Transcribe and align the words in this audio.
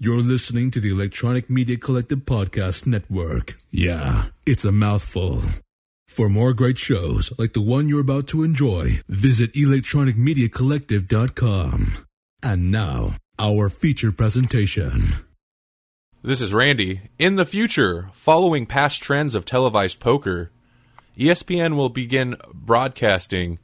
You're 0.00 0.22
listening 0.22 0.70
to 0.70 0.78
the 0.78 0.90
Electronic 0.90 1.50
Media 1.50 1.76
Collective 1.76 2.20
Podcast 2.20 2.86
Network. 2.86 3.58
Yeah, 3.72 4.26
it's 4.46 4.64
a 4.64 4.70
mouthful. 4.70 5.42
For 6.06 6.28
more 6.28 6.52
great 6.52 6.78
shows 6.78 7.32
like 7.36 7.52
the 7.52 7.60
one 7.60 7.88
you're 7.88 8.02
about 8.02 8.28
to 8.28 8.44
enjoy, 8.44 9.00
visit 9.08 9.52
electronicmediacollective.com. 9.54 12.06
And 12.44 12.70
now, 12.70 13.16
our 13.40 13.68
feature 13.68 14.12
presentation. 14.12 15.14
This 16.22 16.40
is 16.40 16.54
Randy. 16.54 17.00
In 17.18 17.34
the 17.34 17.44
future, 17.44 18.08
following 18.12 18.66
past 18.66 19.02
trends 19.02 19.34
of 19.34 19.44
televised 19.44 19.98
poker, 19.98 20.52
ESPN 21.18 21.74
will 21.74 21.88
begin 21.88 22.36
broadcasting 22.54 23.58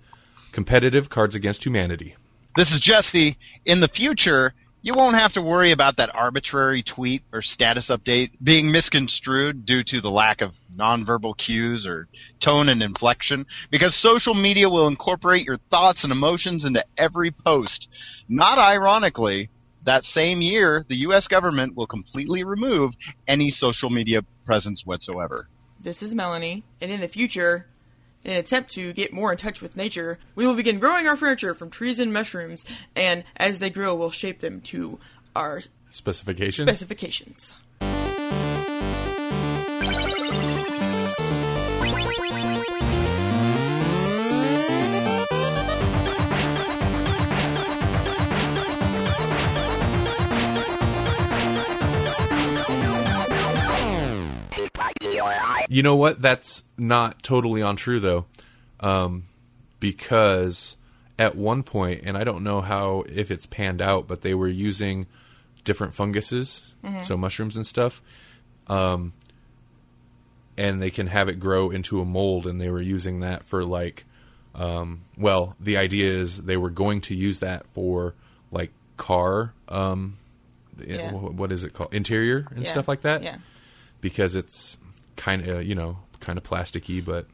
competitive 0.51 1.09
Cards 1.09 1.37
Against 1.37 1.64
Humanity. 1.64 2.16
This 2.57 2.73
is 2.73 2.80
Jesse. 2.80 3.39
In 3.64 3.79
the 3.79 3.87
future, 3.87 4.53
you 4.85 4.93
won't 4.93 5.16
have 5.16 5.32
to 5.32 5.41
worry 5.41 5.73
about 5.73 5.96
that 5.96 6.14
arbitrary 6.14 6.82
tweet 6.82 7.23
or 7.33 7.41
status 7.41 7.88
update 7.88 8.33
being 8.43 8.70
misconstrued 8.70 9.65
due 9.65 9.83
to 9.83 10.02
the 10.02 10.10
lack 10.10 10.43
of 10.43 10.52
nonverbal 10.77 11.34
cues 11.38 11.87
or 11.87 12.07
tone 12.38 12.69
and 12.69 12.83
inflection 12.83 13.47
because 13.70 13.95
social 13.95 14.34
media 14.34 14.69
will 14.69 14.87
incorporate 14.87 15.47
your 15.47 15.57
thoughts 15.70 16.05
and 16.05 16.12
emotions 16.12 16.66
into 16.66 16.84
every 16.98 17.30
post. 17.30 17.88
Not 18.29 18.59
ironically, 18.59 19.48
that 19.84 20.05
same 20.05 20.43
year, 20.43 20.85
the 20.87 20.96
US 20.96 21.29
government 21.29 21.74
will 21.74 21.87
completely 21.87 22.45
remove 22.45 22.93
any 23.27 23.48
social 23.48 23.88
media 23.88 24.21
presence 24.45 24.85
whatsoever. 24.85 25.48
This 25.80 26.02
is 26.02 26.15
Melanie, 26.15 26.62
and 26.82 26.91
in 26.91 27.01
the 27.01 27.09
future, 27.09 27.69
in 28.24 28.33
an 28.33 28.38
attempt 28.38 28.70
to 28.73 28.92
get 28.92 29.12
more 29.12 29.30
in 29.33 29.38
touch 29.38 29.60
with 29.60 29.77
nature, 29.77 30.19
we 30.34 30.46
will 30.46 30.55
begin 30.55 30.78
growing 30.78 31.06
our 31.06 31.16
furniture 31.16 31.55
from 31.55 31.70
trees 31.70 31.98
and 31.98 32.12
mushrooms, 32.12 32.65
and 32.96 33.24
as 33.37 33.59
they 33.59 33.70
grow, 33.70 33.95
we'll 33.95 34.10
shape 34.10 34.41
them 34.41 34.60
to 34.62 34.98
our 35.37 35.62
Specifications? 35.91 36.68
specifications. 36.68 37.55
You 55.68 55.82
know 55.82 55.96
what? 55.96 56.20
That's 56.23 56.62
not 56.79 57.23
totally 57.23 57.60
untrue 57.60 58.01
though, 58.01 58.26
um, 58.80 59.24
because 59.80 60.76
at 61.18 61.37
one 61.37 61.62
point, 61.62 62.02
and 62.04 62.16
I 62.16 62.24
don't 62.24 62.43
know 62.43 62.60
how 62.60 63.04
if 63.09 63.30
it's 63.30 63.46
panned 63.46 63.80
out, 63.82 64.06
but 64.09 64.22
they 64.22 64.34
were 64.34 64.48
using 64.48 65.06
different 65.65 65.94
funguses, 65.94 66.75
so 67.03 67.16
mushrooms 67.16 67.56
and 67.56 67.66
stuff, 67.66 68.03
um, 68.69 69.12
and 70.56 70.81
they 70.81 70.91
can 70.91 71.06
have 71.06 71.28
it 71.28 71.41
grow 71.41 71.71
into 71.71 72.00
a 72.00 72.04
mold, 72.04 72.47
and 72.47 72.60
they 72.60 72.71
were 72.71 72.81
using 72.82 73.21
that 73.21 73.44
for 73.44 73.65
like, 73.65 74.04
um, 74.54 75.00
well, 75.16 75.56
the 75.59 75.76
idea 75.78 76.10
is 76.12 76.43
they 76.43 76.56
were 76.56 76.71
going 76.71 77.00
to 77.03 77.15
use 77.15 77.41
that 77.41 77.66
for 77.72 78.15
like 78.53 78.71
car, 78.97 79.53
um, 79.69 80.19
Yeah. 80.84 81.10
what 81.12 81.53
is 81.53 81.65
it 81.65 81.72
called, 81.72 81.94
interior 81.94 82.47
and 82.54 82.65
Yeah. 82.65 82.71
stuff 82.71 82.87
like 82.88 83.03
that 83.03 83.22
Yeah. 83.22 83.38
because 84.00 84.34
it's 84.37 84.76
kind 85.16 85.47
of 85.48 85.65
you 85.65 85.75
know 85.75 85.98
kind 86.20 86.38
of 86.38 86.44
plasticky, 86.44 87.04
but 87.04 87.26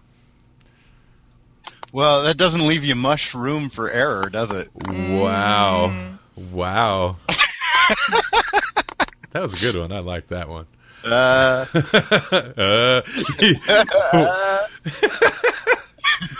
Well, 1.92 2.24
that 2.24 2.36
doesn't 2.36 2.66
leave 2.66 2.82
you 2.84 2.94
much 2.94 3.34
room 3.34 3.70
for 3.70 3.90
error, 3.90 4.28
does 4.30 4.50
it? 4.52 4.68
wow, 4.88 6.16
wow, 6.36 7.16
that 9.30 9.42
was 9.42 9.54
a 9.54 9.58
good 9.58 9.76
one. 9.76 9.92
I 9.92 9.98
like 10.00 10.28
that 10.28 10.48
one. 10.48 10.66
Uh, 11.04 11.64
Uh, 12.56 13.00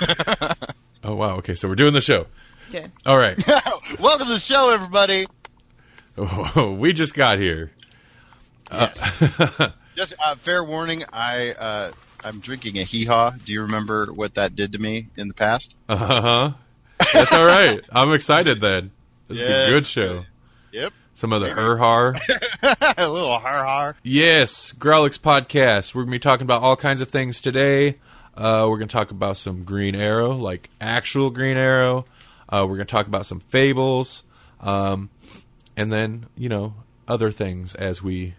oh 1.05 1.15
wow. 1.15 1.37
Okay, 1.37 1.55
so 1.55 1.69
we're 1.69 1.75
doing 1.75 1.95
the 1.95 2.01
show. 2.01 2.27
Okay. 2.69 2.87
All 3.07 3.17
right. 3.19 3.39
welcome 4.01 4.27
to 4.29 4.35
the 4.35 4.39
show, 4.41 4.71
everybody. 4.71 5.27
we 6.79 6.93
just 6.93 7.15
got 7.15 7.39
here. 7.39 7.71
Just 10.01 10.15
uh, 10.19 10.35
fair 10.37 10.65
warning, 10.65 11.05
I 11.13 11.51
uh, 11.51 11.93
I'm 12.25 12.41
drinking 12.41 12.79
a 12.79 12.85
hee 12.85 13.05
haw. 13.05 13.33
Do 13.33 13.53
you 13.53 13.61
remember 13.61 14.07
what 14.07 14.37
that 14.37 14.57
did 14.57 14.73
to 14.73 14.79
me 14.79 15.09
in 15.19 15.29
the 15.29 15.35
past? 15.35 15.77
Uh 15.91 15.97
huh. 15.97 16.53
That's 17.13 17.35
all 17.35 17.45
right. 17.45 17.85
I'm 17.93 18.11
excited 18.15 18.63
then. 18.63 18.93
This 19.29 19.43
will 19.43 19.49
be 19.49 19.53
a 19.53 19.69
good 19.69 19.85
show. 19.85 20.25
Yep. 20.73 20.95
Some 21.13 21.35
other 21.35 21.55
her 21.55 21.77
har. 21.77 22.17
a 22.97 23.11
little 23.11 23.39
har 23.39 23.63
har. 23.63 23.97
Yes, 24.03 24.73
Grawlix 24.73 25.21
podcast. 25.21 25.95
We're 25.95 26.05
gonna 26.05 26.13
be 26.13 26.19
talking 26.19 26.47
about 26.47 26.63
all 26.63 26.77
kinds 26.77 27.03
of 27.03 27.11
things 27.11 27.43
today. 27.43 27.99
Uh, 28.35 28.69
we're 28.71 28.79
gonna 28.79 28.87
talk 28.87 29.11
about 29.11 29.37
some 29.37 29.65
Green 29.65 29.95
Arrow, 29.95 30.31
like 30.33 30.71
actual 30.81 31.29
Green 31.29 31.59
Arrow. 31.59 32.07
Uh, 32.49 32.65
we're 32.67 32.77
gonna 32.77 32.87
talk 32.87 33.07
about 33.07 33.27
some 33.27 33.41
fables, 33.41 34.23
um, 34.61 35.11
and 35.77 35.93
then 35.93 36.25
you 36.39 36.49
know 36.49 36.73
other 37.07 37.31
things 37.31 37.75
as 37.75 38.03
we 38.03 38.33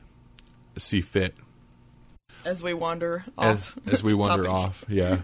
see 0.76 1.02
fit 1.02 1.36
As 2.46 2.62
we 2.62 2.74
wander 2.74 3.24
off. 3.38 3.78
as 3.88 4.04
we 4.04 4.14
wander 4.14 4.46
topic. 4.46 4.52
off. 4.52 4.86
Yeah. 4.88 5.20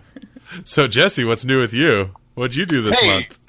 So 0.63 0.87
Jesse, 0.87 1.25
what's 1.25 1.45
new 1.45 1.59
with 1.59 1.73
you? 1.73 2.11
What'd 2.35 2.55
you 2.55 2.65
do 2.65 2.81
this 2.83 2.99
Hey, 2.99 3.07
month? 3.07 3.39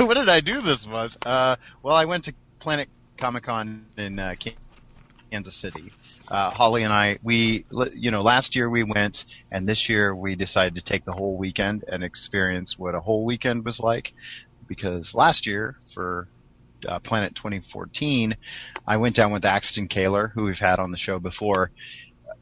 what 0.00 0.14
did 0.14 0.28
I 0.28 0.40
do 0.40 0.60
this 0.60 0.86
month? 0.86 1.16
Uh, 1.24 1.56
well, 1.82 1.94
I 1.94 2.04
went 2.04 2.24
to 2.24 2.34
Planet 2.58 2.88
Comicon 3.16 3.84
in 3.96 4.18
uh, 4.18 4.34
Kansas 5.30 5.54
City. 5.54 5.92
Uh, 6.28 6.50
Holly 6.50 6.82
and 6.82 6.92
I, 6.92 7.18
we, 7.22 7.64
you 7.94 8.10
know, 8.10 8.22
last 8.22 8.56
year 8.56 8.68
we 8.68 8.82
went, 8.82 9.24
and 9.50 9.68
this 9.68 9.88
year 9.88 10.14
we 10.14 10.34
decided 10.34 10.74
to 10.74 10.82
take 10.82 11.04
the 11.04 11.12
whole 11.12 11.36
weekend 11.36 11.84
and 11.90 12.02
experience 12.04 12.78
what 12.78 12.94
a 12.94 13.00
whole 13.00 13.24
weekend 13.24 13.64
was 13.64 13.80
like. 13.80 14.12
Because 14.66 15.14
last 15.14 15.46
year, 15.46 15.76
for 15.94 16.28
uh, 16.86 16.98
Planet 16.98 17.34
2014, 17.34 18.36
I 18.86 18.96
went 18.98 19.16
down 19.16 19.32
with 19.32 19.44
Axton 19.44 19.88
Kaler, 19.88 20.28
who 20.28 20.44
we've 20.44 20.58
had 20.58 20.78
on 20.80 20.90
the 20.90 20.98
show 20.98 21.18
before, 21.18 21.70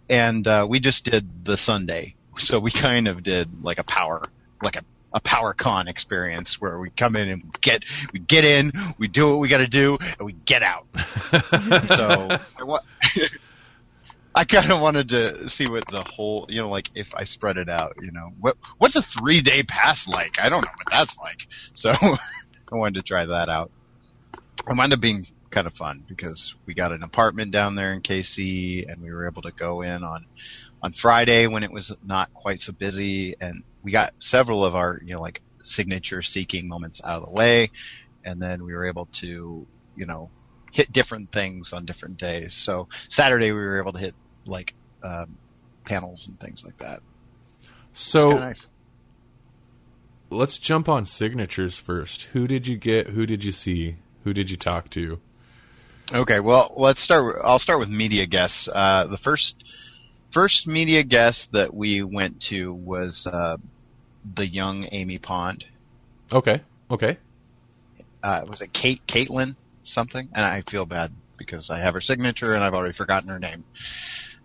and 0.08 0.46
uh, 0.46 0.66
we 0.68 0.80
just 0.80 1.04
did 1.04 1.44
the 1.44 1.56
Sunday. 1.56 2.14
So 2.38 2.58
we 2.60 2.70
kind 2.70 3.08
of 3.08 3.22
did 3.22 3.62
like 3.62 3.78
a 3.78 3.84
power, 3.84 4.28
like 4.62 4.76
a 4.76 4.84
a 5.12 5.20
power 5.20 5.54
con 5.54 5.88
experience 5.88 6.60
where 6.60 6.78
we 6.78 6.90
come 6.90 7.16
in 7.16 7.28
and 7.30 7.42
get 7.62 7.84
we 8.12 8.18
get 8.18 8.44
in, 8.44 8.70
we 8.98 9.08
do 9.08 9.30
what 9.30 9.38
we 9.38 9.48
got 9.48 9.58
to 9.58 9.66
do, 9.66 9.96
and 10.00 10.26
we 10.26 10.32
get 10.32 10.62
out. 10.62 10.86
so 11.88 12.28
I, 12.58 12.64
wa- 12.64 12.80
I 14.34 14.44
kind 14.44 14.70
of 14.70 14.82
wanted 14.82 15.08
to 15.08 15.48
see 15.48 15.66
what 15.66 15.88
the 15.88 16.02
whole, 16.02 16.46
you 16.50 16.60
know, 16.60 16.68
like 16.68 16.90
if 16.94 17.14
I 17.14 17.24
spread 17.24 17.56
it 17.56 17.70
out, 17.70 17.96
you 18.02 18.12
know, 18.12 18.32
what 18.38 18.56
what's 18.76 18.96
a 18.96 19.02
three 19.02 19.40
day 19.40 19.62
pass 19.62 20.06
like? 20.06 20.38
I 20.38 20.50
don't 20.50 20.62
know 20.62 20.72
what 20.76 20.90
that's 20.90 21.16
like. 21.16 21.46
So 21.74 21.90
I 21.92 22.18
wanted 22.72 22.96
to 22.96 23.02
try 23.02 23.24
that 23.24 23.48
out. 23.48 23.70
It 24.68 24.76
wound 24.76 24.92
up 24.92 25.00
being 25.00 25.24
kind 25.56 25.66
of 25.66 25.72
fun 25.72 26.04
because 26.06 26.54
we 26.66 26.74
got 26.74 26.92
an 26.92 27.02
apartment 27.02 27.50
down 27.50 27.76
there 27.76 27.94
in 27.94 28.02
KC, 28.02 28.92
and 28.92 29.00
we 29.00 29.10
were 29.10 29.26
able 29.26 29.40
to 29.40 29.52
go 29.52 29.80
in 29.80 30.04
on 30.04 30.26
on 30.82 30.92
Friday 30.92 31.46
when 31.46 31.62
it 31.62 31.72
was 31.72 31.90
not 32.04 32.32
quite 32.34 32.60
so 32.60 32.72
busy, 32.72 33.34
and 33.40 33.62
we 33.82 33.90
got 33.90 34.12
several 34.18 34.66
of 34.66 34.74
our, 34.74 35.00
you 35.02 35.14
know, 35.14 35.22
like 35.22 35.40
signature 35.62 36.20
seeking 36.20 36.68
moments 36.68 37.00
out 37.02 37.22
of 37.22 37.24
the 37.24 37.30
way, 37.30 37.70
and 38.22 38.40
then 38.40 38.64
we 38.64 38.74
were 38.74 38.84
able 38.84 39.06
to, 39.06 39.66
you 39.96 40.04
know, 40.04 40.28
hit 40.72 40.92
different 40.92 41.32
things 41.32 41.72
on 41.72 41.86
different 41.86 42.18
days. 42.18 42.52
So 42.52 42.88
Saturday 43.08 43.50
we 43.50 43.58
were 43.58 43.80
able 43.80 43.94
to 43.94 43.98
hit 43.98 44.14
like 44.44 44.74
um, 45.02 45.38
panels 45.86 46.28
and 46.28 46.38
things 46.38 46.64
like 46.66 46.76
that. 46.78 47.00
So 47.94 48.32
nice. 48.32 48.66
let's 50.28 50.58
jump 50.58 50.86
on 50.86 51.06
signatures 51.06 51.78
first. 51.78 52.24
Who 52.34 52.46
did 52.46 52.66
you 52.66 52.76
get? 52.76 53.08
Who 53.08 53.24
did 53.24 53.42
you 53.42 53.52
see? 53.52 53.96
Who 54.24 54.34
did 54.34 54.50
you 54.50 54.58
talk 54.58 54.90
to? 54.90 55.18
Okay, 56.12 56.38
well, 56.40 56.72
let's 56.76 57.00
start. 57.00 57.36
I'll 57.42 57.58
start 57.58 57.80
with 57.80 57.88
media 57.88 58.26
guests. 58.26 58.68
Uh, 58.68 59.06
the 59.10 59.18
first 59.18 59.56
first 60.30 60.66
media 60.66 61.03
guest 61.03 61.53
that 61.53 61.74
we 61.74 62.03
went 62.03 62.41
to 62.42 62.72
was 62.72 63.26
uh, 63.26 63.56
the 64.34 64.47
young 64.47 64.86
Amy 64.92 65.18
Pond. 65.18 65.64
Okay. 66.32 66.60
Okay. 66.91 67.18
Uh, 68.22 68.44
was 68.48 68.60
it 68.60 68.72
Kate 68.72 69.00
Caitlin 69.06 69.56
something? 69.82 70.28
And 70.32 70.44
I 70.44 70.62
feel 70.62 70.86
bad 70.86 71.12
because 71.36 71.70
I 71.70 71.80
have 71.80 71.94
her 71.94 72.00
signature 72.00 72.54
and 72.54 72.62
I've 72.62 72.74
already 72.74 72.94
forgotten 72.94 73.28
her 73.28 73.38
name. 73.38 73.64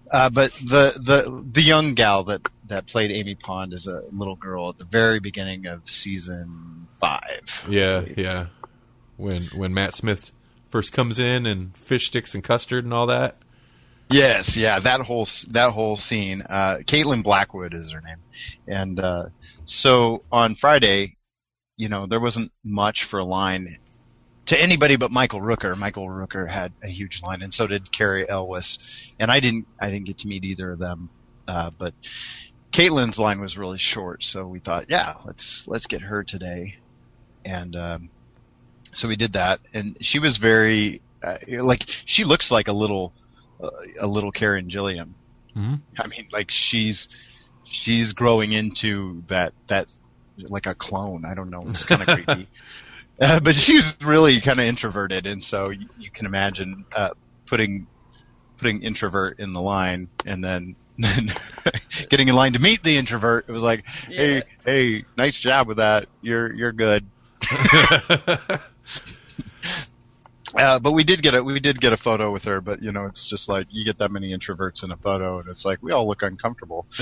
Uh, 0.09 0.29
but 0.29 0.51
the 0.53 0.93
the 0.97 1.43
the 1.53 1.61
young 1.61 1.93
gal 1.93 2.25
that 2.25 2.41
that 2.67 2.85
played 2.87 3.11
Amy 3.11 3.35
Pond 3.35 3.73
is 3.73 3.87
a 3.87 4.03
little 4.11 4.35
girl 4.35 4.69
at 4.69 4.77
the 4.77 4.85
very 4.85 5.19
beginning 5.19 5.67
of 5.67 5.87
season 5.87 6.87
five. 6.99 7.63
Yeah, 7.69 8.03
yeah. 8.17 8.47
When 9.15 9.43
when 9.55 9.73
Matt 9.73 9.93
Smith 9.93 10.31
first 10.71 10.93
comes 10.93 11.19
in 11.19 11.45
and 11.45 11.75
fish 11.77 12.07
sticks 12.07 12.33
and 12.33 12.43
custard 12.43 12.83
and 12.83 12.93
all 12.93 13.07
that. 13.07 13.37
Yes, 14.09 14.57
yeah, 14.57 14.79
that 14.79 15.01
whole 15.01 15.27
that 15.51 15.71
whole 15.71 15.95
scene. 15.95 16.41
Uh, 16.41 16.79
Caitlin 16.85 17.23
Blackwood 17.23 17.73
is 17.73 17.93
her 17.93 18.01
name, 18.01 18.17
and 18.67 18.99
uh, 18.99 19.25
so 19.63 20.23
on 20.31 20.55
Friday, 20.55 21.15
you 21.77 21.87
know, 21.87 22.07
there 22.07 22.19
wasn't 22.19 22.51
much 22.63 23.05
for 23.05 23.19
a 23.19 23.23
line 23.23 23.77
to 24.47 24.61
anybody 24.61 24.97
but 24.97 25.11
Michael 25.11 25.39
Rooker. 25.39 25.77
Michael 25.77 26.07
Rooker 26.07 26.49
had 26.49 26.73
a 26.83 26.89
huge 26.89 27.21
line, 27.23 27.41
and 27.41 27.53
so 27.53 27.67
did 27.67 27.89
Cary 27.89 28.27
Elwes. 28.27 28.79
And 29.17 29.31
I 29.31 29.39
didn't 29.39 29.67
I 29.79 29.89
didn't 29.89 30.07
get 30.07 30.19
to 30.19 30.27
meet 30.27 30.43
either 30.43 30.73
of 30.73 30.79
them, 30.79 31.09
uh, 31.47 31.71
but 31.77 31.93
Caitlin's 32.73 33.19
line 33.19 33.39
was 33.39 33.57
really 33.57 33.77
short, 33.77 34.23
so 34.23 34.45
we 34.45 34.59
thought, 34.59 34.89
yeah, 34.89 35.15
let's 35.25 35.67
let's 35.67 35.87
get 35.87 36.01
her 36.01 36.23
today, 36.23 36.75
and 37.45 37.75
um, 37.77 38.09
so 38.93 39.07
we 39.07 39.15
did 39.15 39.33
that. 39.33 39.59
And 39.73 39.97
she 40.01 40.19
was 40.19 40.37
very 40.37 41.01
uh, 41.23 41.37
like 41.59 41.83
she 42.05 42.23
looks 42.23 42.51
like 42.51 42.67
a 42.67 42.73
little 42.73 43.13
uh, 43.61 43.69
a 43.99 44.07
little 44.07 44.31
Karen 44.31 44.69
Gillan. 44.69 45.11
Mhm. 45.55 45.81
I 45.97 46.07
mean, 46.07 46.27
like 46.31 46.49
she's 46.49 47.07
she's 47.63 48.13
growing 48.13 48.51
into 48.51 49.23
that 49.27 49.53
that 49.67 49.91
like 50.37 50.65
a 50.65 50.75
clone. 50.75 51.25
I 51.25 51.33
don't 51.33 51.49
know. 51.49 51.63
It's 51.67 51.83
kind 51.83 52.01
of 52.01 52.07
creepy. 52.25 52.47
Uh, 53.19 53.39
but 53.39 53.53
she's 53.53 53.93
really 54.01 54.41
kind 54.41 54.59
of 54.59 54.65
introverted, 54.65 55.27
and 55.27 55.43
so 55.43 55.69
you, 55.69 55.87
you 55.99 56.09
can 56.09 56.25
imagine 56.25 56.85
uh, 56.95 57.09
putting 57.45 57.85
putting 58.57 58.81
introvert 58.81 59.39
in 59.39 59.53
the 59.53 59.61
line, 59.61 60.07
and 60.25 60.43
then 60.43 60.75
then 60.97 61.31
getting 62.09 62.29
in 62.29 62.35
line 62.35 62.53
to 62.53 62.59
meet 62.59 62.83
the 62.83 62.97
introvert. 62.97 63.45
It 63.47 63.51
was 63.51 63.61
like, 63.63 63.83
hey, 64.07 64.43
hey, 64.65 65.05
nice 65.17 65.35
job 65.35 65.67
with 65.67 65.77
that. 65.77 66.07
You're 66.21 66.51
you're 66.53 66.71
good. 66.71 67.05
Uh, 70.53 70.79
but 70.79 70.91
we 70.91 71.03
did 71.03 71.21
get 71.21 71.33
a 71.33 71.41
we 71.41 71.61
did 71.61 71.79
get 71.79 71.93
a 71.93 71.97
photo 71.97 72.31
with 72.31 72.43
her, 72.43 72.59
but 72.59 72.81
you 72.81 72.91
know 72.91 73.05
it's 73.05 73.25
just 73.25 73.47
like 73.47 73.67
you 73.69 73.85
get 73.85 73.99
that 73.99 74.11
many 74.11 74.35
introverts 74.35 74.83
in 74.83 74.91
a 74.91 74.97
photo, 74.97 75.39
and 75.39 75.47
it's 75.47 75.63
like 75.63 75.81
we 75.81 75.93
all 75.93 76.05
look 76.05 76.23
uncomfortable. 76.23 76.85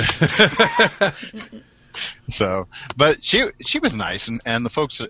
so, 2.29 2.67
but 2.95 3.23
she 3.23 3.49
she 3.65 3.79
was 3.79 3.95
nice, 3.95 4.27
and, 4.27 4.39
and 4.45 4.63
the 4.63 4.69
folks 4.69 5.01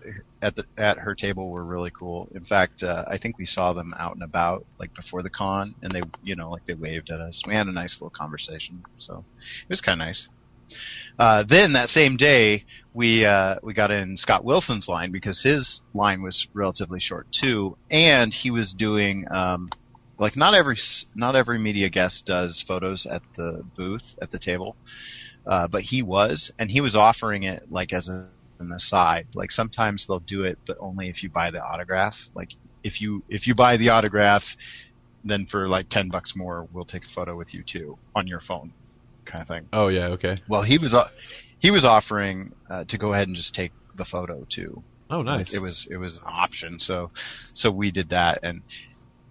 at 0.41 0.55
the 0.55 0.63
at 0.77 0.99
her 0.99 1.15
table 1.15 1.49
were 1.49 1.63
really 1.63 1.91
cool. 1.91 2.29
In 2.33 2.43
fact, 2.43 2.81
uh, 2.81 3.03
I 3.07 3.17
think 3.17 3.37
we 3.37 3.45
saw 3.45 3.73
them 3.73 3.93
out 3.97 4.13
and 4.13 4.23
about 4.23 4.65
like 4.79 4.93
before 4.93 5.21
the 5.21 5.29
con, 5.29 5.75
and 5.81 5.91
they 5.91 6.01
you 6.23 6.37
know 6.37 6.49
like 6.49 6.65
they 6.65 6.75
waved 6.75 7.09
at 7.09 7.19
us. 7.19 7.43
We 7.45 7.55
had 7.55 7.67
a 7.67 7.73
nice 7.73 7.99
little 7.99 8.09
conversation, 8.09 8.83
so 8.99 9.25
it 9.63 9.69
was 9.69 9.81
kind 9.81 10.01
of 10.01 10.07
nice. 10.07 10.29
Uh, 11.17 11.43
then 11.43 11.73
that 11.73 11.89
same 11.89 12.15
day, 12.15 12.63
we 12.93 13.25
uh, 13.25 13.55
we 13.61 13.73
got 13.73 13.91
in 13.91 14.17
Scott 14.17 14.43
Wilson's 14.43 14.87
line 14.87 15.11
because 15.11 15.41
his 15.41 15.81
line 15.93 16.21
was 16.21 16.47
relatively 16.53 16.99
short 16.99 17.31
too, 17.31 17.77
and 17.91 18.33
he 18.33 18.51
was 18.51 18.73
doing 18.73 19.25
um, 19.31 19.69
like 20.17 20.35
not 20.35 20.53
every 20.53 20.77
not 21.15 21.35
every 21.35 21.59
media 21.59 21.89
guest 21.89 22.25
does 22.25 22.61
photos 22.61 23.05
at 23.05 23.21
the 23.35 23.63
booth 23.75 24.17
at 24.21 24.31
the 24.31 24.39
table, 24.39 24.75
uh, 25.45 25.67
but 25.67 25.81
he 25.81 26.01
was, 26.01 26.51
and 26.59 26.69
he 26.69 26.81
was 26.81 26.95
offering 26.95 27.43
it 27.43 27.71
like 27.71 27.93
as 27.93 28.09
a, 28.09 28.29
an 28.59 28.71
aside. 28.71 29.27
Like 29.33 29.51
sometimes 29.51 30.07
they'll 30.07 30.19
do 30.19 30.43
it, 30.43 30.57
but 30.65 30.77
only 30.79 31.09
if 31.09 31.23
you 31.23 31.29
buy 31.29 31.51
the 31.51 31.63
autograph. 31.63 32.29
Like 32.33 32.49
if 32.83 33.01
you 33.01 33.23
if 33.29 33.47
you 33.47 33.55
buy 33.55 33.77
the 33.77 33.89
autograph, 33.89 34.57
then 35.23 35.45
for 35.45 35.67
like 35.67 35.89
ten 35.89 36.09
bucks 36.09 36.35
more, 36.35 36.67
we'll 36.73 36.85
take 36.85 37.05
a 37.05 37.09
photo 37.09 37.35
with 37.37 37.53
you 37.53 37.61
too 37.63 37.97
on 38.15 38.27
your 38.27 38.39
phone, 38.39 38.73
kind 39.25 39.41
of 39.41 39.47
thing. 39.47 39.67
oh 39.73 39.87
yeah, 39.89 40.07
okay. 40.07 40.37
Well, 40.47 40.63
he 40.63 40.79
was 40.79 40.93
uh, 40.93 41.09
he 41.59 41.71
was 41.71 41.85
offering 41.85 42.53
uh, 42.69 42.85
to 42.85 42.97
go 42.97 43.13
ahead 43.13 43.27
and 43.27 43.35
just 43.35 43.53
take 43.53 43.71
the 43.95 44.05
photo 44.05 44.45
too. 44.49 44.83
Oh 45.09 45.21
nice. 45.21 45.53
It 45.53 45.61
was 45.61 45.87
it 45.89 45.97
was 45.97 46.17
an 46.17 46.23
option, 46.25 46.79
so 46.79 47.11
so 47.53 47.71
we 47.71 47.91
did 47.91 48.09
that, 48.09 48.39
and 48.43 48.61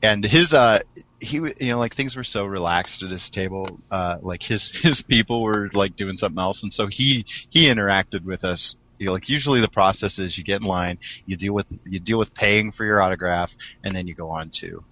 and 0.03 0.25
his 0.25 0.53
uh 0.53 0.81
he 1.21 1.37
you 1.37 1.55
know 1.61 1.79
like 1.79 1.95
things 1.95 2.17
were 2.17 2.25
so 2.25 2.45
relaxed 2.45 3.03
at 3.03 3.11
his 3.11 3.31
table, 3.31 3.81
uh 3.91 4.17
like 4.21 4.43
his 4.43 4.71
his 4.83 5.03
people 5.03 5.43
were 5.43 5.71
like 5.75 5.97
doing 5.97 6.17
something 6.17 6.41
else, 6.41 6.63
and 6.63 6.73
so 6.73 6.87
he 6.87 7.25
he 7.49 7.67
interacted 7.67 8.25
with 8.25 8.45
us. 8.45 8.77
You 8.99 9.07
know, 9.07 9.13
like 9.13 9.29
usually 9.29 9.61
the 9.61 9.69
process 9.69 10.19
is 10.19 10.37
you 10.37 10.43
get 10.43 10.61
in 10.61 10.67
line, 10.67 10.99
you 11.25 11.37
deal 11.37 11.53
with 11.53 11.67
you 11.87 12.01
deal 12.01 12.19
with 12.19 12.35
paying 12.35 12.73
for 12.73 12.85
your 12.85 13.01
autograph, 13.01 13.55
and 13.85 13.95
then 13.95 14.09
you 14.09 14.15
go 14.15 14.31
on 14.31 14.51
to 14.55 14.83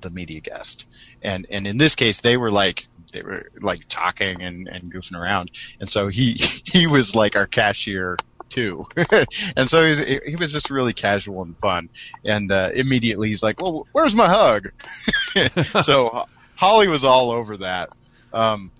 the 0.00 0.08
media 0.08 0.40
guest. 0.40 0.86
And 1.20 1.46
and 1.50 1.66
in 1.66 1.76
this 1.76 1.94
case, 1.94 2.20
they 2.20 2.38
were 2.38 2.50
like 2.50 2.86
they 3.14 3.22
were 3.22 3.48
like 3.60 3.80
talking 3.88 4.42
and, 4.42 4.68
and 4.68 4.92
goofing 4.92 5.18
around, 5.18 5.50
and 5.80 5.90
so 5.90 6.08
he 6.08 6.32
he 6.64 6.86
was 6.86 7.14
like 7.14 7.36
our 7.36 7.46
cashier 7.46 8.18
too, 8.50 8.84
and 9.56 9.68
so 9.68 9.86
he's, 9.86 9.98
he 9.98 10.36
was 10.36 10.52
just 10.52 10.70
really 10.70 10.92
casual 10.92 11.42
and 11.42 11.58
fun. 11.58 11.88
And 12.24 12.52
uh, 12.52 12.70
immediately 12.74 13.28
he's 13.30 13.42
like, 13.42 13.60
"Well, 13.60 13.86
where's 13.92 14.14
my 14.14 14.28
hug?" 14.28 14.72
so 15.82 16.26
Holly 16.56 16.88
was 16.88 17.04
all 17.04 17.30
over 17.30 17.56
that. 17.58 17.90
Um, 18.32 18.70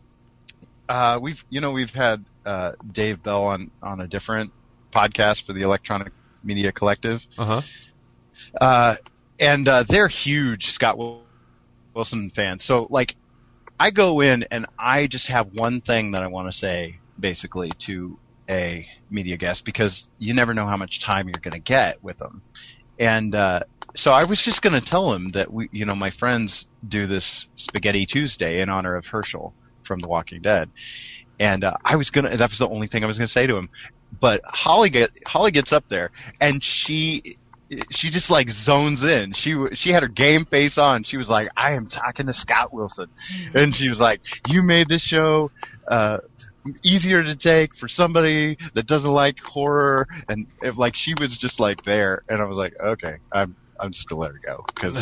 uh, 0.88 1.19
we've 1.22 1.42
you 1.48 1.60
know 1.60 1.72
we've 1.72 1.90
had 1.90 2.25
uh, 2.44 2.72
Dave 2.92 3.22
Bell 3.22 3.44
on 3.44 3.70
on 3.82 4.00
a 4.00 4.06
different 4.06 4.52
podcast 4.92 5.46
for 5.46 5.54
the 5.54 5.62
Electronic 5.62 6.12
Media 6.42 6.72
Collective. 6.72 7.26
Uh 7.38 7.44
huh. 7.44 7.62
Uh, 8.60 8.96
and 9.40 9.66
uh, 9.66 9.84
they're 9.88 10.08
huge 10.08 10.66
Scott 10.66 10.98
Wilson 11.94 12.30
fans. 12.34 12.64
So 12.64 12.87
like, 12.90 13.16
I 13.79 13.91
go 13.91 14.21
in 14.21 14.44
and 14.50 14.67
I 14.79 15.06
just 15.06 15.29
have 15.29 15.53
one 15.53 15.81
thing 15.81 16.12
that 16.12 16.23
I 16.23 16.29
want 16.29 16.50
to 16.50 16.56
say 16.56 16.99
basically 17.19 17.71
to 17.81 18.19
a 18.49 18.87
media 19.11 19.37
guest 19.37 19.65
because 19.65 20.09
you 20.19 20.35
never 20.35 20.55
know 20.55 20.67
how 20.67 20.76
much 20.76 21.00
time 21.00 21.29
you're 21.29 21.41
going 21.41 21.53
to 21.53 21.59
get 21.59 22.03
with 22.03 22.19
them. 22.19 22.43
And 22.99 23.35
uh, 23.35 23.61
so 23.94 24.12
I 24.12 24.25
was 24.25 24.43
just 24.43 24.62
going 24.62 24.79
to 24.79 24.87
tell 24.87 25.12
him 25.12 25.31
that 25.31 25.53
we, 25.53 25.69
you 25.73 25.87
know, 25.87 25.94
my 25.94 26.11
friends 26.11 26.67
do 26.87 27.06
this 27.06 27.49
Spaghetti 27.56 28.06
Tuesday 28.06 28.61
in 28.61 28.69
honor 28.69 28.97
of 28.97 29.06
Hershel 29.06 29.53
from 29.82 30.00
The 30.00 30.09
Walking 30.09 30.43
Dead. 30.43 30.71
And 31.41 31.65
uh, 31.65 31.76
I 31.85 31.97
was 31.97 32.11
gonna. 32.11 32.37
That 32.37 32.50
was 32.50 32.61
the 32.61 32.69
only 32.69 32.87
thing 32.87 33.03
I 33.03 33.09
was 33.09 33.19
gonna 33.19 33.26
say 33.26 33.49
to 33.49 33.56
him. 33.56 33.69
But 34.21 34.43
Holly 34.44 34.88
get 34.88 35.11
Holly 35.26 35.50
gets 35.50 35.73
up 35.73 35.88
there 35.88 36.12
and 36.41 36.62
she 36.62 37.38
she 37.90 38.11
just 38.11 38.31
like 38.31 38.50
zones 38.50 39.05
in. 39.05 39.32
She 39.32 39.52
w- 39.52 39.75
she 39.75 39.90
had 39.90 40.02
her 40.02 40.08
game 40.08 40.44
face 40.44 40.78
on. 40.78 41.05
She 41.05 41.16
was 41.16 41.31
like, 41.31 41.49
"I 41.56 41.72
am 41.72 41.88
talking 41.88 42.26
to 42.26 42.32
Scott 42.32 42.72
Wilson," 42.72 43.08
and 43.55 43.75
she 43.75 43.88
was 43.88 44.00
like, 44.00 44.20
"You 44.49 44.62
made 44.62 44.88
this 44.88 45.02
show 45.02 45.50
uh, 45.88 46.19
easier 46.82 47.22
to 47.22 47.37
take 47.37 47.75
for 47.75 47.88
somebody 47.88 48.58
that 48.75 48.87
doesn't 48.87 49.11
like 49.11 49.38
horror." 49.38 50.06
And 50.28 50.46
if 50.62 50.78
like 50.78 50.94
she 50.94 51.14
was 51.19 51.37
just 51.37 51.61
like 51.61 51.84
there, 51.84 52.22
and 52.28 52.40
I 52.40 52.44
was 52.44 52.58
like, 52.58 52.75
"Okay, 52.81 53.16
I'm." 53.32 53.56
I'm 53.76 53.90
just 53.90 54.08
gonna 54.08 54.20
let 54.20 54.31
her 54.31 54.40
go 54.46 54.64
because 54.72 54.94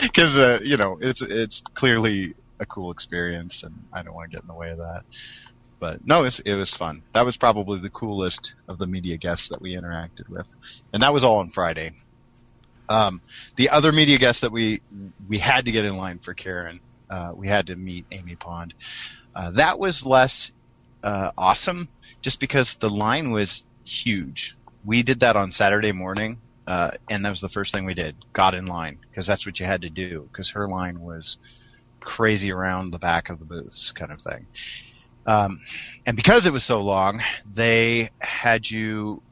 because 0.00 0.38
uh, 0.38 0.60
you 0.62 0.76
know 0.76 0.98
it's 1.00 1.20
it's 1.20 1.62
clearly 1.74 2.34
a 2.60 2.66
cool 2.66 2.92
experience 2.92 3.64
and 3.64 3.74
I 3.92 4.02
don't 4.02 4.14
want 4.14 4.30
to 4.30 4.36
get 4.36 4.42
in 4.42 4.48
the 4.48 4.54
way 4.54 4.70
of 4.70 4.78
that. 4.78 5.02
But 5.80 6.06
no, 6.06 6.20
it 6.20 6.24
was, 6.24 6.40
it 6.40 6.54
was 6.54 6.74
fun. 6.74 7.02
That 7.14 7.24
was 7.24 7.38
probably 7.38 7.80
the 7.80 7.90
coolest 7.90 8.54
of 8.68 8.78
the 8.78 8.86
media 8.86 9.16
guests 9.16 9.48
that 9.48 9.62
we 9.62 9.74
interacted 9.74 10.28
with, 10.28 10.46
and 10.92 11.02
that 11.02 11.12
was 11.12 11.24
all 11.24 11.38
on 11.38 11.48
Friday. 11.48 11.92
Um, 12.88 13.22
the 13.56 13.70
other 13.70 13.90
media 13.90 14.18
guests 14.18 14.42
that 14.42 14.52
we 14.52 14.82
we 15.28 15.38
had 15.38 15.64
to 15.64 15.72
get 15.72 15.86
in 15.86 15.96
line 15.96 16.18
for 16.18 16.34
Karen, 16.34 16.80
uh, 17.08 17.32
we 17.34 17.48
had 17.48 17.68
to 17.68 17.76
meet 17.76 18.04
Amy 18.12 18.36
Pond. 18.36 18.74
Uh, 19.34 19.52
that 19.52 19.78
was 19.78 20.04
less 20.04 20.52
uh, 21.02 21.30
awesome, 21.38 21.88
just 22.20 22.40
because 22.40 22.74
the 22.74 22.90
line 22.90 23.30
was 23.30 23.62
huge. 23.84 24.56
We 24.84 25.02
did 25.02 25.20
that 25.20 25.36
on 25.36 25.50
Saturday 25.50 25.92
morning, 25.92 26.38
uh, 26.66 26.90
and 27.08 27.24
that 27.24 27.30
was 27.30 27.40
the 27.40 27.48
first 27.48 27.72
thing 27.72 27.86
we 27.86 27.94
did. 27.94 28.16
Got 28.34 28.54
in 28.54 28.66
line 28.66 28.98
because 29.08 29.26
that's 29.26 29.46
what 29.46 29.60
you 29.60 29.66
had 29.66 29.82
to 29.82 29.90
do. 29.90 30.28
Because 30.30 30.50
her 30.50 30.68
line 30.68 31.00
was 31.00 31.38
crazy 32.00 32.52
around 32.52 32.90
the 32.90 32.98
back 32.98 33.30
of 33.30 33.38
the 33.38 33.44
booths, 33.44 33.92
kind 33.92 34.12
of 34.12 34.20
thing. 34.20 34.46
Um, 35.30 35.60
and 36.06 36.16
because 36.16 36.46
it 36.46 36.52
was 36.52 36.64
so 36.64 36.80
long, 36.80 37.22
they 37.54 38.10
had 38.18 38.68
you 38.68 39.22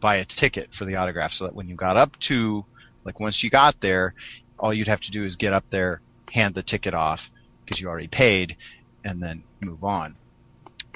buy 0.00 0.16
a 0.16 0.24
ticket 0.24 0.74
for 0.74 0.84
the 0.84 0.96
autograph, 0.96 1.32
so 1.32 1.44
that 1.44 1.54
when 1.54 1.68
you 1.68 1.76
got 1.76 1.96
up 1.96 2.18
to, 2.20 2.64
like, 3.04 3.20
once 3.20 3.44
you 3.44 3.50
got 3.50 3.80
there, 3.80 4.14
all 4.58 4.74
you'd 4.74 4.88
have 4.88 5.02
to 5.02 5.12
do 5.12 5.24
is 5.24 5.36
get 5.36 5.52
up 5.52 5.64
there, 5.70 6.00
hand 6.32 6.56
the 6.56 6.62
ticket 6.64 6.92
off 6.92 7.30
because 7.64 7.80
you 7.80 7.86
already 7.88 8.08
paid, 8.08 8.56
and 9.04 9.22
then 9.22 9.44
move 9.64 9.84
on. 9.84 10.16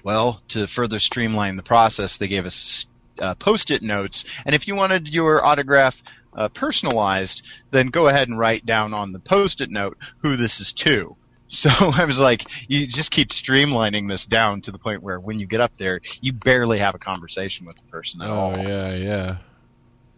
Well, 0.02 0.42
to 0.48 0.66
further 0.66 0.98
streamline 0.98 1.56
the 1.56 1.62
process, 1.62 2.16
they 2.16 2.26
gave 2.26 2.44
us 2.44 2.86
uh, 3.20 3.36
post-it 3.36 3.82
notes, 3.82 4.24
and 4.44 4.56
if 4.56 4.66
you 4.66 4.74
wanted 4.74 5.06
your 5.06 5.44
autograph 5.44 6.02
uh, 6.36 6.48
personalized, 6.48 7.46
then 7.70 7.88
go 7.88 8.08
ahead 8.08 8.28
and 8.28 8.38
write 8.38 8.66
down 8.66 8.92
on 8.92 9.12
the 9.12 9.20
post-it 9.20 9.70
note 9.70 9.98
who 10.22 10.36
this 10.36 10.60
is 10.60 10.72
to. 10.72 11.16
So 11.48 11.70
I 11.80 12.04
was 12.04 12.20
like, 12.20 12.44
you 12.68 12.86
just 12.86 13.10
keep 13.10 13.30
streamlining 13.30 14.08
this 14.08 14.26
down 14.26 14.60
to 14.62 14.70
the 14.70 14.78
point 14.78 15.02
where 15.02 15.18
when 15.18 15.38
you 15.38 15.46
get 15.46 15.60
up 15.60 15.76
there, 15.76 16.00
you 16.20 16.32
barely 16.32 16.78
have 16.78 16.94
a 16.94 16.98
conversation 16.98 17.66
with 17.66 17.76
the 17.76 17.82
person 17.84 18.22
at 18.22 18.30
Oh 18.30 18.34
all 18.34 18.58
yeah, 18.58 18.94
yeah. 18.94 19.36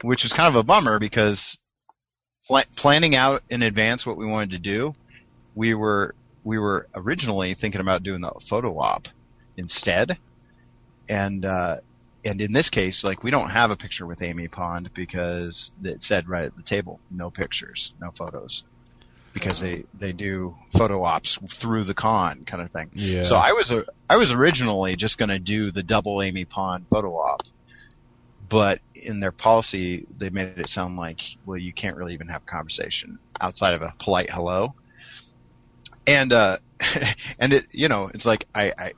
which 0.02 0.24
was 0.24 0.32
kind 0.32 0.48
of 0.48 0.56
a 0.56 0.64
bummer 0.64 0.98
because 0.98 1.56
pl- 2.46 2.64
planning 2.76 3.14
out 3.14 3.42
in 3.48 3.62
advance 3.62 4.04
what 4.04 4.16
we 4.16 4.26
wanted 4.26 4.50
to 4.50 4.58
do, 4.58 4.94
we 5.54 5.74
were 5.74 6.14
we 6.42 6.58
were 6.58 6.88
originally 6.94 7.54
thinking 7.54 7.80
about 7.80 8.02
doing 8.02 8.20
the 8.20 8.32
photo 8.48 8.78
op 8.78 9.08
instead, 9.56 10.18
and 11.08 11.44
uh, 11.44 11.76
and 12.24 12.40
in 12.40 12.52
this 12.52 12.70
case, 12.70 13.04
like 13.04 13.22
we 13.22 13.30
don't 13.30 13.50
have 13.50 13.70
a 13.70 13.76
picture 13.76 14.06
with 14.06 14.22
Amy 14.22 14.48
Pond 14.48 14.90
because 14.94 15.70
it 15.84 16.02
said 16.02 16.28
right 16.28 16.44
at 16.44 16.56
the 16.56 16.62
table, 16.62 16.98
no 17.10 17.30
pictures, 17.30 17.92
no 18.00 18.10
photos. 18.10 18.64
Because 19.32 19.60
they, 19.60 19.84
they 19.98 20.12
do 20.12 20.56
photo 20.76 21.04
ops 21.04 21.38
through 21.60 21.84
the 21.84 21.94
con 21.94 22.44
kind 22.44 22.62
of 22.62 22.70
thing. 22.70 22.90
Yeah. 22.94 23.22
So 23.22 23.36
I 23.36 23.52
was 23.52 23.70
a, 23.70 23.84
I 24.08 24.16
was 24.16 24.32
originally 24.32 24.96
just 24.96 25.18
going 25.18 25.28
to 25.28 25.38
do 25.38 25.70
the 25.70 25.84
double 25.84 26.20
Amy 26.20 26.44
Pond 26.44 26.86
photo 26.90 27.14
op, 27.14 27.42
but 28.48 28.80
in 28.94 29.20
their 29.20 29.32
policy, 29.32 30.06
they 30.18 30.30
made 30.30 30.58
it 30.58 30.68
sound 30.68 30.96
like, 30.96 31.20
well, 31.46 31.56
you 31.56 31.72
can't 31.72 31.96
really 31.96 32.14
even 32.14 32.28
have 32.28 32.42
a 32.42 32.50
conversation 32.50 33.18
outside 33.40 33.74
of 33.74 33.82
a 33.82 33.94
polite 34.00 34.30
hello. 34.30 34.74
And, 36.06 36.32
uh, 36.32 36.58
and 37.38 37.52
it, 37.52 37.68
you 37.70 37.88
know, 37.88 38.10
it's 38.12 38.26
like, 38.26 38.46
I, 38.54 38.72
I, 38.76 38.92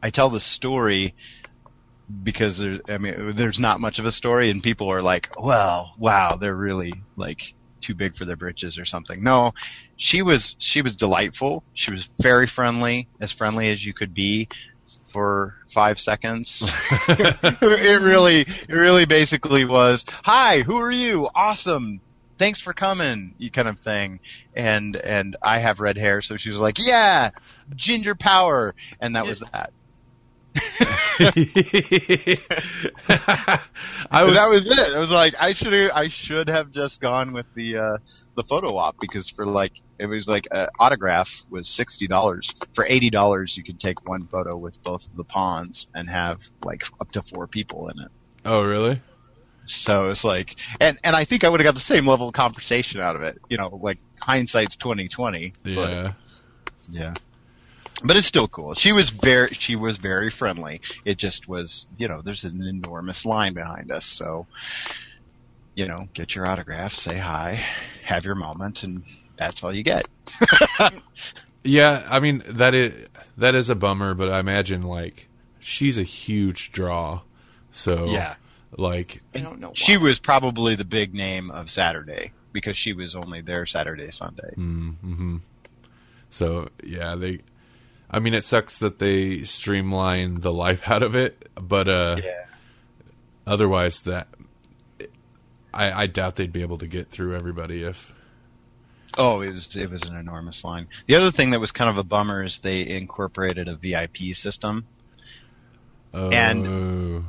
I 0.00 0.10
tell 0.10 0.30
the 0.30 0.40
story 0.40 1.14
because 2.22 2.58
there, 2.58 2.80
I 2.88 2.98
mean, 2.98 3.32
there's 3.34 3.58
not 3.58 3.80
much 3.80 3.98
of 3.98 4.06
a 4.06 4.12
story 4.12 4.50
and 4.50 4.62
people 4.62 4.90
are 4.90 5.02
like, 5.02 5.30
well, 5.38 5.94
wow, 5.98 6.36
they're 6.36 6.54
really 6.54 6.92
like 7.16 7.54
too 7.84 7.94
big 7.94 8.16
for 8.16 8.24
their 8.24 8.36
britches 8.36 8.78
or 8.78 8.84
something. 8.84 9.22
No, 9.22 9.52
she 9.96 10.22
was, 10.22 10.56
she 10.58 10.82
was 10.82 10.96
delightful. 10.96 11.62
She 11.74 11.92
was 11.92 12.06
very 12.20 12.46
friendly, 12.46 13.08
as 13.20 13.32
friendly 13.32 13.70
as 13.70 13.84
you 13.84 13.94
could 13.94 14.14
be 14.14 14.48
for 15.12 15.54
five 15.72 16.00
seconds. 16.00 16.70
it 17.08 18.02
really, 18.02 18.40
it 18.40 18.68
really 18.74 19.06
basically 19.06 19.64
was, 19.64 20.04
hi, 20.08 20.62
who 20.62 20.76
are 20.76 20.90
you? 20.90 21.28
Awesome. 21.34 22.00
Thanks 22.36 22.60
for 22.60 22.72
coming, 22.72 23.34
you 23.38 23.50
kind 23.50 23.68
of 23.68 23.78
thing. 23.78 24.18
And, 24.54 24.96
and 24.96 25.36
I 25.40 25.60
have 25.60 25.78
red 25.78 25.96
hair, 25.96 26.20
so 26.20 26.36
she 26.36 26.48
was 26.48 26.58
like, 26.58 26.76
yeah, 26.78 27.30
ginger 27.76 28.16
power. 28.16 28.74
And 29.00 29.14
that 29.14 29.24
was 29.24 29.40
that. 29.52 29.72
I 30.56 30.60
was 34.24 34.36
that 34.36 34.50
was 34.50 34.66
it. 34.66 34.78
It 34.78 34.98
was 34.98 35.10
like 35.10 35.34
I 35.38 35.52
should 35.52 35.90
I 35.90 36.08
should 36.08 36.48
have 36.48 36.70
just 36.70 37.00
gone 37.00 37.32
with 37.32 37.52
the 37.54 37.78
uh, 37.78 37.96
the 38.36 38.44
photo 38.44 38.76
op 38.76 38.96
because 39.00 39.30
for 39.30 39.44
like 39.44 39.72
it 39.98 40.06
was 40.06 40.28
like 40.28 40.46
an 40.50 40.68
autograph 40.78 41.30
was 41.50 41.68
sixty 41.68 42.06
dollars. 42.06 42.54
For 42.74 42.86
eighty 42.86 43.10
dollars, 43.10 43.56
you 43.56 43.64
could 43.64 43.80
take 43.80 44.08
one 44.08 44.26
photo 44.26 44.56
with 44.56 44.82
both 44.82 45.06
of 45.06 45.16
the 45.16 45.24
Ponds 45.24 45.88
and 45.94 46.08
have 46.08 46.40
like 46.64 46.82
up 47.00 47.12
to 47.12 47.22
four 47.22 47.46
people 47.46 47.88
in 47.88 48.04
it. 48.04 48.10
Oh, 48.44 48.62
really? 48.62 49.00
So 49.66 50.10
it's 50.10 50.24
like, 50.24 50.56
and 50.80 50.98
and 51.02 51.16
I 51.16 51.24
think 51.24 51.42
I 51.42 51.48
would 51.48 51.60
have 51.60 51.64
got 51.64 51.74
the 51.74 51.80
same 51.80 52.06
level 52.06 52.28
of 52.28 52.34
conversation 52.34 53.00
out 53.00 53.16
of 53.16 53.22
it. 53.22 53.38
You 53.48 53.56
know, 53.56 53.80
like 53.82 53.98
hindsight's 54.20 54.76
twenty 54.76 55.08
twenty. 55.08 55.54
Yeah. 55.64 56.12
Yeah. 56.90 57.14
But 58.04 58.16
it's 58.16 58.26
still 58.26 58.48
cool. 58.48 58.74
She 58.74 58.92
was 58.92 59.10
very, 59.10 59.48
she 59.48 59.76
was 59.76 59.96
very 59.96 60.30
friendly. 60.30 60.80
It 61.04 61.16
just 61.16 61.48
was, 61.48 61.86
you 61.96 62.06
know, 62.08 62.20
there's 62.22 62.44
an 62.44 62.62
enormous 62.62 63.24
line 63.24 63.54
behind 63.54 63.90
us. 63.90 64.04
So, 64.04 64.46
you 65.74 65.86
know, 65.88 66.06
get 66.12 66.34
your 66.34 66.48
autograph, 66.48 66.92
say 66.94 67.16
hi, 67.16 67.64
have 68.04 68.24
your 68.24 68.34
moment, 68.34 68.82
and 68.82 69.04
that's 69.36 69.64
all 69.64 69.74
you 69.74 69.82
get. 69.82 70.06
Yeah, 71.66 72.06
I 72.10 72.20
mean 72.20 72.42
that 72.46 72.74
is 72.74 73.08
that 73.38 73.54
is 73.54 73.70
a 73.70 73.74
bummer, 73.74 74.12
but 74.12 74.30
I 74.30 74.38
imagine 74.38 74.82
like 74.82 75.28
she's 75.60 75.98
a 75.98 76.02
huge 76.02 76.72
draw. 76.72 77.22
So 77.72 78.04
Yeah. 78.04 78.34
like 78.76 79.22
I 79.34 79.38
don't 79.38 79.60
know. 79.60 79.68
Why. 79.68 79.74
She 79.74 79.96
was 79.96 80.18
probably 80.18 80.76
the 80.76 80.84
big 80.84 81.14
name 81.14 81.50
of 81.50 81.70
Saturday 81.70 82.32
because 82.52 82.76
she 82.76 82.92
was 82.92 83.16
only 83.16 83.40
there 83.40 83.64
Saturday, 83.64 84.10
Sunday. 84.10 84.50
mm-hmm. 84.58 85.38
so 86.28 86.68
yeah, 86.84 87.14
they 87.14 87.40
I 88.14 88.20
mean 88.20 88.34
it 88.34 88.44
sucks 88.44 88.78
that 88.78 88.98
they 88.98 89.42
streamline 89.42 90.40
the 90.40 90.52
life 90.52 90.88
out 90.88 91.02
of 91.02 91.14
it, 91.14 91.48
but 91.54 91.88
uh 91.88 92.16
Yeah. 92.22 92.44
otherwise 93.46 94.02
that 94.02 94.28
I, 95.72 96.02
I 96.02 96.06
doubt 96.06 96.36
they'd 96.36 96.52
be 96.52 96.62
able 96.62 96.78
to 96.78 96.86
get 96.86 97.08
through 97.10 97.34
everybody 97.36 97.82
if 97.82 98.12
Oh, 99.16 99.42
it 99.42 99.52
was 99.52 99.74
it 99.76 99.90
was 99.90 100.02
an 100.08 100.16
enormous 100.16 100.64
line. 100.64 100.88
The 101.06 101.14
other 101.16 101.30
thing 101.30 101.50
that 101.50 101.60
was 101.60 101.70
kind 101.72 101.90
of 101.90 101.98
a 101.98 102.02
bummer 102.04 102.44
is 102.44 102.58
they 102.58 102.86
incorporated 102.88 103.68
a 103.68 103.76
VIP 103.76 104.32
system. 104.34 104.86
oh, 106.12 106.30
And- 106.30 107.24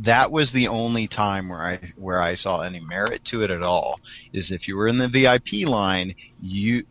that 0.00 0.30
was 0.30 0.52
the 0.52 0.68
only 0.68 1.08
time 1.08 1.48
where 1.48 1.62
I 1.66 1.80
where 1.96 2.20
I 2.20 2.34
saw 2.34 2.60
any 2.60 2.80
merit 2.80 3.24
to 3.26 3.42
it 3.42 3.50
at 3.50 3.62
all. 3.62 3.98
Is 4.32 4.50
if 4.52 4.68
you 4.68 4.76
were 4.76 4.88
in 4.88 4.98
the 4.98 5.08
VIP 5.08 5.66
line, 5.66 6.14
you 6.42 6.84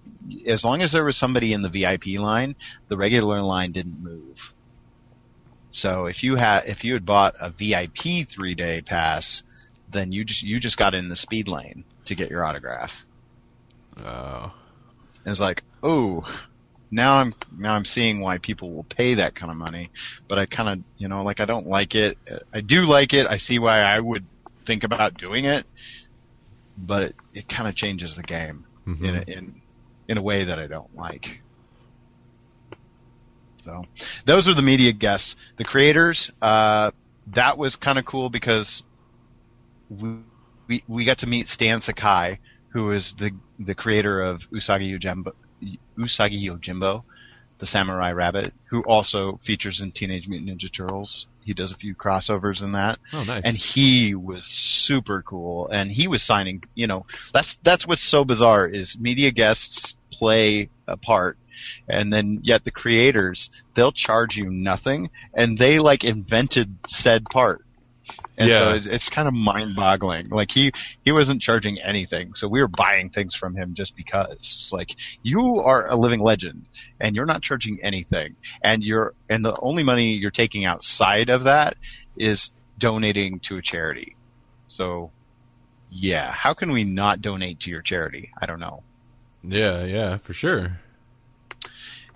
as 0.48 0.64
long 0.64 0.82
as 0.82 0.92
there 0.92 1.04
was 1.04 1.18
somebody 1.18 1.54
in 1.54 1.62
the 1.62 1.70
VIP 1.70 2.20
line, 2.20 2.56
the 2.88 2.98
regular 2.98 3.42
line 3.42 3.72
didn't 3.72 4.02
move. 4.02 4.54
So 5.72 6.06
if 6.06 6.24
you 6.24 6.36
had 6.36 6.66
if 6.66 6.84
you 6.84 6.94
had 6.94 7.06
bought 7.06 7.36
a 7.40 7.50
VIP 7.50 8.28
three 8.30 8.56
day 8.56 8.82
pass, 8.82 9.44
then 9.92 10.12
you 10.12 10.24
just 10.24 10.42
you 10.44 10.60
just 10.60 10.78
got 10.78 10.94
in 10.96 11.10
the 11.10 11.16
speed 11.16 11.48
lane 11.48 11.84
to 12.06 12.16
get 12.16 12.30
your 12.30 12.46
autograph. 12.46 13.06
oh. 14.04 14.54
And 15.24 15.32
it's 15.32 15.40
like, 15.42 15.64
oh, 15.82 16.24
now 16.92 17.14
I'm 17.14 17.34
now 17.58 17.74
I'm 17.74 17.84
seeing 17.86 18.22
why 18.22 18.38
people 18.38 18.72
will 18.72 18.84
pay 18.84 19.16
that 19.16 19.34
kind 19.36 19.52
of 19.52 19.58
money. 19.58 19.90
But 20.28 20.38
I 20.40 20.46
kind 20.46 20.70
of, 20.70 20.80
you 20.98 21.08
know, 21.08 21.24
like 21.24 21.40
I 21.40 21.46
don't 21.46 21.68
like 21.68 21.96
it. 21.96 22.18
I 22.54 22.62
do 22.62 22.82
like 22.82 23.14
it. 23.14 23.26
I 23.28 23.38
see 23.38 23.58
why 23.60 23.80
I 23.82 24.00
would 24.00 24.24
think 24.66 24.84
about 24.84 25.18
doing 25.18 25.46
it, 25.46 25.66
but 26.78 27.04
it, 27.04 27.16
it 27.34 27.50
kind 27.50 27.68
of 27.68 27.76
changes 27.76 28.16
the 28.16 28.24
game 28.24 28.66
Mhm. 28.88 29.04
in 29.28 29.34
in 29.34 29.62
in 30.08 30.18
a 30.18 30.22
way 30.22 30.46
that 30.46 30.60
I 30.60 30.68
don't 30.68 30.96
like. 30.96 31.42
So 33.64 33.84
those 34.26 34.48
are 34.48 34.54
the 34.54 34.62
media 34.62 34.94
guests. 34.94 35.36
The 35.58 35.64
creators, 35.64 36.32
uh, 36.42 36.92
that 37.34 37.58
was 37.58 37.76
kind 37.76 37.98
of 37.98 38.06
cool 38.06 38.30
because 38.30 38.84
we, 39.90 40.20
we 40.68 40.84
we 40.88 41.06
got 41.06 41.20
to 41.20 41.28
meet 41.28 41.48
Stan 41.48 41.82
Sakai, 41.82 42.40
who 42.70 42.92
is 42.92 43.14
the 43.18 43.32
the 43.60 43.74
creator 43.74 44.22
of 44.22 44.42
Usagi 44.52 44.98
Yojimbo, 44.98 45.32
Usagi 45.98 46.44
Yojimbo, 46.44 47.04
the 47.60 47.66
samurai 47.66 48.12
rabbit, 48.12 48.54
who 48.70 48.84
also 48.84 49.40
features 49.44 49.82
in 49.82 49.92
Teenage 49.92 50.28
Mutant 50.28 50.62
Ninja 50.62 50.72
Turtles. 50.72 51.26
He 51.46 51.54
does 51.54 51.72
a 51.72 51.76
few 51.78 51.96
crossovers 51.96 52.64
in 52.64 52.74
that. 52.74 53.00
Oh 53.14 53.24
nice. 53.24 53.44
and 53.46 53.56
he 53.56 54.16
was 54.16 54.44
super 54.46 55.22
cool. 55.22 55.70
And 55.70 55.92
he 55.92 56.08
was 56.08 56.24
signing 56.24 56.64
you 56.74 56.88
know 56.88 57.06
that's 57.34 57.58
that's 57.64 57.88
what's 57.88 58.02
so 58.02 58.26
bizarre 58.26 58.68
is 58.68 58.98
media 59.00 59.32
guests 59.32 59.98
play 60.12 60.70
a 60.88 60.98
part 60.98 61.38
and 61.88 62.12
then 62.12 62.40
yet 62.44 62.64
the 62.64 62.72
creators 62.72 63.50
they'll 63.74 63.92
charge 63.92 64.38
you 64.38 64.50
nothing 64.50 65.10
and 65.34 65.58
they 65.58 65.80
like 65.80 66.04
invented 66.04 66.76
said 66.88 67.26
part 67.26 67.65
and 68.38 68.52
so 68.54 68.70
it's, 68.72 68.86
it's 68.86 69.10
kind 69.10 69.28
of 69.28 69.34
mind-boggling. 69.34 70.30
Like 70.30 70.52
he 70.52 70.72
he 71.04 71.12
wasn't 71.12 71.42
charging 71.42 71.80
anything, 71.80 72.34
so 72.36 72.48
we 72.48 72.62
were 72.62 72.68
buying 72.68 73.10
things 73.10 73.36
from 73.36 73.56
him 73.56 73.74
just 73.74 73.96
because. 73.96 74.28
It's 74.32 74.74
like 74.74 74.96
you 75.24 75.58
are 75.58 75.88
a 75.88 75.96
living 75.96 76.20
legend, 76.20 76.66
and 77.00 77.16
you're 77.16 77.26
not 77.26 77.42
charging 77.42 77.82
anything, 77.82 78.36
and 78.64 78.84
you're 78.84 79.14
and 79.30 79.44
the 79.44 79.58
only 79.60 79.84
money 79.84 80.14
you're 80.14 80.32
taking 80.32 80.66
outside 80.66 81.30
of 81.30 81.44
that 81.44 81.78
is 82.18 82.52
donating 82.78 83.40
to 83.40 83.58
a 83.58 83.62
charity. 83.62 84.16
So, 84.68 85.12
yeah, 85.90 86.32
how 86.32 86.54
can 86.54 86.72
we 86.72 86.84
not 86.84 87.22
donate 87.22 87.62
to 87.62 87.70
your 87.70 87.82
charity? 87.82 88.32
I 88.40 88.46
don't 88.46 88.60
know. 88.60 88.84
yeah, 89.44 89.84
yeah, 89.84 90.18
for 90.18 90.34
sure. 90.34 90.80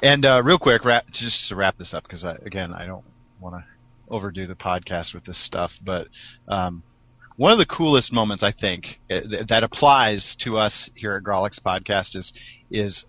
And 0.01 0.25
uh, 0.25 0.41
real 0.43 0.59
quick, 0.59 0.85
wrap, 0.85 1.09
just 1.11 1.49
to 1.49 1.55
wrap 1.55 1.77
this 1.77 1.93
up, 1.93 2.03
because 2.03 2.23
again, 2.23 2.73
I 2.73 2.85
don't 2.85 3.03
want 3.39 3.55
to 3.55 3.63
overdo 4.09 4.47
the 4.47 4.55
podcast 4.55 5.13
with 5.13 5.25
this 5.25 5.37
stuff, 5.37 5.79
but 5.83 6.07
um, 6.47 6.83
one 7.37 7.51
of 7.51 7.57
the 7.57 7.65
coolest 7.65 8.11
moments 8.11 8.43
I 8.43 8.51
think 8.51 8.99
uh, 9.09 9.21
that 9.47 9.63
applies 9.63 10.35
to 10.37 10.57
us 10.57 10.89
here 10.95 11.15
at 11.15 11.23
Grawlix 11.23 11.59
Podcast 11.59 12.15
is 12.15 12.33
is 12.69 13.05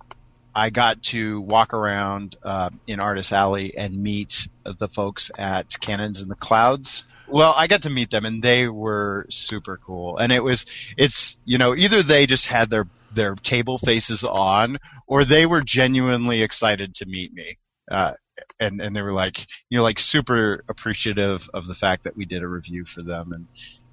I 0.55 0.71
got 0.71 1.03
to 1.05 1.41
walk 1.41 1.75
around 1.75 2.37
uh, 2.43 2.71
in 2.87 3.01
Artist 3.01 3.33
Alley 3.33 3.77
and 3.77 4.03
meet 4.03 4.49
the 4.65 4.89
folks 4.89 5.31
at 5.39 5.79
Cannons 5.81 6.23
in 6.23 6.29
the 6.29 6.35
Clouds. 6.35 7.05
Well, 7.29 7.55
I 7.57 7.69
got 7.69 7.83
to 7.83 7.91
meet 7.91 8.11
them 8.11 8.25
and 8.25 8.43
they 8.43 8.67
were 8.67 9.27
super 9.31 9.79
cool. 9.85 10.19
And 10.19 10.33
it 10.33 10.43
was, 10.43 10.67
it's, 10.97 11.37
you 11.45 11.59
know, 11.59 11.77
either 11.77 12.03
they 12.03 12.27
just 12.27 12.47
had 12.47 12.71
their, 12.71 12.87
their 13.15 13.37
table 13.37 13.79
faces 13.79 14.25
on 14.25 14.79
or 15.07 15.25
they 15.25 15.47
were 15.47 15.63
genuinely 15.63 16.43
excited 16.43 16.97
to 16.97 17.07
meet 17.07 17.33
me. 17.33 17.59
Uh, 17.91 18.15
and, 18.59 18.81
and 18.81 18.95
they 18.95 19.03
were 19.03 19.13
like, 19.13 19.47
you 19.69 19.79
know, 19.79 19.83
like 19.83 19.99
super 19.99 20.65
appreciative 20.69 21.49
of 21.53 21.67
the 21.67 21.75
fact 21.75 22.05
that 22.05 22.17
we 22.17 22.25
did 22.25 22.43
a 22.43 22.49
review 22.49 22.85
for 22.85 23.03
them. 23.03 23.33
And, 23.33 23.47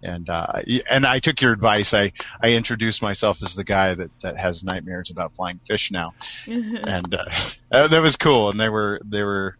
and, 0.04 0.30
uh, 0.30 0.62
and 0.90 1.06
I 1.06 1.20
took 1.20 1.42
your 1.42 1.52
advice. 1.52 1.94
I, 1.94 2.14
I 2.42 2.50
introduced 2.50 3.02
myself 3.02 3.42
as 3.44 3.56
the 3.56 3.64
guy 3.64 3.96
that, 3.96 4.12
that 4.22 4.38
has 4.38 4.64
nightmares 4.64 5.10
about 5.10 5.36
flying 5.36 5.60
fish 5.68 5.92
now. 5.92 6.14
and, 6.48 7.14
uh, 7.14 7.88
that 7.88 8.02
was 8.02 8.16
cool. 8.16 8.52
And 8.52 8.60
they 8.60 8.70
were, 8.70 9.02
they 9.04 9.24
were, 9.24 9.58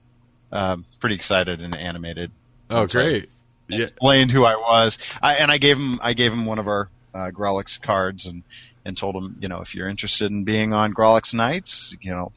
um, 0.52 0.86
pretty 1.02 1.16
excited 1.16 1.60
and 1.60 1.76
animated 1.76 2.32
Oh 2.70 2.82
That's 2.82 2.96
right. 2.96 3.04
great. 3.04 3.30
Yeah. 3.70 3.86
explained 3.86 4.32
who 4.32 4.46
I 4.46 4.56
was. 4.56 4.98
I, 5.22 5.36
and 5.36 5.52
I 5.52 5.58
gave 5.58 5.76
him 5.76 6.00
I 6.02 6.14
gave 6.14 6.32
him 6.32 6.46
one 6.46 6.60
of 6.60 6.68
our 6.68 6.90
uh, 7.14 7.32
Grawlix 7.32 7.82
cards 7.82 8.26
and 8.26 8.44
and 8.86 8.98
told 8.98 9.16
him 9.16 9.38
you 9.42 9.50
know 9.50 9.62
if 9.62 9.76
you're 9.76 9.90
interested 9.90 10.32
in 10.32 10.46
being 10.46 10.74
on 10.74 10.94
Grawlix 10.94 11.34
nights 11.34 11.96
you 12.02 12.12
know 12.12 12.32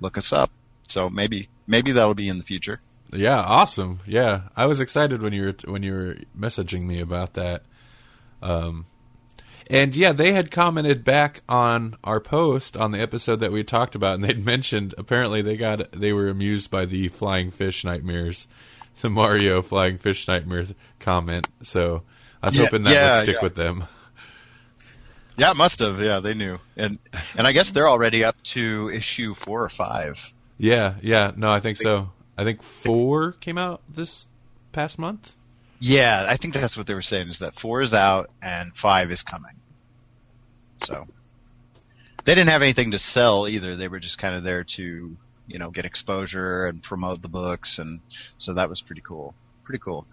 look 0.00 0.18
us 0.18 0.32
up. 0.32 0.50
So 0.86 1.08
maybe 1.10 1.48
maybe 1.66 1.92
that'll 1.92 2.14
be 2.14 2.28
in 2.28 2.38
the 2.38 2.44
future. 2.44 2.80
Yeah, 3.12 3.40
awesome. 3.40 4.00
Yeah, 4.06 4.42
I 4.56 4.66
was 4.66 4.80
excited 4.80 5.22
when 5.22 5.32
you 5.32 5.44
were 5.46 5.54
when 5.72 5.82
you 5.82 5.92
were 5.92 6.16
messaging 6.38 6.82
me 6.82 7.00
about 7.00 7.34
that. 7.34 7.62
Um, 8.42 8.86
and 9.70 9.94
yeah, 9.96 10.12
they 10.12 10.32
had 10.32 10.50
commented 10.50 11.04
back 11.04 11.42
on 11.48 11.96
our 12.04 12.20
post 12.20 12.76
on 12.76 12.90
the 12.90 13.00
episode 13.00 13.40
that 13.40 13.52
we 13.52 13.64
talked 13.64 13.94
about, 13.94 14.14
and 14.14 14.24
they'd 14.24 14.44
mentioned 14.44 14.94
apparently 14.98 15.42
they 15.42 15.56
got 15.56 15.92
they 15.92 16.12
were 16.12 16.28
amused 16.28 16.70
by 16.70 16.84
the 16.84 17.08
flying 17.08 17.50
fish 17.50 17.84
nightmares. 17.84 18.48
the 19.00 19.10
Mario 19.10 19.60
Flying 19.62 19.98
Fish 19.98 20.28
Nightmare 20.28 20.64
comment. 21.00 21.48
So 21.62 22.02
I 22.42 22.46
was 22.46 22.56
Yeah, 22.56 22.64
hoping 22.64 22.82
that 22.84 22.92
yeah, 22.94 23.14
would 23.16 23.24
stick 23.24 23.36
yeah. 23.36 23.42
with 23.42 23.54
them. 23.56 23.84
Yeah, 25.36 25.50
it 25.50 25.56
must 25.56 25.80
have. 25.80 26.00
Yeah, 26.00 26.20
they 26.20 26.34
knew, 26.34 26.58
and 26.76 26.98
and 27.36 27.46
I 27.46 27.52
guess 27.52 27.70
they're 27.72 27.88
already 27.88 28.22
up 28.22 28.36
to 28.54 28.90
issue 28.94 29.34
four 29.34 29.64
or 29.64 29.68
five. 29.68 30.18
Yeah, 30.58 30.94
yeah. 31.02 31.32
No, 31.36 31.50
I 31.50 31.60
think 31.60 31.76
so. 31.76 32.10
I 32.36 32.44
think 32.44 32.62
four 32.62 33.32
came 33.32 33.58
out 33.58 33.82
this 33.88 34.28
past 34.72 34.98
month. 34.98 35.34
Yeah, 35.80 36.24
I 36.28 36.36
think 36.36 36.54
that's 36.54 36.76
what 36.76 36.86
they 36.86 36.94
were 36.94 37.02
saying 37.02 37.28
is 37.28 37.40
that 37.40 37.54
four 37.54 37.82
is 37.82 37.94
out 37.94 38.30
and 38.40 38.74
five 38.74 39.10
is 39.10 39.22
coming. 39.22 39.56
So 40.78 41.06
they 42.24 42.34
didn't 42.34 42.50
have 42.50 42.62
anything 42.62 42.92
to 42.92 42.98
sell 42.98 43.46
either. 43.46 43.76
They 43.76 43.88
were 43.88 44.00
just 44.00 44.18
kind 44.18 44.34
of 44.34 44.44
there 44.44 44.64
to 44.64 45.16
you 45.46 45.58
know 45.58 45.70
get 45.70 45.84
exposure 45.84 46.66
and 46.66 46.82
promote 46.82 47.22
the 47.22 47.28
books, 47.28 47.78
and 47.78 48.00
so 48.38 48.54
that 48.54 48.68
was 48.68 48.80
pretty 48.80 49.02
cool. 49.02 49.34
Pretty 49.64 49.80
cool. 49.80 50.06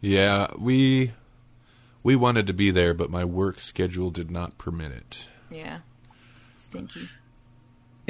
Yeah, 0.00 0.48
we 0.58 1.12
we 2.02 2.16
wanted 2.16 2.46
to 2.46 2.52
be 2.52 2.70
there, 2.70 2.94
but 2.94 3.10
my 3.10 3.24
work 3.24 3.60
schedule 3.60 4.10
did 4.10 4.30
not 4.30 4.56
permit 4.56 4.92
it. 4.92 5.28
Yeah. 5.50 5.80
Stinky. 6.58 7.08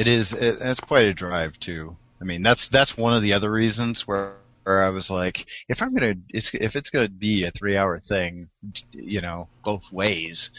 It 0.01 0.09
is. 0.09 0.33
It, 0.33 0.57
it's 0.63 0.81
quite 0.81 1.05
a 1.05 1.13
drive 1.13 1.61
too. 1.61 1.95
I 2.23 2.25
mean, 2.25 2.43
that's 2.43 2.71
that's 2.71 2.97
one 2.97 3.13
of 3.13 3.21
the 3.21 3.35
other 3.35 3.53
reasons 3.53 4.09
where 4.09 4.37
where 4.65 4.83
I 4.83 4.89
was 4.89 5.11
like, 5.11 5.45
if 5.69 5.83
I'm 5.83 5.93
gonna, 5.93 6.15
it's, 6.31 6.55
if 6.55 6.75
it's 6.75 6.89
gonna 6.89 7.11
be 7.11 7.45
a 7.45 7.51
three 7.51 7.77
hour 7.77 7.99
thing, 7.99 8.49
you 8.93 9.21
know, 9.21 9.49
both 9.63 9.93
ways, 9.93 10.51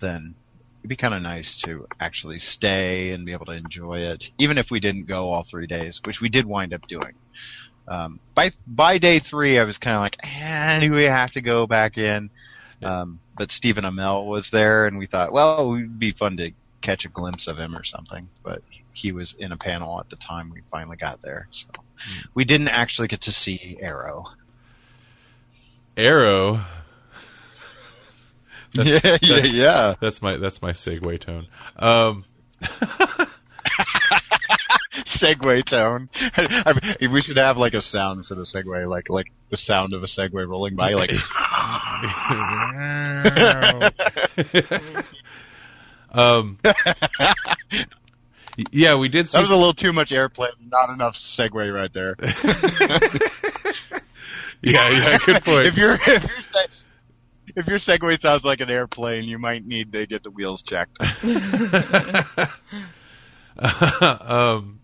then 0.00 0.34
it'd 0.80 0.88
be 0.88 0.96
kind 0.96 1.14
of 1.14 1.22
nice 1.22 1.56
to 1.58 1.86
actually 2.00 2.40
stay 2.40 3.12
and 3.12 3.24
be 3.24 3.32
able 3.32 3.46
to 3.46 3.52
enjoy 3.52 4.00
it, 4.00 4.32
even 4.36 4.58
if 4.58 4.72
we 4.72 4.80
didn't 4.80 5.06
go 5.06 5.32
all 5.32 5.44
three 5.44 5.68
days, 5.68 6.00
which 6.04 6.20
we 6.20 6.28
did 6.28 6.44
wind 6.44 6.74
up 6.74 6.84
doing. 6.88 7.14
Um, 7.86 8.18
by 8.34 8.50
by 8.66 8.98
day 8.98 9.20
three, 9.20 9.60
I 9.60 9.64
was 9.64 9.78
kind 9.78 9.94
of 9.94 10.02
like, 10.02 10.16
eh, 10.24 10.80
do 10.80 10.92
we 10.92 11.04
have 11.04 11.30
to 11.32 11.40
go 11.40 11.68
back 11.68 11.98
in? 11.98 12.30
Um, 12.82 13.20
but 13.36 13.52
Stephen 13.52 13.84
Amell 13.84 14.26
was 14.26 14.50
there, 14.50 14.86
and 14.86 14.98
we 14.98 15.06
thought, 15.06 15.32
well, 15.32 15.62
it 15.62 15.70
would 15.70 15.98
be 16.00 16.10
fun 16.10 16.36
to 16.38 16.50
catch 16.80 17.04
a 17.04 17.08
glimpse 17.08 17.46
of 17.46 17.58
him 17.58 17.76
or 17.76 17.84
something. 17.84 18.28
But 18.42 18.62
he 18.98 19.12
was 19.12 19.32
in 19.32 19.52
a 19.52 19.56
panel 19.56 20.00
at 20.00 20.10
the 20.10 20.16
time 20.16 20.50
we 20.50 20.60
finally 20.66 20.96
got 20.96 21.20
there, 21.22 21.48
so 21.52 21.68
we 22.34 22.44
didn't 22.44 22.68
actually 22.68 23.08
get 23.08 23.22
to 23.22 23.32
see 23.32 23.76
Arrow. 23.80 24.24
Arrow. 25.96 26.64
yeah, 28.74 28.84
yeah, 28.84 28.98
that's- 29.20 29.54
yeah. 29.54 29.94
That's 30.00 30.20
my 30.20 30.36
that's 30.36 30.60
my 30.60 30.72
segue 30.72 31.20
tone. 31.20 31.46
Um, 31.76 32.24
Segway 35.04 35.64
tone. 35.64 36.08
I 36.36 36.96
mean, 37.00 37.12
we 37.12 37.22
should 37.22 37.36
have 37.38 37.56
like 37.56 37.74
a 37.74 37.80
sound 37.80 38.26
for 38.26 38.34
the 38.34 38.42
Segway, 38.42 38.86
like 38.86 39.08
like 39.08 39.32
the 39.50 39.56
sound 39.56 39.94
of 39.94 40.02
a 40.02 40.06
Segway 40.06 40.46
rolling 40.46 40.76
by, 40.76 40.90
like. 40.92 41.10
um, 46.12 46.58
yeah, 48.72 48.96
we 48.98 49.08
did 49.08 49.28
see. 49.28 49.36
That 49.38 49.42
was 49.42 49.50
a 49.50 49.56
little 49.56 49.74
too 49.74 49.92
much 49.92 50.12
airplane, 50.12 50.50
not 50.70 50.90
enough 50.90 51.16
Segway 51.18 51.72
right 51.72 51.92
there. 51.92 52.16
yeah, 54.62 54.88
yeah, 54.90 55.18
good 55.24 55.42
point. 55.44 55.66
if 55.66 55.76
your 55.76 55.92
if 55.94 56.22
your 56.24 56.42
se- 56.42 56.66
if 57.56 57.66
your 57.66 57.78
Segway 57.78 58.20
sounds 58.20 58.44
like 58.44 58.60
an 58.60 58.70
airplane, 58.70 59.24
you 59.24 59.38
might 59.38 59.66
need 59.66 59.92
to 59.92 60.06
get 60.06 60.22
the 60.22 60.30
wheels 60.30 60.62
checked. 60.62 60.98
um, 63.58 64.80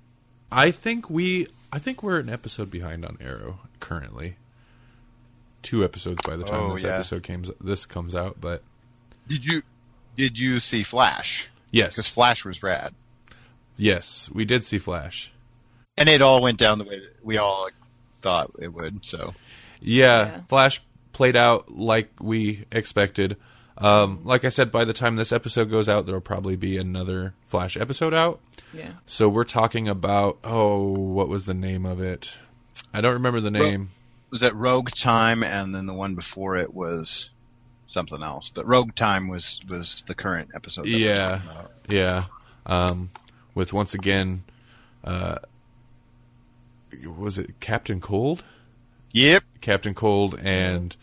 I 0.50 0.70
think 0.70 1.10
we, 1.10 1.48
I 1.72 1.78
think 1.78 2.02
we're 2.02 2.18
an 2.18 2.28
episode 2.30 2.70
behind 2.70 3.04
on 3.04 3.18
Arrow 3.20 3.60
currently. 3.80 4.36
Two 5.62 5.84
episodes 5.84 6.20
by 6.26 6.36
the 6.36 6.44
time 6.44 6.60
Oh, 6.60 6.72
this 6.74 6.84
yeah. 6.84 6.94
episode 6.94 7.22
comes 7.22 7.50
this 7.60 7.86
comes 7.86 8.14
out, 8.14 8.36
but 8.40 8.62
Did 9.28 9.44
you 9.44 9.62
did 10.16 10.38
you 10.38 10.60
see 10.60 10.82
Flash? 10.82 11.48
yes, 11.70 11.94
Because 11.94 12.08
Flash 12.08 12.44
was 12.44 12.62
rad, 12.62 12.94
yes, 13.76 14.30
we 14.32 14.44
did 14.44 14.64
see 14.64 14.78
Flash. 14.78 15.32
and 15.96 16.08
it 16.08 16.22
all 16.22 16.42
went 16.42 16.58
down 16.58 16.78
the 16.78 16.84
way 16.84 16.98
that 16.98 17.24
we 17.24 17.38
all 17.38 17.68
thought 18.22 18.50
it 18.58 18.68
would. 18.68 19.04
So 19.04 19.34
Yeah, 19.80 20.26
Yeah. 20.26 20.40
Flash 20.48 20.82
played 21.12 21.36
out 21.36 21.70
like 21.70 22.10
we 22.20 22.64
expected. 22.72 23.36
Um, 23.76 24.20
like 24.24 24.44
I 24.44 24.50
said, 24.50 24.70
by 24.70 24.84
the 24.84 24.92
time 24.92 25.16
this 25.16 25.32
episode 25.32 25.70
goes 25.70 25.88
out, 25.88 26.06
there'll 26.06 26.20
probably 26.20 26.56
be 26.56 26.76
another 26.78 27.34
Flash 27.46 27.76
episode 27.76 28.14
out. 28.14 28.40
Yeah. 28.72 28.92
So 29.06 29.28
we're 29.28 29.44
talking 29.44 29.88
about 29.88 30.38
oh, 30.44 30.92
what 30.92 31.28
was 31.28 31.46
the 31.46 31.54
name 31.54 31.86
of 31.86 32.00
it? 32.00 32.32
I 32.92 33.00
don't 33.00 33.14
remember 33.14 33.40
the 33.40 33.50
name. 33.50 33.90
was 34.30 34.40
that 34.42 34.54
Rogue 34.54 34.90
Time, 34.90 35.42
and 35.42 35.74
then 35.74 35.86
the 35.86 35.94
one 35.94 36.14
before 36.14 36.56
it 36.56 36.72
was 36.72 37.30
something 37.86 38.22
else. 38.22 38.50
But 38.52 38.66
Rogue 38.66 38.94
Time 38.94 39.28
was 39.28 39.60
was 39.68 40.02
the 40.06 40.14
current 40.14 40.50
episode. 40.54 40.84
that 40.84 40.90
Yeah. 40.90 41.40
Yeah, 41.88 42.24
um, 42.66 43.10
with 43.54 43.72
once 43.72 43.94
again, 43.94 44.42
uh, 45.04 45.36
was 47.16 47.38
it 47.38 47.58
Captain 47.60 48.00
Cold? 48.00 48.44
Yep. 49.12 49.42
Captain 49.60 49.94
Cold 49.94 50.38
and 50.42 50.96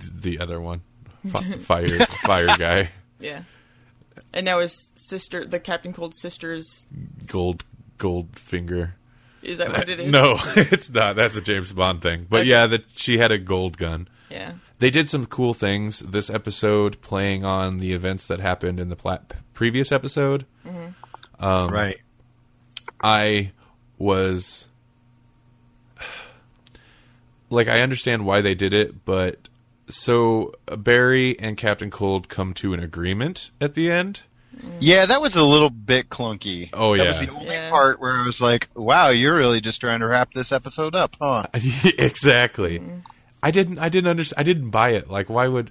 the 0.00 0.38
other 0.40 0.60
one, 0.60 0.82
Fi- 1.28 1.52
fire 1.58 1.88
fire 2.24 2.56
guy, 2.58 2.90
Yeah. 3.20 3.42
And 4.34 4.44
now 4.44 4.60
his 4.60 4.92
sister, 4.94 5.44
the 5.44 5.58
Captain 5.60 5.92
Cold 5.92 6.14
sisters, 6.14 6.86
Gold 7.26 7.64
Goldfinger. 7.98 8.92
is 9.42 9.58
that 9.58 9.68
what 9.72 9.88
it 9.88 10.00
is? 10.00 10.12
No, 10.12 10.36
it's 10.56 10.90
not. 10.90 11.16
That's 11.16 11.36
a 11.36 11.40
James 11.42 11.72
Bond 11.72 12.00
thing. 12.02 12.26
But 12.28 12.40
Okay. 12.40 12.50
yeah, 12.50 12.66
that 12.66 12.84
she 12.94 13.18
had 13.18 13.32
a 13.32 13.38
gold 13.38 13.76
gun. 13.76 14.08
Yeah. 14.30 14.52
They 14.78 14.90
did 14.90 15.08
some 15.08 15.26
cool 15.26 15.52
things 15.54 16.00
this 16.00 16.30
episode, 16.30 17.00
playing 17.02 17.44
on 17.44 17.78
the 17.78 17.92
events 17.92 18.26
that 18.28 18.40
happened 18.40 18.80
in 18.80 18.88
the 18.88 18.96
pla- 18.96 19.18
previous 19.54 19.92
episode. 19.92 20.46
Um, 21.42 21.70
right. 21.70 21.98
I 23.02 23.50
was 23.98 24.66
like, 27.50 27.68
I 27.68 27.80
understand 27.80 28.24
why 28.24 28.40
they 28.40 28.54
did 28.54 28.74
it, 28.74 29.04
but 29.04 29.48
so 29.88 30.54
Barry 30.66 31.38
and 31.38 31.56
Captain 31.56 31.90
Cold 31.90 32.28
come 32.28 32.54
to 32.54 32.72
an 32.74 32.80
agreement 32.80 33.50
at 33.60 33.74
the 33.74 33.90
end. 33.90 34.22
Yeah, 34.80 35.06
that 35.06 35.20
was 35.20 35.34
a 35.34 35.42
little 35.42 35.70
bit 35.70 36.08
clunky. 36.10 36.68
Oh, 36.72 36.96
that 36.96 37.02
yeah. 37.02 37.08
was 37.08 37.20
the 37.20 37.30
only 37.32 37.46
Yeah. 37.46 37.70
part 37.70 38.00
where 38.00 38.12
I 38.12 38.24
was 38.24 38.40
like, 38.40 38.68
"Wow, 38.76 39.10
you're 39.10 39.34
really 39.34 39.60
just 39.62 39.80
trying 39.80 40.00
to 40.00 40.06
wrap 40.06 40.32
this 40.32 40.52
episode 40.52 40.94
up, 40.94 41.16
huh?" 41.20 41.46
exactly. 41.98 42.80
I 43.42 43.50
didn't. 43.50 43.78
I 43.78 43.88
didn't 43.88 44.10
understand. 44.10 44.38
I 44.40 44.42
didn't 44.42 44.70
buy 44.70 44.90
it. 44.90 45.10
Like, 45.10 45.30
why 45.30 45.48
would, 45.48 45.70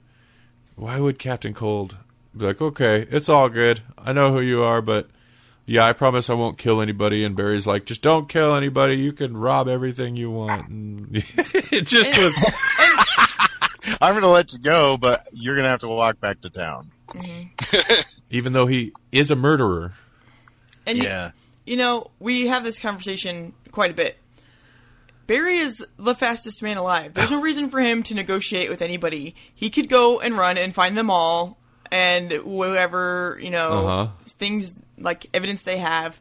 why 0.76 1.00
would 1.00 1.20
Captain 1.20 1.54
Cold 1.54 1.96
be 2.36 2.46
like, 2.46 2.60
okay, 2.62 3.06
it's 3.12 3.30
all 3.30 3.50
good. 3.50 3.82
I 3.98 4.14
know 4.14 4.34
who 4.34 4.42
you 4.42 4.64
are, 4.64 4.82
but 4.82 5.10
yeah, 5.66 5.84
I 5.86 5.94
promise 5.94 6.30
I 6.30 6.34
won't 6.34 6.58
kill 6.58 6.82
anybody. 6.82 7.24
And 7.24 7.36
Barry's 7.36 7.66
like, 7.68 7.86
just 7.86 8.02
don't 8.02 8.28
kill 8.28 8.56
anybody. 8.56 8.96
You 8.98 9.14
can 9.14 9.36
rob 9.38 9.68
everything 9.68 10.16
you 10.16 10.30
want. 10.32 10.68
And 10.70 11.10
it 11.72 11.86
just 11.88 12.18
was. 12.18 12.36
I'm 14.02 14.14
gonna 14.14 14.28
let 14.28 14.54
you 14.54 14.60
go, 14.60 14.98
but 14.98 15.28
you're 15.32 15.56
gonna 15.56 15.70
have 15.70 15.80
to 15.82 15.88
walk 15.88 16.20
back 16.20 16.42
to 16.42 16.50
town. 16.50 16.92
even 18.30 18.54
though 18.54 18.68
he 18.68 18.94
is 19.12 19.32
a 19.32 19.36
murderer. 19.36 19.94
And 20.88 20.98
Yeah. 20.98 21.32
you 21.66 21.78
know, 21.78 22.12
we 22.20 22.48
have 22.48 22.64
this 22.64 22.80
conversation 22.80 23.54
quite 23.72 23.92
a 23.92 23.94
bit. 23.94 24.18
Barry 25.28 25.58
is 25.58 25.84
the 25.98 26.16
fastest 26.16 26.62
man 26.62 26.78
alive. 26.78 27.14
There's 27.14 27.32
no 27.32 27.42
reason 27.50 27.70
for 27.70 27.80
him 27.80 28.04
to 28.04 28.16
negotiate 28.16 28.70
with 28.70 28.82
anybody. 28.82 29.36
He 29.54 29.70
could 29.70 29.90
go 29.90 30.20
and 30.20 30.38
run 30.38 30.58
and 30.58 30.74
find 30.74 30.96
them 30.98 31.10
all 31.10 31.58
and 31.92 32.32
whatever, 32.44 33.38
you 33.42 33.50
know, 33.50 33.88
Uh-huh. 33.88 34.08
things 34.26 34.80
like 35.04 35.28
evidence 35.34 35.62
they 35.62 35.78
have, 35.78 36.20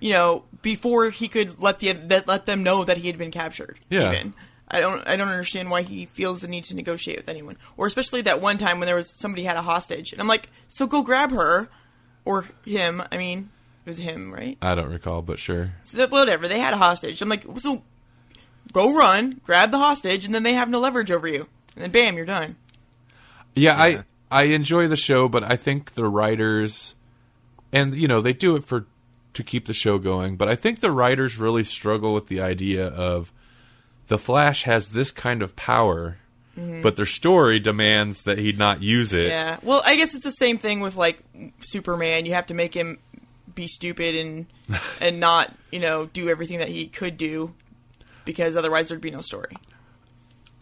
you 0.00 0.12
know, 0.12 0.44
before 0.62 1.10
he 1.10 1.28
could 1.28 1.60
let 1.62 1.80
the 1.80 1.92
that 1.92 2.26
let 2.26 2.46
them 2.46 2.62
know 2.62 2.84
that 2.84 2.98
he 2.98 3.06
had 3.06 3.18
been 3.18 3.30
captured. 3.30 3.78
Yeah. 3.88 4.12
Even. 4.12 4.34
I 4.68 4.80
don't 4.80 5.06
I 5.06 5.16
don't 5.16 5.28
understand 5.28 5.70
why 5.70 5.82
he 5.82 6.06
feels 6.06 6.40
the 6.40 6.48
need 6.48 6.64
to 6.64 6.76
negotiate 6.76 7.18
with 7.18 7.28
anyone. 7.28 7.56
Or 7.76 7.86
especially 7.86 8.22
that 8.22 8.40
one 8.40 8.58
time 8.58 8.80
when 8.80 8.86
there 8.86 8.96
was 8.96 9.10
somebody 9.10 9.44
had 9.44 9.56
a 9.56 9.62
hostage. 9.62 10.12
And 10.12 10.20
I'm 10.20 10.28
like, 10.28 10.48
"So 10.68 10.86
go 10.86 11.02
grab 11.02 11.30
her 11.30 11.68
or 12.24 12.46
him." 12.64 13.02
I 13.12 13.16
mean, 13.16 13.50
it 13.84 13.90
was 13.90 13.98
him, 13.98 14.32
right? 14.32 14.58
I 14.60 14.74
don't 14.74 14.90
recall, 14.90 15.22
but 15.22 15.38
sure. 15.38 15.72
So 15.84 15.98
that, 15.98 16.10
whatever, 16.10 16.48
they 16.48 16.58
had 16.58 16.74
a 16.74 16.78
hostage. 16.78 17.22
I'm 17.22 17.28
like, 17.28 17.44
so 17.58 17.84
go 18.72 18.96
run, 18.96 19.40
grab 19.44 19.70
the 19.70 19.78
hostage, 19.78 20.24
and 20.24 20.34
then 20.34 20.42
they 20.42 20.54
have 20.54 20.68
no 20.68 20.80
leverage 20.80 21.12
over 21.12 21.28
you. 21.28 21.46
And 21.76 21.84
then 21.84 21.90
bam, 21.92 22.16
you're 22.16 22.26
done. 22.26 22.56
Yeah, 23.54 23.80
I 23.80 24.04
I 24.30 24.44
enjoy 24.44 24.88
the 24.88 24.96
show, 24.96 25.28
but 25.28 25.44
I 25.44 25.54
think 25.54 25.94
the 25.94 26.06
writers 26.06 26.95
and 27.76 27.94
you 27.94 28.08
know, 28.08 28.20
they 28.20 28.32
do 28.32 28.56
it 28.56 28.64
for 28.64 28.86
to 29.34 29.42
keep 29.42 29.66
the 29.66 29.74
show 29.74 29.98
going, 29.98 30.36
but 30.36 30.48
I 30.48 30.54
think 30.56 30.80
the 30.80 30.90
writers 30.90 31.36
really 31.36 31.62
struggle 31.64 32.14
with 32.14 32.28
the 32.28 32.40
idea 32.40 32.86
of 32.88 33.32
the 34.08 34.18
Flash 34.18 34.62
has 34.62 34.90
this 34.90 35.10
kind 35.10 35.42
of 35.42 35.54
power, 35.56 36.16
mm-hmm. 36.56 36.80
but 36.80 36.96
their 36.96 37.04
story 37.06 37.60
demands 37.60 38.22
that 38.22 38.38
he 38.38 38.52
not 38.52 38.82
use 38.82 39.12
it. 39.12 39.26
Yeah. 39.28 39.58
Well, 39.62 39.82
I 39.84 39.96
guess 39.96 40.14
it's 40.14 40.24
the 40.24 40.30
same 40.30 40.56
thing 40.58 40.80
with 40.80 40.96
like 40.96 41.18
Superman. 41.60 42.24
You 42.24 42.32
have 42.34 42.46
to 42.46 42.54
make 42.54 42.72
him 42.72 42.98
be 43.54 43.66
stupid 43.66 44.16
and 44.16 44.46
and 45.00 45.20
not, 45.20 45.54
you 45.70 45.80
know, 45.80 46.06
do 46.06 46.28
everything 46.30 46.58
that 46.60 46.68
he 46.68 46.86
could 46.86 47.18
do 47.18 47.52
because 48.24 48.56
otherwise 48.56 48.88
there'd 48.88 49.00
be 49.00 49.10
no 49.10 49.20
story. 49.20 49.56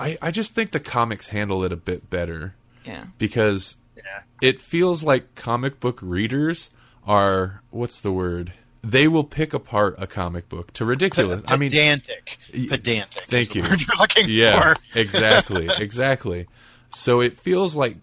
I, 0.00 0.18
I 0.20 0.30
just 0.32 0.54
think 0.54 0.72
the 0.72 0.80
comics 0.80 1.28
handle 1.28 1.62
it 1.62 1.72
a 1.72 1.76
bit 1.76 2.10
better 2.10 2.54
Yeah. 2.84 3.04
because 3.18 3.76
Yeah. 3.96 4.22
it 4.42 4.60
feels 4.60 5.04
like 5.04 5.36
comic 5.36 5.78
book 5.78 6.00
readers 6.02 6.70
are 7.06 7.62
what's 7.70 8.00
the 8.00 8.12
word? 8.12 8.52
They 8.82 9.08
will 9.08 9.24
pick 9.24 9.54
apart 9.54 9.94
a 9.98 10.06
comic 10.06 10.48
book 10.48 10.72
to 10.74 10.84
ridiculous. 10.84 11.42
I 11.46 11.56
mean, 11.56 11.70
pedantic. 11.70 12.36
Pedantic. 12.52 13.22
is 13.22 13.28
thank 13.28 13.48
the 13.50 13.56
you. 13.56 13.62
word 13.62 13.80
you're 13.80 13.96
looking 13.98 14.26
yeah, 14.28 14.74
for. 14.74 14.80
exactly, 14.98 15.68
exactly. 15.78 16.46
So 16.90 17.20
it 17.20 17.38
feels 17.38 17.74
like 17.74 17.96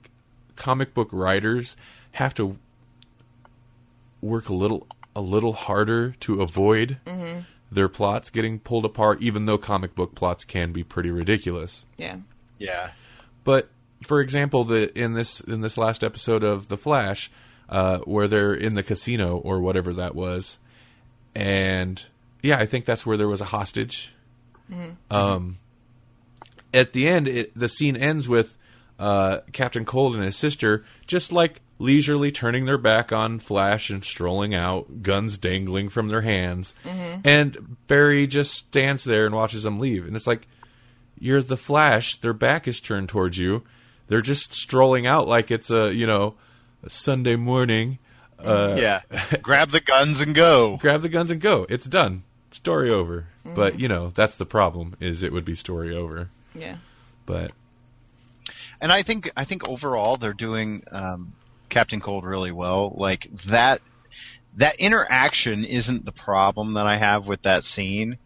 comic 0.56 0.94
book 0.94 1.10
writers 1.12 1.78
have 2.14 2.34
to 2.36 2.58
work 4.22 4.50
a 4.50 4.54
little 4.54 4.88
a 5.16 5.22
little 5.22 5.54
harder 5.54 6.12
to 6.22 6.42
avoid 6.42 6.98
mm-hmm. 7.06 7.42
their 7.72 7.90
plots 7.90 8.30
getting 8.30 8.60
pulled 8.60 8.86
apart, 8.86 9.22
even 9.22 9.46
though 9.46 9.58
comic 9.58 9.94
book 9.94 10.16
plots 10.16 10.44
can 10.46 10.72
be 10.72 10.84
pretty 10.84 11.12
ridiculous. 11.12 11.86
Yeah. 11.98 12.18
Yeah. 12.58 12.92
But 13.44 13.68
for 14.04 14.20
example, 14.20 14.64
the 14.64 14.98
in 14.98 15.14
this 15.14 15.42
in 15.42 15.62
this 15.62 15.78
last 15.78 16.04
episode 16.04 16.44
of 16.44 16.68
The 16.68 16.78
Flash, 16.78 17.32
uh, 17.72 18.00
where 18.00 18.28
they're 18.28 18.54
in 18.54 18.76
the 18.76 18.84
casino 18.84 19.38
or 19.38 19.60
whatever 19.60 19.94
that 19.94 20.14
was, 20.14 20.60
and 21.34 22.04
yeah, 22.44 22.58
I 22.58 22.66
think 22.66 22.86
that's 22.86 23.06
where 23.06 23.18
there 23.18 23.28
was 23.28 23.42
a 23.42 23.46
hostage. 23.46 24.14
Um, 25.10 25.58
at 26.74 26.94
the 26.94 27.08
end, 27.08 27.28
it, 27.28 27.58
the 27.58 27.68
scene 27.68 27.96
ends 27.96 28.28
with 28.30 28.58
uh, 29.00 29.40
Captain 29.52 29.86
Cold 29.86 30.16
and 30.16 30.24
his 30.24 30.36
sister 30.36 30.86
just 31.08 31.32
like 31.32 31.62
leisurely 31.80 32.32
turning 32.32 32.66
their 32.66 32.78
back 32.78 33.12
on 33.12 33.40
Flash 33.40 33.90
and 33.90 34.04
strolling 34.04 34.54
out, 34.54 35.02
guns 35.02 35.38
dangling 35.38 35.90
from 35.90 36.10
their 36.10 36.22
hands, 36.22 36.76
and 37.26 37.78
Barry 37.88 38.28
just 38.28 38.54
stands 38.54 39.04
there 39.04 39.26
and 39.26 39.34
watches 39.34 39.64
them 39.64 39.80
leave, 39.80 40.06
and 40.06 40.16
it's 40.16 40.28
like 40.28 40.48
you're 41.20 41.42
the 41.42 41.58
Flash. 41.58 42.18
Their 42.18 42.34
back 42.34 42.68
is 42.68 42.80
turned 42.80 43.10
towards 43.10 43.38
you. 43.38 43.64
They're 44.08 44.22
just 44.22 44.54
strolling 44.54 45.08
out 45.08 45.28
like 45.28 45.52
it's 45.52 45.72
a 45.72 45.94
you 45.94 46.06
know 46.06 46.36
Sunday 46.88 47.36
morning. 47.36 48.00
Uh, 48.40 48.76
Yeah. 48.78 49.02
Grab 49.42 49.72
the 49.72 49.82
guns 49.82 50.20
and 50.22 50.34
go. 50.36 50.78
Grab 50.78 51.02
the 51.02 51.10
guns 51.10 51.32
and 51.32 51.40
go. 51.42 51.66
It's 51.70 51.86
done. 51.86 52.24
Story 52.52 52.92
over. 52.92 53.28
But 53.44 53.80
you 53.80 53.88
know 53.88 54.12
that's 54.14 54.38
the 54.38 54.46
problem. 54.46 54.96
Is 55.00 55.24
it 55.24 55.32
would 55.34 55.46
be 55.46 55.56
story 55.56 55.96
over. 55.96 56.30
Yeah. 56.54 56.78
But 57.26 57.52
And 58.82 58.92
I 58.92 59.04
think 59.04 59.32
I 59.36 59.46
think 59.46 59.68
overall 59.68 60.18
they're 60.18 60.34
doing 60.34 60.84
um, 60.92 61.34
Captain 61.70 62.02
Cold 62.02 62.24
really 62.26 62.52
well. 62.52 62.94
Like 62.96 63.30
that 63.48 63.82
that 64.58 64.76
interaction 64.80 65.64
isn't 65.66 66.04
the 66.06 66.12
problem 66.12 66.74
that 66.74 66.86
I 66.86 66.98
have 66.98 67.28
with 67.28 67.44
that 67.44 67.64
scene. 67.64 68.18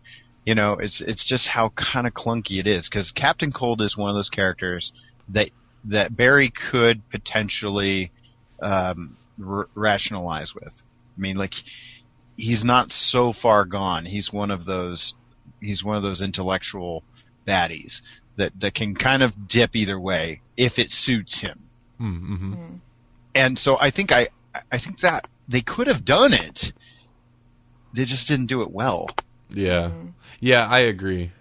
You 0.45 0.55
know, 0.55 0.73
it's 0.73 1.01
it's 1.01 1.23
just 1.23 1.47
how 1.47 1.69
kind 1.69 2.07
of 2.07 2.13
clunky 2.13 2.59
it 2.59 2.67
is 2.67 2.89
because 2.89 3.11
Captain 3.11 3.51
Cold 3.51 3.81
is 3.81 3.95
one 3.97 4.09
of 4.09 4.15
those 4.15 4.29
characters 4.29 4.91
that 5.29 5.49
that 5.85 6.15
Barry 6.15 6.49
could 6.49 7.07
potentially 7.09 8.11
um, 8.61 9.17
r- 9.45 9.69
rationalize 9.75 10.53
with. 10.53 10.73
I 11.17 11.21
mean, 11.21 11.37
like 11.37 11.55
he's 12.37 12.63
not 12.65 12.91
so 12.91 13.33
far 13.33 13.65
gone. 13.65 14.05
He's 14.05 14.31
one 14.31 14.51
of 14.51 14.65
those 14.65 15.13
he's 15.61 15.83
one 15.83 15.97
of 15.97 16.03
those 16.03 16.21
intellectual 16.21 17.03
baddies 17.47 18.01
that 18.35 18.51
that 18.59 18.73
can 18.73 18.95
kind 18.95 19.23
of 19.23 19.47
dip 19.47 19.75
either 19.75 19.99
way 19.99 20.41
if 20.57 20.79
it 20.79 20.91
suits 20.91 21.39
him. 21.39 21.63
mm-hmm. 21.99 22.75
And 23.33 23.59
so 23.59 23.77
I 23.79 23.91
think 23.91 24.11
I 24.11 24.29
I 24.71 24.79
think 24.79 25.01
that 25.01 25.27
they 25.47 25.61
could 25.61 25.87
have 25.87 26.05
done 26.05 26.33
it. 26.33 26.73
They 27.93 28.05
just 28.05 28.27
didn't 28.27 28.47
do 28.47 28.61
it 28.61 28.71
well. 28.71 29.09
yeah, 29.49 29.91
yeah, 30.39 30.67
I 30.67 30.79
agree. 30.79 31.31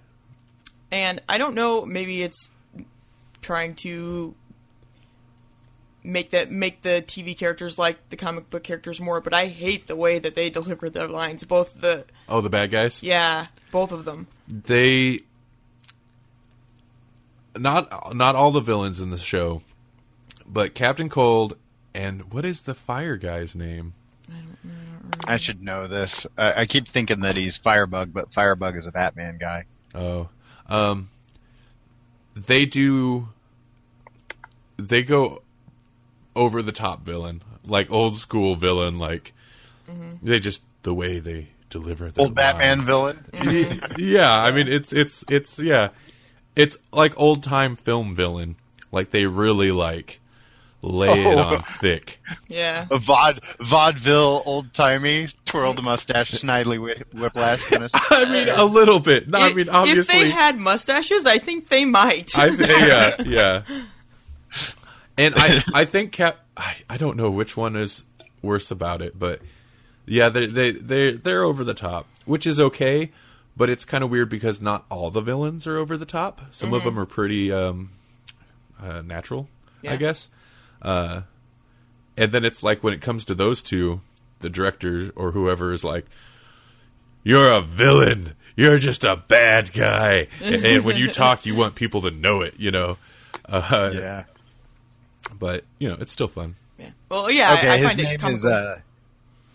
And 0.92 1.20
I 1.28 1.38
don't 1.38 1.56
know, 1.56 1.84
maybe 1.84 2.22
it's 2.22 2.48
trying 3.42 3.74
to 3.74 4.34
make 6.04 6.30
that 6.30 6.50
make 6.50 6.82
the 6.82 7.02
TV 7.06 7.36
characters 7.36 7.78
like 7.78 8.10
the 8.10 8.16
comic 8.16 8.50
book 8.50 8.62
characters 8.62 9.00
more, 9.00 9.20
but 9.20 9.32
I 9.34 9.46
hate 9.46 9.86
the 9.88 9.96
way 9.96 10.18
that 10.18 10.34
they 10.36 10.50
deliver 10.50 10.90
their 10.90 11.08
lines. 11.08 11.42
Both 11.44 11.80
the 11.80 12.04
Oh, 12.28 12.40
the 12.40 12.50
bad 12.50 12.70
guys. 12.70 13.02
yeah, 13.02 13.46
both 13.72 13.90
of 13.90 14.04
them. 14.04 14.26
They 14.46 15.20
not 17.56 18.14
not 18.14 18.34
all 18.36 18.50
the 18.50 18.60
villains 18.60 19.00
in 19.00 19.10
the 19.10 19.16
show, 19.16 19.62
but 20.46 20.74
Captain 20.74 21.08
Cold 21.08 21.56
and 21.94 22.32
what 22.32 22.44
is 22.44 22.62
the 22.62 22.74
fire 22.74 23.16
guy's 23.16 23.54
name? 23.54 23.94
I 25.26 25.36
should 25.36 25.62
know 25.62 25.86
this. 25.86 26.26
I, 26.36 26.62
I 26.62 26.66
keep 26.66 26.88
thinking 26.88 27.20
that 27.20 27.36
he's 27.36 27.56
Firebug, 27.56 28.12
but 28.12 28.32
Firebug 28.32 28.76
is 28.76 28.86
a 28.86 28.92
Batman 28.92 29.38
guy. 29.38 29.64
Oh, 29.94 30.28
um, 30.68 31.08
they 32.34 32.66
do. 32.66 33.28
They 34.76 35.02
go 35.04 35.42
over 36.36 36.62
the 36.62 36.72
top 36.72 37.04
villain, 37.04 37.42
like 37.66 37.90
old 37.90 38.18
school 38.18 38.56
villain. 38.56 38.98
Like 38.98 39.32
mm-hmm. 39.88 40.10
they 40.22 40.38
just 40.40 40.62
the 40.82 40.94
way 40.94 41.18
they 41.18 41.48
deliver 41.70 42.10
their 42.10 42.24
Old 42.24 42.34
Batman 42.34 42.84
villain. 42.84 43.24
Yeah, 43.98 44.30
I 44.30 44.50
mean 44.50 44.68
it's 44.68 44.92
it's 44.92 45.24
it's 45.28 45.58
yeah, 45.58 45.88
it's 46.56 46.76
like 46.92 47.12
old 47.16 47.42
time 47.42 47.76
film 47.76 48.14
villain. 48.14 48.56
Like 48.92 49.10
they 49.10 49.26
really 49.26 49.72
like 49.72 50.20
lay 50.82 51.08
it 51.24 51.38
Oh. 51.38 51.54
on 51.56 51.62
thick. 51.62 52.20
Yeah. 52.48 52.86
A 52.90 52.98
vaud 52.98 53.40
vaudeville 53.60 54.42
old 54.44 54.72
timey, 54.72 55.28
twirl 55.46 55.74
the 55.74 55.82
mustache, 55.82 56.30
snidely 56.30 56.78
whi- 56.78 57.02
whiplash 57.12 57.64
kind 57.64 57.84
of. 57.84 57.90
I 57.94 58.30
mean 58.30 58.48
a 58.48 58.64
little 58.64 59.00
bit. 59.00 59.28
No, 59.28 59.38
I 59.38 59.52
mean 59.54 59.68
obviously. 59.68 60.16
if 60.16 60.22
they 60.24 60.30
had 60.30 60.58
mustaches, 60.58 61.26
I 61.26 61.38
think 61.38 61.68
they 61.68 61.84
might. 61.84 62.36
I 62.38 62.50
th- 62.50 62.68
yeah, 62.68 63.16
yeah. 63.24 63.62
And 65.16 65.34
I 65.36 65.62
I 65.74 65.84
think 65.84 66.12
Cap 66.12 66.38
I, 66.56 66.76
I 66.88 66.96
don't 66.96 67.16
know 67.16 67.30
which 67.30 67.56
one 67.56 67.76
is 67.76 68.04
worse 68.42 68.70
about 68.70 69.02
it, 69.02 69.18
but 69.18 69.40
yeah, 70.06 70.28
they 70.28 70.46
they 70.46 70.70
they 70.72 71.12
they're 71.12 71.42
over 71.44 71.64
the 71.64 71.74
top, 71.74 72.06
which 72.26 72.46
is 72.46 72.60
okay, 72.60 73.10
but 73.56 73.70
it's 73.70 73.84
kind 73.84 74.04
of 74.04 74.10
weird 74.10 74.28
because 74.28 74.60
not 74.60 74.84
all 74.90 75.10
the 75.10 75.20
villains 75.20 75.66
are 75.66 75.76
over 75.78 75.96
the 75.96 76.06
top. 76.06 76.40
Some 76.50 76.72
of 76.74 76.84
them 76.84 76.98
are 76.98 77.06
pretty 77.06 77.52
um 77.52 77.90
uh, 78.82 79.02
natural, 79.02 79.48
I 79.92 79.96
guess. 79.96 80.28
Uh 80.82 81.22
and 82.16 82.30
then 82.32 82.44
it's 82.44 82.62
like 82.62 82.82
when 82.84 82.92
it 82.94 83.00
comes 83.00 83.24
to 83.26 83.34
those 83.34 83.62
two, 83.62 84.00
the 84.40 84.48
director 84.50 85.10
or 85.16 85.32
whoever 85.32 85.72
is 85.72 85.84
like 85.84 86.06
you're 87.22 87.50
a 87.52 87.60
villain. 87.62 88.34
You're 88.56 88.78
just 88.78 89.04
a 89.04 89.16
bad 89.16 89.72
guy. 89.72 90.28
and, 90.40 90.54
and 90.64 90.84
when 90.84 90.96
you 90.96 91.10
talk, 91.10 91.44
you 91.46 91.56
want 91.56 91.74
people 91.74 92.02
to 92.02 92.10
know 92.10 92.42
it, 92.42 92.54
you 92.58 92.70
know. 92.70 92.98
Uh, 93.46 93.90
Yeah. 93.92 94.24
But, 95.38 95.64
you 95.78 95.88
know, 95.88 95.96
it's 96.00 96.12
still 96.12 96.28
fun. 96.28 96.56
Yeah. 96.78 96.90
Well, 97.08 97.30
yeah, 97.30 97.54
Okay, 97.54 97.68
I, 97.68 97.74
I 97.74 97.76
his 97.78 97.86
find 97.86 98.00
it 98.00 98.02
name 98.04 98.14
is 98.14 98.20
comical. 98.42 98.52
uh, 98.52 98.76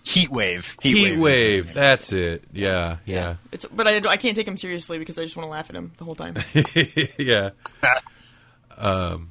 Heatwave. 0.06 0.66
Heat, 0.82 0.96
is 0.98 1.12
his 1.12 1.20
Wave. 1.20 1.74
That's 1.74 2.12
it. 2.14 2.44
Yeah, 2.54 2.98
yeah. 3.06 3.36
It's, 3.52 3.66
but 3.66 3.88
I, 3.88 3.98
I 4.10 4.18
can't 4.18 4.36
take 4.36 4.48
him 4.48 4.58
seriously 4.58 4.98
because 4.98 5.18
I 5.20 5.24
just 5.24 5.36
want 5.36 5.48
to 5.48 5.52
laugh 5.52 5.70
at 5.70 5.76
him 5.76 5.92
the 5.98 6.06
whole 6.06 6.16
time. 6.16 6.36
Yeah. 7.20 7.50
um, 8.78 9.30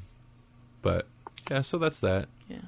but, 0.83 1.07
yeah, 1.51 1.63
so 1.63 1.79
that's 1.79 2.01
that. 2.01 2.29
Yeah. 2.49 2.59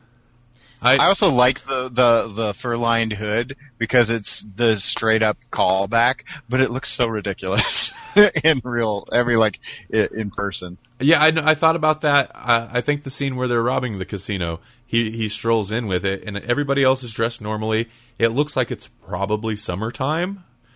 I, 0.83 0.97
I 0.97 1.07
also 1.07 1.29
like 1.29 1.64
the 1.66 1.88
the 1.88 2.33
the 2.35 2.55
fur 2.55 2.77
lined 2.77 3.12
hood 3.12 3.57
because 3.79 4.11
it's 4.11 4.45
the 4.55 4.77
straight 4.77 5.23
up 5.23 5.37
callback, 5.53 6.21
but 6.49 6.61
it 6.61 6.71
looks 6.71 6.90
so 6.90 7.07
ridiculous 7.07 7.90
in 8.45 8.61
real 8.64 9.07
every 9.12 9.37
like 9.37 9.61
in 9.90 10.31
person. 10.31 10.79
yeah, 10.99 11.21
I, 11.21 11.51
I 11.51 11.55
thought 11.55 11.77
about 11.77 12.01
that. 12.03 12.31
I, 12.35 12.69
I 12.75 12.81
think 12.81 13.03
the 13.03 13.11
scene 13.11 13.37
where 13.37 13.49
they're 13.49 13.62
robbing 13.62 13.99
the 13.99 14.07
casino, 14.07 14.61
he, 14.87 15.11
he 15.11 15.29
strolls 15.29 15.71
in 15.71 15.87
with 15.87 16.05
it, 16.05 16.25
and 16.25 16.38
everybody 16.38 16.83
else 16.83 17.03
is 17.03 17.12
dressed 17.12 17.40
normally. 17.40 17.88
It 18.19 18.29
looks 18.29 18.57
like 18.57 18.71
it's 18.71 18.88
probably 19.07 19.57
summertime. 19.57 20.45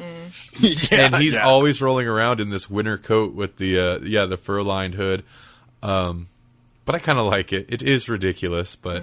yeah, 0.59 1.07
and 1.07 1.17
he's 1.17 1.35
yeah. 1.35 1.45
always 1.45 1.81
rolling 1.81 2.09
around 2.09 2.41
in 2.41 2.51
this 2.51 2.69
winter 2.69 2.99
coat 2.99 3.33
with 3.33 3.57
the 3.57 3.79
uh, 3.79 3.99
yeah 4.01 4.27
the 4.27 4.37
fur 4.37 4.61
lined 4.61 4.95
hood. 4.95 5.25
Um, 5.83 6.29
but 6.85 6.95
I 6.95 6.99
kind 6.99 7.19
of 7.19 7.27
like 7.27 7.53
it. 7.53 7.67
It 7.69 7.83
is 7.83 8.09
ridiculous, 8.09 8.77
but 8.77 9.03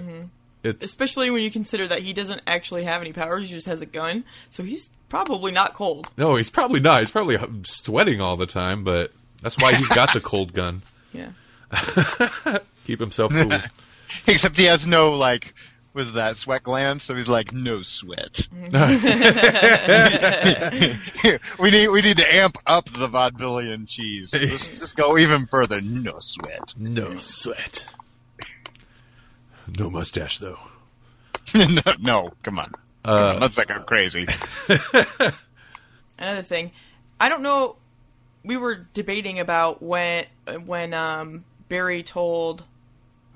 it's 0.62 0.84
Especially 0.84 1.30
when 1.30 1.42
you 1.42 1.50
consider 1.50 1.88
that 1.88 2.02
he 2.02 2.12
doesn't 2.12 2.42
actually 2.46 2.84
have 2.84 3.00
any 3.00 3.12
powers; 3.12 3.48
he 3.48 3.54
just 3.54 3.66
has 3.66 3.80
a 3.80 3.86
gun, 3.86 4.24
so 4.50 4.62
he's 4.62 4.90
probably 5.08 5.52
not 5.52 5.74
cold. 5.74 6.08
no, 6.16 6.36
he's 6.36 6.50
probably 6.50 6.80
not. 6.80 7.00
He's 7.00 7.10
probably 7.10 7.36
uh, 7.36 7.46
sweating 7.64 8.20
all 8.20 8.36
the 8.36 8.46
time, 8.46 8.84
but 8.84 9.12
that's 9.42 9.60
why 9.60 9.74
he's 9.74 9.88
got 9.88 10.12
the 10.12 10.20
cold 10.24 10.52
gun. 10.52 10.82
Yeah. 11.12 11.30
Keep 12.86 13.00
himself 13.00 13.32
cool. 13.32 13.50
except 14.26 14.56
he 14.56 14.66
has 14.66 14.86
no 14.86 15.14
like 15.14 15.54
was 15.94 16.14
that 16.14 16.36
sweat 16.36 16.62
glands, 16.62 17.04
so 17.04 17.14
he's 17.14 17.28
like 17.28 17.52
no 17.52 17.82
sweat. 17.82 18.48
we 18.52 18.60
need 21.70 21.88
we 21.88 22.00
need 22.00 22.16
to 22.16 22.34
amp 22.34 22.56
up 22.66 22.86
the 22.86 23.08
vaudevillian 23.08 23.86
cheese. 23.86 24.32
Let's 24.32 24.78
just 24.78 24.96
go 24.96 25.18
even 25.18 25.46
further. 25.46 25.80
No 25.80 26.14
sweat. 26.18 26.74
no 26.78 27.18
sweat. 27.18 27.84
No 29.68 29.90
mustache 29.90 30.38
though. 30.38 30.58
no, 31.54 31.82
no, 32.00 32.30
come 32.42 32.58
on. 32.58 32.70
Come 33.04 33.14
Uh, 33.14 33.32
on, 33.34 33.40
let's 33.40 33.56
not 33.56 33.68
go 33.68 33.80
crazy. 33.80 34.26
Another 36.18 36.42
thing, 36.42 36.70
I 37.18 37.28
don't 37.28 37.42
know 37.42 37.76
we 38.44 38.56
were 38.56 38.86
debating 38.92 39.38
about 39.38 39.82
when 39.82 40.24
when 40.66 40.94
um, 40.94 41.44
Barry 41.68 42.02
told 42.02 42.64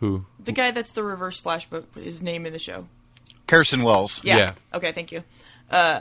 Who? 0.01 0.25
the 0.43 0.53
guy 0.53 0.73
that's 0.73 0.91
the 0.93 1.03
Reverse 1.03 1.39
Flash 1.41 1.67
book 1.69 1.87
his 1.95 2.23
name 2.23 2.45
in 2.47 2.53
the 2.53 2.59
show. 2.59 2.89
Harrison 3.49 3.83
Wells. 3.85 4.21
Yeah. 4.25 4.37
Yeah. 4.37 4.53
Okay, 4.75 4.91
thank 4.93 5.13
you. 5.13 5.23
Uh, 5.71 6.01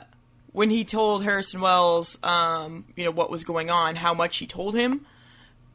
when 0.52 0.70
he 0.72 0.84
told 0.86 1.24
Harrison 1.24 1.62
Wells, 1.62 2.18
um, 2.24 2.86
you 2.96 3.04
know 3.06 3.12
what 3.12 3.30
was 3.30 3.44
going 3.44 3.70
on, 3.70 3.96
how 3.96 4.14
much 4.14 4.38
he 4.38 4.48
told 4.48 4.74
him, 4.76 5.06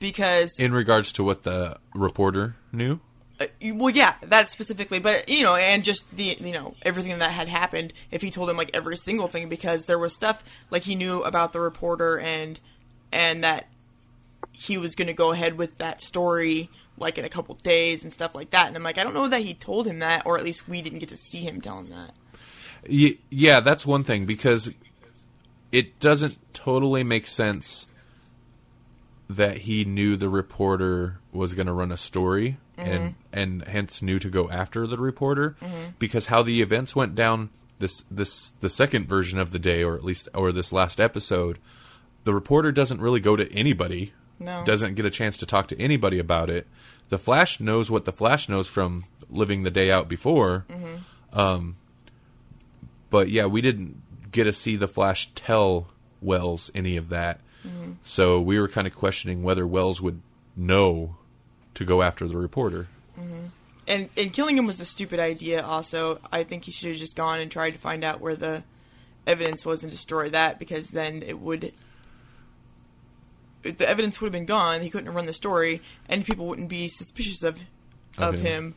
because 0.01 0.59
In 0.59 0.73
regards 0.73 1.13
to 1.13 1.25
what 1.25 1.43
the 1.45 1.77
reporter 1.95 2.57
knew? 2.73 2.99
Uh, 3.41 3.47
well, 3.75 3.91
yeah, 3.91 4.15
that 4.23 4.51
specifically, 4.51 4.99
but 4.99 5.29
you 5.29 5.43
know, 5.43 5.57
and 5.57 5.83
just 5.83 6.05
the 6.15 6.37
you 6.39 6.53
know 6.53 6.75
everything 6.83 7.19
that 7.19 7.31
had 7.31 7.49
happened. 7.49 7.93
If 8.11 8.21
he 8.21 8.31
told 8.31 8.51
him 8.51 8.57
like 8.57 8.71
every 8.75 8.97
single 8.97 9.29
thing, 9.29 9.49
because 9.49 9.87
there 9.87 9.99
was 9.99 10.13
stuff 10.13 10.45
like 10.71 10.83
he 10.83 10.95
knew 10.95 11.23
about 11.23 11.53
the 11.53 11.61
reporter 11.61 12.19
and 12.19 12.61
and 13.11 13.43
that 13.43 13.67
he 14.53 14.77
was 14.77 14.95
going 14.95 15.09
to 15.09 15.15
go 15.15 15.33
ahead 15.33 15.57
with 15.57 15.79
that 15.79 16.03
story 16.03 16.69
like 16.99 17.17
in 17.17 17.25
a 17.25 17.31
couple 17.31 17.55
days 17.57 18.05
and 18.05 18.13
stuff 18.13 18.35
like 18.35 18.51
that. 18.51 18.69
And 18.69 18.77
I'm 18.77 18.83
like, 18.83 18.99
I 18.99 19.05
don't 19.05 19.15
know 19.15 19.29
that 19.29 19.41
he 19.41 19.55
told 19.55 19.87
him 19.87 20.01
that, 20.01 20.27
or 20.27 20.37
at 20.37 20.45
least 20.45 20.69
we 20.69 20.83
didn't 20.83 20.99
get 20.99 21.09
to 21.09 21.17
see 21.17 21.39
him 21.39 21.61
tell 21.61 21.79
him 21.79 21.89
that. 21.91 22.15
Yeah, 23.31 23.61
that's 23.61 23.87
one 23.87 24.05
thing 24.05 24.27
because 24.27 24.71
it 25.73 25.99
doesn't 25.99 26.37
totally 26.53 27.03
make 27.03 27.27
sense 27.27 27.91
that 29.31 29.59
he 29.59 29.85
knew 29.85 30.17
the 30.17 30.29
reporter 30.29 31.21
was 31.33 31.55
going 31.55 31.67
to 31.67 31.73
run 31.73 31.93
a 31.93 31.97
story 31.97 32.59
and 32.81 33.05
mm-hmm. 33.05 33.15
and 33.33 33.65
hence 33.65 34.03
knew 34.03 34.19
to 34.19 34.29
go 34.29 34.51
after 34.51 34.87
the 34.87 34.99
reporter 34.99 35.57
mm-hmm. 35.61 35.91
because 35.99 36.27
how 36.27 36.43
the 36.43 36.63
events 36.63 36.97
went 36.97 37.15
down 37.15 37.51
this 37.79 38.05
this 38.11 38.51
the 38.61 38.71
second 38.71 39.09
version 39.09 39.39
of 39.39 39.53
the 39.53 39.59
day 39.59 39.83
or 39.83 39.95
at 39.95 40.05
least 40.05 40.29
or 40.35 40.53
this 40.53 40.73
last 40.73 41.01
episode 41.01 41.59
the 42.25 42.35
reporter 42.35 42.73
doesn't 42.73 43.01
really 43.01 43.21
go 43.21 43.37
to 43.37 43.51
anybody 43.53 44.13
No. 44.39 44.65
doesn't 44.65 44.95
get 44.95 45.07
a 45.07 45.11
chance 45.11 45.37
to 45.39 45.47
talk 45.47 45.69
to 45.69 45.81
anybody 45.81 46.19
about 46.19 46.51
it. 46.51 46.67
The 47.09 47.19
flash 47.19 47.61
knows 47.61 47.91
what 47.91 48.05
the 48.05 48.13
flash 48.13 48.49
knows 48.49 48.69
from 48.69 49.05
living 49.29 49.63
the 49.63 49.71
day 49.71 49.91
out 49.91 50.09
before. 50.09 50.67
Mm-hmm. 50.69 51.39
Um, 51.39 51.77
but 53.11 53.29
yeah, 53.29 53.47
we 53.47 53.61
didn't 53.61 54.03
get 54.31 54.45
to 54.45 54.53
see 54.53 54.77
the 54.77 54.89
Flash 54.89 55.31
tell 55.35 55.89
Wells 56.21 56.71
any 56.75 56.97
of 56.97 57.09
that. 57.09 57.41
So 58.03 58.41
we 58.41 58.59
were 58.59 58.69
kind 58.69 58.87
of 58.87 58.95
questioning 58.95 59.43
whether 59.43 59.67
Wells 59.67 60.01
would 60.01 60.23
know 60.57 61.17
to 61.75 61.85
go 61.85 62.03
after 62.03 62.27
the 62.27 62.37
reporter. 62.39 62.89
Mm-hmm. 63.19 63.47
and 63.87 64.09
and 64.17 64.33
killing 64.33 64.57
him 64.57 64.67
was 64.67 64.81
a 64.81 64.85
stupid 64.85 65.21
idea. 65.21 65.63
Also, 65.63 66.21
I 66.33 66.45
think 66.45 66.65
he 66.65 66.73
should 66.73 66.91
have 66.91 66.99
just 66.99 67.17
gone 67.17 67.41
and 67.41 67.51
tried 67.51 67.73
to 67.73 67.79
find 67.79 68.05
out 68.05 68.21
where 68.21 68.37
the 68.37 68.65
evidence 69.27 69.67
was 69.67 69.83
and 69.83 69.91
destroy 69.91 70.31
that 70.31 70.59
because 70.59 70.89
then 70.89 71.23
it 71.23 71.39
would 71.39 71.73
the 73.63 73.89
evidence 73.89 74.21
would 74.21 74.29
have 74.29 74.33
been 74.33 74.47
gone. 74.47 74.81
He 74.81 74.91
couldn't 74.91 75.07
have 75.07 75.15
run 75.15 75.27
the 75.27 75.35
story, 75.35 75.83
and 76.09 76.25
people 76.25 76.47
wouldn't 76.47 76.69
be 76.69 76.89
suspicious 76.89 77.43
of 77.43 77.59
of 78.19 78.35
Okay. 78.35 78.43
him 78.43 78.75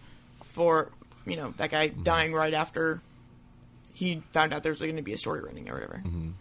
for 0.53 0.91
you 1.25 1.35
know 1.35 1.53
that 1.57 1.71
guy 1.71 1.89
mm-hmm. 1.89 2.03
dying 2.03 2.33
right 2.33 2.53
after 2.53 3.01
he 3.93 4.21
found 4.31 4.53
out 4.53 4.63
there 4.63 4.71
was 4.71 4.81
going 4.81 4.95
to 4.95 5.01
be 5.01 5.13
a 5.13 5.17
story 5.17 5.41
running 5.41 5.69
or 5.69 5.73
whatever. 5.75 6.01
Mm-hmm. 6.05 6.31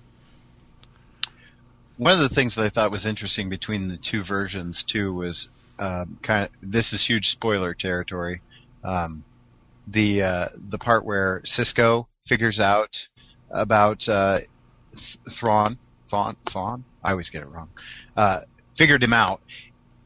One 1.99 2.13
of 2.13 2.19
the 2.29 2.35
things 2.35 2.55
that 2.57 2.65
I 2.65 2.69
thought 2.71 2.91
was 2.91 3.07
interesting 3.07 3.49
between 3.49 3.89
the 3.89 3.97
two 3.97 4.23
versions 4.23 4.83
too 4.83 5.13
was 5.13 5.49
um, 5.83 6.17
kind 6.23 6.45
of 6.45 6.51
this 6.63 6.93
is 6.93 7.05
huge 7.05 7.31
spoiler 7.31 7.75
territory. 7.75 8.41
Um, 8.85 9.25
the 9.89 10.23
uh, 10.23 10.49
the 10.69 10.79
part 10.79 11.05
where 11.05 11.43
Cisco 11.45 12.07
figures 12.25 12.61
out 12.61 13.09
about 13.51 14.09
uh, 14.09 14.39
Th- 14.95 15.19
Thrawn, 15.29 15.79
Thrawn, 16.09 16.37
Thrawn. 16.49 16.85
I 17.03 17.11
always 17.11 17.31
get 17.31 17.43
it 17.43 17.49
wrong. 17.49 17.69
Uh, 18.17 18.43
figured 18.79 19.03
him 19.03 19.13
out, 19.13 19.41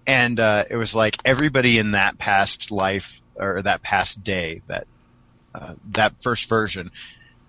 and 0.07 0.41
uh, 0.41 0.65
it 0.71 0.77
was 0.77 0.97
like 0.97 1.19
everybody 1.27 1.79
in 1.79 1.91
that 1.91 2.17
past 2.17 2.71
life 2.71 3.21
or 3.39 3.61
that 3.61 3.83
past 3.83 4.25
day 4.25 4.63
that 4.69 4.87
uh, 5.55 5.75
that 5.91 6.15
first 6.23 6.49
version, 6.49 6.91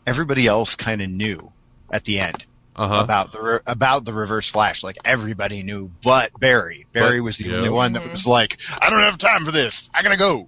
everybody 0.06 0.48
else 0.48 0.76
kind 0.76 1.02
of 1.02 1.10
knew 1.10 1.54
at 1.94 2.04
the 2.04 2.20
end 2.20 2.46
Uh 2.78 2.88
huh. 2.88 3.04
about 3.04 3.32
the 3.32 3.42
re- 3.42 3.60
about 3.66 4.06
the 4.06 4.14
reverse 4.14 4.50
flash. 4.52 4.84
Like 4.84 4.98
everybody 5.04 5.64
knew, 5.64 5.90
but 6.04 6.32
Barry. 6.40 6.86
Barry 6.94 7.20
But- 7.20 7.24
was 7.24 7.38
the 7.38 7.46
yeah. 7.50 7.58
only 7.58 7.70
one 7.70 7.94
that 7.94 8.10
was 8.12 8.28
like, 8.28 8.58
"I 8.70 8.90
don't 8.90 9.00
have 9.02 9.18
time 9.18 9.46
for 9.46 9.52
this. 9.52 9.90
I 9.94 10.04
gotta 10.04 10.18
go." 10.18 10.48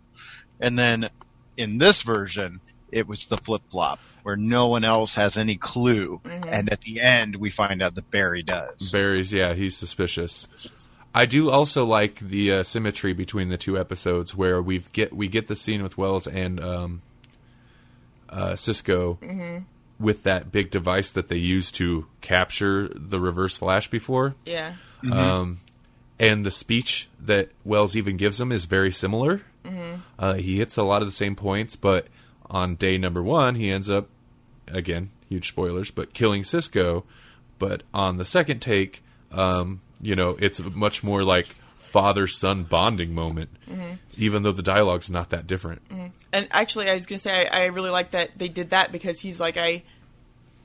And 0.60 0.78
then 0.78 1.10
in 1.58 1.78
this 1.78 2.02
version, 2.04 2.60
it 2.92 3.08
was 3.08 3.26
the 3.26 3.38
flip 3.38 3.64
flop 3.70 4.00
where 4.24 4.36
no 4.36 4.68
one 4.68 4.84
else 4.84 5.16
has 5.16 5.38
any 5.38 5.56
clue, 5.58 6.20
and 6.26 6.70
at 6.72 6.82
the 6.82 7.02
end 7.02 7.36
we 7.38 7.50
find 7.50 7.82
out 7.82 7.96
that 7.96 8.12
Barry 8.12 8.44
does. 8.44 8.92
Barry's, 8.92 9.32
yeah, 9.34 9.54
he's 9.54 9.76
suspicious. 9.78 10.46
I 11.16 11.26
do 11.26 11.50
also 11.50 11.86
like 11.86 12.20
the 12.20 12.54
uh, 12.54 12.64
symmetry 12.64 13.14
between 13.14 13.50
the 13.50 13.58
two 13.58 13.80
episodes 13.80 14.36
where 14.36 14.62
we 14.62 14.84
get 14.94 15.12
we 15.14 15.28
get 15.28 15.48
the 15.48 15.56
scene 15.56 15.82
with 15.82 15.98
Wells 15.98 16.28
and 16.28 16.64
um, 16.64 17.02
uh, 18.30 18.56
Cisco 18.56 19.18
with 20.00 20.24
that 20.24 20.52
big 20.52 20.72
device 20.72 21.12
that 21.12 21.28
they 21.28 21.38
used 21.38 21.76
to 21.76 22.08
capture 22.22 22.90
the 22.96 23.20
Reverse 23.20 23.58
Flash 23.58 23.90
before. 23.90 24.36
Yeah, 24.46 24.74
Um, 25.12 25.60
and 26.20 26.46
the 26.46 26.52
speech 26.52 27.10
that 27.20 27.50
Wells 27.64 27.96
even 27.96 28.18
gives 28.18 28.40
him 28.40 28.52
is 28.52 28.66
very 28.66 28.92
similar. 28.92 29.42
Uh, 30.18 30.34
he 30.36 30.58
hits 30.58 30.78
a 30.78 30.84
lot 30.84 31.02
of 31.02 31.08
the 31.08 31.12
same 31.14 31.36
points, 31.36 31.76
but 31.76 32.08
on 32.50 32.76
day 32.76 32.98
number 32.98 33.22
one, 33.22 33.56
he 33.56 33.70
ends 33.72 33.90
up, 33.90 34.08
again, 34.68 35.12
huge 35.28 35.48
spoilers, 35.48 35.92
but 35.92 36.14
killing 36.14 36.44
Cisco. 36.44 37.04
But 37.60 37.84
on 37.94 38.18
the 38.18 38.26
second 38.26 38.62
take, 38.62 39.04
um, 39.32 39.82
you 40.02 40.16
know, 40.16 40.38
it's 40.40 40.60
much 40.62 41.04
more 41.04 41.24
like 41.24 41.56
father 41.90 42.28
son 42.28 42.64
bonding 42.64 43.14
moment, 43.14 43.50
mm-hmm. 43.70 43.96
even 44.18 44.44
though 44.44 44.52
the 44.52 44.64
dialogue's 44.64 45.10
not 45.10 45.30
that 45.32 45.48
different. 45.48 45.88
Mm-hmm. 45.90 46.08
and 46.32 46.48
actually, 46.52 46.90
I 46.90 46.94
was 46.94 47.06
gonna 47.06 47.20
say 47.20 47.48
I, 47.48 47.62
I 47.62 47.66
really 47.66 47.90
like 47.90 48.12
that 48.12 48.38
they 48.38 48.48
did 48.48 48.70
that 48.70 48.92
because 48.92 49.20
he's 49.20 49.40
like 49.40 49.58
I, 49.58 49.84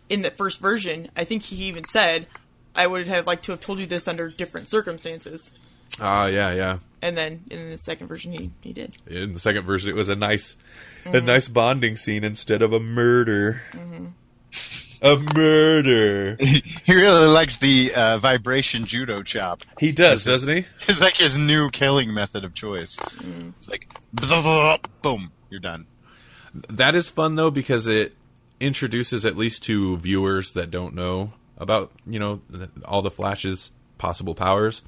in 0.08 0.22
the 0.22 0.30
first 0.30 0.60
version, 0.60 1.08
I 1.16 1.24
think 1.24 1.44
he 1.44 1.56
even 1.64 1.84
said 1.84 2.26
I 2.74 2.86
would 2.86 3.06
have 3.06 3.26
liked 3.26 3.44
to 3.44 3.52
have 3.52 3.60
told 3.60 3.78
you 3.78 3.86
this 3.86 4.08
under 4.08 4.28
different 4.28 4.68
circumstances. 4.68 5.52
Ah, 6.00 6.26
yeah, 6.26 6.52
yeah. 6.52 6.78
And 7.00 7.16
then 7.16 7.44
in 7.50 7.70
the 7.70 7.78
second 7.78 8.08
version, 8.08 8.32
he, 8.32 8.50
he 8.62 8.72
did. 8.72 8.96
In 9.06 9.32
the 9.32 9.38
second 9.38 9.64
version, 9.64 9.90
it 9.90 9.96
was 9.96 10.08
a 10.08 10.16
nice, 10.16 10.56
a 11.04 11.10
mm-hmm. 11.10 11.26
nice 11.26 11.48
bonding 11.48 11.96
scene 11.96 12.24
instead 12.24 12.62
of 12.62 12.72
a 12.72 12.80
murder. 12.80 13.62
A 15.04 15.18
murder. 15.18 16.36
he 16.40 16.62
really 16.94 17.26
likes 17.26 17.58
the 17.58 17.92
uh, 17.94 18.18
vibration 18.18 18.86
judo 18.86 19.22
chop. 19.22 19.62
He 19.78 19.92
does, 19.92 20.24
doesn't 20.24 20.48
he? 20.48 20.64
It's 20.88 21.00
like 21.00 21.18
his 21.18 21.36
new 21.36 21.68
killing 21.68 22.14
method 22.14 22.42
of 22.42 22.54
choice. 22.54 22.98
It's 23.58 23.68
like 23.68 23.86
boom, 25.02 25.30
you're 25.50 25.60
done. 25.60 25.86
That 26.70 26.94
is 26.94 27.10
fun 27.10 27.34
though 27.34 27.50
because 27.50 27.86
it 27.86 28.16
introduces 28.60 29.26
at 29.26 29.36
least 29.36 29.64
to 29.64 29.98
viewers 29.98 30.52
that 30.52 30.70
don't 30.70 30.94
know 30.94 31.32
about 31.58 31.92
you 32.06 32.18
know 32.18 32.40
all 32.86 33.02
the 33.02 33.10
Flash's 33.10 33.72
possible 33.98 34.34
powers, 34.34 34.82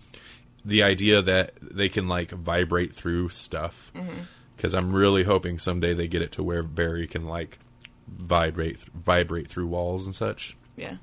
the 0.64 0.82
idea 0.82 1.20
that 1.20 1.52
they 1.60 1.90
can 1.90 2.08
like 2.08 2.30
vibrate 2.30 2.94
through 2.94 3.28
stuff. 3.28 3.92
Because 4.56 4.74
I'm 4.74 4.94
really 4.94 5.24
hoping 5.24 5.58
someday 5.58 5.92
they 5.92 6.08
get 6.08 6.22
it 6.22 6.32
to 6.32 6.42
where 6.42 6.62
Barry 6.62 7.06
can 7.06 7.26
like 7.26 7.58
vibrate 8.08 8.78
vibrate 8.78 9.48
through 9.48 9.66
walls 9.66 10.06
and 10.06 10.14
such. 10.14 10.56
Yeah. 10.76 10.96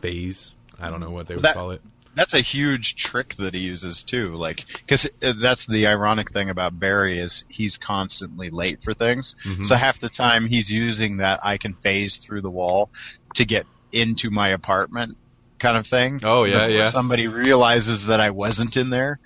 Phase. 0.00 0.54
I 0.80 0.90
don't 0.90 1.00
know 1.00 1.10
what 1.10 1.26
they 1.26 1.34
would 1.34 1.44
That- 1.44 1.54
call 1.54 1.70
it. 1.72 1.82
That's 2.14 2.34
a 2.34 2.40
huge 2.40 2.96
trick 2.96 3.36
that 3.36 3.54
he 3.54 3.60
uses 3.60 4.02
too. 4.02 4.34
Like, 4.34 4.64
because 4.72 5.06
uh, 5.22 5.34
that's 5.40 5.66
the 5.66 5.86
ironic 5.86 6.32
thing 6.32 6.50
about 6.50 6.76
Barry 6.76 7.20
is 7.20 7.44
he's 7.48 7.76
constantly 7.76 8.50
late 8.50 8.82
for 8.82 8.92
things. 8.92 9.36
Mm-hmm. 9.44 9.62
So 9.64 9.76
half 9.76 10.00
the 10.00 10.08
time 10.08 10.46
he's 10.48 10.68
using 10.68 11.18
that 11.18 11.38
I 11.44 11.58
can 11.58 11.74
phase 11.74 12.16
through 12.16 12.40
the 12.40 12.50
wall 12.50 12.90
to 13.36 13.44
get 13.44 13.66
into 13.92 14.30
my 14.30 14.48
apartment 14.48 15.16
kind 15.60 15.76
of 15.76 15.86
thing. 15.86 16.18
Oh, 16.24 16.42
yeah, 16.42 16.54
before 16.66 16.70
yeah. 16.70 16.90
Somebody 16.90 17.28
realizes 17.28 18.06
that 18.06 18.18
I 18.18 18.30
wasn't 18.30 18.76
in 18.76 18.90
there. 18.90 19.20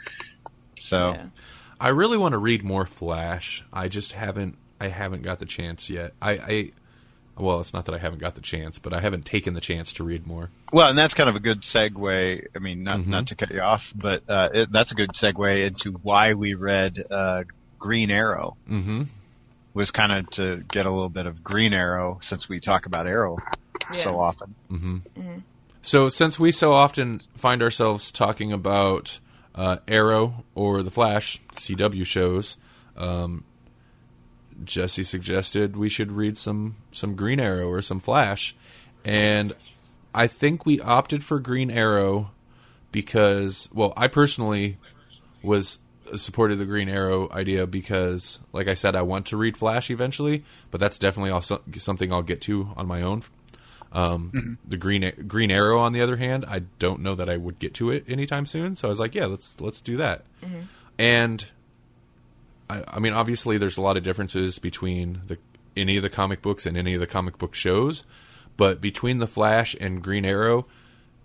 So 0.79 1.13
Yeah. 1.15 1.27
I 1.81 1.89
really 1.91 2.19
want 2.19 2.33
to 2.33 2.39
read 2.39 2.63
more 2.63 2.85
Flash. 2.85 3.65
I 3.73 3.89
just 3.89 4.13
haven't. 4.13 4.59
I 4.81 4.89
haven't 4.89 5.23
got 5.23 5.39
the 5.39 5.47
chance 5.47 5.89
yet. 5.89 6.13
I, 6.21 6.33
I 6.33 6.71
well, 7.43 7.61
it's 7.61 7.75
not 7.75 7.85
that 7.87 7.95
I 7.95 7.99
haven't 7.99 8.21
got 8.21 8.35
the 8.35 8.41
chance, 8.41 8.79
but 8.79 8.93
I 8.95 9.01
haven't 9.01 9.25
taken 9.27 9.55
the 9.55 9.61
chance 9.61 9.93
to 9.95 10.05
read 10.05 10.27
more. 10.27 10.51
Well, 10.73 10.89
and 10.89 10.97
that's 10.97 11.15
kind 11.15 11.29
of 11.29 11.37
a 11.37 11.41
good 11.41 11.61
segue. 11.63 12.47
I 12.55 12.59
mean, 12.59 12.83
not 12.85 13.01
Mm-hmm. 13.01 13.11
not 13.11 13.27
to 13.29 13.35
cut 13.35 13.51
you 13.51 13.61
off, 13.61 13.93
but 13.95 14.23
uh, 14.31 14.49
it, 14.55 14.73
that's 14.73 14.93
a 14.93 14.95
good 14.95 15.11
segue 15.11 15.67
into 15.67 15.93
why 15.93 16.35
we 16.35 16.55
read 16.55 16.99
uh, 17.11 17.45
Green 17.79 18.11
Arrow. 18.11 18.57
Mm-hmm. 18.71 19.03
Was 19.75 19.91
kind 19.91 20.13
of 20.13 20.29
to 20.33 20.63
get 20.71 20.85
a 20.87 20.91
little 20.91 21.09
bit 21.09 21.27
of 21.27 21.43
Green 21.43 21.73
Arrow 21.73 22.19
since 22.21 22.49
we 22.49 22.61
talk 22.61 22.87
about 22.87 23.07
Arrow 23.07 23.39
so 23.95 24.11
Yeah. 24.13 24.17
often. 24.17 24.55
So, 25.85 26.09
since 26.09 26.39
we 26.39 26.53
so 26.53 26.73
often 26.75 27.19
find 27.37 27.63
ourselves 27.63 28.13
talking 28.13 28.53
about 28.53 29.19
uh, 29.55 29.79
Arrow 29.89 30.45
or 30.55 30.83
the 30.83 30.91
Flash 30.93 31.41
CW 31.57 32.07
shows, 32.07 32.57
um, 32.97 33.45
Jesse 34.65 35.05
suggested 35.05 35.77
we 35.77 35.89
should 35.89 36.13
read 36.13 36.39
some 36.39 36.77
some 36.91 37.15
Green 37.15 37.41
Arrow 37.41 37.69
or 37.69 37.83
some 37.83 38.01
Flash, 38.01 38.55
and 39.05 39.55
I 40.15 40.27
think 40.27 40.67
we 40.67 40.81
opted 40.81 41.25
for 41.25 41.39
Green 41.39 41.71
Arrow 41.71 42.31
because 42.91 43.69
well, 43.73 43.93
I 43.97 44.09
personally 44.09 44.79
was 45.43 45.79
supported 46.17 46.59
the 46.59 46.67
Green 46.67 46.89
Arrow 46.89 47.31
idea 47.33 47.67
because, 47.67 48.39
like 48.53 48.69
I 48.69 48.75
said, 48.75 48.97
I 48.97 49.03
want 49.03 49.27
to 49.27 49.37
read 49.37 49.57
Flash 49.57 49.91
eventually, 49.91 50.45
but 50.71 50.81
that's 50.81 50.99
definitely 50.99 51.31
also 51.31 51.63
something 51.77 52.13
I'll 52.13 52.23
get 52.23 52.43
to 52.43 52.71
on 52.77 52.87
my 52.87 53.03
own. 53.03 53.23
Um, 53.93 54.59
The 54.67 54.77
Green 54.77 55.13
Green 55.27 55.51
Arrow, 55.51 55.79
on 55.81 55.93
the 55.93 56.01
other 56.01 56.17
hand, 56.17 56.45
I 56.47 56.61
don't 56.79 57.01
know 57.01 57.15
that 57.15 57.29
I 57.29 57.37
would 57.37 57.59
get 57.59 57.75
to 57.75 57.91
it 57.91 58.05
anytime 58.09 58.47
soon. 58.47 58.77
So 58.77 58.89
I 58.89 58.91
was 58.91 59.01
like, 59.01 59.15
yeah, 59.15 59.27
let's 59.27 59.61
let's 59.61 59.81
do 59.81 59.99
that. 59.99 60.25
And 60.99 61.45
I, 62.73 62.85
I 62.97 62.99
mean, 63.01 63.13
obviously, 63.13 63.59
there's 63.59 63.77
a 63.77 63.83
lot 63.83 63.97
of 63.97 64.03
differences 64.03 64.59
between 64.59 65.23
the 65.27 65.39
any 65.77 65.97
of 65.97 66.03
the 66.03 66.11
comic 66.11 66.43
books 66.43 66.67
and 66.67 66.77
any 66.77 66.95
of 66.95 67.01
the 67.01 67.07
comic 67.07 67.39
book 67.39 67.55
shows, 67.55 68.05
but 68.57 68.81
between 68.81 69.19
the 69.19 69.27
Flash 69.27 69.75
and 69.81 70.03
Green 70.03 70.25
Arrow, 70.25 70.67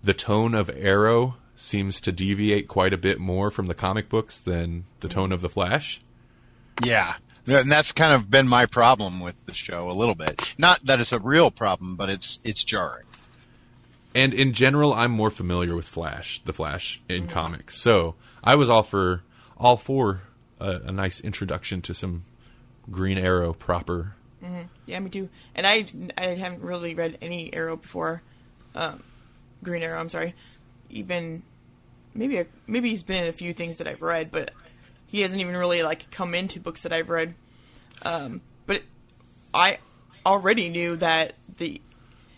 the 0.03 0.13
tone 0.13 0.53
of 0.53 0.69
Arrow 0.69 1.35
seems 1.55 1.99
to 2.01 2.11
deviate 2.11 2.67
quite 2.67 2.93
a 2.93 2.97
bit 2.97 3.19
more 3.19 3.51
from 3.51 3.67
the 3.67 3.73
comic 3.73 4.07
books 4.07 4.39
than 4.39 4.85
the 5.01 5.07
tone 5.09 5.31
of 5.31 5.41
the 5.41 5.49
Flash. 5.49 6.01
Yeah. 6.83 7.15
And 7.47 7.71
that's 7.71 7.91
kind 7.91 8.13
of 8.13 8.29
been 8.29 8.47
my 8.47 8.65
problem 8.65 9.19
with 9.19 9.35
the 9.45 9.53
show 9.53 9.89
a 9.89 9.93
little 9.93 10.15
bit. 10.15 10.41
Not 10.57 10.85
that 10.85 10.99
it's 10.99 11.13
a 11.13 11.19
real 11.19 11.49
problem, 11.49 11.95
but 11.95 12.09
it's 12.09 12.39
it's 12.43 12.63
jarring. 12.63 13.05
And 14.13 14.33
in 14.33 14.53
general, 14.53 14.93
I'm 14.93 15.11
more 15.11 15.29
familiar 15.29 15.75
with 15.75 15.87
Flash, 15.87 16.41
the 16.43 16.53
Flash 16.53 17.01
in 17.07 17.27
comics. 17.27 17.81
So 17.81 18.15
I 18.43 18.55
was 18.55 18.69
all 18.69 18.83
for 18.83 19.23
all 19.57 19.77
for 19.77 20.21
a, 20.59 20.71
a 20.85 20.91
nice 20.91 21.19
introduction 21.21 21.81
to 21.83 21.93
some 21.93 22.23
Green 22.91 23.17
Arrow 23.17 23.53
proper. 23.53 24.13
Yeah, 24.85 24.99
me 24.99 25.09
too. 25.09 25.29
And 25.55 25.65
I 25.67 25.85
I 26.17 26.35
haven't 26.35 26.61
really 26.61 26.93
read 26.95 27.17
any 27.21 27.53
Arrow 27.53 27.75
before. 27.75 28.21
Um, 28.75 29.03
Green 29.63 29.83
Arrow, 29.83 29.99
I'm 29.99 30.09
sorry. 30.09 30.35
Even 30.89 31.43
maybe 32.13 32.37
a, 32.37 32.45
maybe 32.65 32.89
he's 32.89 33.03
been 33.03 33.23
in 33.23 33.29
a 33.29 33.33
few 33.33 33.51
things 33.53 33.77
that 33.77 33.87
I've 33.87 34.01
read, 34.01 34.31
but 34.31 34.51
he 35.07 35.21
hasn't 35.21 35.41
even 35.41 35.55
really 35.57 35.83
like 35.83 36.09
come 36.11 36.33
into 36.35 36.59
books 36.59 36.83
that 36.83 36.93
I've 36.93 37.09
read. 37.09 37.33
Um, 38.03 38.41
but 38.67 38.83
I 39.53 39.79
already 40.25 40.69
knew 40.69 40.95
that 40.97 41.33
the 41.57 41.81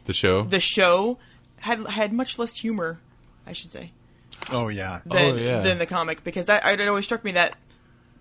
The 0.06 0.14
show. 0.14 0.44
the 0.44 0.60
show 0.62 1.20
had 1.58 1.86
had 1.88 2.14
much 2.14 2.40
less 2.40 2.54
humor, 2.58 3.00
I 3.46 3.54
should 3.54 3.72
say, 3.74 3.92
Oh 4.50 4.70
yeah. 4.70 5.02
than 5.06 5.32
Oh, 5.32 5.36
yeah. 5.36 5.60
than 5.60 5.78
the 5.78 5.86
comic 5.86 6.24
because 6.24 6.46
that 6.48 6.66
it 6.80 6.88
always 6.88 7.06
struck 7.06 7.24
me 7.24 7.34
that 7.34 7.56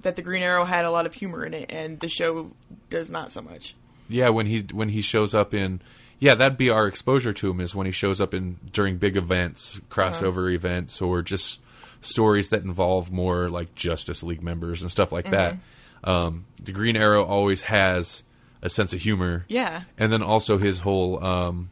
that 0.02 0.16
the 0.16 0.22
Green 0.22 0.42
Arrow 0.42 0.64
had 0.64 0.84
a 0.84 0.90
lot 0.90 1.06
of 1.06 1.14
humor 1.14 1.44
in 1.44 1.54
it, 1.54 1.66
and 1.70 1.98
the 2.00 2.08
show 2.08 2.52
does 2.90 3.10
not 3.10 3.32
so 3.32 3.42
much. 3.42 3.74
Yeah, 4.08 4.30
when 4.30 4.46
he 4.46 4.60
when 4.72 4.88
he 4.88 5.02
shows 5.02 5.34
up 5.34 5.54
in 5.54 5.80
yeah, 6.20 6.34
that'd 6.34 6.58
be 6.58 6.70
our 6.70 6.86
exposure 6.86 7.32
to 7.32 7.50
him 7.50 7.60
is 7.60 7.74
when 7.74 7.86
he 7.86 7.92
shows 7.92 8.20
up 8.20 8.34
in 8.34 8.58
during 8.72 8.98
big 8.98 9.16
events, 9.16 9.80
crossover 9.90 10.52
events, 10.52 11.00
or 11.00 11.22
just 11.22 11.60
stories 12.00 12.50
that 12.50 12.62
involve 12.62 13.12
more 13.12 13.48
like 13.48 13.74
Justice 13.74 14.22
League 14.22 14.42
members 14.42 14.82
and 14.82 14.90
stuff 14.90 15.12
like 15.12 15.30
that. 15.30 15.56
Um, 16.04 16.46
the 16.62 16.72
Green 16.72 16.96
Arrow 16.96 17.24
always 17.24 17.62
has 17.62 18.22
a 18.62 18.68
sense 18.68 18.92
of 18.92 19.00
humor, 19.00 19.44
Yeah, 19.48 19.82
and 19.96 20.12
then 20.12 20.22
also 20.22 20.58
his 20.58 20.80
whole 20.80 21.22
um, 21.24 21.70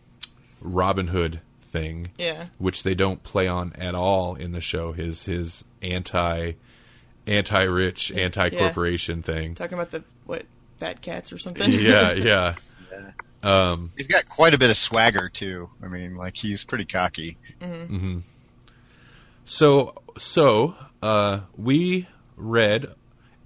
Robin 0.61 1.09
Hood 1.09 1.41
thing, 1.63 2.11
yeah. 2.19 2.47
which 2.59 2.83
they 2.83 2.95
don't 2.95 3.23
play 3.23 3.49
on 3.49 3.73
at 3.75 3.95
all 3.95 4.35
in 4.35 4.53
the 4.53 4.61
show. 4.61 4.93
His 4.93 5.25
his 5.25 5.65
anti 5.83 6.53
anti 7.27 7.63
rich 7.63 8.13
anti 8.13 8.51
corporation 8.51 9.23
thing. 9.23 9.55
Talking 9.55 9.75
about 9.75 9.91
the 9.91 10.05
what 10.25 10.45
fat 10.79 11.01
cats 11.01 11.33
or 11.33 11.39
something. 11.39 11.71
Yeah, 11.71 12.13
yeah. 12.13 12.55
He's 13.97 14.07
got 14.07 14.29
quite 14.29 14.55
a 14.55 14.59
bit 14.59 14.71
of 14.71 14.77
swagger 14.77 15.29
too. 15.29 15.71
I 15.83 15.87
mean, 15.87 16.17
like 16.17 16.37
he's 16.37 16.65
pretty 16.65 16.85
cocky. 16.85 17.37
So 19.45 19.95
so 20.19 20.75
uh, 21.03 21.41
we 21.57 22.09
read 22.37 22.87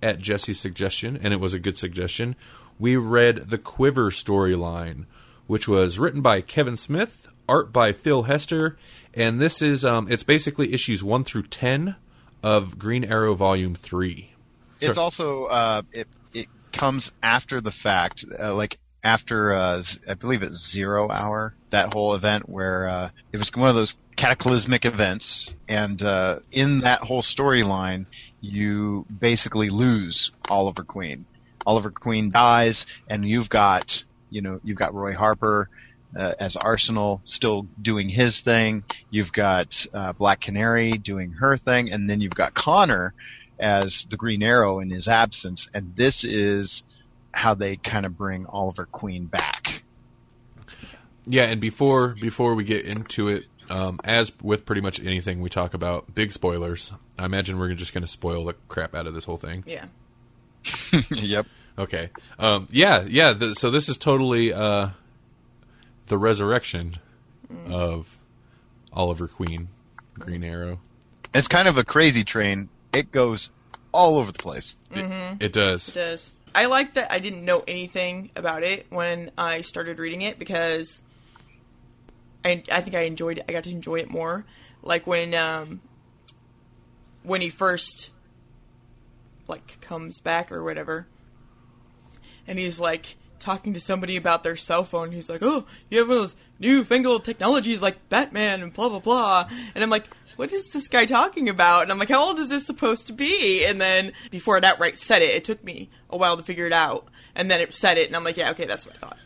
at 0.02 0.18
Jesse's 0.18 0.58
suggestion, 0.58 1.18
and 1.22 1.34
it 1.34 1.40
was 1.40 1.52
a 1.52 1.58
good 1.58 1.76
suggestion. 1.76 2.36
We 2.78 2.96
read 2.96 3.50
the 3.50 3.58
Quiver 3.58 4.10
storyline, 4.10 5.04
which 5.46 5.68
was 5.68 5.98
written 5.98 6.22
by 6.22 6.40
Kevin 6.40 6.76
Smith, 6.76 7.28
art 7.46 7.70
by 7.72 7.92
Phil 7.92 8.22
Hester, 8.22 8.78
and 9.12 9.38
this 9.38 9.60
is 9.60 9.84
um, 9.84 10.10
it's 10.10 10.22
basically 10.22 10.72
issues 10.72 11.04
one 11.04 11.24
through 11.24 11.44
ten 11.48 11.96
of 12.42 12.78
Green 12.78 13.04
Arrow 13.04 13.34
Volume 13.34 13.74
Three. 13.74 14.32
It's 14.80 14.98
also 14.98 15.44
uh, 15.44 15.82
it 15.92 16.08
it 16.32 16.46
comes 16.72 17.12
after 17.22 17.60
the 17.60 17.70
fact, 17.70 18.24
uh, 18.38 18.54
like 18.54 18.78
after 19.02 19.52
uh, 19.52 19.82
z- 19.82 20.00
I 20.08 20.14
believe 20.14 20.42
it's 20.42 20.70
Zero 20.70 21.10
Hour, 21.10 21.54
that 21.70 21.92
whole 21.92 22.14
event 22.14 22.48
where 22.48 22.88
uh, 22.88 23.10
it 23.32 23.36
was 23.36 23.50
one 23.54 23.68
of 23.68 23.74
those 23.74 23.96
cataclysmic 24.16 24.84
events, 24.84 25.52
and 25.68 26.02
uh, 26.02 26.40
in 26.52 26.80
that 26.80 27.00
whole 27.00 27.22
storyline, 27.22 28.06
you 28.40 29.06
basically 29.18 29.70
lose 29.70 30.32
Oliver 30.48 30.84
Queen. 30.84 31.26
Oliver 31.66 31.90
Queen 31.90 32.30
dies, 32.30 32.86
and 33.08 33.24
you've 33.24 33.50
got 33.50 34.04
you 34.30 34.42
know 34.42 34.60
you've 34.64 34.78
got 34.78 34.94
Roy 34.94 35.14
Harper. 35.14 35.68
Uh, 36.16 36.34
as 36.40 36.56
Arsenal 36.56 37.20
still 37.24 37.68
doing 37.80 38.08
his 38.08 38.40
thing, 38.40 38.82
you've 39.10 39.32
got 39.32 39.86
uh, 39.94 40.12
Black 40.12 40.40
Canary 40.40 40.98
doing 40.98 41.30
her 41.32 41.56
thing, 41.56 41.92
and 41.92 42.10
then 42.10 42.20
you've 42.20 42.34
got 42.34 42.52
Connor 42.52 43.14
as 43.60 44.06
the 44.10 44.16
Green 44.16 44.42
Arrow 44.42 44.80
in 44.80 44.90
his 44.90 45.06
absence, 45.06 45.70
and 45.72 45.94
this 45.94 46.24
is 46.24 46.82
how 47.32 47.54
they 47.54 47.76
kind 47.76 48.06
of 48.06 48.16
bring 48.16 48.46
Oliver 48.46 48.86
Queen 48.86 49.26
back. 49.26 49.82
Yeah, 51.26 51.44
and 51.44 51.60
before 51.60 52.08
before 52.08 52.54
we 52.54 52.64
get 52.64 52.86
into 52.86 53.28
it, 53.28 53.46
um, 53.68 54.00
as 54.02 54.32
with 54.42 54.66
pretty 54.66 54.80
much 54.80 54.98
anything 55.00 55.40
we 55.40 55.48
talk 55.48 55.74
about, 55.74 56.12
big 56.14 56.32
spoilers. 56.32 56.92
I 57.18 57.24
imagine 57.24 57.58
we're 57.58 57.72
just 57.74 57.94
going 57.94 58.02
to 58.02 58.08
spoil 58.08 58.44
the 58.46 58.54
crap 58.68 58.94
out 58.94 59.06
of 59.06 59.14
this 59.14 59.24
whole 59.24 59.36
thing. 59.36 59.62
yeah. 59.66 59.84
yep. 61.10 61.46
Okay. 61.78 62.10
Um, 62.38 62.68
yeah, 62.70 63.04
yeah. 63.06 63.32
The, 63.32 63.54
so 63.54 63.70
this 63.70 63.88
is 63.88 63.96
totally 63.96 64.52
uh, 64.52 64.88
the 66.10 66.18
resurrection 66.18 66.98
of 67.68 68.18
Oliver 68.92 69.28
Queen, 69.28 69.68
Green 70.14 70.42
Arrow. 70.42 70.80
It's 71.32 71.46
kind 71.46 71.68
of 71.68 71.78
a 71.78 71.84
crazy 71.84 72.24
train. 72.24 72.68
It 72.92 73.12
goes 73.12 73.50
all 73.92 74.18
over 74.18 74.32
the 74.32 74.38
place. 74.38 74.74
It, 74.90 75.40
it 75.40 75.52
does. 75.52 75.88
It 75.88 75.94
does. 75.94 76.30
I 76.52 76.66
like 76.66 76.94
that 76.94 77.12
I 77.12 77.20
didn't 77.20 77.44
know 77.44 77.62
anything 77.66 78.30
about 78.34 78.64
it 78.64 78.86
when 78.90 79.30
I 79.38 79.60
started 79.60 80.00
reading 80.00 80.22
it 80.22 80.36
because 80.36 81.00
I 82.44 82.64
I 82.70 82.80
think 82.80 82.96
I 82.96 83.02
enjoyed 83.02 83.38
it. 83.38 83.44
I 83.48 83.52
got 83.52 83.64
to 83.64 83.70
enjoy 83.70 84.00
it 84.00 84.10
more. 84.10 84.44
Like 84.82 85.06
when 85.06 85.32
um 85.34 85.80
when 87.22 87.40
he 87.40 87.50
first 87.50 88.10
like 89.46 89.80
comes 89.80 90.18
back 90.18 90.50
or 90.50 90.64
whatever, 90.64 91.06
and 92.48 92.58
he's 92.58 92.80
like 92.80 93.14
talking 93.40 93.74
to 93.74 93.80
somebody 93.80 94.16
about 94.16 94.44
their 94.44 94.56
cell 94.56 94.84
phone. 94.84 95.12
He's 95.12 95.28
like, 95.28 95.42
"Oh, 95.42 95.66
you 95.88 95.98
have 95.98 96.08
one 96.08 96.18
of 96.18 96.22
those 96.22 96.36
newfangled 96.58 97.24
technologies 97.24 97.82
like 97.82 98.08
Batman 98.08 98.62
and 98.62 98.72
blah 98.72 98.88
blah 98.88 99.00
blah," 99.00 99.48
and 99.74 99.82
I'm 99.82 99.90
like. 99.90 100.06
What 100.36 100.52
is 100.52 100.72
this 100.72 100.88
guy 100.88 101.04
talking 101.04 101.50
about? 101.50 101.82
And 101.82 101.92
I'm 101.92 101.98
like, 101.98 102.08
how 102.08 102.22
old 102.28 102.38
is 102.38 102.48
this 102.48 102.64
supposed 102.64 103.08
to 103.08 103.12
be? 103.12 103.66
And 103.66 103.78
then 103.78 104.12
before 104.30 104.56
it 104.56 104.64
outright 104.64 104.98
said 104.98 105.20
it, 105.20 105.34
it 105.34 105.44
took 105.44 105.62
me 105.62 105.90
a 106.08 106.16
while 106.16 106.38
to 106.38 106.42
figure 106.42 106.64
it 106.66 106.72
out. 106.72 107.08
And 107.34 107.50
then 107.50 107.60
it 107.60 107.74
said 107.74 107.98
it, 107.98 108.06
and 108.06 108.16
I'm 108.16 108.24
like, 108.24 108.38
yeah, 108.38 108.52
okay, 108.52 108.64
that's 108.64 108.86
what 108.86 108.96
I 108.96 108.98
thought. 109.00 109.18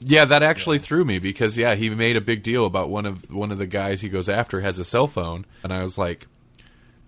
Yeah, 0.00 0.24
that 0.26 0.44
actually 0.44 0.78
threw 0.78 1.04
me 1.04 1.18
because 1.18 1.58
yeah, 1.58 1.74
he 1.74 1.90
made 1.90 2.16
a 2.16 2.20
big 2.20 2.42
deal 2.42 2.64
about 2.66 2.88
one 2.88 3.04
of 3.04 3.30
one 3.30 3.50
of 3.50 3.58
the 3.58 3.66
guys 3.66 4.00
he 4.00 4.08
goes 4.08 4.28
after 4.28 4.60
has 4.60 4.78
a 4.78 4.84
cell 4.84 5.06
phone, 5.06 5.44
and 5.64 5.72
I 5.72 5.82
was 5.82 5.98
like, 5.98 6.26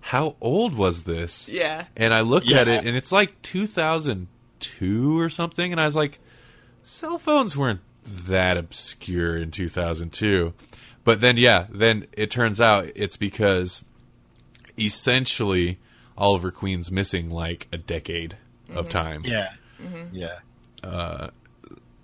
how 0.01 0.37
old 0.40 0.75
was 0.75 1.05
this? 1.05 1.48
Yeah. 1.48 1.85
And 1.96 2.12
I 2.12 2.20
looked 2.20 2.51
at 2.51 2.68
it, 2.68 2.85
and 2.85 2.96
it's 2.96 3.12
like 3.12 3.40
2002 3.42 5.18
or 5.18 5.31
something, 5.31 5.72
and 5.72 5.81
I 5.81 5.87
was 5.87 5.96
like, 5.96 6.18
cell 6.83 7.18
phones 7.18 7.57
weren't 7.57 7.81
that 8.05 8.57
obscure 8.57 9.37
in 9.37 9.51
2002. 9.51 10.53
But 11.05 11.21
then, 11.21 11.37
yeah, 11.37 11.66
then 11.71 12.07
it 12.12 12.31
turns 12.31 12.61
out 12.61 12.88
it's 12.95 13.16
because 13.16 13.85
essentially 14.79 15.79
Oliver 16.16 16.51
Queen's 16.51 16.90
missing 16.90 17.30
like 17.30 17.68
a 17.72 17.78
decade 17.78 18.37
of 18.70 18.89
mm-hmm. 18.89 18.89
time. 18.89 19.22
Yeah. 19.24 19.51
Mm-hmm. 19.83 20.14
Yeah. 20.14 20.39
Uh, 20.83 21.28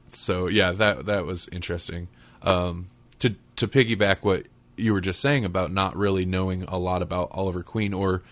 so 0.08 0.48
yeah, 0.48 0.72
that 0.72 1.06
that 1.06 1.26
was 1.26 1.48
interesting. 1.48 2.08
Um, 2.42 2.88
to 3.20 3.34
to 3.56 3.68
piggyback 3.68 4.18
what 4.22 4.46
you 4.76 4.92
were 4.92 5.00
just 5.00 5.20
saying 5.20 5.44
about 5.44 5.72
not 5.72 5.96
really 5.96 6.24
knowing 6.24 6.62
a 6.64 6.78
lot 6.78 7.02
about 7.02 7.28
Oliver 7.32 7.62
Queen, 7.62 7.92
or 7.92 8.22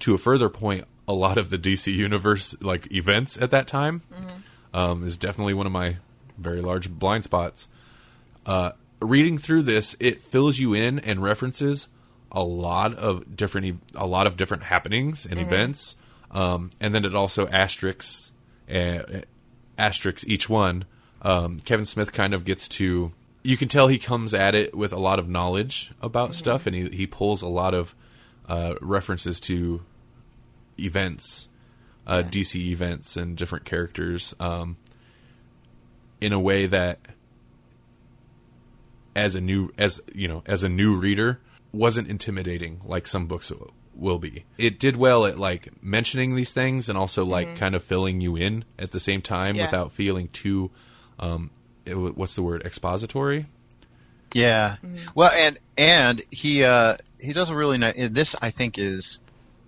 to 0.00 0.14
a 0.14 0.18
further 0.18 0.48
point, 0.48 0.84
a 1.06 1.12
lot 1.12 1.38
of 1.38 1.50
the 1.50 1.58
DC 1.58 1.92
universe 1.92 2.56
like 2.60 2.92
events 2.92 3.40
at 3.40 3.50
that 3.50 3.66
time, 3.66 4.02
mm-hmm. 4.12 4.38
Um, 4.74 5.06
is 5.06 5.16
definitely 5.16 5.54
one 5.54 5.66
of 5.66 5.72
my 5.72 5.96
very 6.36 6.60
large 6.60 6.90
blind 6.90 7.24
spots. 7.24 7.68
Uh, 8.46 8.72
reading 9.00 9.38
through 9.38 9.62
this, 9.62 9.96
it 10.00 10.20
fills 10.20 10.58
you 10.58 10.74
in 10.74 10.98
and 10.98 11.22
references 11.22 11.88
a 12.30 12.42
lot 12.42 12.94
of 12.94 13.36
different 13.36 13.80
a 13.94 14.06
lot 14.06 14.26
of 14.26 14.36
different 14.36 14.62
happenings 14.64 15.24
and 15.26 15.40
events, 15.40 15.96
um, 16.30 16.70
and 16.80 16.94
then 16.94 17.04
it 17.04 17.14
also 17.14 17.46
asterisks 17.48 18.32
uh, 18.72 19.22
asterisks 19.78 20.26
each 20.26 20.48
one. 20.48 20.84
Um, 21.22 21.58
Kevin 21.60 21.86
Smith 21.86 22.12
kind 22.12 22.34
of 22.34 22.44
gets 22.44 22.68
to 22.68 23.12
you 23.42 23.56
can 23.56 23.68
tell 23.68 23.88
he 23.88 23.98
comes 23.98 24.34
at 24.34 24.54
it 24.54 24.74
with 24.74 24.92
a 24.92 24.98
lot 24.98 25.18
of 25.18 25.28
knowledge 25.28 25.92
about 26.02 26.34
stuff, 26.34 26.66
and 26.66 26.76
he 26.76 26.88
he 26.90 27.06
pulls 27.06 27.42
a 27.42 27.48
lot 27.48 27.74
of 27.74 27.94
uh, 28.48 28.74
references 28.80 29.40
to 29.40 29.82
events, 30.78 31.47
uh, 32.08 32.22
DC 32.24 32.56
events, 32.56 33.16
and 33.16 33.36
different 33.36 33.64
characters 33.64 34.34
um, 34.40 34.76
in 36.20 36.32
a 36.32 36.40
way 36.40 36.66
that, 36.66 36.98
as 39.14 39.34
a 39.34 39.40
new 39.40 39.70
as 39.78 40.00
you 40.14 40.28
know 40.28 40.42
as 40.46 40.62
a 40.62 40.68
new 40.68 40.96
reader, 40.96 41.40
wasn't 41.72 42.08
intimidating 42.08 42.80
like 42.84 43.06
some 43.06 43.26
books 43.26 43.52
will 43.94 44.18
be. 44.18 44.44
It 44.58 44.78
did 44.78 44.96
well 44.96 45.26
at 45.26 45.38
like 45.38 45.82
mentioning 45.82 46.34
these 46.36 46.52
things 46.52 46.88
and 46.88 46.96
also 46.96 47.24
like 47.24 47.56
kind 47.56 47.74
of 47.74 47.82
filling 47.82 48.20
you 48.20 48.36
in 48.36 48.64
at 48.78 48.92
the 48.92 49.00
same 49.00 49.22
time 49.22 49.56
Yeah. 49.56 49.64
without 49.64 49.92
feeling 49.92 50.28
too 50.28 50.70
um 51.18 51.50
it, 51.84 51.94
what's 51.96 52.36
the 52.36 52.42
word 52.42 52.62
expository 52.64 53.46
Yeah. 54.34 54.76
Well, 55.14 55.30
and 55.32 55.58
and 55.76 56.22
he 56.30 56.62
uh 56.62 56.96
he 57.20 57.32
does 57.32 57.50
a 57.50 57.56
really 57.56 57.78
nice. 57.78 57.96
This 58.10 58.36
I 58.40 58.50
think 58.52 58.78
is 58.78 59.18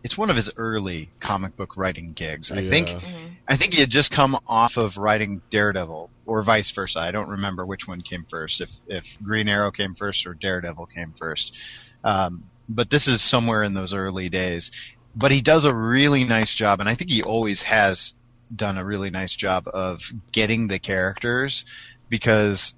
it's 0.03 0.17
one 0.17 0.31
of 0.31 0.37
his 0.37 0.51
early 0.57 1.11
comic 1.21 1.57
book 1.57 1.77
writing 1.77 2.13
gigs. 2.13 2.51
I 2.51 2.69
think 2.69 2.89
Yeah. 2.89 3.01
I 3.49 3.57
think 3.57 3.75
he 3.75 3.81
had 3.81 3.91
just 3.91 4.13
come 4.13 4.39
off 4.47 4.77
of 4.77 4.97
writing 4.97 5.43
Daredevil 5.51 6.11
or 6.25 6.43
vice 6.45 6.71
versa. 6.71 7.01
I 7.01 7.11
don't 7.11 7.29
remember 7.29 7.67
which 7.67 7.89
one 7.89 8.01
came 8.01 8.25
first. 8.29 8.61
If 8.61 8.71
if 8.87 9.05
Green 9.23 9.49
Arrow 9.49 9.71
came 9.73 9.95
first 9.95 10.27
or 10.27 10.35
Daredevil 10.35 10.87
came 10.87 11.15
first. 11.19 11.57
Um, 12.05 12.45
but 12.69 12.89
this 12.89 13.09
is 13.09 13.21
somewhere 13.21 13.63
in 13.63 13.75
those 13.75 13.93
early 13.93 14.29
days. 14.29 14.71
But 15.15 15.33
he 15.33 15.43
does 15.43 15.65
a 15.65 15.75
really 15.75 16.25
nice 16.25 16.55
job, 16.55 16.81
and 16.81 16.89
I 16.89 16.95
think 16.95 17.11
he 17.11 17.23
always 17.23 17.63
has 17.63 18.15
done 18.55 18.79
a 18.79 18.85
really 18.85 19.11
nice 19.11 19.35
job 19.35 19.65
of 19.73 20.01
getting 20.33 20.69
the 20.69 20.79
characters 20.79 21.65
because 22.09 22.75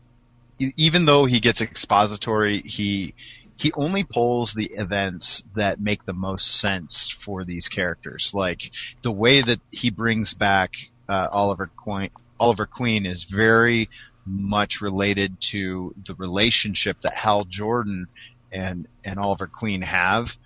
e- 0.58 0.72
even 0.76 1.04
though 1.04 1.26
he 1.26 1.40
gets 1.40 1.60
expository, 1.60 2.62
he 2.62 3.14
he 3.62 3.72
only 3.74 4.02
pulls 4.02 4.54
the 4.54 4.72
events 4.74 5.44
that 5.54 5.80
make 5.80 6.04
the 6.04 6.12
most 6.12 6.60
sense 6.60 7.16
for 7.20 7.44
these 7.44 7.68
characters. 7.68 8.32
Like 8.34 8.72
the 9.02 9.12
way 9.12 9.40
that 9.40 9.60
he 9.70 9.88
brings 9.88 10.34
back 10.34 10.72
uh, 11.08 11.28
Oliver 11.30 11.70
Queen. 11.76 12.10
Oliver 12.40 12.66
Queen 12.66 13.06
is 13.06 13.22
very 13.22 13.88
much 14.26 14.80
related 14.80 15.40
to 15.52 15.94
the 16.04 16.14
relationship 16.16 17.00
that 17.02 17.14
Hal 17.14 17.44
Jordan 17.44 18.08
and 18.50 18.88
and 19.04 19.20
Oliver 19.20 19.46
Queen 19.46 19.82
have. 19.82 20.36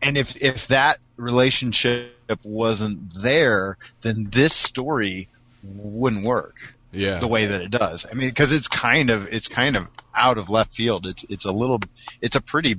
And 0.00 0.16
if 0.16 0.34
if 0.36 0.68
that 0.68 1.00
relationship 1.18 2.40
wasn't 2.42 3.22
there, 3.22 3.76
then 4.00 4.30
this 4.32 4.56
story 4.56 5.28
wouldn't 5.62 6.24
work 6.24 6.73
yeah 6.94 7.18
the 7.18 7.28
way 7.28 7.46
that 7.46 7.60
it 7.62 7.70
does. 7.70 8.06
I 8.10 8.14
mean, 8.14 8.28
because 8.28 8.52
it's 8.52 8.68
kind 8.68 9.10
of 9.10 9.26
it's 9.26 9.48
kind 9.48 9.76
of 9.76 9.86
out 10.14 10.38
of 10.38 10.48
left 10.48 10.74
field. 10.74 11.06
It's 11.06 11.24
it's 11.28 11.44
a 11.44 11.52
little 11.52 11.80
it's 12.20 12.36
a 12.36 12.40
pretty 12.40 12.76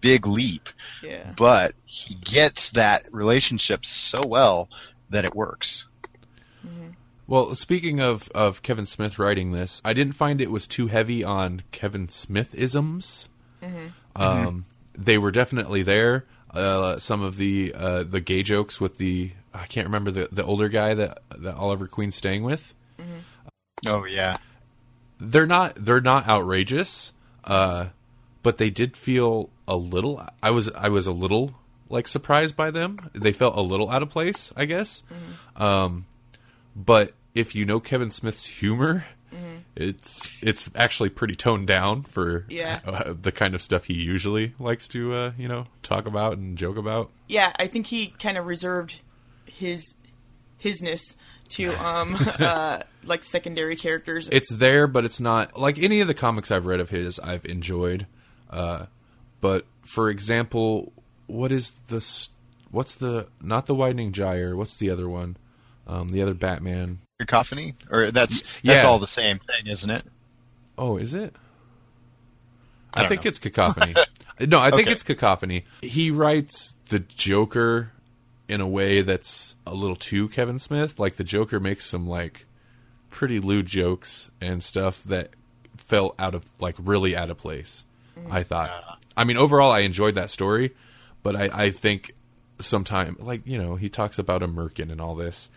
big 0.00 0.26
leap, 0.26 0.68
Yeah. 1.02 1.32
but 1.36 1.74
he 1.86 2.14
gets 2.14 2.70
that 2.70 3.06
relationship 3.12 3.84
so 3.86 4.20
well 4.26 4.68
that 5.10 5.24
it 5.24 5.34
works. 5.34 5.86
Well, 7.26 7.54
speaking 7.54 8.00
of, 8.00 8.28
of 8.34 8.60
Kevin 8.62 8.84
Smith 8.84 9.18
writing 9.18 9.52
this, 9.52 9.80
I 9.82 9.94
didn't 9.94 10.12
find 10.12 10.42
it 10.42 10.50
was 10.50 10.66
too 10.66 10.88
heavy 10.88 11.24
on 11.24 11.62
Kevin 11.72 12.08
Smith 12.10 12.54
isms. 12.54 13.30
Mm-hmm. 13.62 13.86
Um, 14.14 14.66
they 14.94 15.16
were 15.16 15.30
definitely 15.30 15.82
there. 15.82 16.26
Uh, 16.50 16.98
some 16.98 17.22
of 17.22 17.36
the 17.38 17.74
uh, 17.74 18.02
the 18.02 18.20
gay 18.20 18.42
jokes 18.42 18.78
with 18.80 18.98
the 18.98 19.32
I 19.54 19.64
can't 19.66 19.86
remember 19.86 20.10
the 20.10 20.28
the 20.30 20.44
older 20.44 20.68
guy 20.68 20.92
that 20.94 21.22
that 21.38 21.54
Oliver 21.56 21.88
Queen's 21.88 22.14
staying 22.14 22.44
with. 22.44 22.74
Oh 23.86 24.04
yeah, 24.04 24.36
They're 25.20 25.46
not 25.46 25.74
they're 25.76 26.00
not 26.00 26.28
outrageous, 26.28 27.12
uh, 27.44 27.86
but 28.42 28.58
they 28.58 28.70
did 28.70 28.96
feel 28.96 29.50
a 29.68 29.76
little. 29.76 30.24
I 30.42 30.50
was 30.50 30.70
I 30.72 30.88
was 30.88 31.06
a 31.06 31.12
little 31.12 31.54
like 31.88 32.06
surprised 32.08 32.56
by 32.56 32.70
them. 32.70 33.10
They 33.14 33.32
felt 33.32 33.56
a 33.56 33.60
little 33.60 33.90
out 33.90 34.02
of 34.02 34.10
place, 34.10 34.52
I 34.56 34.64
guess. 34.64 35.02
Um, 35.56 36.06
but 36.76 37.12
if 37.34 37.54
you 37.54 37.64
know 37.64 37.80
Kevin 37.80 38.10
Smith's 38.10 38.46
humor, 38.46 39.04
it's 39.76 40.30
it's 40.40 40.70
actually 40.76 41.08
pretty 41.10 41.34
toned 41.34 41.66
down 41.66 42.02
for 42.04 42.46
Yeah. 42.48 42.80
uh, 42.86 43.14
the 43.20 43.32
kind 43.32 43.54
of 43.54 43.62
stuff 43.62 43.84
he 43.86 43.94
usually 43.94 44.54
likes 44.58 44.86
to 44.88 45.14
uh, 45.14 45.32
you 45.36 45.48
know 45.48 45.66
talk 45.82 46.06
about 46.06 46.38
and 46.38 46.56
joke 46.56 46.76
about. 46.76 47.10
Yeah, 47.28 47.52
I 47.58 47.66
think 47.66 47.86
he 47.88 48.08
kind 48.18 48.36
of 48.38 48.46
reserved 48.46 49.00
his 49.46 49.96
hisness 50.62 51.14
to 51.50 51.72
um 51.84 52.16
uh 52.38 52.80
like 53.04 53.24
secondary 53.24 53.76
characters. 53.76 54.28
It's 54.30 54.52
there, 54.52 54.86
but 54.86 55.04
it's 55.04 55.20
not 55.20 55.58
like 55.58 55.78
any 55.78 56.00
of 56.00 56.08
the 56.08 56.14
comics 56.14 56.50
I've 56.50 56.66
read 56.66 56.80
of 56.80 56.90
his. 56.90 57.18
I've 57.18 57.44
enjoyed, 57.44 58.06
uh, 58.50 58.86
but 59.40 59.66
for 59.82 60.08
example, 60.10 60.92
what 61.26 61.52
is 61.52 61.70
the 61.88 62.04
what's 62.70 62.94
the 62.96 63.28
not 63.42 63.66
the 63.66 63.74
Widening 63.74 64.12
Gyre? 64.12 64.56
What's 64.56 64.76
the 64.76 64.90
other 64.90 65.08
one? 65.08 65.36
Um, 65.86 66.08
the 66.08 66.22
other 66.22 66.32
Batman. 66.34 66.98
cacophony, 67.20 67.74
or 67.90 68.10
that's 68.10 68.40
that's 68.40 68.50
Yeah. 68.62 68.82
all 68.84 68.98
the 68.98 69.06
same 69.06 69.38
thing, 69.38 69.66
isn't 69.70 69.90
it? 69.90 70.04
Oh, 70.78 70.96
is 70.96 71.12
it? 71.14 71.36
I 72.94 73.04
I, 73.04 73.08
think 73.08 73.24
know. 73.24 73.28
it's 73.28 73.38
cacophony. 73.38 73.94
no, 74.40 74.58
I 74.60 74.70
think 74.70 74.82
Okay. 74.82 74.92
it's 74.92 75.02
cacophony. 75.02 75.64
He 75.82 76.10
writes 76.10 76.74
the 76.88 77.00
Joker 77.00 77.90
in 78.48 78.60
a 78.60 78.68
way 78.68 79.02
that's 79.02 79.56
a 79.66 79.74
little 79.74 79.96
too 79.96 80.28
Kevin 80.28 80.58
Smith. 80.58 80.98
Like 80.98 81.16
the 81.16 81.24
Joker 81.24 81.60
makes 81.60 81.86
some 81.86 82.06
like 82.06 82.46
pretty 83.10 83.40
lewd 83.40 83.66
jokes 83.66 84.30
and 84.40 84.62
stuff 84.62 85.02
that 85.04 85.30
felt 85.76 86.14
out 86.18 86.34
of 86.34 86.44
like 86.58 86.76
really 86.78 87.16
out 87.16 87.30
of 87.30 87.38
place. 87.38 87.84
I 88.30 88.42
thought. 88.42 89.00
I 89.16 89.24
mean, 89.24 89.36
overall, 89.36 89.70
I 89.72 89.80
enjoyed 89.80 90.14
that 90.14 90.30
story, 90.30 90.74
but 91.22 91.36
I, 91.36 91.50
I 91.52 91.70
think 91.70 92.14
sometime 92.60 93.16
like 93.18 93.42
you 93.44 93.58
know 93.58 93.74
he 93.74 93.88
talks 93.88 94.18
about 94.18 94.42
a 94.42 94.48
merkin 94.48 94.92
and 94.92 95.00
all 95.00 95.14
this, 95.14 95.50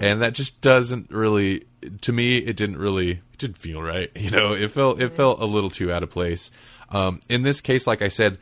and 0.00 0.22
that 0.22 0.34
just 0.34 0.60
doesn't 0.60 1.10
really 1.10 1.66
to 2.02 2.12
me 2.12 2.36
it 2.36 2.56
didn't 2.56 2.78
really 2.78 3.10
it 3.10 3.38
didn't 3.38 3.58
feel 3.58 3.82
right. 3.82 4.10
You 4.16 4.30
know, 4.30 4.52
it 4.52 4.70
felt 4.70 5.00
it 5.00 5.14
felt 5.14 5.40
a 5.40 5.44
little 5.44 5.70
too 5.70 5.92
out 5.92 6.02
of 6.02 6.10
place. 6.10 6.50
Um, 6.90 7.20
in 7.28 7.42
this 7.42 7.60
case, 7.60 7.86
like 7.86 8.02
I 8.02 8.08
said, 8.08 8.38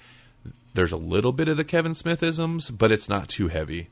there's 0.77 0.93
a 0.93 0.97
little 0.97 1.33
bit 1.33 1.49
of 1.49 1.57
the 1.57 1.65
Kevin 1.65 1.93
Smithisms, 1.93 2.77
but 2.77 2.93
it's 2.93 3.09
not 3.09 3.29
too 3.29 3.49
heavy. 3.49 3.89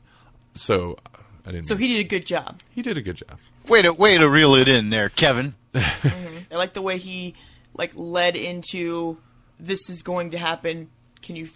So 0.53 0.97
I 1.45 1.51
didn't. 1.51 1.67
so 1.67 1.75
he 1.75 1.89
did 1.89 1.99
a 1.99 2.07
good 2.07 2.25
job. 2.25 2.61
he 2.69 2.81
did 2.81 2.97
a 2.97 3.01
good 3.01 3.17
job. 3.17 3.37
Way 3.67 3.81
to 3.81 3.91
way 3.91 4.17
to 4.17 4.29
reel 4.29 4.55
it 4.55 4.67
in 4.69 4.89
there, 4.89 5.09
Kevin. 5.09 5.55
I 5.75 6.45
like 6.51 6.73
the 6.73 6.81
way 6.81 6.97
he 6.97 7.35
like 7.75 7.91
led 7.95 8.35
into 8.37 9.17
this 9.59 9.89
is 9.89 10.01
going 10.03 10.31
to 10.31 10.37
happen. 10.37 10.89
Can 11.21 11.35
you, 11.35 11.49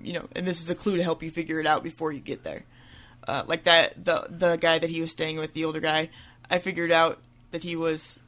you 0.00 0.12
know, 0.14 0.28
and 0.34 0.46
this 0.46 0.60
is 0.62 0.70
a 0.70 0.74
clue 0.74 0.96
to 0.96 1.02
help 1.02 1.22
you 1.22 1.30
figure 1.30 1.60
it 1.60 1.66
out 1.66 1.82
before 1.82 2.12
you 2.12 2.20
get 2.20 2.44
there. 2.44 2.64
Uh, 3.26 3.42
like 3.46 3.64
that, 3.64 4.02
the 4.02 4.26
the 4.30 4.56
guy 4.56 4.78
that 4.78 4.88
he 4.88 5.00
was 5.00 5.10
staying 5.10 5.36
with, 5.36 5.52
the 5.52 5.64
older 5.64 5.80
guy, 5.80 6.08
I 6.48 6.58
figured 6.58 6.92
out 6.92 7.18
that 7.50 7.62
he 7.62 7.76
was 7.76 8.18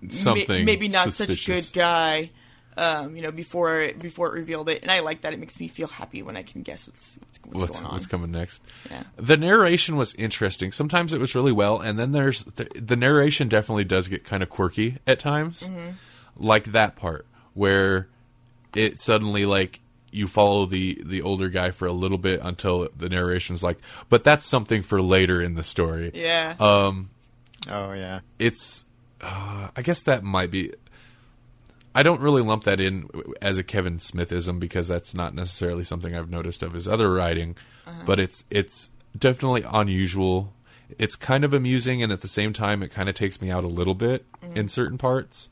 ma- 0.00 0.10
Something 0.10 0.64
maybe 0.64 0.88
not 0.88 1.12
such 1.12 1.30
a 1.30 1.46
good 1.46 1.68
guy. 1.72 2.30
Um, 2.76 3.16
you 3.16 3.22
know, 3.22 3.30
before 3.30 3.90
before 3.98 4.28
it 4.28 4.38
revealed 4.38 4.68
it, 4.68 4.82
and 4.82 4.90
I 4.90 5.00
like 5.00 5.22
that. 5.22 5.32
It 5.32 5.38
makes 5.38 5.60
me 5.60 5.68
feel 5.68 5.88
happy 5.88 6.22
when 6.22 6.36
I 6.36 6.42
can 6.42 6.62
guess 6.62 6.86
what's 6.86 7.18
what's, 7.18 7.38
what's, 7.40 7.60
what's, 7.60 7.76
going 7.78 7.86
on. 7.86 7.92
what's 7.92 8.06
coming 8.06 8.30
next. 8.30 8.62
Yeah. 8.90 9.02
The 9.16 9.36
narration 9.36 9.96
was 9.96 10.14
interesting. 10.14 10.72
Sometimes 10.72 11.12
it 11.12 11.20
was 11.20 11.34
really 11.34 11.52
well, 11.52 11.80
and 11.80 11.98
then 11.98 12.12
there's 12.12 12.44
the, 12.44 12.64
the 12.74 12.96
narration 12.96 13.48
definitely 13.48 13.84
does 13.84 14.08
get 14.08 14.24
kind 14.24 14.42
of 14.42 14.48
quirky 14.48 14.98
at 15.06 15.18
times, 15.18 15.68
like 16.36 16.64
that 16.72 16.96
part 16.96 17.26
where 17.54 18.08
it 18.74 18.98
suddenly 18.98 19.44
like 19.44 19.80
you 20.10 20.28
follow 20.28 20.66
the 20.66 21.02
the 21.04 21.22
older 21.22 21.48
guy 21.48 21.70
for 21.70 21.86
a 21.86 21.92
little 21.92 22.18
bit 22.18 22.40
until 22.42 22.88
the 22.96 23.08
narration's 23.08 23.62
like, 23.62 23.78
but 24.08 24.24
that's 24.24 24.46
something 24.46 24.82
for 24.82 25.00
later 25.02 25.42
in 25.42 25.54
the 25.54 25.62
story. 25.62 26.10
Yeah. 26.14 26.54
Um, 26.58 27.10
Oh 27.70 27.92
yeah. 27.92 28.20
it's 28.38 28.84
uh, 29.20 29.68
I 29.76 29.82
guess 29.82 30.02
that 30.04 30.22
might 30.24 30.50
be. 30.50 30.72
I 31.94 32.02
don't 32.02 32.20
really 32.20 32.42
lump 32.42 32.64
that 32.64 32.80
in 32.80 33.08
as 33.40 33.58
a 33.58 33.62
Kevin 33.62 33.98
Smithism 33.98 34.58
because 34.58 34.88
that's 34.88 35.14
not 35.14 35.34
necessarily 35.34 35.84
something 35.84 36.14
I've 36.14 36.30
noticed 36.30 36.62
of 36.62 36.72
his 36.72 36.88
other 36.88 37.12
writing, 37.12 37.56
but 38.06 38.18
it's 38.18 38.44
it's 38.50 38.90
definitely 39.18 39.64
unusual. 39.70 40.54
It's 40.98 41.16
kind 41.16 41.44
of 41.44 41.54
amusing, 41.54 42.02
and 42.02 42.12
at 42.12 42.20
the 42.20 42.28
same 42.28 42.52
time, 42.52 42.82
it 42.82 42.88
kind 42.90 43.08
of 43.08 43.14
takes 43.14 43.40
me 43.40 43.50
out 43.50 43.64
a 43.64 43.68
little 43.68 43.94
bit 43.94 44.24
in 44.54 44.68
certain 44.68 44.98
parts. 44.98 45.48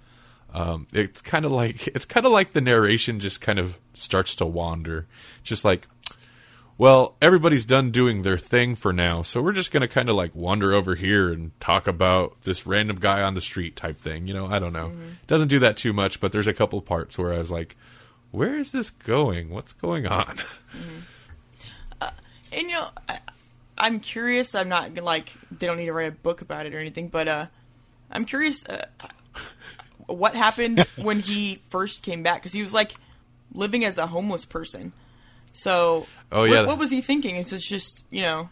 Um, 0.52 0.86
it's 0.92 1.22
kind 1.22 1.44
of 1.44 1.52
like 1.52 1.86
it's 1.88 2.04
kind 2.04 2.26
of 2.26 2.32
like 2.32 2.52
the 2.52 2.60
narration 2.60 3.20
just 3.20 3.40
kind 3.40 3.58
of 3.58 3.78
starts 3.94 4.34
to 4.36 4.46
wander, 4.46 5.06
just 5.42 5.64
like 5.64 5.86
well, 6.80 7.14
everybody's 7.20 7.66
done 7.66 7.90
doing 7.90 8.22
their 8.22 8.38
thing 8.38 8.74
for 8.74 8.90
now, 8.90 9.20
so 9.20 9.42
we're 9.42 9.52
just 9.52 9.70
going 9.70 9.82
to 9.82 9.86
kind 9.86 10.08
of 10.08 10.16
like 10.16 10.34
wander 10.34 10.72
over 10.72 10.94
here 10.94 11.30
and 11.30 11.50
talk 11.60 11.86
about 11.86 12.40
this 12.40 12.66
random 12.66 12.96
guy 12.96 13.20
on 13.20 13.34
the 13.34 13.42
street 13.42 13.76
type 13.76 13.98
thing. 13.98 14.26
You 14.26 14.32
know, 14.32 14.46
I 14.46 14.58
don't 14.58 14.72
know. 14.72 14.86
It 14.86 15.26
doesn't 15.26 15.48
do 15.48 15.58
that 15.58 15.76
too 15.76 15.92
much, 15.92 16.20
but 16.20 16.32
there's 16.32 16.46
a 16.46 16.54
couple 16.54 16.80
parts 16.80 17.18
where 17.18 17.34
I 17.34 17.38
was 17.38 17.50
like, 17.50 17.76
where 18.30 18.56
is 18.56 18.72
this 18.72 18.88
going? 18.88 19.50
What's 19.50 19.74
going 19.74 20.06
on? 20.06 20.38
And 22.00 22.62
you 22.62 22.72
know, 22.72 22.88
I, 23.06 23.18
I'm 23.76 24.00
curious. 24.00 24.54
I'm 24.54 24.70
not 24.70 24.94
like 24.94 25.34
they 25.50 25.66
don't 25.66 25.76
need 25.76 25.84
to 25.84 25.92
write 25.92 26.08
a 26.08 26.12
book 26.12 26.40
about 26.40 26.64
it 26.64 26.74
or 26.74 26.78
anything, 26.78 27.08
but 27.08 27.28
uh, 27.28 27.46
I'm 28.10 28.24
curious 28.24 28.66
uh, 28.66 28.86
what 30.06 30.34
happened 30.34 30.86
when 30.96 31.20
he 31.20 31.60
first 31.68 32.02
came 32.02 32.22
back 32.22 32.40
because 32.40 32.54
he 32.54 32.62
was 32.62 32.72
like 32.72 32.94
living 33.52 33.84
as 33.84 33.98
a 33.98 34.06
homeless 34.06 34.46
person. 34.46 34.94
So, 35.52 36.06
Oh, 36.32 36.40
what, 36.40 36.50
yeah. 36.50 36.66
what 36.66 36.78
was 36.78 36.90
he 36.90 37.00
thinking? 37.00 37.36
It's 37.36 37.50
just- 37.66 38.04
you 38.10 38.22
know, 38.22 38.50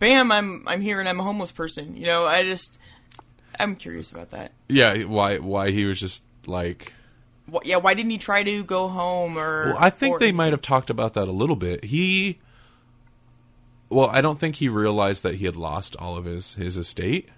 bam, 0.00 0.32
I'm 0.32 0.66
I'm 0.66 0.80
here 0.80 0.98
and 1.00 1.08
I'm 1.08 1.20
a 1.20 1.22
homeless 1.22 1.52
person. 1.52 1.96
You 1.96 2.06
know, 2.06 2.24
I 2.26 2.42
just 2.42 2.76
I'm 3.60 3.76
curious 3.76 4.10
about 4.10 4.30
that. 4.32 4.52
Yeah, 4.68 5.04
why 5.04 5.38
why 5.38 5.70
he 5.70 5.84
was 5.84 6.00
just 6.00 6.22
like 6.46 6.92
yeah, 7.62 7.76
why 7.76 7.94
didn't 7.94 8.10
he 8.10 8.18
try 8.18 8.42
to 8.42 8.64
go 8.64 8.88
home 8.88 9.38
or? 9.38 9.66
Well, 9.74 9.76
I 9.78 9.90
think 9.90 10.16
or- 10.16 10.18
they 10.18 10.32
might 10.32 10.52
have 10.52 10.62
talked 10.62 10.90
about 10.90 11.14
that 11.14 11.28
a 11.28 11.32
little 11.32 11.56
bit. 11.56 11.84
He 11.84 12.38
Well, 13.90 14.08
I 14.10 14.20
don't 14.20 14.38
think 14.40 14.56
he 14.56 14.68
realized 14.68 15.22
that 15.22 15.36
he 15.36 15.44
had 15.44 15.56
lost 15.56 15.94
all 15.96 16.16
of 16.16 16.24
his 16.24 16.54
his 16.56 16.76
estate. 16.76 17.28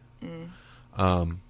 Um 0.96 1.42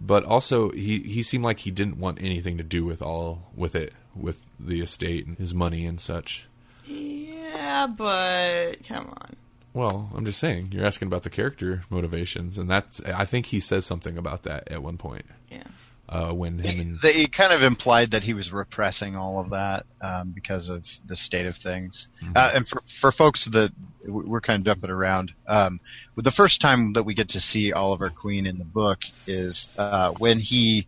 but 0.00 0.24
also 0.24 0.70
he 0.70 1.00
he 1.00 1.22
seemed 1.24 1.42
like 1.42 1.58
he 1.60 1.72
didn't 1.72 1.98
want 1.98 2.18
anything 2.22 2.56
to 2.58 2.62
do 2.62 2.84
with 2.84 3.02
all 3.02 3.50
with 3.56 3.74
it 3.74 3.92
with 4.20 4.44
the 4.58 4.80
estate 4.80 5.26
and 5.26 5.38
his 5.38 5.54
money 5.54 5.86
and 5.86 6.00
such. 6.00 6.46
Yeah, 6.86 7.86
but 7.86 8.76
come 8.86 9.06
on. 9.06 9.36
Well, 9.74 10.10
I'm 10.14 10.24
just 10.24 10.38
saying, 10.40 10.70
you're 10.72 10.86
asking 10.86 11.06
about 11.06 11.22
the 11.22 11.30
character 11.30 11.82
motivations 11.90 12.58
and 12.58 12.68
that's 12.68 13.00
I 13.02 13.24
think 13.24 13.46
he 13.46 13.60
says 13.60 13.86
something 13.86 14.16
about 14.18 14.42
that 14.44 14.70
at 14.70 14.82
one 14.82 14.96
point. 14.96 15.26
Yeah. 15.50 15.62
Uh 16.08 16.32
when 16.32 16.58
him 16.58 16.80
and 16.80 17.00
They 17.00 17.26
kind 17.26 17.52
of 17.52 17.62
implied 17.62 18.12
that 18.12 18.22
he 18.22 18.32
was 18.32 18.50
repressing 18.50 19.14
all 19.14 19.38
of 19.40 19.50
that 19.50 19.84
um, 20.00 20.30
because 20.30 20.70
of 20.70 20.86
the 21.06 21.14
state 21.14 21.44
of 21.46 21.56
things. 21.56 22.08
Uh, 22.34 22.50
and 22.54 22.68
for, 22.68 22.82
for 23.00 23.12
folks 23.12 23.44
that 23.44 23.72
we're 24.06 24.40
kind 24.40 24.60
of 24.62 24.64
jumping 24.64 24.90
around, 24.90 25.32
um, 25.46 25.80
the 26.16 26.30
first 26.30 26.62
time 26.62 26.94
that 26.94 27.02
we 27.02 27.12
get 27.14 27.28
to 27.30 27.40
see 27.40 27.72
Oliver 27.74 28.08
Queen 28.08 28.46
in 28.46 28.56
the 28.56 28.64
book 28.64 29.00
is 29.26 29.68
uh, 29.76 30.12
when 30.12 30.38
he, 30.38 30.86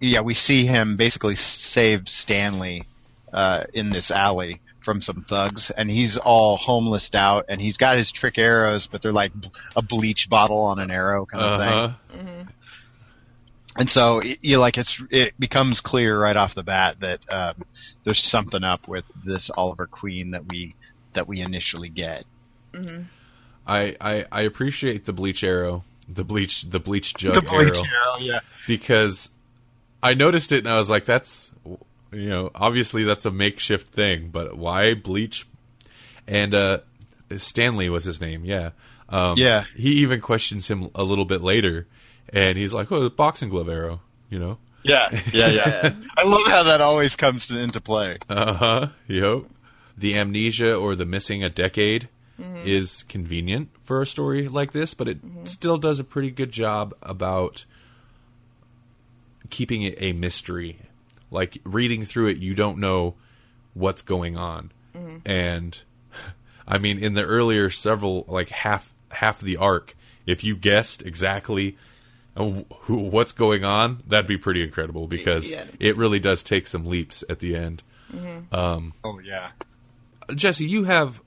yeah, 0.00 0.20
we 0.20 0.34
see 0.34 0.66
him 0.66 0.96
basically 0.96 1.36
save 1.36 2.08
Stanley 2.08 2.84
uh, 3.32 3.64
in 3.72 3.90
this 3.90 4.10
alley 4.10 4.60
from 4.80 5.00
some 5.00 5.24
thugs, 5.26 5.70
and 5.70 5.90
he's 5.90 6.16
all 6.16 6.56
homelessed 6.56 7.16
out, 7.16 7.46
and 7.48 7.60
he's 7.60 7.78
got 7.78 7.96
his 7.96 8.12
trick 8.12 8.38
arrows, 8.38 8.86
but 8.86 9.02
they're 9.02 9.12
like 9.12 9.32
a 9.74 9.82
bleach 9.82 10.28
bottle 10.28 10.60
on 10.64 10.78
an 10.78 10.90
arrow 10.90 11.24
kind 11.26 11.44
of 11.44 11.60
thing. 11.60 12.20
uh-huh. 12.20 12.44
And 13.76 13.90
so 13.90 14.18
y- 14.18 14.36
you 14.40 14.58
like 14.58 14.78
it's 14.78 15.02
it 15.10 15.34
becomes 15.38 15.80
clear 15.80 16.16
right 16.20 16.36
off 16.36 16.54
the 16.54 16.62
bat 16.62 17.00
that 17.00 17.20
um, 17.32 17.64
there's 18.04 18.24
something 18.24 18.62
up 18.62 18.86
with 18.86 19.04
this 19.24 19.50
Oliver 19.50 19.86
Queen 19.86 20.30
that 20.32 20.48
we 20.48 20.76
that 21.14 21.26
we 21.26 21.40
initially 21.40 21.88
get. 21.88 22.24
I, 23.66 23.96
I 24.00 24.26
I 24.30 24.40
appreciate 24.42 25.06
the 25.06 25.12
bleach 25.12 25.42
arrow, 25.42 25.82
the 26.08 26.24
bleach 26.24 26.62
the 26.62 26.78
bleach 26.78 27.14
jug 27.14 27.44
arrow. 27.52 27.62
arrow, 27.62 28.18
yeah. 28.20 28.40
because 28.68 29.30
I 30.04 30.14
noticed 30.14 30.52
it 30.52 30.58
and 30.58 30.68
I 30.68 30.76
was 30.76 30.90
like, 30.90 31.04
that's 31.04 31.50
you 32.12 32.28
know, 32.28 32.50
obviously 32.54 33.02
that's 33.04 33.24
a 33.24 33.30
makeshift 33.30 33.92
thing, 33.92 34.28
but 34.30 34.56
why 34.56 34.94
bleach? 34.94 35.46
And 36.28 36.54
uh 36.54 36.78
Stanley 37.36 37.88
was 37.88 38.04
his 38.04 38.20
name, 38.20 38.44
yeah. 38.44 38.70
Um, 39.08 39.36
Yeah. 39.38 39.64
He 39.74 39.90
even 40.02 40.20
questions 40.20 40.68
him 40.68 40.90
a 40.94 41.02
little 41.02 41.24
bit 41.24 41.42
later, 41.42 41.86
and 42.32 42.56
he's 42.56 42.72
like, 42.72 42.90
"Oh, 42.92 43.02
the 43.02 43.10
boxing 43.10 43.48
glove 43.48 43.68
arrow," 43.68 44.00
you 44.30 44.38
know. 44.38 44.58
Yeah, 44.82 45.08
yeah, 45.32 45.48
yeah. 45.48 45.94
I 46.16 46.24
love 46.24 46.46
how 46.46 46.64
that 46.64 46.80
always 46.80 47.16
comes 47.16 47.46
to, 47.48 47.58
into 47.58 47.80
play. 47.80 48.18
Uh 48.28 48.52
huh. 48.54 48.88
Yep. 49.08 49.44
The 49.96 50.16
amnesia 50.18 50.74
or 50.74 50.94
the 50.94 51.06
missing 51.06 51.42
a 51.42 51.48
decade 51.48 52.08
is 52.64 53.04
convenient 53.04 53.68
for 53.82 54.02
a 54.02 54.06
story 54.06 54.48
like 54.48 54.72
this, 54.72 54.92
but 54.92 55.06
it 55.08 55.18
still 55.44 55.78
does 55.78 56.00
a 56.00 56.04
pretty 56.04 56.30
good 56.30 56.50
job 56.50 56.92
about 57.02 57.64
keeping 59.54 59.82
it 59.82 59.94
a 59.98 60.12
mystery. 60.12 60.78
Like 61.30 61.58
reading 61.64 62.04
through 62.04 62.28
it, 62.28 62.38
you 62.38 62.54
don't 62.54 62.78
know 62.78 63.14
what's 63.72 64.02
going 64.02 64.36
on, 64.36 64.70
and 65.26 65.78
I 66.68 66.78
mean, 66.78 66.98
in 66.98 67.14
the 67.14 67.24
earlier 67.24 67.70
several, 67.70 68.24
like 68.28 68.50
half 68.50 68.92
half 69.10 69.40
the 69.40 69.56
arc, 69.56 69.96
if 70.26 70.44
you 70.44 70.54
guessed 70.56 71.02
exactly 71.02 71.76
uh, 72.36 72.62
who 72.82 72.96
what's 72.98 73.32
going 73.32 73.64
on, 73.64 74.02
that'd 74.06 74.26
be 74.28 74.36
pretty 74.36 74.62
incredible 74.62 75.06
because 75.08 75.50
Yeah. 75.50 75.64
it 75.80 75.96
really 75.96 76.20
does 76.20 76.42
take 76.42 76.66
some 76.66 76.86
leaps 76.86 77.24
at 77.28 77.38
the 77.40 77.56
end. 77.56 77.82
Oh 78.52 79.20
yeah. 79.24 79.50
Jesse, 80.34 80.66
you 80.66 80.84
have 80.84 81.20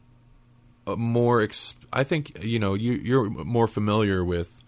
a 0.86 0.96
more. 0.96 1.42
Ex- 1.42 1.76
I 1.92 2.04
think 2.06 2.44
you 2.44 2.60
know 2.60 2.74
you 2.76 2.94
you're 2.94 3.30
more 3.30 3.68
familiar 3.68 4.24
with 4.24 4.64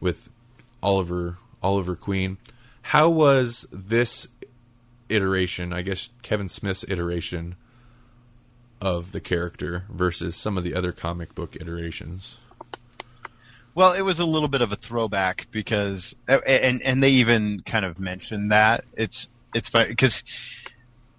with 0.00 0.28
Oliver 0.82 1.38
Oliver 1.62 1.94
Queen. 1.96 2.38
How 2.84 3.08
was 3.08 3.66
this 3.72 4.28
iteration? 5.08 5.72
I 5.72 5.80
guess 5.80 6.10
Kevin 6.20 6.50
Smith's 6.50 6.84
iteration 6.86 7.56
of 8.78 9.10
the 9.10 9.22
character 9.22 9.84
versus 9.88 10.36
some 10.36 10.58
of 10.58 10.64
the 10.64 10.74
other 10.74 10.92
comic 10.92 11.34
book 11.34 11.56
iterations. 11.56 12.38
Well, 13.74 13.94
it 13.94 14.02
was 14.02 14.20
a 14.20 14.26
little 14.26 14.48
bit 14.48 14.60
of 14.60 14.70
a 14.70 14.76
throwback 14.76 15.46
because, 15.50 16.14
and 16.28 16.82
and 16.82 17.02
they 17.02 17.12
even 17.12 17.62
kind 17.64 17.86
of 17.86 17.98
mentioned 17.98 18.52
that 18.52 18.84
it's 18.92 19.28
it's 19.54 19.70
because 19.70 20.22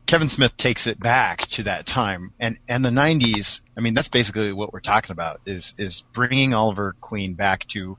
Kevin 0.05 0.30
Smith 0.30 0.55
takes 0.55 0.86
it 0.86 0.99
back 0.99 1.47
to 1.47 1.63
that 1.63 1.88
time 1.88 2.32
and 2.39 2.59
and 2.70 2.86
the 2.86 2.91
'90s. 2.91 3.61
I 3.76 3.82
mean, 3.82 3.95
that's 3.95 4.07
basically 4.07 4.53
what 4.53 4.72
we're 4.72 4.82
talking 4.82 5.11
about 5.11 5.41
is 5.47 5.74
is 5.80 6.03
bringing 6.13 6.53
Oliver 6.53 6.95
Queen 7.01 7.34
back 7.34 7.66
to 7.70 7.97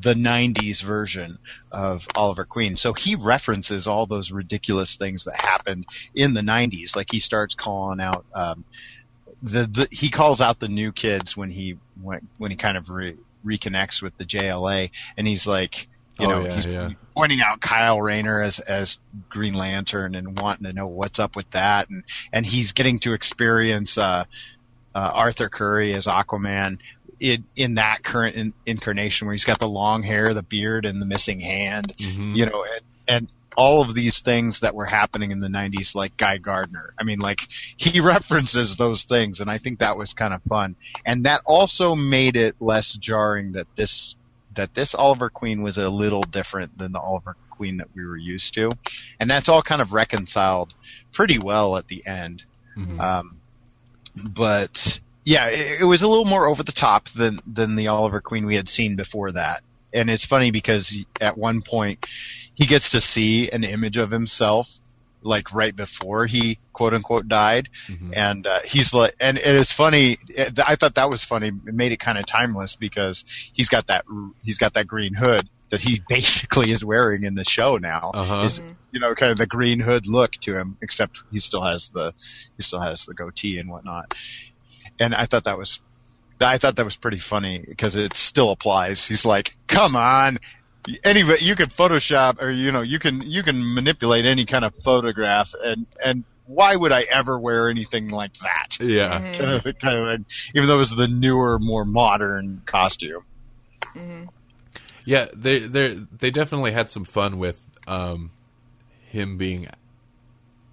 the 0.00 0.14
90s 0.14 0.82
version 0.82 1.38
of 1.70 2.06
Oliver 2.14 2.44
Queen. 2.44 2.76
So 2.76 2.92
he 2.92 3.14
references 3.14 3.86
all 3.86 4.06
those 4.06 4.30
ridiculous 4.30 4.96
things 4.96 5.24
that 5.24 5.36
happened 5.36 5.86
in 6.14 6.34
the 6.34 6.40
90s. 6.40 6.96
Like 6.96 7.08
he 7.10 7.20
starts 7.20 7.54
calling 7.54 8.00
out, 8.00 8.24
um, 8.34 8.64
the, 9.42 9.66
the, 9.66 9.88
he 9.90 10.10
calls 10.10 10.40
out 10.40 10.60
the 10.60 10.68
new 10.68 10.92
kids 10.92 11.36
when 11.36 11.50
he, 11.50 11.78
when, 12.00 12.26
when 12.38 12.50
he 12.50 12.56
kind 12.56 12.76
of 12.76 12.88
re, 12.90 13.16
reconnects 13.44 14.02
with 14.02 14.16
the 14.18 14.24
JLA 14.24 14.90
and 15.16 15.26
he's 15.26 15.46
like, 15.46 15.88
you 16.18 16.26
Oh, 16.26 16.30
know, 16.30 16.44
yeah, 16.44 16.54
he's 16.54 16.66
yeah. 16.66 16.90
pointing 17.16 17.40
out 17.40 17.60
Kyle 17.60 18.00
Rayner 18.00 18.42
as, 18.42 18.60
as 18.60 18.98
Green 19.28 19.54
Lantern 19.54 20.14
and 20.14 20.38
wanting 20.38 20.64
to 20.64 20.72
know 20.72 20.86
what's 20.86 21.18
up 21.18 21.34
with 21.36 21.50
that. 21.52 21.88
And, 21.88 22.04
and 22.32 22.44
he's 22.46 22.72
getting 22.72 22.98
to 23.00 23.14
experience, 23.14 23.96
uh, 23.98 24.24
uh, 24.94 24.98
Arthur 24.98 25.48
Curry 25.48 25.94
as 25.94 26.06
Aquaman 26.06 26.78
in, 27.22 27.44
in 27.54 27.74
that 27.76 28.02
current 28.02 28.34
in, 28.34 28.52
incarnation 28.66 29.26
where 29.26 29.32
he's 29.32 29.44
got 29.44 29.60
the 29.60 29.68
long 29.68 30.02
hair, 30.02 30.34
the 30.34 30.42
beard, 30.42 30.84
and 30.84 31.00
the 31.00 31.06
missing 31.06 31.38
hand, 31.40 31.94
Mhm. 31.98 32.36
you 32.36 32.46
know, 32.46 32.64
and, 32.64 32.82
and 33.06 33.28
all 33.56 33.80
of 33.82 33.94
these 33.94 34.20
things 34.20 34.60
that 34.60 34.74
were 34.74 34.86
happening 34.86 35.30
in 35.30 35.38
the 35.38 35.46
90s, 35.48 35.94
like 35.94 36.16
Guy 36.16 36.38
Gardner. 36.38 36.94
I 36.98 37.04
mean, 37.04 37.20
like, 37.20 37.38
he 37.76 38.00
references 38.14 38.76
those 38.76 39.04
things, 39.04 39.40
and 39.40 39.48
I 39.50 39.58
think 39.58 39.78
that 39.78 39.96
was 39.96 40.14
kind 40.14 40.34
of 40.34 40.42
fun. 40.42 40.74
And 41.06 41.26
that 41.26 41.42
also 41.44 41.94
made 41.94 42.34
it 42.34 42.56
less 42.60 42.94
jarring 42.94 43.52
that 43.52 43.66
this, 43.76 44.16
that 44.56 44.74
this 44.74 44.94
Oliver 44.94 45.30
Queen 45.30 45.62
was 45.62 45.78
a 45.78 45.88
little 45.88 46.22
different 46.22 46.76
than 46.76 46.92
the 46.92 46.98
Oliver 47.00 47.36
Queen 47.50 47.76
that 47.76 47.88
we 47.94 48.04
were 48.04 48.16
used 48.16 48.54
to. 48.54 48.70
And 49.20 49.30
that's 49.30 49.48
all 49.48 49.62
kind 49.62 49.80
of 49.80 49.92
reconciled 49.92 50.74
pretty 51.12 51.38
well 51.38 51.76
at 51.76 51.86
the 51.88 52.04
end. 52.06 52.42
Mhm. 52.76 52.98
Um, 53.00 53.36
but 54.16 54.98
yeah, 55.24 55.46
it, 55.48 55.82
it 55.82 55.84
was 55.84 56.02
a 56.02 56.08
little 56.08 56.24
more 56.24 56.46
over 56.46 56.62
the 56.62 56.72
top 56.72 57.08
than 57.10 57.40
than 57.46 57.76
the 57.76 57.88
Oliver 57.88 58.20
Queen 58.20 58.46
we 58.46 58.56
had 58.56 58.68
seen 58.68 58.96
before 58.96 59.32
that. 59.32 59.62
And 59.94 60.08
it's 60.10 60.24
funny 60.24 60.50
because 60.50 60.96
at 61.20 61.36
one 61.36 61.62
point 61.62 62.06
he 62.54 62.66
gets 62.66 62.90
to 62.92 63.00
see 63.00 63.50
an 63.50 63.62
image 63.64 63.96
of 63.98 64.10
himself 64.10 64.66
like 65.24 65.54
right 65.54 65.76
before 65.76 66.26
he 66.26 66.58
quote 66.72 66.92
unquote 66.94 67.28
died 67.28 67.68
Mhm. 67.88 68.10
and 68.16 68.44
uh, 68.46 68.58
he's 68.64 68.92
like 68.92 69.14
and 69.20 69.38
it 69.38 69.54
is 69.54 69.70
funny 69.70 70.18
it, 70.26 70.58
i 70.66 70.74
thought 70.74 70.96
that 70.96 71.08
was 71.10 71.22
funny 71.22 71.46
it 71.48 71.74
made 71.74 71.92
it 71.92 72.00
kind 72.00 72.18
of 72.18 72.26
timeless 72.26 72.74
because 72.74 73.24
he's 73.52 73.68
got 73.68 73.86
that 73.86 74.04
he's 74.42 74.58
got 74.58 74.74
that 74.74 74.88
green 74.88 75.14
hood 75.14 75.48
that 75.70 75.80
he 75.80 76.02
basically 76.08 76.72
is 76.72 76.84
wearing 76.84 77.22
in 77.22 77.36
the 77.36 77.44
show 77.44 77.76
now 77.76 78.10
Uh-huh. 78.14 78.46
is 78.46 78.60
you 78.90 78.98
know 78.98 79.14
kind 79.14 79.30
of 79.30 79.38
the 79.38 79.46
green 79.46 79.78
hood 79.78 80.08
look 80.08 80.32
to 80.40 80.58
him 80.58 80.76
except 80.82 81.20
he 81.30 81.38
still 81.38 81.62
has 81.62 81.90
the 81.94 82.12
he 82.56 82.62
still 82.64 82.80
has 82.80 83.04
the 83.06 83.14
goatee 83.14 83.58
and 83.60 83.70
whatnot 83.70 84.14
and 85.02 85.14
i 85.14 85.26
thought 85.26 85.44
that 85.44 85.58
was 85.58 85.80
i 86.40 86.58
thought 86.58 86.76
that 86.76 86.84
was 86.84 86.96
pretty 86.96 87.18
funny 87.18 87.64
because 87.68 87.94
it 87.96 88.14
still 88.16 88.50
applies 88.50 89.06
he's 89.06 89.24
like 89.24 89.54
come 89.68 89.94
on 89.96 90.38
anybody 91.04 91.44
you 91.44 91.54
can 91.54 91.68
photoshop 91.68 92.40
or 92.42 92.50
you 92.50 92.72
know 92.72 92.80
you 92.82 92.98
can 92.98 93.22
you 93.22 93.42
can 93.42 93.74
manipulate 93.74 94.24
any 94.24 94.44
kind 94.46 94.64
of 94.64 94.72
photograph 94.84 95.50
and 95.64 95.86
and 96.04 96.24
why 96.46 96.74
would 96.74 96.90
i 96.92 97.02
ever 97.02 97.38
wear 97.38 97.70
anything 97.70 98.08
like 98.08 98.32
that 98.38 98.76
Yeah. 98.80 99.20
kind 99.38 99.50
of, 99.54 99.62
kind 99.80 99.96
of 99.96 100.16
thing, 100.16 100.26
even 100.54 100.66
though 100.68 100.74
it 100.74 100.78
was 100.78 100.94
the 100.96 101.06
newer 101.08 101.58
more 101.60 101.84
modern 101.84 102.62
costume 102.66 103.22
Yeah, 105.04 105.26
they 105.34 105.58
they 105.60 105.94
they 106.16 106.30
definitely 106.30 106.72
had 106.72 106.88
some 106.90 107.04
fun 107.04 107.38
with 107.38 107.60
um 107.86 108.30
him 109.10 109.36
being 109.36 109.66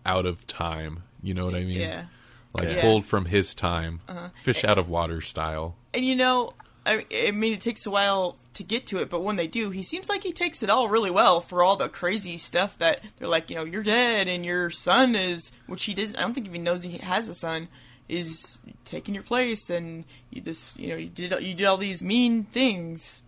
out 0.06 0.26
of 0.26 0.46
time. 0.48 1.04
You 1.22 1.34
know 1.34 1.46
what 1.46 1.56
I 1.56 1.62
mean? 1.66 1.82
Yeah. 1.82 2.06
Like 2.54 2.70
Yeah. 2.70 2.82
pulled 2.82 3.06
from 3.06 3.26
his 3.26 3.54
time, 3.54 4.00
uh-huh. 4.08 4.30
fish 4.44 4.64
out 4.64 4.78
of 4.78 4.90
water 4.90 5.22
style. 5.22 5.76
And 5.94 6.04
you 6.04 6.16
know, 6.16 6.54
I, 6.86 7.06
I 7.14 7.32
mean, 7.32 7.54
it 7.54 7.62
takes 7.62 7.86
a 7.86 7.92
while 7.92 8.38
to 8.56 8.64
get 8.64 8.88
to 8.88 8.98
it, 8.98 9.10
but 9.10 9.24
when 9.24 9.36
they 9.36 9.48
do, 9.48 9.70
he 9.70 9.84
seems 9.84 10.10
like 10.10 10.24
he 10.24 10.34
takes 10.34 10.64
it 10.64 10.70
all 10.70 10.90
really 10.90 11.12
well 11.12 11.42
for 11.42 11.62
all 11.64 11.76
the 11.76 11.88
crazy 11.90 12.38
stuff 12.38 12.78
that 12.80 13.02
they're 13.18 13.28
like, 13.28 13.50
you 13.50 13.56
know, 13.56 13.64
you're 13.64 13.84
dead 13.84 14.28
and 14.28 14.44
your 14.46 14.70
son 14.70 15.16
is, 15.16 15.52
which 15.68 15.84
he 15.86 15.94
doesn't. 15.94 16.18
I 16.18 16.22
don't 16.22 16.34
think 16.34 16.48
he 16.48 16.52
even 16.52 16.64
knows 16.64 16.84
he 16.84 16.98
has 16.98 17.28
a 17.28 17.36
son, 17.36 17.68
is 18.08 18.58
taking 18.86 19.14
your 19.14 19.24
place, 19.24 19.70
and 19.70 20.04
you, 20.32 20.42
this, 20.42 20.74
you 20.76 20.88
know, 20.88 20.96
you 20.96 21.10
did 21.10 21.32
you 21.44 21.54
did 21.54 21.66
all 21.66 21.78
these 21.78 22.02
mean 22.02 22.46
things 22.46 23.24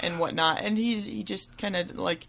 and 0.00 0.18
whatnot, 0.18 0.62
and 0.62 0.78
he's 0.78 1.04
he 1.04 1.22
just 1.22 1.56
kind 1.58 1.76
of 1.76 1.96
like 1.96 2.26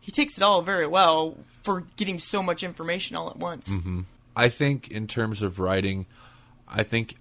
he 0.00 0.10
takes 0.10 0.36
it 0.36 0.42
all 0.42 0.62
very 0.62 0.86
well 0.86 1.36
for 1.62 1.84
getting 1.96 2.18
so 2.18 2.42
much 2.42 2.62
information 2.64 3.16
all 3.16 3.30
at 3.30 3.36
once. 3.36 3.68
Mm-hmm. 3.68 4.00
I 4.38 4.48
think 4.48 4.88
in 4.88 5.08
terms 5.08 5.42
of 5.42 5.58
writing, 5.58 6.06
I 6.68 6.84
think 6.84 7.16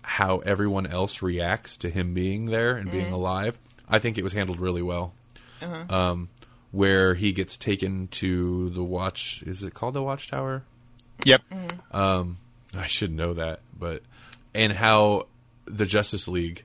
how 0.00 0.38
everyone 0.38 0.86
else 0.86 1.20
reacts 1.20 1.76
to 1.78 1.90
him 1.90 2.14
being 2.14 2.46
there 2.46 2.76
and 2.76 2.90
being 2.90 3.06
mm-hmm. 3.06 3.14
alive, 3.14 3.58
I 3.88 3.98
think 3.98 4.16
it 4.16 4.24
was 4.24 4.32
handled 4.32 4.58
really 4.58 4.80
well. 4.80 5.12
Uh-huh. 5.60 5.84
Um, 5.94 6.28
where 6.70 7.14
he 7.14 7.32
gets 7.32 7.58
taken 7.58 8.08
to 8.08 8.70
the 8.70 8.82
watch, 8.82 9.44
is 9.46 9.62
it 9.62 9.74
called 9.74 9.92
the 9.92 10.02
Watchtower? 10.02 10.64
Yep. 11.24 11.42
Mm-hmm. 11.52 11.96
Um, 11.96 12.38
I 12.74 12.86
should 12.86 13.12
know 13.12 13.34
that, 13.34 13.60
but 13.78 14.02
and 14.54 14.72
how 14.72 15.26
the 15.66 15.84
Justice 15.84 16.26
League 16.26 16.64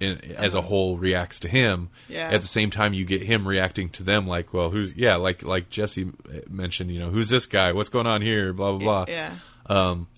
as 0.00 0.54
a 0.54 0.60
whole 0.60 0.96
reacts 0.96 1.40
to 1.40 1.48
him. 1.48 1.88
Yeah. 2.08 2.28
At 2.30 2.42
the 2.42 2.46
same 2.46 2.70
time, 2.70 2.92
you 2.92 3.04
get 3.04 3.22
him 3.22 3.48
reacting 3.48 3.88
to 3.90 4.02
them 4.02 4.26
like, 4.26 4.52
well, 4.52 4.70
who's 4.70 4.94
yeah, 4.94 5.16
like 5.16 5.42
like 5.42 5.70
Jesse 5.70 6.12
mentioned, 6.48 6.90
you 6.90 7.00
know, 7.00 7.10
who's 7.10 7.28
this 7.28 7.46
guy? 7.46 7.72
What's 7.72 7.88
going 7.88 8.06
on 8.06 8.22
here? 8.22 8.52
Blah 8.52 8.72
blah 8.72 8.78
blah. 8.78 9.04
Yeah, 9.08 9.34
um, 9.66 10.08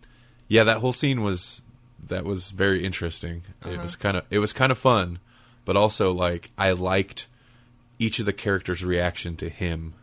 yeah, 0.48 0.64
that 0.64 0.78
whole 0.78 0.92
scene 0.92 1.22
was 1.22 1.62
that 2.08 2.24
was 2.24 2.50
very 2.50 2.84
interesting. 2.84 3.42
It 3.62 3.68
uh-huh. 3.68 3.82
was 3.82 3.96
kind 3.96 4.16
of 4.16 4.24
it 4.30 4.38
was 4.38 4.52
kind 4.52 4.72
of 4.72 4.78
fun, 4.78 5.18
but 5.64 5.76
also 5.76 6.12
like 6.12 6.50
I 6.58 6.72
liked 6.72 7.28
each 7.98 8.18
of 8.18 8.26
the 8.26 8.32
characters' 8.32 8.84
reaction 8.84 9.36
to 9.36 9.48
him 9.48 9.94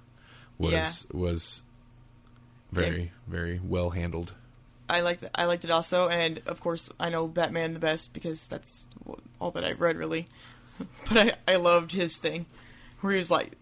was 0.58 0.72
Yeah. 0.74 0.92
was 1.12 1.62
very 2.72 3.12
very 3.28 3.60
well 3.64 3.92
handled. 3.92 4.34
I 4.88 5.02
liked 5.02 5.24
it. 5.24 5.32
I 5.34 5.46
liked 5.46 5.66
it 5.66 5.72
also, 5.72 6.10
and 6.10 6.42
of 6.46 6.62
course, 6.62 6.92
I 7.00 7.10
know 7.10 7.28
Batman 7.28 7.74
the 7.74 7.80
best 7.80 8.14
because 8.14 8.46
that's 8.48 8.86
all 9.40 9.52
that 9.52 9.64
I've 9.64 9.82
read 9.82 9.98
really. 9.98 10.28
But 11.08 11.18
I, 11.48 11.54
I 11.54 11.56
loved 11.56 11.92
his 11.94 12.18
thing, 12.18 12.46
where 13.00 13.14
he 13.14 13.20
was 13.20 13.32
like 13.32 13.54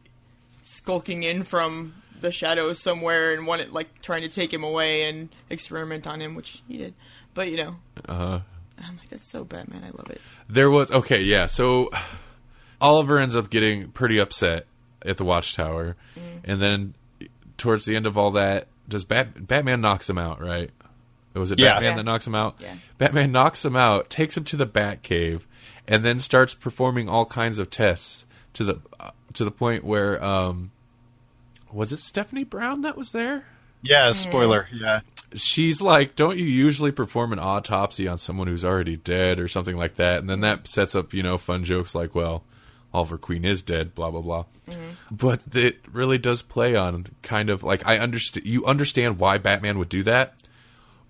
skulking 0.64 1.24
in 1.24 1.44
from 1.44 1.94
the 2.20 2.32
shadows 2.32 2.80
somewhere 2.80 3.34
and 3.34 3.46
wanted 3.46 3.72
like 3.72 4.02
trying 4.02 4.22
to 4.22 4.30
take 4.30 4.52
him 4.54 4.64
away 4.64 5.08
and 5.10 5.30
experiment 5.50 6.08
on 6.08 6.22
him, 6.22 6.36
which 6.36 6.64
he 6.68 6.78
did. 6.78 6.94
But 7.34 7.50
you 7.50 7.58
know, 7.58 7.76
Uh-huh. 8.08 8.40
I'm 8.84 8.98
like 8.98 9.10
that's 9.10 9.28
so 9.30 9.44
Batman. 9.44 9.84
I 9.84 9.92
love 9.96 10.10
it. 10.10 10.22
There 10.50 10.70
was 10.72 10.90
okay, 10.92 11.22
yeah. 11.22 11.46
So 11.46 11.90
Oliver 12.82 13.20
ends 13.20 13.36
up 13.36 13.50
getting 13.50 13.92
pretty 13.92 14.18
upset 14.20 14.66
at 15.06 15.18
the 15.18 15.26
Watchtower, 15.26 15.96
and 16.44 16.62
then 16.62 16.94
towards 17.58 17.86
the 17.86 17.96
end 17.96 18.08
of 18.08 18.18
all 18.18 18.32
that, 18.32 18.68
does 18.90 19.06
Bat- 19.06 19.48
Batman 19.48 19.82
knocks 19.82 20.10
him 20.10 20.18
out? 20.18 20.42
Right? 20.42 20.72
Was 21.34 21.52
it 21.52 21.60
Yeah. 21.60 21.74
Batman 21.76 21.92
Yeah. 21.92 21.96
that 21.98 22.04
knocks 22.04 22.28
him 22.28 22.36
out? 22.36 22.56
Yeah. 22.60 22.76
Batman 22.98 23.32
knocks 23.32 23.64
him 23.66 23.76
out, 23.76 24.10
takes 24.10 24.38
him 24.38 24.44
to 24.46 24.56
the 24.58 24.68
Batcave, 24.68 25.42
and 25.88 26.04
then 26.06 26.20
starts 26.20 26.54
performing 26.54 27.10
all 27.10 27.26
kinds 27.26 27.60
of 27.60 27.70
tests 27.70 28.26
to 28.54 28.64
the 28.64 28.80
uh, 29.00 29.12
to 29.34 29.44
the 29.44 29.52
point 29.52 29.84
where 29.84 30.24
um, 30.24 30.72
was 31.72 31.92
it 31.92 31.98
Stephanie 31.98 32.44
Brown 32.44 32.82
that 32.82 32.96
was 32.96 33.12
there? 33.12 33.46
Yeah. 33.82 34.12
Spoiler. 34.12 34.68
Yeah. 34.72 35.02
she's 35.34 35.82
like, 35.82 36.16
"Don't 36.16 36.38
you 36.38 36.46
usually 36.46 36.92
perform 36.92 37.34
an 37.34 37.40
autopsy 37.40 38.08
on 38.08 38.18
someone 38.20 38.48
who's 38.48 38.64
already 38.64 38.96
dead 38.98 39.40
or 39.40 39.48
something 39.48 39.76
like 39.76 39.96
that?" 39.96 40.20
And 40.20 40.30
then 40.30 40.42
that 40.42 40.68
sets 40.68 40.94
up, 40.96 41.14
you 41.14 41.24
know, 41.24 41.38
fun 41.40 41.64
jokes 41.66 41.96
like, 41.96 42.14
"Well, 42.14 42.44
Oliver 42.94 43.18
Queen 43.18 43.44
is 43.44 43.64
dead," 43.64 43.96
blah 43.96 44.12
blah 44.12 44.22
blah. 44.22 44.46
But 45.12 45.42
it 45.54 45.80
really 45.92 46.20
does 46.20 46.44
play 46.44 46.76
on 46.76 47.08
kind 47.24 47.50
of 47.50 47.64
like 47.64 47.86
I 47.88 47.98
understand 47.98 48.46
you 48.46 48.64
understand 48.68 49.18
why 49.18 49.40
Batman 49.40 49.80
would 49.80 49.90
do 49.90 50.04
that, 50.04 50.36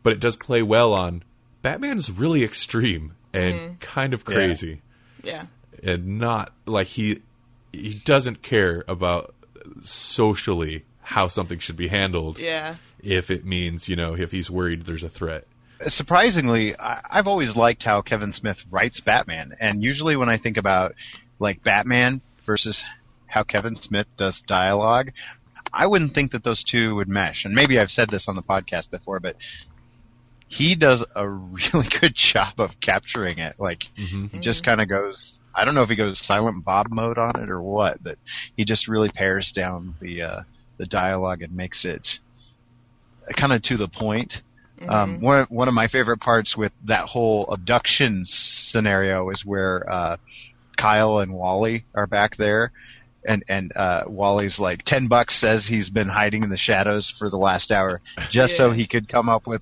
but 0.04 0.14
it 0.14 0.20
does 0.20 0.36
play 0.36 0.62
well 0.62 0.94
on 0.94 1.24
Batman's 1.62 2.12
really 2.12 2.44
extreme 2.44 3.14
and 3.34 3.56
mm-hmm. 3.56 3.74
kind 3.80 4.14
of 4.14 4.26
crazy. 4.26 4.82
Yeah, 5.24 5.46
and 5.82 6.20
not 6.20 6.54
like 6.66 6.88
he 6.88 7.22
he 7.72 7.96
doesn't 7.96 8.42
care 8.42 8.84
about 8.88 9.34
socially 9.82 10.86
how 11.02 11.28
something 11.28 11.60
should 11.60 11.78
be 11.78 11.88
handled 11.88 12.38
yeah, 12.38 12.76
if 13.00 13.32
it 13.32 13.46
means 13.46 13.90
you 13.90 13.96
know 13.96 14.16
if 14.16 14.32
he's 14.32 14.52
worried 14.52 14.86
there's 14.86 15.04
a 15.04 15.10
threat. 15.10 15.46
Surprisingly, 15.88 16.78
I, 16.78 17.02
I've 17.10 17.28
always 17.28 17.58
liked 17.58 17.84
how 17.84 18.02
Kevin 18.02 18.32
Smith 18.32 18.64
writes 18.70 19.00
Batman, 19.00 19.54
and 19.60 19.84
usually 19.84 20.16
when 20.16 20.30
I 20.30 20.38
think 20.38 20.58
about 20.58 20.96
like 21.40 21.64
Batman 21.64 22.22
versus 22.44 22.84
how 23.26 23.44
Kevin 23.44 23.76
Smith 23.76 24.08
does 24.16 24.42
dialogue, 24.42 25.12
I 25.74 25.88
wouldn't 25.88 26.14
think 26.14 26.32
that 26.32 26.44
those 26.44 26.64
two 26.64 26.96
would 26.96 27.10
mesh. 27.10 27.46
And 27.46 27.56
maybe 27.56 27.80
I've 27.80 27.92
said 27.92 28.10
this 28.10 28.28
on 28.28 28.36
the 28.36 28.44
podcast 28.44 28.92
before, 28.92 29.20
but 29.20 29.38
he 30.54 30.76
does 30.76 31.04
a 31.16 31.28
really 31.28 31.88
good 32.00 32.16
job 32.16 32.60
of 32.60 32.80
capturing 32.80 33.40
it. 33.40 33.56
Like 33.60 33.84
he 34.32 34.40
just 34.40 34.64
kind 34.64 34.82
of 34.82 34.88
goes. 34.88 35.36
I 35.56 35.66
don't 35.66 35.76
know 35.76 35.84
if 35.84 35.90
he 35.90 35.96
goes 35.96 36.20
silent 36.20 36.64
Bob 36.66 36.88
mode 36.90 37.18
on 37.18 37.42
it 37.42 37.50
or 37.50 37.62
what, 37.62 38.04
but 38.04 38.18
he 38.58 38.66
just 38.66 38.88
really 38.88 39.10
pares 39.10 39.52
down 39.52 39.96
the 40.00 40.22
uh, 40.22 40.42
the 40.78 40.86
dialogue 40.86 41.42
and 41.42 41.56
makes 41.56 41.86
it 41.86 42.20
kind 43.36 43.54
of 43.54 43.62
to 43.64 43.78
the 43.78 43.88
point. 43.88 44.42
Um, 44.88 45.22
one 45.22 45.40
of, 45.40 45.50
one 45.50 45.68
of 45.68 45.74
my 45.74 45.88
favorite 45.88 46.20
parts 46.20 46.58
with 46.58 46.74
that 46.86 47.06
whole 47.06 47.46
abduction 47.52 48.24
scenario 48.26 49.30
is 49.30 49.46
where 49.46 49.90
uh, 49.90 50.18
Kyle 50.76 51.20
and 51.20 51.34
Wally 51.34 51.86
are 51.96 52.08
back 52.08 52.36
there, 52.36 52.72
and 53.26 53.44
and 53.48 53.72
uh, 53.76 54.04
Wally's 54.08 54.60
like 54.60 54.84
ten 54.84 55.08
bucks 55.08 55.36
says 55.36 55.66
he's 55.66 55.90
been 55.90 56.10
hiding 56.10 56.44
in 56.44 56.50
the 56.50 56.58
shadows 56.58 57.10
for 57.10 57.30
the 57.30 57.38
last 57.38 57.72
hour 57.72 58.02
just 58.30 58.58
so 58.58 58.72
he 58.72 58.88
could 58.88 59.08
come 59.08 59.30
up 59.30 59.48
with 59.48 59.62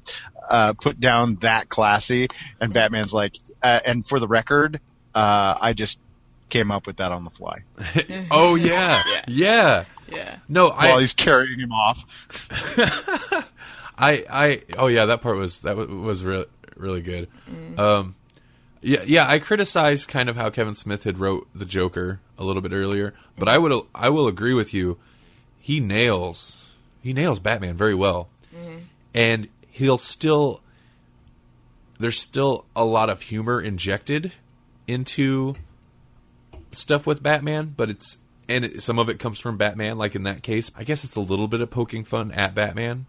uh, 0.50 0.74
put 0.74 1.00
down 1.00 1.36
that 1.42 1.70
classy, 1.70 2.28
and 2.60 2.74
Batman's 2.74 3.14
like, 3.14 3.38
uh, 3.64 3.80
and 3.86 4.06
for 4.06 4.20
the 4.20 4.28
record, 4.28 4.80
uh, 5.16 5.56
I 5.60 5.74
just 5.74 6.00
came 6.50 6.72
up 6.72 6.86
with 6.86 6.98
that 6.98 7.12
on 7.12 7.24
the 7.24 7.30
fly. 7.30 7.60
Oh 8.32 8.56
yeah. 8.56 9.02
Yeah. 9.08 9.24
yeah. 9.28 9.86
Yeah. 10.10 10.38
no 10.50 10.66
while 10.72 10.98
i 10.98 11.00
he's 11.00 11.14
carrying 11.14 11.58
him 11.58 11.72
off. 11.72 12.04
i 13.98 14.26
i 14.30 14.62
oh 14.78 14.88
yeah 14.88 15.06
that 15.06 15.22
part 15.22 15.38
was 15.38 15.62
that 15.62 15.78
was, 15.78 15.88
was 15.88 16.24
really 16.26 16.46
really 16.76 17.02
good. 17.02 17.30
Um 17.78 18.16
yeah 18.82 19.04
yeah 19.06 19.26
i 19.30 19.40
criticized 19.40 20.08
kind 20.10 20.28
of 20.28 20.36
how 20.36 20.50
kevin 20.50 20.74
smith 20.76 21.06
had 21.06 21.20
wrote 21.20 21.48
the 21.56 21.66
joker 21.66 22.20
a 22.38 22.44
little 22.44 22.62
bit 22.62 22.74
earlier 22.74 23.14
but 23.38 23.48
i 23.48 23.58
would 23.58 23.72
i 23.96 24.10
will 24.10 24.28
agree 24.28 24.54
with 24.54 24.74
you. 24.74 24.98
He 25.60 25.80
nails 25.80 26.68
he 27.02 27.14
nails 27.14 27.40
batman 27.40 27.78
very 27.78 27.96
well. 27.96 28.28
And 29.14 29.48
he'll 29.72 29.98
still 29.98 30.62
there's 32.00 32.20
still 32.20 32.66
a 32.76 32.84
lot 32.84 33.10
of 33.10 33.22
humor 33.22 33.62
injected 33.62 34.34
into 34.88 35.56
stuff 36.72 37.06
with 37.06 37.22
Batman, 37.22 37.74
but 37.76 37.90
it's 37.90 38.18
and 38.50 38.66
it, 38.66 38.82
some 38.82 39.00
of 39.00 39.10
it 39.10 39.20
comes 39.20 39.40
from 39.40 39.58
Batman. 39.58 39.98
Like 39.98 40.16
in 40.16 40.24
that 40.24 40.44
case, 40.44 40.72
I 40.76 40.84
guess 40.84 41.04
it's 41.04 41.16
a 41.16 41.22
little 41.22 41.48
bit 41.48 41.62
of 41.62 41.70
poking 41.70 42.04
fun 42.04 42.32
at 42.32 42.54
Batman, 42.56 43.06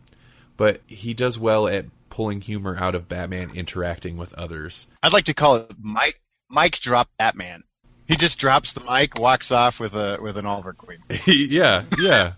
but 0.56 0.80
he 0.86 1.14
does 1.14 1.38
well 1.38 1.66
at 1.66 1.86
pulling 2.10 2.42
humor 2.42 2.76
out 2.78 2.94
of 2.94 3.08
Batman 3.08 3.50
interacting 3.54 4.16
with 4.16 4.34
others. 4.34 4.86
I'd 5.02 5.12
like 5.12 5.24
to 5.24 5.34
call 5.34 5.56
it 5.56 5.72
Mike 5.80 6.20
Mike 6.48 6.78
drop 6.78 7.08
Batman. 7.18 7.64
He 8.06 8.16
just 8.16 8.38
drops 8.38 8.74
the 8.74 8.80
mic, 8.80 9.18
walks 9.18 9.50
off 9.52 9.80
with 9.80 9.94
a 9.94 10.18
with 10.20 10.36
an 10.36 10.44
Oliver 10.44 10.74
Queen. 10.74 10.98
yeah, 11.26 11.84
yeah. 11.98 12.32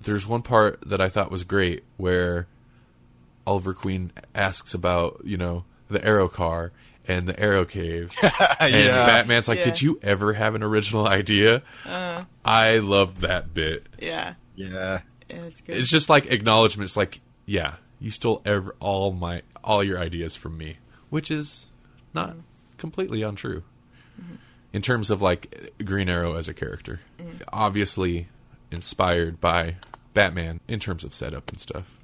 There's 0.00 0.26
one 0.26 0.42
part 0.42 0.80
that 0.86 1.00
I 1.00 1.08
thought 1.08 1.30
was 1.30 1.42
great 1.42 1.82
where 1.96 2.46
Oliver 3.48 3.72
Queen 3.72 4.12
asks 4.34 4.74
about 4.74 5.22
you 5.24 5.38
know 5.38 5.64
the 5.88 6.04
Arrow 6.04 6.28
car 6.28 6.70
and 7.06 7.26
the 7.26 7.40
Arrow 7.40 7.64
cave. 7.64 8.10
And. 8.60 8.90
Batman's 8.90 9.48
like, 9.48 9.60
Yeah. 9.60 9.64
"Did 9.64 9.82
you 9.82 9.98
ever 10.02 10.34
have 10.34 10.54
an 10.54 10.62
original 10.62 11.08
idea?" 11.08 11.62
Uh-huh. 11.86 12.24
I 12.44 12.78
loved 12.78 13.18
that 13.18 13.54
bit. 13.54 13.86
Yeah, 13.98 14.34
yeah. 14.54 15.00
yeah, 15.30 15.36
it's 15.44 15.62
good. 15.62 15.78
It's 15.78 15.88
just 15.88 16.10
like 16.10 16.26
acknowledgments, 16.30 16.96
like, 16.96 17.20
"Yeah, 17.46 17.76
you 17.98 18.10
stole 18.10 18.42
ever 18.44 18.76
all 18.80 19.12
my 19.12 19.42
all 19.64 19.82
your 19.82 19.98
ideas 19.98 20.36
from 20.36 20.58
me," 20.58 20.76
which 21.08 21.30
is 21.30 21.66
not 22.12 22.30
mm-hmm. 22.30 22.40
completely 22.76 23.22
untrue 23.22 23.62
mm-hmm. 24.20 24.34
in 24.74 24.82
terms 24.82 25.10
of 25.10 25.22
like 25.22 25.72
Green 25.82 26.10
Arrow 26.10 26.34
as 26.34 26.48
a 26.48 26.54
character. 26.54 27.00
Mm-hmm. 27.18 27.44
Obviously 27.50 28.28
inspired 28.70 29.40
by 29.40 29.76
Batman 30.12 30.60
in 30.68 30.80
terms 30.80 31.04
of 31.04 31.14
setup 31.14 31.48
and 31.48 31.58
stuff. 31.58 31.96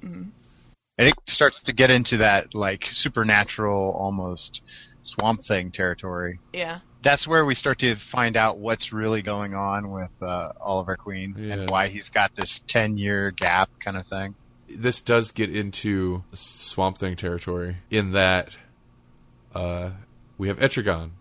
And 0.97 1.07
it 1.09 1.15
starts 1.27 1.63
to 1.63 1.73
get 1.73 1.89
into 1.89 2.17
that 2.17 2.55
like 2.55 2.85
supernatural 2.89 3.91
almost 3.99 4.63
swamp 5.01 5.43
thing 5.43 5.71
territory. 5.71 6.39
yeah, 6.53 6.79
That's 7.03 7.27
where 7.27 7.45
we 7.45 7.53
start 7.53 7.79
to 7.79 7.95
find 7.95 8.35
out 8.37 8.57
what's 8.57 8.91
really 8.93 9.21
going 9.21 9.53
on 9.53 9.91
with 9.91 10.09
uh, 10.21 10.53
Oliver 10.59 10.95
Queen 10.95 11.35
Yeah. 11.37 11.53
and 11.55 11.69
why 11.69 11.87
he's 11.89 12.09
got 12.09 12.33
this 12.35 12.61
10 12.67 12.97
year 12.97 13.31
gap 13.31 13.69
kind 13.83 13.97
of 13.97 14.07
thing. 14.07 14.35
This 14.67 15.01
does 15.01 15.31
get 15.31 15.55
into 15.55 16.23
Swamp 16.33 16.97
Thing 16.97 17.15
territory 17.15 17.77
in 17.91 18.13
that 18.13 18.57
uh, 19.53 19.91
we 20.39 20.47
have 20.47 20.57
Etrigan, 20.59 21.11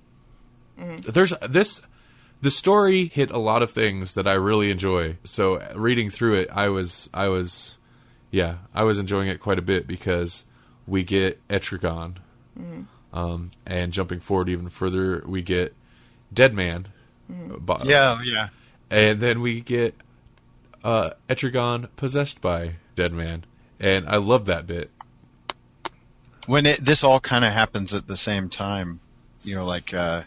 There's 0.76 1.34
this 1.48 1.82
the 2.40 2.50
story 2.50 3.06
hit 3.06 3.30
a 3.30 3.38
lot 3.38 3.62
of 3.62 3.70
things 3.70 4.14
that 4.14 4.26
I 4.26 4.32
really 4.32 4.70
enjoy. 4.70 5.18
So 5.24 5.62
reading 5.76 6.08
through 6.10 6.40
it, 6.40 6.48
I 6.50 6.68
was 6.68 7.10
I 7.12 7.28
was 7.28 7.76
yeah, 8.34 8.56
I 8.74 8.82
was 8.82 8.98
enjoying 8.98 9.28
it 9.28 9.38
quite 9.38 9.60
a 9.60 9.62
bit 9.62 9.86
because 9.86 10.44
we 10.88 11.04
get 11.04 11.40
Etrigan, 11.48 12.16
um, 13.12 13.50
and 13.64 13.92
jumping 13.92 14.18
forward 14.18 14.48
even 14.48 14.68
further, 14.68 15.22
we 15.24 15.40
get 15.40 15.72
Deadman, 16.32 16.88
Bo- 17.28 17.78
Yeah, 17.84 18.20
yeah. 18.24 18.48
and 18.90 19.20
then 19.20 19.40
we 19.40 19.60
get 19.60 19.94
uh, 20.82 21.10
Etrigan 21.28 21.88
possessed 21.94 22.40
by 22.40 22.74
Deadman, 22.96 23.44
and 23.78 24.08
I 24.08 24.16
love 24.16 24.46
that 24.46 24.66
bit. 24.66 24.90
when 26.46 26.66
it 26.66 26.84
this 26.84 27.04
all 27.04 27.20
kind 27.20 27.44
of 27.44 27.52
happens 27.52 27.94
at 27.94 28.06
the 28.08 28.16
same 28.16 28.50
time, 28.50 28.98
you 29.44 29.54
know, 29.54 29.64
like 29.64 29.94
uh, 29.94 30.22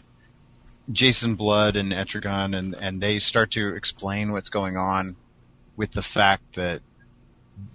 Jason 0.90 1.34
Blood 1.34 1.76
and 1.76 1.92
Etrigan, 1.92 2.56
and 2.58 2.74
and 2.74 3.00
they 3.02 3.18
start 3.18 3.50
to 3.52 3.74
explain 3.74 4.32
what's 4.32 4.48
going 4.50 4.76
on 4.78 5.16
with 5.76 5.92
the 5.92 6.02
fact 6.02 6.54
that 6.54 6.80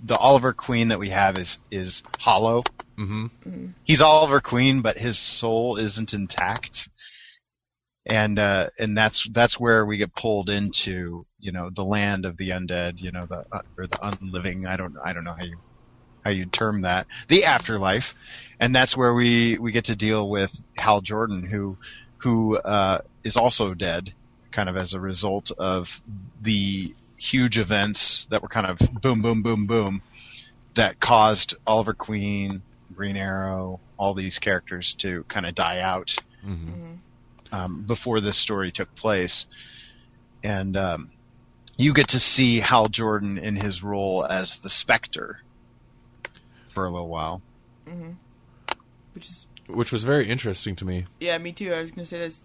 the 0.04 0.16
Oliver 0.16 0.54
Queen 0.54 0.90
that 0.90 1.00
we 1.00 1.10
have 1.10 1.38
is 1.38 1.58
is 1.72 2.04
hollow. 2.20 2.64
hmm 2.98 3.28
He's 3.84 4.02
Oliver 4.02 4.42
Queen, 4.42 4.82
but 4.82 4.98
his 4.98 5.20
soul 5.20 5.78
isn't 5.78 6.14
intact. 6.14 6.90
And 8.06 8.38
uh, 8.38 8.70
and 8.80 8.98
that's 8.98 9.28
that's 9.32 9.60
where 9.60 9.86
we 9.86 9.98
get 9.98 10.16
pulled 10.16 10.50
into 10.50 11.26
you 11.40 11.52
know 11.54 11.70
the 11.74 11.84
land 11.86 12.26
of 12.26 12.38
the 12.38 12.50
undead, 12.50 12.94
you 12.98 13.12
know 13.12 13.28
the 13.30 13.46
uh, 13.52 13.62
or 13.78 13.88
the 13.88 14.00
unliving. 14.02 14.66
I 14.66 14.76
don't 14.76 14.96
I 15.06 15.14
don't 15.14 15.24
know 15.24 15.36
how 15.38 15.44
you 15.46 15.60
how 16.24 16.32
you 16.32 16.46
term 16.46 16.82
that 16.82 17.08
the 17.30 17.46
afterlife, 17.46 18.14
and 18.60 18.76
that's 18.76 18.98
where 18.98 19.14
we 19.14 19.58
we 19.58 19.72
get 19.72 19.86
to 19.86 19.96
deal 19.96 20.30
with 20.30 20.52
Hal 20.78 21.02
Jordan, 21.02 21.44
who 21.44 21.78
who 22.22 22.58
uh, 22.58 23.00
is 23.24 23.38
also 23.38 23.74
dead, 23.74 24.14
kind 24.52 24.70
of 24.70 24.76
as 24.78 24.94
a 24.94 25.00
result 25.00 25.52
of 25.58 26.02
the 26.42 26.96
huge 27.24 27.58
events 27.58 28.28
that 28.30 28.42
were 28.42 28.50
kind 28.50 28.68
of 28.68 28.78
boom 29.02 29.22
boom 29.22 29.42
boom 29.42 29.66
boom 29.66 30.02
that 30.76 31.00
caused 31.00 31.56
Oliver 31.66 31.94
Queen, 31.94 32.62
Green 32.94 33.16
Arrow, 33.16 33.80
all 33.98 34.14
these 34.14 34.40
characters 34.40 34.96
to 35.00 35.24
kind 35.30 35.46
of 35.46 35.56
die 35.56 35.80
out 35.80 36.16
hmm 36.44 36.96
um, 37.52 37.84
before 37.84 38.20
this 38.20 38.36
story 38.36 38.72
took 38.72 38.94
place, 38.96 39.46
and 40.44 40.76
um, 40.76 41.12
you 41.78 41.94
get 41.94 42.08
to 42.10 42.20
see 42.20 42.60
Hal 42.60 42.88
Jordan 42.88 43.38
in 43.38 43.56
his 43.56 43.84
role 43.84 44.26
as 44.26 44.58
the 44.58 44.70
Spectre 44.70 45.40
for 46.74 46.86
a 46.86 46.90
little 46.90 47.08
while. 47.08 47.44
which 49.14 49.30
is 49.30 49.46
Which 49.68 49.92
was 49.92 50.04
very 50.04 50.28
interesting 50.28 50.76
to 50.78 50.86
me. 50.86 51.06
yeah, 51.20 51.38
me 51.38 51.52
too. 51.52 51.72
I 51.74 51.80
was 51.80 51.92
gonna 51.92 52.08
say 52.08 52.18
this. 52.18 52.44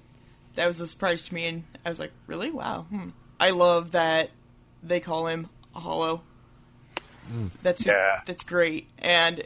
That 0.57 0.67
was 0.67 0.79
a 0.79 0.87
surprise 0.87 1.25
to 1.25 1.35
me, 1.35 1.47
and 1.47 1.65
I 1.87 1.89
was 1.89 1.99
like, 1.99 2.13
really? 2.27 2.51
Wow. 2.51 2.83
Hmm. 2.91 3.09
I 3.41 3.51
love 3.51 3.93
that 3.93 4.31
they 4.83 5.01
call 5.01 5.27
him 5.27 5.49
a 5.75 5.81
hollow. 5.81 6.23
That's 7.63 7.85
Yeah. 7.85 8.21
that's 8.27 8.43
great, 8.45 8.89
and 8.99 9.45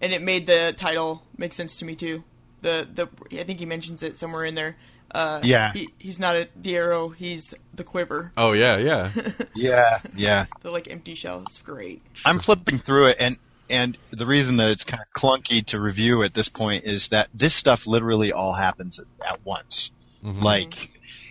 and 0.00 0.12
it 0.12 0.22
made 0.22 0.46
the 0.46 0.74
title 0.76 1.22
make 1.36 1.52
sense 1.52 1.76
to 1.76 1.84
me 1.84 1.94
too. 1.94 2.24
The 2.62 2.88
the 2.92 3.08
I 3.40 3.44
think 3.44 3.60
he 3.60 3.66
mentions 3.66 4.02
it 4.02 4.16
somewhere 4.16 4.44
in 4.44 4.54
there. 4.56 4.76
Uh, 5.14 5.40
Yeah. 5.44 5.72
he, 5.72 5.88
he's 5.98 6.18
not 6.18 6.34
a, 6.36 6.48
the 6.56 6.74
arrow; 6.74 7.10
he's 7.10 7.54
the 7.74 7.84
quiver. 7.84 8.32
Oh 8.36 8.52
yeah, 8.52 8.76
yeah. 8.78 9.10
Yeah, 9.54 9.98
yeah. 10.16 10.46
The 10.62 10.70
like 10.70 10.88
empty 10.90 11.14
shell 11.14 11.44
is 11.48 11.58
great. 11.58 12.02
I'm 12.24 12.40
flipping 12.40 12.80
through 12.80 13.06
it, 13.08 13.18
and 13.20 13.38
and 13.70 13.96
the 14.10 14.26
reason 14.26 14.56
that 14.56 14.68
it's 14.70 14.82
kind 14.84 15.02
of 15.02 15.08
clunky 15.12 15.64
to 15.66 15.78
review 15.80 16.22
at 16.24 16.34
this 16.34 16.48
point 16.48 16.84
is 16.84 17.08
that 17.08 17.28
this 17.32 17.54
stuff 17.54 17.86
literally 17.86 18.32
all 18.32 18.52
happens 18.54 18.98
at, 18.98 19.06
at 19.24 19.44
once. 19.44 19.92
Like 20.24 20.90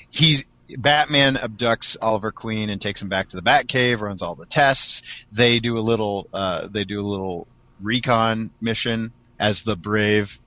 he's 0.10 0.46
Batman 0.78 1.36
abducts 1.36 1.98
Oliver 2.02 2.32
Queen 2.32 2.70
and 2.70 2.82
takes 2.82 3.02
him 3.02 3.10
back 3.10 3.30
to 3.30 3.36
the 3.36 3.42
Batcave, 3.42 4.02
runs 4.02 4.22
all 4.22 4.36
the 4.36 4.46
tests. 4.46 5.02
They 5.32 5.60
do 5.60 5.78
a 5.78 5.82
little 5.82 6.28
uh, 6.34 6.68
they 6.68 6.84
do 6.84 7.06
a 7.06 7.08
little 7.08 7.48
recon 7.82 8.52
mission 8.62 9.14
as 9.40 9.64
the 9.64 9.76
brave 9.76 10.40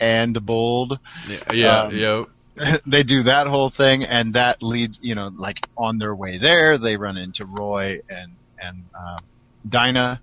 and 0.00 0.44
bold. 0.44 0.98
yeah, 1.28 1.52
yeah, 1.52 1.80
Um, 1.82 1.94
they 2.86 3.02
do 3.02 3.24
that 3.24 3.46
whole 3.46 3.70
thing, 3.70 4.04
and 4.04 4.34
that 4.34 4.62
leads, 4.62 4.98
you 5.02 5.14
know, 5.14 5.30
like 5.34 5.66
on 5.76 5.98
their 5.98 6.14
way 6.14 6.38
there, 6.38 6.78
they 6.78 6.96
run 6.96 7.16
into 7.16 7.46
Roy 7.46 8.00
and 8.08 8.32
and 8.62 8.84
uh, 8.94 9.18
Dinah, 9.68 10.20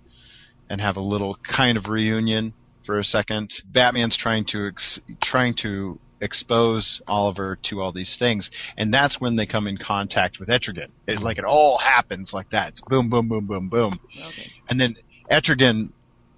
and 0.69 0.81
have 0.81 0.97
a 0.97 1.01
little 1.01 1.35
kind 1.35 1.77
of 1.77 1.87
reunion 1.87 2.53
for 2.85 2.99
a 2.99 3.03
second. 3.03 3.61
Batman's 3.65 4.17
trying 4.17 4.45
to 4.45 4.67
ex- 4.67 4.99
trying 5.21 5.55
to 5.55 5.99
expose 6.21 7.01
Oliver 7.07 7.57
to 7.63 7.81
all 7.81 7.91
these 7.91 8.17
things, 8.17 8.49
and 8.77 8.93
that's 8.93 9.19
when 9.21 9.35
they 9.35 9.45
come 9.45 9.67
in 9.67 9.77
contact 9.77 10.39
with 10.39 10.49
Etrigan. 10.49 10.89
It, 11.07 11.21
like 11.21 11.37
it 11.37 11.45
all 11.45 11.77
happens 11.77 12.33
like 12.33 12.49
that. 12.51 12.69
It's 12.69 12.81
boom, 12.81 13.09
boom, 13.09 13.27
boom, 13.27 13.45
boom, 13.45 13.69
boom, 13.69 13.99
Okay. 14.15 14.51
and 14.69 14.79
then 14.79 14.95
Etrigan. 15.31 15.89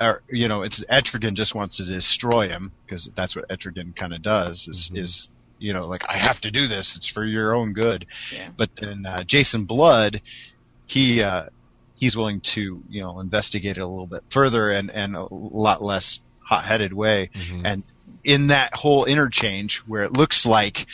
Or, 0.01 0.21
you 0.29 0.47
know, 0.47 0.61
it's 0.61 0.81
Etrigan 0.85 1.33
just 1.33 1.53
wants 1.53 1.75
to 1.75 1.85
destroy 1.85 2.47
him 2.47 2.71
because 2.85 3.09
that's 3.15 3.35
what 3.35 3.49
Etrigan 3.49 3.93
kind 3.93 4.13
of 4.13 4.21
does. 4.21 4.65
Is, 4.69 4.89
is 4.95 5.27
you 5.57 5.73
know, 5.73 5.87
like 5.87 6.03
I 6.07 6.17
have 6.17 6.39
to 6.41 6.51
do 6.51 6.69
this. 6.69 6.95
It's 6.95 7.07
for 7.07 7.25
your 7.25 7.53
own 7.53 7.73
good. 7.73 8.05
Yeah. 8.33 8.47
But 8.57 8.69
then 8.79 9.05
uh, 9.05 9.25
Jason 9.25 9.65
Blood, 9.65 10.21
he 10.85 11.21
uh, 11.21 11.47
he's 11.95 12.15
willing 12.15 12.39
to 12.55 12.81
you 12.89 13.01
know 13.01 13.19
investigate 13.19 13.75
it 13.77 13.81
a 13.81 13.87
little 13.87 14.07
bit 14.07 14.23
further 14.29 14.71
and 14.71 14.89
and 14.89 15.17
a 15.17 15.27
lot 15.33 15.81
less 15.83 16.21
hot-headed 16.39 16.93
way. 16.93 17.29
And 17.65 17.83
in 18.23 18.47
that 18.47 18.75
whole 18.75 19.05
interchange 19.05 19.77
where 19.87 20.03
it 20.03 20.13
looks 20.13 20.45
like 20.45 20.87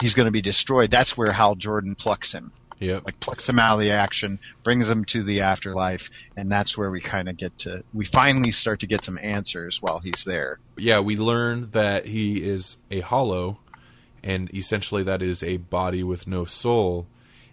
he's 0.00 0.14
going 0.14 0.26
to 0.26 0.32
be 0.32 0.42
destroyed, 0.42 0.90
that's 0.90 1.16
where 1.16 1.32
Hal 1.32 1.54
Jordan 1.54 1.94
plucks 1.94 2.32
him. 2.32 2.52
Yep. 2.80 3.06
Like 3.06 3.18
plucks 3.18 3.48
him 3.48 3.58
out 3.58 3.74
of 3.74 3.80
the 3.80 3.90
action, 3.90 4.38
brings 4.62 4.88
him 4.88 5.04
to 5.06 5.24
the 5.24 5.40
afterlife, 5.40 6.10
and 6.36 6.50
that's 6.50 6.78
where 6.78 6.90
we 6.90 7.00
kind 7.00 7.28
of 7.28 7.36
get 7.36 7.58
to 7.58 7.82
we 7.92 8.04
finally 8.04 8.52
start 8.52 8.80
to 8.80 8.86
get 8.86 9.04
some 9.04 9.18
answers 9.20 9.82
while 9.82 9.98
he's 9.98 10.22
there. 10.24 10.60
yeah, 10.76 11.00
we 11.00 11.16
learn 11.16 11.70
that 11.72 12.06
he 12.06 12.36
is 12.48 12.78
a 12.90 13.00
hollow, 13.00 13.58
and 14.22 14.52
essentially 14.54 15.02
that 15.02 15.22
is 15.22 15.42
a 15.42 15.56
body 15.56 16.04
with 16.04 16.28
no 16.28 16.44
soul. 16.44 17.06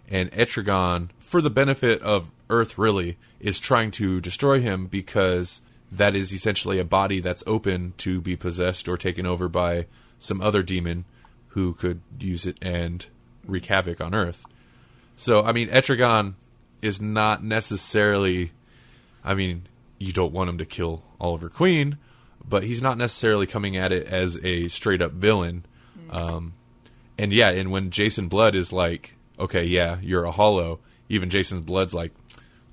And 0.08 0.30
Etrigan, 0.30 1.08
for 1.18 1.40
the 1.40 1.50
benefit 1.50 2.00
of 2.02 2.30
Earth, 2.48 2.78
really, 2.78 3.18
is 3.40 3.58
trying 3.58 3.90
to 3.92 4.20
destroy 4.20 4.60
him 4.60 4.86
because 4.86 5.60
that 5.96 6.14
is 6.14 6.32
essentially 6.32 6.78
a 6.78 6.84
body 6.84 7.20
that's 7.20 7.44
open 7.46 7.94
to 7.98 8.20
be 8.20 8.36
possessed 8.36 8.88
or 8.88 8.96
taken 8.96 9.26
over 9.26 9.48
by 9.48 9.86
some 10.18 10.40
other 10.40 10.62
demon 10.62 11.04
who 11.48 11.72
could 11.74 12.00
use 12.18 12.46
it 12.46 12.58
and 12.60 13.06
wreak 13.46 13.66
havoc 13.66 14.00
on 14.00 14.14
Earth. 14.14 14.44
So, 15.16 15.42
I 15.42 15.52
mean, 15.52 15.68
Etrigan 15.68 16.34
is 16.82 17.00
not 17.00 17.42
necessarily 17.42 18.52
I 19.26 19.34
mean, 19.34 19.66
you 19.98 20.12
don't 20.12 20.32
want 20.32 20.48
him 20.48 20.58
to 20.58 20.64
kill 20.64 21.02
Oliver 21.20 21.48
Queen, 21.48 21.98
but 22.48 22.62
he's 22.62 22.80
not 22.80 22.96
necessarily 22.96 23.46
coming 23.46 23.76
at 23.76 23.90
it 23.90 24.06
as 24.06 24.38
a 24.44 24.68
straight 24.68 25.02
up 25.02 25.12
villain. 25.12 25.66
Um, 26.10 26.54
and 27.18 27.32
yeah, 27.32 27.50
and 27.50 27.72
when 27.72 27.90
Jason 27.90 28.28
Blood 28.28 28.54
is 28.54 28.72
like, 28.72 29.16
okay, 29.38 29.64
yeah, 29.64 29.98
you're 30.00 30.24
a 30.24 30.30
hollow, 30.30 30.78
even 31.08 31.28
Jason 31.28 31.62
Blood's 31.62 31.92
like, 31.92 32.12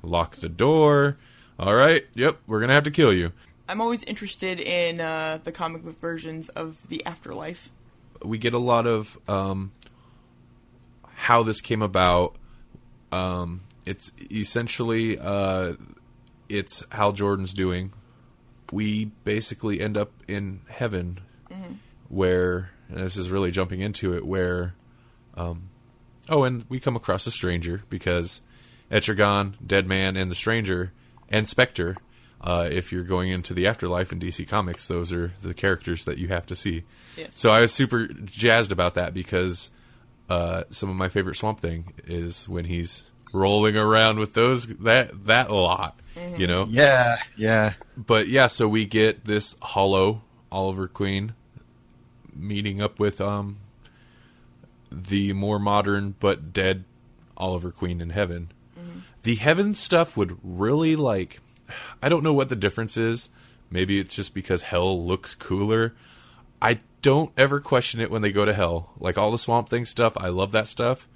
lock 0.04 0.36
the 0.36 0.48
door. 0.48 1.18
All 1.60 1.76
right, 1.76 2.06
yep, 2.16 2.40
we're 2.48 2.60
going 2.60 2.70
to 2.70 2.76
have 2.76 2.84
to 2.84 2.92
kill 2.92 3.14
you. 3.14 3.32
I'm 3.68 3.80
always 3.80 4.04
interested 4.04 4.60
in 4.60 5.00
uh, 5.00 5.40
the 5.44 5.52
comic 5.52 5.84
book 5.84 6.00
versions 6.00 6.50
of 6.50 6.78
the 6.90 7.06
afterlife. 7.06 7.70
we 8.24 8.38
get 8.38 8.54
a 8.54 8.60
lot 8.60 8.88
of 8.88 9.18
um, 9.28 9.72
how 11.16 11.44
this 11.44 11.62
came 11.62 11.82
about. 11.82 12.36
Um, 13.12 13.62
it's 13.86 14.12
essentially 14.32 15.18
uh, 15.20 15.74
it's 16.50 16.84
Hal 16.92 17.12
Jordan's 17.12 17.54
doing. 17.54 17.94
We 18.72 19.06
basically 19.24 19.80
end 19.80 19.98
up 19.98 20.12
in 20.28 20.62
heaven, 20.68 21.20
where 22.10 22.72
and 22.90 23.00
this 23.00 23.18
is 23.18 23.30
really 23.30 23.52
jumping 23.52 23.82
into 23.82 24.16
it. 24.16 24.26
Where, 24.26 24.74
um, 25.36 25.70
oh, 26.30 26.44
and 26.44 26.66
we 26.70 26.80
come 26.80 26.96
across 26.96 27.28
a 27.28 27.32
stranger 27.32 27.84
because 27.90 28.42
Etrigan, 28.92 29.56
Deadman, 29.66 30.18
and 30.18 30.30
the 30.30 30.36
Stranger, 30.36 30.92
and 31.34 31.50
Spectre. 31.50 31.98
Uh, 32.40 32.68
if 32.70 32.92
you're 32.92 33.04
going 33.04 33.30
into 33.30 33.54
the 33.54 33.68
afterlife 33.68 34.12
in 34.12 34.20
DC 34.20 34.48
Comics, 34.48 34.88
those 34.88 35.12
are 35.14 35.34
the 35.42 35.54
characters 35.54 36.06
that 36.06 36.18
you 36.18 36.28
have 36.28 36.46
to 36.46 36.56
see. 36.56 36.84
Yes. 37.18 37.30
So 37.32 37.50
I 37.50 37.62
was 37.62 37.72
super 37.72 38.08
jazzed 38.08 38.72
about 38.72 38.96
that 38.96 39.14
because 39.14 39.70
uh, 40.30 40.64
some 40.70 40.90
of 40.90 40.96
my 40.96 41.10
favorite 41.10 41.36
Swamp 41.36 41.60
Thing 41.60 41.94
is 42.06 42.48
when 42.48 42.66
he's 42.66 43.04
rolling 43.34 43.76
around 43.76 44.20
with 44.20 44.34
those 44.34 44.68
that 44.68 45.26
that 45.26 45.52
lot, 45.52 46.00
you 46.38 46.46
know. 46.46 46.68
Yeah, 46.70 47.18
yeah. 47.38 47.74
But 47.98 48.28
yeah, 48.28 48.48
so 48.48 48.68
we 48.68 48.86
get 48.86 49.26
this 49.26 49.56
hollow 49.62 50.22
Oliver 50.52 50.88
Queen 50.88 51.34
meeting 52.36 52.82
up 52.82 53.00
with 53.00 53.22
um 53.22 53.58
the 54.92 55.34
more 55.34 55.60
modern 55.60 56.16
but 56.20 56.52
dead 56.52 56.84
Oliver 57.38 57.72
Queen 57.72 58.02
in 58.02 58.12
heaven. 58.12 58.52
The 59.24 59.36
heaven 59.36 59.74
stuff 59.76 60.16
would 60.18 60.38
really 60.44 60.96
like 60.96 61.40
I 62.02 62.10
don't 62.10 62.24
know 62.24 62.34
what 62.34 62.50
the 62.50 62.56
difference 62.56 62.98
is. 62.98 63.30
Maybe 63.70 64.00
it's 64.00 64.16
just 64.16 64.34
because 64.34 64.62
hell 64.62 65.04
looks 65.04 65.34
cooler. 65.34 65.96
I 66.62 66.80
don't 67.02 67.32
ever 67.38 67.60
question 67.60 68.00
it 68.00 68.12
when 68.12 68.22
they 68.22 68.32
go 68.32 68.46
to 68.46 68.54
hell. 68.54 68.92
Like 69.00 69.18
all 69.18 69.32
the 69.32 69.38
Swamp 69.38 69.70
Thing 69.70 69.86
stuff, 69.86 70.14
I 70.18 70.30
love 70.30 70.52
that 70.52 70.68
stuff. 70.68 71.08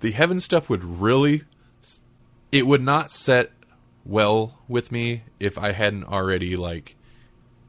The 0.00 0.12
heaven 0.12 0.40
stuff 0.40 0.68
would 0.68 0.84
really 0.84 1.44
it 2.50 2.66
would 2.66 2.82
not 2.82 3.10
set 3.10 3.50
well 4.04 4.58
with 4.68 4.92
me 4.92 5.22
if 5.40 5.56
I 5.58 5.72
hadn't 5.72 6.04
already 6.04 6.56
like 6.56 6.96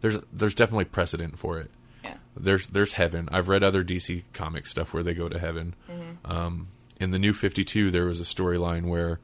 there's 0.01 0.19
there's 0.31 0.55
definitely 0.55 0.85
precedent 0.85 1.39
for 1.39 1.59
it. 1.59 1.71
Yeah. 2.03 2.15
There's 2.35 2.67
there's 2.67 2.93
heaven. 2.93 3.29
I've 3.31 3.47
read 3.47 3.63
other 3.63 3.83
DC 3.83 4.23
comic 4.33 4.65
stuff 4.65 4.93
where 4.93 5.03
they 5.03 5.13
go 5.13 5.29
to 5.29 5.39
heaven. 5.39 5.75
Um, 6.25 6.67
in 7.03 7.11
the 7.11 7.19
New 7.19 7.33
Fifty 7.33 7.63
Two, 7.63 7.91
there 7.91 8.05
was 8.05 8.19
a 8.19 8.23
storyline 8.23 8.85
where 8.85 9.19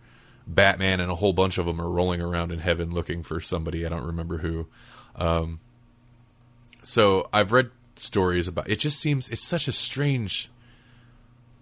Batman 0.45 0.99
and 0.99 1.09
a 1.11 1.15
whole 1.15 1.33
bunch 1.33 1.57
of 1.57 1.65
them 1.65 1.79
are 1.81 1.89
rolling 1.89 2.21
around 2.21 2.51
in 2.51 2.59
heaven 2.59 2.91
looking 2.91 3.23
for 3.23 3.39
somebody. 3.39 3.85
I 3.85 3.89
don't 3.89 4.05
remember 4.05 4.37
who. 4.39 4.67
Um, 5.15 5.59
so 6.83 7.29
I've 7.33 7.51
read 7.51 7.71
stories 7.95 8.47
about. 8.47 8.69
It 8.69 8.77
just 8.79 8.99
seems 8.99 9.29
it's 9.29 9.41
such 9.41 9.67
a 9.67 9.71
strange, 9.71 10.49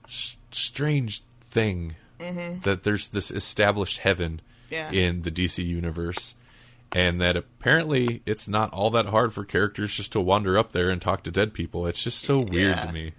s- 0.05 0.36
strange 0.51 1.24
thing 1.49 1.95
that 2.63 2.82
there's 2.84 3.09
this 3.09 3.30
established 3.30 3.99
heaven 3.99 4.41
Yeah. 4.72 4.91
in 4.91 5.22
the 5.22 5.32
DC 5.32 5.63
universe, 5.63 6.34
and 6.93 7.22
that 7.22 7.36
apparently 7.38 8.22
it's 8.26 8.47
not 8.47 8.74
all 8.74 8.89
that 8.91 9.07
hard 9.07 9.34
for 9.34 9.45
characters 9.45 9.93
just 9.93 10.11
to 10.13 10.20
wander 10.22 10.57
up 10.57 10.72
there 10.72 10.89
and 10.89 10.99
talk 11.01 11.24
to 11.24 11.32
dead 11.32 11.53
people. 11.53 11.86
It's 11.86 12.03
just 12.03 12.20
so 12.20 12.39
weird 12.39 12.76
Yeah. 12.78 12.86
to 12.86 12.91
me. 12.93 13.11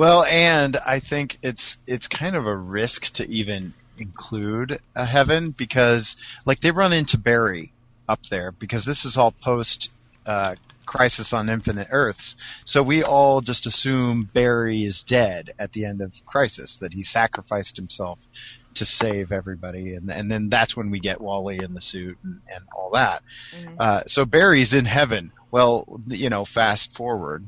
Well, 0.00 0.24
and 0.24 0.78
I 0.78 0.98
think 0.98 1.36
it's 1.42 1.76
it's 1.86 2.08
kind 2.08 2.34
of 2.34 2.46
a 2.46 2.56
risk 2.56 3.12
to 3.16 3.28
even 3.28 3.74
include 3.98 4.80
a 4.96 5.04
heaven 5.04 5.50
because 5.50 6.16
like 6.46 6.60
they 6.60 6.70
run 6.70 6.94
into 6.94 7.18
Barry 7.18 7.74
up 8.08 8.20
there 8.30 8.50
because 8.50 8.86
this 8.86 9.04
is 9.04 9.18
all 9.18 9.32
post 9.32 9.90
uh, 10.24 10.54
Crisis 10.86 11.34
on 11.34 11.50
Infinite 11.50 11.88
Earths. 11.90 12.36
So 12.64 12.82
we 12.82 13.02
all 13.02 13.42
just 13.42 13.66
assume 13.66 14.30
Barry 14.32 14.84
is 14.84 15.02
dead 15.02 15.52
at 15.58 15.74
the 15.74 15.84
end 15.84 16.00
of 16.00 16.14
Crisis 16.24 16.78
that 16.78 16.94
he 16.94 17.02
sacrificed 17.02 17.76
himself 17.76 18.20
to 18.76 18.86
save 18.86 19.32
everybody 19.32 19.96
and 19.96 20.08
and 20.08 20.30
then 20.30 20.48
that's 20.48 20.74
when 20.74 20.90
we 20.90 21.00
get 21.00 21.20
Wally 21.20 21.58
in 21.62 21.74
the 21.74 21.82
suit 21.82 22.16
and, 22.24 22.40
and 22.50 22.64
all 22.74 22.92
that. 22.94 23.22
Uh, 23.78 24.04
so 24.06 24.24
Barry's 24.24 24.72
in 24.72 24.86
heaven. 24.86 25.30
Well, 25.50 26.00
you 26.06 26.30
know, 26.30 26.46
fast 26.46 26.96
forward 26.96 27.46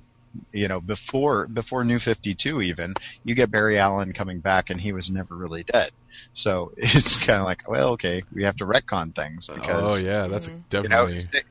you 0.53 0.69
know, 0.69 0.81
before 0.81 1.47
before 1.47 1.85
New 1.85 1.99
Fifty 1.99 2.35
Two 2.35 2.61
even, 2.61 2.95
you 3.25 3.35
get 3.35 3.51
Barry 3.51 3.79
Allen 3.79 4.13
coming 4.13 4.41
back 4.41 4.71
and 4.71 4.81
he 4.81 4.93
was 4.93 5.11
never 5.11 5.35
really 5.35 5.63
dead. 5.65 5.91
So 6.33 6.73
it's 6.77 7.19
kind 7.19 7.39
of 7.39 7.45
like, 7.45 7.69
well, 7.69 7.91
okay, 7.91 8.23
we 8.33 8.45
have 8.45 8.57
to 8.57 8.67
retcon 8.67 9.15
things 9.15 9.49
oh, 9.51 9.55
because 9.55 9.83
oh 9.83 10.03
yeah, 10.03 10.27
that's 10.27 10.49
mm-hmm. 10.49 10.83
you 10.83 10.89
know, 10.89 11.07
definitely 11.07 11.43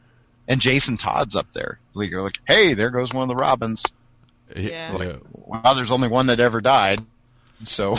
and 0.47 0.59
Jason 0.59 0.97
Todd's 0.97 1.35
up 1.35 1.51
there. 1.53 1.79
Like, 1.93 2.09
You're 2.09 2.21
like, 2.21 2.39
hey, 2.45 2.73
there 2.73 2.89
goes 2.89 3.13
one 3.13 3.23
of 3.23 3.29
the 3.29 3.41
Robins. 3.41 3.85
Yeah. 4.55 4.97
yeah. 4.97 5.15
Wow, 5.31 5.75
there's 5.75 5.91
only 5.91 6.09
one 6.09 6.27
that 6.27 6.39
ever 6.39 6.59
died. 6.59 6.99
So 7.63 7.95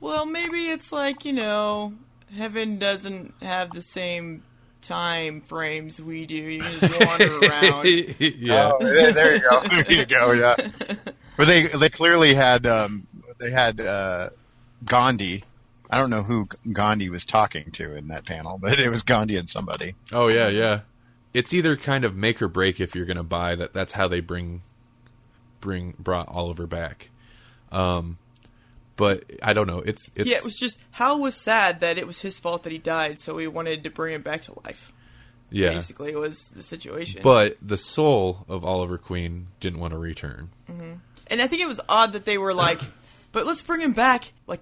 Well, 0.00 0.24
maybe 0.24 0.68
it's 0.68 0.92
like, 0.92 1.24
you 1.24 1.32
know, 1.32 1.94
heaven 2.36 2.78
doesn't 2.78 3.34
have 3.42 3.70
the 3.70 3.82
same 3.82 4.44
time 4.82 5.40
frames 5.40 6.00
we 6.00 6.26
do. 6.26 6.36
You 6.36 6.62
can 6.62 6.80
just 6.80 7.00
wander 7.00 7.38
around. 7.38 7.86
yeah. 8.18 8.72
Oh, 8.72 8.78
there, 8.80 9.12
there 9.12 9.34
you 9.34 9.40
go. 9.40 9.62
There 9.68 9.92
you 9.92 10.06
go. 10.06 10.32
Yeah. 10.32 10.56
But 11.36 11.44
they 11.44 11.68
they 11.68 11.88
clearly 11.88 12.34
had 12.34 12.66
um 12.66 13.06
they 13.38 13.52
had 13.52 13.80
uh 13.80 14.30
Gandhi. 14.84 15.44
I 15.88 16.00
don't 16.00 16.10
know 16.10 16.24
who 16.24 16.48
Gandhi 16.72 17.10
was 17.10 17.24
talking 17.24 17.70
to 17.74 17.94
in 17.94 18.08
that 18.08 18.26
panel, 18.26 18.58
but 18.60 18.80
it 18.80 18.88
was 18.88 19.04
Gandhi 19.04 19.36
and 19.36 19.48
somebody. 19.48 19.94
Oh 20.12 20.28
yeah, 20.28 20.48
yeah. 20.48 20.80
It's 21.32 21.54
either 21.54 21.76
kind 21.76 22.04
of 22.04 22.16
make 22.16 22.42
or 22.42 22.48
break 22.48 22.80
if 22.80 22.96
you're 22.96 23.06
going 23.06 23.18
to 23.18 23.22
buy 23.22 23.54
that. 23.54 23.72
That's 23.72 23.92
how 23.92 24.08
they 24.08 24.18
bring 24.18 24.62
bring 25.60 25.94
brought 25.96 26.26
Oliver 26.28 26.66
back. 26.66 27.10
Um, 27.70 28.18
but 28.98 29.24
I 29.42 29.54
don't 29.54 29.66
know. 29.66 29.78
It's 29.78 30.10
it's 30.14 30.28
yeah, 30.28 30.36
it 30.36 30.44
was 30.44 30.58
just 30.58 30.78
Hal 30.90 31.18
was 31.18 31.34
sad 31.34 31.80
that 31.80 31.96
it 31.96 32.06
was 32.06 32.20
his 32.20 32.38
fault 32.38 32.64
that 32.64 32.72
he 32.72 32.78
died, 32.78 33.18
so 33.18 33.38
he 33.38 33.46
wanted 33.46 33.84
to 33.84 33.90
bring 33.90 34.14
him 34.14 34.20
back 34.22 34.42
to 34.42 34.60
life. 34.66 34.92
yeah. 35.50 35.70
Basically, 35.70 36.10
it 36.12 36.18
was 36.18 36.48
the 36.48 36.62
situation. 36.62 37.20
But 37.22 37.56
the 37.62 37.78
soul 37.78 38.44
of 38.48 38.64
Oliver 38.64 38.98
Queen 38.98 39.46
didn't 39.60 39.78
want 39.78 39.92
to 39.92 39.98
return. 39.98 40.50
Mm-hmm. 40.70 40.94
and 41.28 41.40
I 41.40 41.46
think 41.46 41.62
it 41.62 41.68
was 41.68 41.80
odd 41.88 42.12
that 42.12 42.26
they 42.26 42.36
were 42.36 42.52
like, 42.52 42.80
"But 43.32 43.46
let's 43.46 43.62
bring 43.62 43.80
him 43.80 43.92
back 43.92 44.32
like 44.46 44.60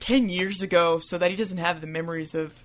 ten 0.00 0.28
years 0.28 0.62
ago, 0.62 0.98
so 0.98 1.18
that 1.18 1.30
he 1.30 1.36
doesn't 1.36 1.58
have 1.58 1.80
the 1.80 1.86
memories 1.86 2.34
of 2.34 2.64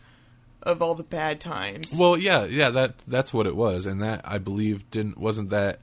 of 0.64 0.82
all 0.82 0.96
the 0.96 1.04
bad 1.04 1.42
times." 1.42 1.94
Well, 1.96 2.18
yeah, 2.18 2.46
yeah. 2.46 2.70
That 2.70 2.96
that's 3.08 3.34
what 3.34 3.46
it 3.46 3.56
was, 3.58 3.86
and 3.86 4.02
that 4.02 4.22
I 4.24 4.38
believe 4.38 4.90
didn't 4.90 5.18
wasn't 5.18 5.50
that 5.50 5.80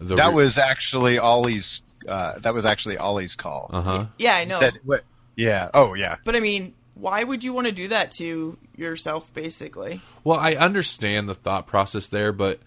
the 0.00 0.16
That 0.16 0.34
was 0.34 0.58
actually 0.58 1.18
Ollie's. 1.18 1.82
Uh, 2.08 2.38
that 2.40 2.54
was 2.54 2.64
actually 2.64 2.96
Ollie's 2.96 3.36
call. 3.36 3.70
uh 3.72 3.82
huh. 3.82 4.06
yeah, 4.18 4.34
I 4.34 4.44
know. 4.44 4.60
That, 4.60 4.74
what, 4.84 5.02
yeah. 5.36 5.68
Oh, 5.74 5.94
yeah. 5.94 6.16
But 6.24 6.34
I 6.36 6.40
mean, 6.40 6.74
why 6.94 7.22
would 7.22 7.44
you 7.44 7.52
want 7.52 7.66
to 7.66 7.72
do 7.72 7.88
that 7.88 8.10
to 8.12 8.56
yourself? 8.76 9.32
Basically, 9.34 10.00
Well, 10.24 10.38
I 10.38 10.52
understand 10.52 11.28
the 11.28 11.34
thought 11.34 11.66
process 11.66 12.06
there, 12.08 12.32
but 12.32 12.60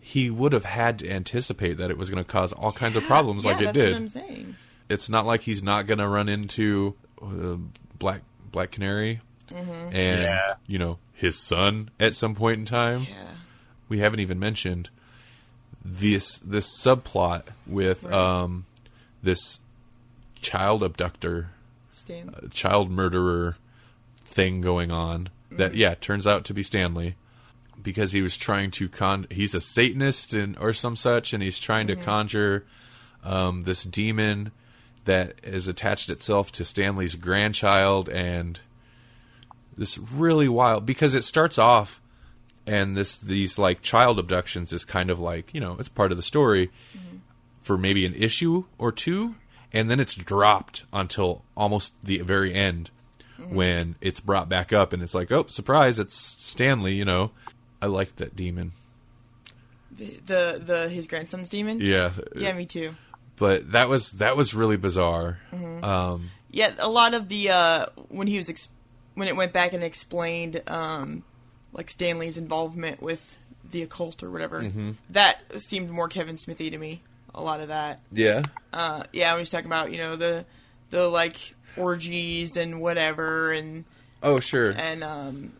he 0.00 0.30
would 0.30 0.52
have 0.52 0.64
had 0.64 1.00
to 1.00 1.10
anticipate 1.10 1.74
that 1.78 1.90
it 1.90 1.98
was 1.98 2.08
going 2.10 2.22
to 2.24 2.30
cause 2.30 2.52
all 2.52 2.72
kinds 2.72 2.96
of 2.96 3.02
problems 3.04 3.44
yeah, 3.44 3.50
like 3.52 3.60
it 3.60 3.64
that's 3.66 3.76
did. 3.78 3.92
What 3.92 4.00
I'm 4.00 4.08
saying. 4.08 4.56
it's 4.88 5.08
not 5.08 5.26
like 5.26 5.42
he's 5.42 5.62
not 5.62 5.86
going 5.86 5.98
to 5.98 6.08
run 6.08 6.28
into 6.28 6.94
uh, 7.20 7.56
Black 7.98 8.22
Black 8.52 8.70
Canary 8.70 9.20
Mm-hmm. 9.50 9.96
and 9.96 10.22
Yeah. 10.22 10.54
you 10.66 10.78
know 10.78 10.98
his 11.14 11.38
son 11.38 11.88
at 11.98 12.12
some 12.14 12.34
point 12.34 12.58
in 12.58 12.64
time. 12.66 13.06
Yeah, 13.08 13.14
We 13.88 13.98
haven't 14.00 14.20
even 14.20 14.38
mentioned 14.38 14.90
this 15.84 16.38
this 16.38 16.66
subplot 16.82 17.42
with 17.66 18.04
Right. 18.04 18.12
um 18.14 18.66
this 19.22 19.60
child 20.40 20.82
abductor, 20.82 21.50
Stan. 21.90 22.34
child 22.52 22.90
murderer 22.90 23.56
thing 24.24 24.60
going 24.60 24.90
on. 24.90 25.28
That 25.50 25.70
Mm-hmm. 25.72 25.78
yeah 25.80 25.94
turns 25.94 26.26
out 26.26 26.44
to 26.46 26.54
be 26.54 26.62
Stanley 26.62 27.16
because 27.82 28.12
he 28.12 28.22
was 28.22 28.36
trying 28.36 28.70
to 28.72 28.88
con. 28.88 29.26
He's 29.30 29.54
a 29.54 29.60
Satanist 29.60 30.34
and 30.34 30.56
or 30.58 30.72
some 30.72 30.96
such, 30.96 31.32
and 31.32 31.42
he's 31.42 31.58
trying 31.58 31.86
Mm-hmm. 31.88 32.00
to 32.00 32.04
conjure 32.06 32.64
um, 33.24 33.64
this 33.64 33.82
demon 33.84 34.52
that 35.04 35.34
is 35.42 35.68
attached 35.68 36.10
itself 36.10 36.52
to 36.52 36.64
Stanley's 36.64 37.14
grandchild, 37.14 38.08
and 38.10 38.60
this 39.76 39.96
really 39.98 40.48
wild 40.48 40.84
because 40.86 41.14
it 41.14 41.24
starts 41.24 41.58
off 41.58 42.00
and 42.68 42.96
this 42.96 43.18
these 43.18 43.58
like 43.58 43.82
child 43.82 44.18
abductions 44.18 44.72
is 44.72 44.84
kind 44.84 45.10
of 45.10 45.18
like 45.18 45.52
you 45.54 45.60
know 45.60 45.76
it's 45.78 45.88
part 45.88 46.10
of 46.12 46.16
the 46.18 46.22
story 46.22 46.70
for 47.60 47.76
maybe 47.76 48.06
an 48.06 48.14
issue 48.14 48.64
or 48.78 48.92
two, 48.92 49.34
and 49.72 49.90
then 49.90 50.00
it's 50.00 50.14
dropped 50.14 50.84
until 50.92 51.42
almost 51.56 51.94
the 52.04 52.18
very 52.20 52.54
end 52.54 52.90
when 53.50 53.94
it's 54.00 54.20
brought 54.20 54.48
back 54.48 54.72
up 54.72 54.92
and 54.92 55.02
it's 55.02 55.14
like 55.14 55.30
oh 55.32 55.46
surprise 55.46 55.98
it's 55.98 56.14
Stanley 56.16 56.94
you 56.94 57.04
know 57.04 57.30
I 57.80 57.86
liked 57.86 58.16
that 58.16 58.34
demon 58.34 58.72
The, 59.92 60.20
the 60.26 60.62
the 60.64 60.88
his 60.88 61.06
grandson's 61.06 61.48
demon. 61.48 61.80
yeah 61.80 62.10
Yeah, 62.34 62.52
me 62.52 62.66
too. 62.66 62.94
but 63.36 63.70
that 63.72 63.88
was 63.88 64.12
that 64.12 64.36
was 64.36 64.54
really 64.54 64.76
bizarre 64.76 65.38
Mm-hmm. 65.52 65.84
um 65.84 66.30
Yeah, 66.50 66.72
a 66.78 66.88
lot 66.88 67.14
of 67.14 67.28
the 67.28 67.50
uh, 67.50 67.86
when 68.08 68.26
he 68.26 68.36
was 68.38 68.48
ex- 68.50 68.68
when 69.14 69.28
it 69.28 69.36
went 69.36 69.52
back 69.52 69.72
and 69.72 69.84
explained 69.84 70.60
um, 70.66 71.22
like 71.72 71.90
Stanley's 71.90 72.36
involvement 72.38 73.02
with 73.02 73.36
the 73.70 73.82
occult 73.82 74.22
or 74.22 74.30
whatever, 74.30 74.62
Mm-hmm. 74.62 74.92
that 75.10 75.42
seemed 75.60 75.90
more 75.90 76.08
Kevin 76.08 76.36
Smithy 76.38 76.70
to 76.70 76.78
me. 76.78 77.02
A 77.34 77.42
lot 77.42 77.60
of 77.60 77.68
that, 77.68 78.00
yeah 78.10 78.42
uh, 78.72 79.04
yeah. 79.12 79.32
When 79.32 79.40
he's 79.40 79.50
talking 79.50 79.66
about 79.66 79.92
you 79.92 79.98
know 79.98 80.16
the 80.16 80.44
the 80.90 81.06
like 81.08 81.54
orgies 81.76 82.56
and 82.56 82.80
whatever, 82.80 83.52
and 83.52 83.84
oh 84.22 84.40
sure 84.40 84.70
and 84.70 85.04
um, 85.04 85.52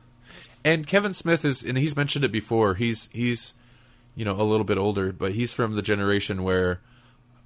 and 0.65 0.87
Kevin 0.87 1.13
Smith 1.15 1.45
is, 1.45 1.63
and 1.63 1.79
he's 1.79 1.95
mentioned 1.95 2.25
it 2.25 2.33
before. 2.33 2.75
He's 2.75 3.09
he's, 3.13 3.55
you 4.17 4.25
know, 4.25 4.41
a 4.41 4.43
little 4.43 4.65
bit 4.65 4.79
older, 4.79 5.13
but 5.13 5.33
he's 5.33 5.53
from 5.53 5.75
the 5.75 5.83
generation 5.83 6.43
where, 6.43 6.81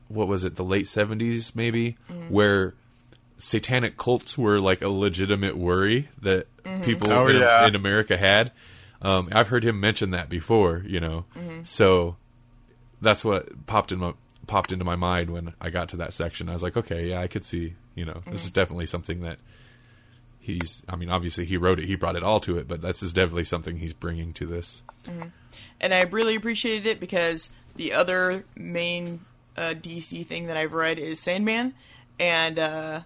what 0.08 0.28
was 0.28 0.44
it, 0.44 0.54
the 0.56 0.64
late 0.64 0.86
seventies 0.86 1.54
maybe, 1.54 1.96
where 2.28 2.74
satanic 3.42 3.96
cults 3.96 4.38
were 4.38 4.60
like 4.60 4.82
a 4.82 4.88
legitimate 4.88 5.56
worry 5.56 6.08
that 6.22 6.46
people 6.84 7.12
Oh, 7.12 7.26
in, 7.26 7.36
yeah. 7.36 7.66
in 7.66 7.74
America 7.74 8.16
had. 8.16 8.52
Um, 9.00 9.28
I've 9.32 9.48
heard 9.48 9.64
him 9.64 9.80
mention 9.80 10.12
that 10.12 10.28
before, 10.28 10.84
you 10.86 11.00
know. 11.00 11.24
So 11.64 12.16
that's 13.00 13.24
what 13.24 13.66
popped 13.66 13.90
in 13.90 13.98
my 13.98 14.12
popped 14.46 14.70
into 14.72 14.84
my 14.84 14.96
mind 14.96 15.30
when 15.30 15.54
I 15.60 15.70
got 15.70 15.88
to 15.90 15.96
that 15.98 16.12
section. 16.12 16.48
I 16.48 16.52
was 16.52 16.62
like, 16.62 16.76
okay, 16.76 17.08
yeah, 17.10 17.20
I 17.20 17.26
could 17.26 17.44
see, 17.44 17.74
you 17.96 18.04
know, 18.04 18.22
this 18.30 18.44
is 18.44 18.50
definitely 18.50 18.86
something 18.86 19.20
that 19.22 19.38
he's 20.44 20.82
i 20.88 20.96
mean 20.96 21.08
obviously 21.08 21.44
he 21.44 21.56
wrote 21.56 21.78
it 21.78 21.84
he 21.84 21.94
brought 21.94 22.16
it 22.16 22.24
all 22.24 22.40
to 22.40 22.58
it 22.58 22.66
but 22.66 22.80
this 22.82 23.00
is 23.00 23.12
definitely 23.12 23.44
something 23.44 23.76
he's 23.76 23.94
bringing 23.94 24.32
to 24.32 24.44
this 24.44 24.82
and 25.80 25.94
I 25.94 26.02
really 26.02 26.34
appreciated 26.34 26.84
it 26.86 26.98
because 26.98 27.50
the 27.76 27.92
other 27.92 28.44
main 28.56 29.20
uh, 29.56 29.74
DC 29.80 30.26
thing 30.26 30.46
that 30.46 30.56
I've 30.56 30.72
read 30.72 30.98
is 30.98 31.20
Sandman, 31.20 31.74
and 32.18 32.58
uh, 32.58 33.00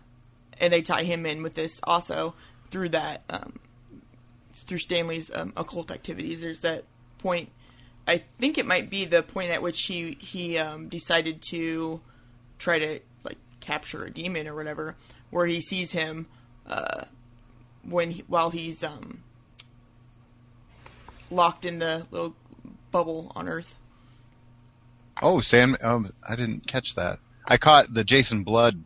and 0.58 0.72
they 0.72 0.82
tie 0.82 1.04
him 1.04 1.26
in 1.26 1.42
with 1.42 1.54
this 1.54 1.80
also 1.84 2.34
through 2.70 2.90
that 2.90 3.22
um, 3.30 3.58
through 4.54 4.78
Stanley's 4.78 5.30
um, 5.34 5.52
occult 5.56 5.90
activities. 5.90 6.40
There's 6.40 6.60
that 6.60 6.84
point 7.18 7.50
I 8.06 8.22
think 8.38 8.56
it 8.56 8.66
might 8.66 8.88
be 8.88 9.04
the 9.04 9.22
point 9.22 9.50
at 9.50 9.62
which 9.62 9.82
he 9.82 10.16
he 10.20 10.58
um, 10.58 10.88
decided 10.88 11.42
to 11.50 12.00
try 12.58 12.78
to 12.78 13.00
like 13.24 13.38
capture 13.60 14.04
a 14.04 14.10
demon 14.10 14.46
or 14.46 14.54
whatever, 14.54 14.96
where 15.30 15.46
he 15.46 15.60
sees 15.60 15.92
him 15.92 16.26
uh, 16.66 17.04
when 17.82 18.12
he, 18.12 18.24
while 18.28 18.50
he's 18.50 18.84
um, 18.84 19.22
locked 21.30 21.64
in 21.64 21.80
the 21.80 22.06
little 22.10 22.36
bubble 22.92 23.32
on 23.34 23.48
Earth. 23.48 23.74
Oh, 25.20 25.40
Sam. 25.40 25.76
Um, 25.82 26.12
I 26.26 26.36
didn't 26.36 26.66
catch 26.66 26.94
that. 26.94 27.18
I 27.48 27.56
caught 27.56 27.92
the 27.92 28.04
Jason 28.04 28.44
Blood 28.44 28.84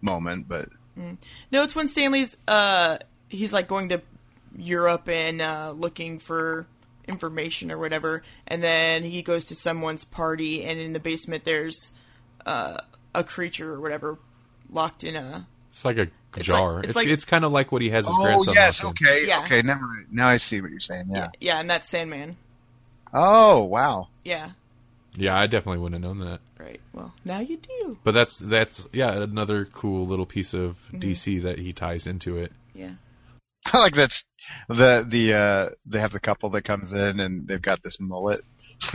moment, 0.00 0.48
but 0.48 0.68
No, 0.96 1.62
it's 1.62 1.74
when 1.74 1.88
Stanley's 1.88 2.36
uh 2.48 2.98
he's 3.28 3.52
like 3.52 3.68
going 3.68 3.88
to 3.90 4.02
Europe 4.56 5.08
and 5.08 5.40
uh 5.40 5.72
looking 5.76 6.18
for 6.18 6.66
information 7.08 7.70
or 7.72 7.78
whatever, 7.78 8.22
and 8.46 8.62
then 8.62 9.02
he 9.02 9.22
goes 9.22 9.46
to 9.46 9.54
someone's 9.54 10.04
party 10.04 10.64
and 10.64 10.78
in 10.78 10.92
the 10.92 11.00
basement 11.00 11.44
there's 11.44 11.92
uh 12.46 12.76
a 13.14 13.24
creature 13.24 13.72
or 13.74 13.80
whatever 13.80 14.18
locked 14.70 15.02
in 15.04 15.16
a 15.16 15.46
It's 15.72 15.84
like 15.84 15.98
a 15.98 16.08
It's 16.36 16.46
jar. 16.46 16.74
like- 16.76 16.78
it's 16.84 16.88
it's 16.90 16.96
like- 16.96 17.06
it's 17.08 17.24
kind 17.24 17.44
of 17.44 17.50
like 17.52 17.72
what 17.72 17.82
he 17.82 17.90
has 17.90 18.06
his 18.06 18.14
oh 18.18 18.22
grandson. 18.22 18.54
yes, 18.54 18.84
okay, 18.84 19.26
Yeah. 19.26 19.42
okay. 19.44 19.62
Never. 19.62 19.80
mind. 19.80 20.06
Now 20.12 20.28
I 20.28 20.36
see 20.36 20.60
what 20.60 20.70
you're 20.70 20.78
saying. 20.80 21.06
Yeah. 21.08 21.28
yeah, 21.40 21.58
and 21.60 21.68
that's 21.68 21.88
Sandman. 21.88 22.36
Oh 23.12 23.64
wow. 23.64 24.08
Yeah. 24.24 24.50
Yeah, 25.16 25.38
I 25.38 25.46
definitely 25.46 25.80
wouldn't 25.80 26.04
have 26.04 26.16
known 26.16 26.26
that. 26.26 26.40
Right. 26.58 26.80
Well, 26.92 27.12
now 27.24 27.40
you 27.40 27.56
do. 27.56 27.98
But 28.04 28.12
that's 28.12 28.38
that's 28.38 28.88
yeah 28.92 29.12
another 29.22 29.64
cool 29.64 30.06
little 30.06 30.26
piece 30.26 30.54
of 30.54 30.78
Mm-hmm. 30.92 30.98
DC 31.00 31.42
that 31.42 31.58
he 31.58 31.72
ties 31.72 32.06
into 32.06 32.36
it. 32.36 32.52
Yeah. 32.74 32.92
I 33.72 33.78
like 33.78 33.94
that's 33.94 34.24
the 34.68 35.04
the 35.08 35.34
uh 35.34 35.70
they 35.86 36.00
have 36.00 36.12
the 36.12 36.20
couple 36.20 36.50
that 36.50 36.62
comes 36.62 36.92
in 36.92 37.20
and 37.20 37.46
they've 37.46 37.60
got 37.62 37.82
this 37.82 37.98
mullet. 38.00 38.44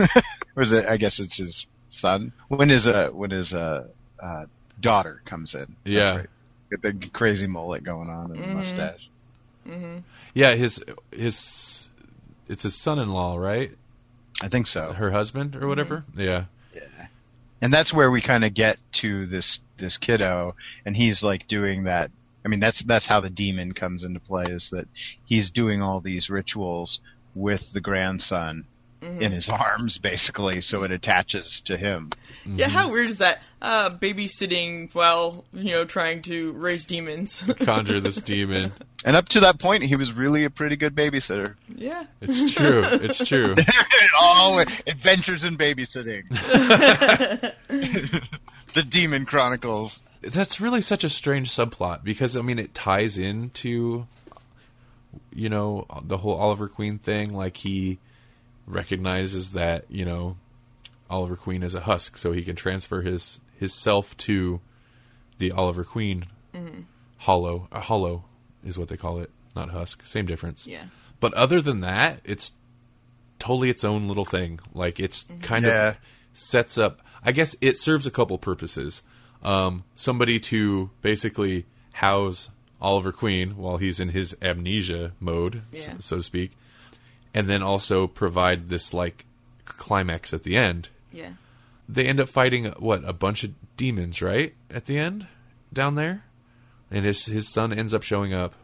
or 0.56 0.64
is 0.64 0.72
it? 0.72 0.86
I 0.88 0.98
guess 0.98 1.20
it's 1.20 1.38
his 1.38 1.68
son. 1.90 2.34
When 2.48 2.70
his 2.70 2.88
uh 2.88 3.10
when 3.10 3.32
his 3.32 3.54
uh, 3.54 3.88
uh 4.22 4.46
daughter 4.80 5.22
comes 5.26 5.54
in. 5.54 5.60
That's 5.62 5.76
Yeah. 5.86 6.16
right. 6.18 6.30
Get 6.72 6.82
the 6.82 7.10
crazy 7.10 7.46
mullet 7.48 7.84
going 7.84 8.10
on 8.10 8.32
and 8.32 8.44
the 8.44 8.48
mustache. 8.48 9.10
Mm-hmm. 9.68 10.00
Yeah, 10.34 10.56
his 10.56 10.84
his 11.12 11.90
it's 12.48 12.64
his 12.64 12.76
son-in-law, 12.76 13.38
right? 13.38 13.72
I 14.42 14.50
think 14.50 14.68
so. 14.68 14.94
Her 14.94 15.12
husband 15.12 15.56
or 15.56 15.68
whatever. 15.68 16.04
Mm-hmm. 16.12 16.20
Yeah. 16.20 16.46
Yeah. 16.74 17.08
And 17.62 17.74
that's 17.74 17.94
where 17.94 18.12
we 18.12 18.22
kind 18.22 18.44
of 18.44 18.54
get 18.54 18.78
to 18.94 19.26
this 19.26 19.60
this 19.78 19.98
kiddo 19.98 20.56
and 20.86 20.96
he's 20.96 21.24
like 21.24 21.48
doing 21.48 21.84
that 21.84 22.12
i 22.44 22.48
mean 22.48 22.60
that's 22.60 22.84
that's 22.84 23.08
how 23.08 23.20
the 23.20 23.30
demon 23.30 23.74
comes 23.74 24.04
into 24.04 24.20
play 24.20 24.46
is 24.46 24.70
that 24.70 24.88
he's 25.26 25.52
doing 25.52 25.82
all 25.82 26.00
these 26.00 26.30
rituals 26.30 27.02
with 27.34 27.74
the 27.74 27.82
grandson 27.82 28.66
in 29.06 29.32
his 29.32 29.50
arms 29.50 29.98
basically 29.98 30.62
so 30.62 30.84
it 30.84 30.92
attaches 30.92 31.62
to 31.62 31.78
him 31.78 32.12
Yeah, 32.46 32.68
how 32.70 32.90
weird 32.92 33.12
is 33.12 33.20
that? 33.20 33.42
Uh, 33.62 33.90
babysitting 33.90 34.94
while, 34.94 35.46
you 35.52 35.72
know, 35.72 35.86
trying 35.86 36.22
to 36.24 36.54
raise 36.54 36.86
demons. 36.86 37.44
Conjure 37.62 38.00
this 38.00 38.18
demon. 38.18 38.72
and 39.06 39.16
up 39.16 39.28
to 39.30 39.40
that 39.40 39.60
point 39.60 39.82
he 39.84 39.96
was 39.96 40.14
really 40.14 40.46
a 40.46 40.50
pretty 40.50 40.76
good 40.76 40.96
babysitter 40.96 41.56
yeah. 41.76 42.06
It's 42.22 42.54
true. 42.54 42.84
It's 42.84 43.28
true. 43.28 43.56
all 44.20 44.60
adventures 44.88 45.44
in 45.44 45.58
babysitting 45.58 46.28
the 48.74 48.84
demon 48.84 49.26
chronicles 49.26 50.04
That's 50.22 50.62
really 50.62 50.82
such 50.82 51.04
a 51.04 51.10
strange 51.10 51.50
subplot 51.50 52.04
because 52.04 52.36
I 52.38 52.42
mean 52.42 52.60
it 52.60 52.74
ties 52.74 53.18
into 53.18 54.08
you 55.34 55.50
know 55.50 55.86
the 56.04 56.18
whole 56.18 56.36
Oliver 56.36 56.68
Queen 56.68 56.98
thing 56.98 57.34
like 57.34 57.58
he 57.58 58.00
recognizes 58.66 59.54
that, 59.54 59.86
you 59.90 60.06
know, 60.06 60.38
Oliver 61.10 61.36
Queen 61.36 61.64
is 61.64 61.76
a 61.76 61.82
husk 61.82 62.18
so 62.18 62.32
he 62.32 62.44
can 62.44 62.56
transfer 62.56 63.02
his 63.02 63.40
his 63.58 63.74
self 63.74 64.16
to 64.18 64.60
the 65.38 65.52
Oliver 65.52 65.84
Queen 65.84 66.26
mm-hmm. 66.54 66.82
hollow. 67.18 67.68
A 67.72 67.80
hollow 67.80 68.26
is 68.66 68.78
what 68.78 68.90
they 68.90 68.98
call 68.98 69.20
it, 69.20 69.30
not 69.56 69.70
husk. 69.70 70.06
Same 70.06 70.26
difference. 70.26 70.68
Yeah. 70.68 70.86
But 71.20 71.34
other 71.36 71.62
than 71.62 71.82
that, 71.82 72.20
it's 72.24 72.52
totally 73.40 73.70
its 73.70 73.84
own 73.84 74.08
little 74.08 74.26
thing. 74.26 74.60
Like 74.74 75.00
it's 75.00 75.24
mm-hmm. 75.24 75.42
kind 75.42 75.66
Yeah. 75.66 75.90
of 75.90 75.98
sets 76.34 76.78
up. 76.78 77.02
I 77.24 77.32
guess 77.32 77.56
it 77.62 77.78
serves 77.78 78.06
a 78.06 78.12
couple 78.12 78.38
purposes. 78.38 79.04
Um, 79.44 79.84
somebody 79.96 80.40
to 80.42 80.90
basically 81.02 81.66
house 81.94 82.50
Oliver 82.82 83.12
Queen 83.12 83.58
while 83.58 83.78
he's 83.78 84.00
in 84.00 84.10
his 84.10 84.36
amnesia 84.42 85.14
mode, 85.20 85.62
s- 85.74 85.88
Yeah. 85.88 85.94
so 86.00 86.18
to 86.18 86.24
speak, 86.24 86.52
and 87.36 87.50
then 87.50 87.62
also 87.62 88.08
provide 88.08 88.70
this 88.70 88.94
like 88.94 89.26
climax 89.66 90.34
at 90.34 90.44
the 90.44 90.56
end. 90.56 90.90
Yeah. 91.12 91.34
They 91.88 92.08
end 92.08 92.20
up 92.20 92.30
fighting 92.30 92.66
what 92.80 93.08
a 93.08 93.14
bunch 93.14 93.44
of 93.44 93.52
demons, 93.78 94.22
right? 94.22 94.56
At 94.72 94.86
the 94.86 94.98
end, 94.98 95.28
down 95.72 95.94
there, 95.96 96.24
and 96.90 97.06
his 97.06 97.26
his 97.28 97.48
son 97.48 97.72
ends 97.72 97.94
up 97.94 98.02
showing 98.02 98.34
up. 98.34 98.56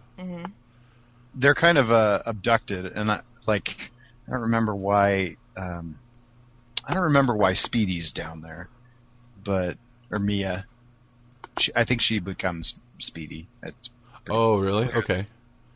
they're 1.35 1.53
kind 1.53 1.77
of 1.77 1.91
uh, 1.91 2.23
abducted, 2.25 2.85
and 2.85 3.11
I, 3.11 3.21
like 3.45 3.91
I 4.27 4.31
don't 4.31 4.41
remember 4.41 4.73
why. 4.73 5.35
Um, 5.55 5.99
I 6.87 6.95
don't 6.95 7.03
remember 7.03 7.35
why 7.35 7.53
Speedy's 7.53 8.11
down 8.11 8.41
there, 8.41 8.69
but 9.43 9.77
or 10.09 10.17
Mia. 10.17 10.65
She, 11.59 11.71
I 11.75 11.83
think 11.83 12.01
she 12.01 12.19
becomes 12.19 12.73
Speedy. 12.97 13.47
It's, 13.61 13.89
Oh, 14.29 14.57
really? 14.57 14.91
Okay. 14.91 15.27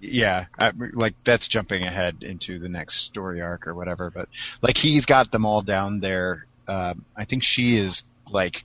Yeah, 0.02 0.46
I, 0.60 0.72
like 0.94 1.14
that's 1.24 1.48
jumping 1.48 1.84
ahead 1.84 2.18
into 2.22 2.60
the 2.60 2.70
next 2.70 2.98
story 3.02 3.42
arc 3.42 3.68
or 3.68 3.74
whatever. 3.74 4.10
But 4.10 4.30
like 4.62 4.78
he's 4.78 5.06
got 5.06 5.32
them 5.32 5.46
all 5.46 5.62
down 5.62 6.00
there. 6.00 6.46
Um, 6.68 7.06
I 7.16 7.26
think 7.26 7.44
she 7.44 7.78
is 7.78 8.04
like 8.30 8.64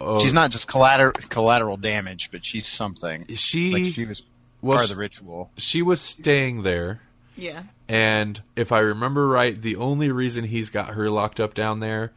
Oh, 0.00 0.18
she's 0.20 0.32
not 0.32 0.50
just 0.50 0.66
collateral 0.66 1.12
collateral 1.28 1.76
damage, 1.76 2.30
but 2.32 2.44
she's 2.44 2.66
something. 2.66 3.26
She 3.36 3.72
Like 3.72 3.92
she 3.94 4.04
was 4.04 4.22
was 4.60 4.76
part 4.76 4.84
of 4.84 4.90
the 4.90 4.96
ritual. 5.00 5.50
she 5.56 5.82
was 5.82 6.00
staying 6.00 6.62
there, 6.62 7.00
Yeah. 7.36 7.62
and 7.88 8.42
if 8.56 8.72
I 8.72 8.80
remember 8.80 9.28
right, 9.28 9.60
the 9.60 9.76
only 9.76 10.10
reason 10.10 10.44
he's 10.44 10.70
got 10.70 10.90
her 10.94 11.10
locked 11.10 11.38
up 11.38 11.54
down 11.54 11.80
there 11.80 12.12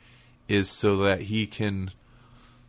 is 0.48 0.70
so 0.70 0.98
that 0.98 1.24
he 1.24 1.46
can 1.46 1.92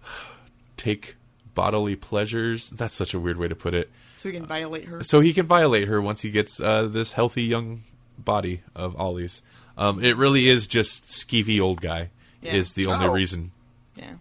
take 0.77 1.17
bodily 1.55 1.97
pleasures. 1.97 2.71
That's 2.71 2.95
such 2.95 3.15
a 3.15 3.21
weird 3.21 3.39
way 3.39 3.49
to 3.49 3.55
put 3.57 3.75
it. 3.75 3.91
So 4.19 4.29
he 4.29 4.35
can 4.35 4.45
violate 4.47 4.85
her. 4.87 5.03
So 5.03 5.21
he 5.21 5.33
can 5.33 5.47
violate 5.47 5.89
her 5.89 6.01
once 6.03 6.21
he 6.23 6.31
gets 6.31 6.61
uh, 6.61 6.87
this 6.87 7.13
healthy 7.13 7.45
young 7.45 7.85
body 8.19 8.63
of 8.75 8.95
Ollie's. 9.01 9.43
Um, 9.77 10.03
it 10.05 10.17
really 10.17 10.49
is 10.49 10.67
just 10.67 11.05
skeevy 11.05 11.61
old 11.61 11.81
guy 11.81 12.11
Yeah. 12.43 12.55
is 12.55 12.73
the 12.75 12.87
only 12.87 13.07
Oh. 13.07 13.13
reason. 13.13 13.53
Yeah. 13.97 14.15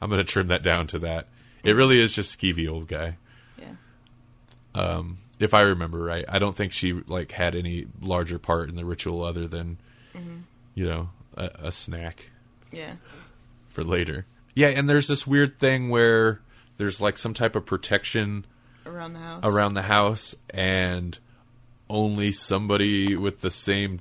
I'm 0.00 0.08
going 0.10 0.18
to 0.24 0.24
trim 0.32 0.46
that 0.48 0.62
down 0.62 0.86
to 0.88 0.98
that. 1.00 1.26
It 1.64 1.72
really 1.72 2.00
is 2.00 2.12
just 2.12 2.38
skeevy 2.38 2.68
old 2.70 2.88
guy. 2.88 3.18
Yeah. 3.58 3.72
Um, 4.74 5.18
if 5.38 5.54
I 5.54 5.62
remember 5.62 5.98
right. 6.02 6.24
I 6.28 6.38
don't 6.38 6.56
think 6.56 6.72
she 6.72 6.92
like 6.92 7.32
had 7.32 7.54
any 7.56 7.86
larger 8.00 8.38
part 8.38 8.68
in 8.68 8.76
the 8.76 8.84
ritual 8.84 9.22
other 9.24 9.46
than 9.48 9.78
you 10.74 10.86
know 10.86 11.10
a, 11.36 11.50
a 11.64 11.72
snack 11.72 12.30
Yeah. 12.70 12.94
for 13.68 13.82
later. 13.84 14.26
Yeah, 14.54 14.68
and 14.68 14.88
there's 14.88 15.08
this 15.08 15.26
weird 15.26 15.58
thing 15.58 15.88
where 15.88 16.40
there's 16.76 17.00
like 17.00 17.18
some 17.18 17.34
type 17.34 17.56
of 17.56 17.66
protection 17.66 18.44
Around 18.86 19.12
the 19.14 19.18
house. 19.20 19.40
around 19.44 19.74
the 19.74 19.82
house, 19.82 20.34
and 20.50 21.18
only 21.88 22.32
somebody 22.32 23.14
with 23.16 23.40
the 23.40 23.50
same 23.50 24.00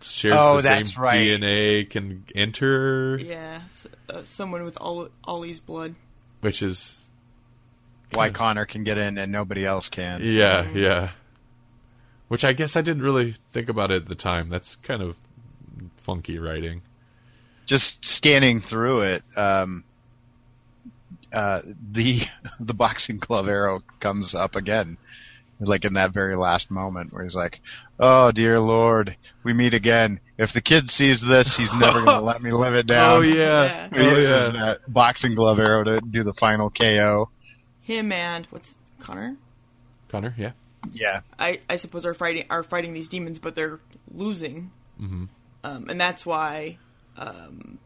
shares 0.00 0.34
Oh, 0.38 0.56
the 0.60 0.84
same 0.84 1.02
right. 1.02 1.14
DNA 1.16 1.88
can 1.90 2.24
enter, 2.34 3.18
Yeah. 3.18 3.62
S 3.72 3.86
uh, 4.08 4.22
someone 4.24 4.64
with 4.64 4.76
all 4.78 5.08
Ollie's 5.24 5.60
blood. 5.60 5.94
which 6.40 6.62
is 6.62 6.98
Why 8.12 8.30
Connor 8.30 8.66
can 8.66 8.84
get 8.84 8.98
in 8.98 9.16
and 9.18 9.30
nobody 9.32 9.64
else 9.64 9.88
can. 9.88 10.20
yeah, 10.22 10.68
yeah. 10.74 11.10
Which 12.28 12.44
I 12.44 12.52
guess 12.52 12.76
I 12.76 12.80
didn't 12.82 13.02
really 13.02 13.34
think 13.52 13.68
about 13.68 13.92
it 13.92 14.02
at 14.02 14.08
the 14.08 14.14
time. 14.14 14.48
That's 14.48 14.76
kind 14.76 15.02
of 15.02 15.16
funky 15.98 16.38
writing. 16.38 16.82
just 17.66 18.04
scanning 18.04 18.60
through 18.60 19.02
it, 19.02 19.22
um, 19.36 19.84
uh, 21.32 21.62
the 21.92 22.20
the 22.60 22.74
boxing 22.74 23.18
glove 23.18 23.48
arrow 23.48 23.80
comes 24.00 24.34
up 24.34 24.56
again, 24.56 24.98
like 25.60 25.84
in 25.84 25.94
that 25.94 26.12
very 26.12 26.36
last 26.36 26.70
moment 26.70 27.12
where 27.12 27.24
he's 27.24 27.34
like, 27.34 27.60
"Oh 27.98 28.32
dear 28.32 28.58
Lord, 28.60 29.16
we 29.42 29.52
meet 29.52 29.74
again. 29.74 30.20
If 30.38 30.52
the 30.52 30.60
kid 30.60 30.90
sees 30.90 31.20
this, 31.20 31.56
he's 31.56 31.72
never 31.72 32.04
going 32.04 32.18
to 32.18 32.24
let 32.24 32.42
me 32.42 32.50
live 32.50 32.74
it 32.74 32.86
down." 32.86 33.18
Oh 33.18 33.20
yeah, 33.20 33.88
He 33.88 33.98
oh 33.98 34.02
uses 34.02 34.52
yeah. 34.54 34.60
that 34.60 34.80
boxing 34.92 35.34
glove 35.34 35.58
arrow 35.58 35.84
to 35.84 36.00
do 36.00 36.22
the 36.22 36.34
final 36.34 36.70
KO. 36.70 37.30
Him 37.82 38.12
and 38.12 38.46
what's 38.50 38.76
Connor? 39.00 39.36
Connor, 40.08 40.34
yeah. 40.36 40.52
Yeah, 40.92 41.20
I, 41.38 41.60
I 41.70 41.76
suppose 41.76 42.04
are 42.04 42.14
fighting 42.14 42.44
are 42.50 42.64
fighting 42.64 42.92
these 42.92 43.08
demons, 43.08 43.38
but 43.38 43.54
they're 43.54 43.78
losing, 44.12 44.72
mm-hmm. 45.00 45.24
um, 45.62 45.88
and 45.88 46.00
that's 46.00 46.26
why 46.26 46.78
um, 47.16 47.78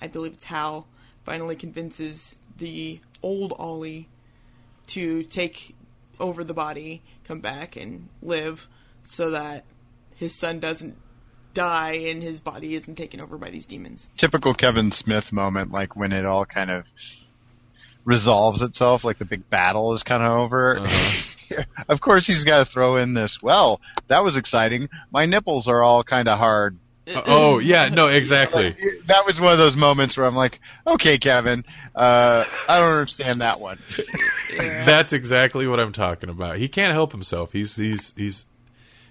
I 0.00 0.06
believe 0.06 0.34
it's 0.34 0.44
Hal 0.44 0.86
finally 1.24 1.56
convinces 1.56 2.36
the 2.58 3.00
old 3.22 3.52
Ollie 3.58 4.08
to 4.88 5.22
take 5.22 5.74
over 6.20 6.44
the 6.44 6.54
body, 6.54 7.02
come 7.24 7.40
back 7.40 7.76
and 7.76 8.08
live, 8.22 8.68
so 9.02 9.30
that 9.30 9.64
his 10.14 10.34
son 10.34 10.60
doesn't 10.60 10.96
die 11.52 11.92
and 11.92 12.22
his 12.22 12.40
body 12.40 12.74
isn't 12.74 12.96
taken 12.96 13.20
over 13.20 13.38
by 13.38 13.50
these 13.50 13.66
demons. 13.66 14.08
Typical 14.16 14.54
Kevin 14.54 14.90
Smith 14.90 15.32
moment, 15.32 15.70
like 15.70 15.96
when 15.96 16.12
it 16.12 16.26
all 16.26 16.44
kind 16.44 16.70
of 16.70 16.86
resolves 18.04 18.62
itself, 18.62 19.04
like 19.04 19.18
the 19.18 19.24
big 19.24 19.48
battle 19.48 19.94
is 19.94 20.02
kind 20.02 20.22
of 20.22 20.32
over. 20.32 20.78
Uh-huh. 20.80 21.62
of 21.88 22.00
course, 22.00 22.26
he's 22.26 22.44
got 22.44 22.58
to 22.58 22.64
throw 22.64 22.96
in 22.96 23.14
this. 23.14 23.42
Well, 23.42 23.80
that 24.08 24.24
was 24.24 24.36
exciting. 24.36 24.88
My 25.10 25.24
nipples 25.24 25.68
are 25.68 25.82
all 25.82 26.04
kind 26.04 26.28
of 26.28 26.38
hard. 26.38 26.78
Uh, 27.06 27.22
oh 27.26 27.58
yeah, 27.58 27.88
no, 27.88 28.08
exactly. 28.08 28.64
Like, 28.64 28.78
that 29.06 29.26
was 29.26 29.40
one 29.40 29.52
of 29.52 29.58
those 29.58 29.76
moments 29.76 30.16
where 30.16 30.26
I'm 30.26 30.34
like, 30.34 30.60
okay, 30.86 31.18
Kevin, 31.18 31.64
uh, 31.94 32.44
I 32.68 32.78
don't 32.78 32.92
understand 32.92 33.40
that 33.40 33.60
one. 33.60 33.78
Yeah. 34.52 34.84
That's 34.86 35.12
exactly 35.12 35.66
what 35.66 35.80
I'm 35.80 35.92
talking 35.92 36.30
about. 36.30 36.56
He 36.56 36.68
can't 36.68 36.92
help 36.92 37.12
himself. 37.12 37.52
He's 37.52 37.76
he's 37.76 38.12
he's 38.16 38.46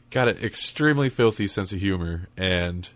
got 0.10 0.28
an 0.28 0.38
extremely 0.38 1.10
filthy 1.10 1.48
sense 1.48 1.74
of 1.74 1.80
humor, 1.80 2.30
and 2.38 2.88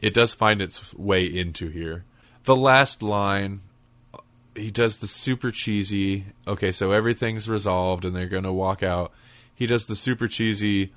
it 0.00 0.14
does 0.14 0.34
find 0.34 0.62
its 0.62 0.94
way 0.94 1.24
into 1.24 1.68
here. 1.68 2.04
The 2.44 2.56
last 2.56 3.02
line, 3.02 3.60
he 4.54 4.70
does 4.70 4.98
the 4.98 5.06
super 5.06 5.50
cheesy. 5.50 6.26
Okay, 6.46 6.72
so 6.72 6.92
everything's 6.92 7.48
resolved, 7.48 8.04
and 8.04 8.16
they're 8.16 8.26
gonna 8.28 8.52
walk 8.52 8.82
out. 8.82 9.12
He 9.54 9.66
does 9.66 9.86
the 9.86 9.96
super 9.96 10.28
cheesy. 10.28 10.92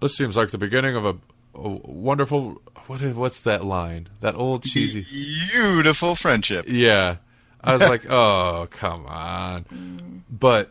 This 0.00 0.14
seems 0.16 0.36
like 0.36 0.50
the 0.50 0.58
beginning 0.58 0.94
of 0.94 1.04
a, 1.04 1.10
a 1.10 1.16
wonderful. 1.56 2.60
What 2.86 3.02
is, 3.02 3.14
what's 3.14 3.40
that 3.40 3.64
line? 3.64 4.08
That 4.20 4.34
old 4.36 4.62
cheesy. 4.62 5.06
Beautiful 5.50 6.14
friendship. 6.14 6.66
Yeah. 6.68 7.16
I 7.62 7.72
was 7.72 7.82
like, 7.82 8.06
oh, 8.10 8.68
come 8.70 9.06
on. 9.06 10.22
But 10.30 10.70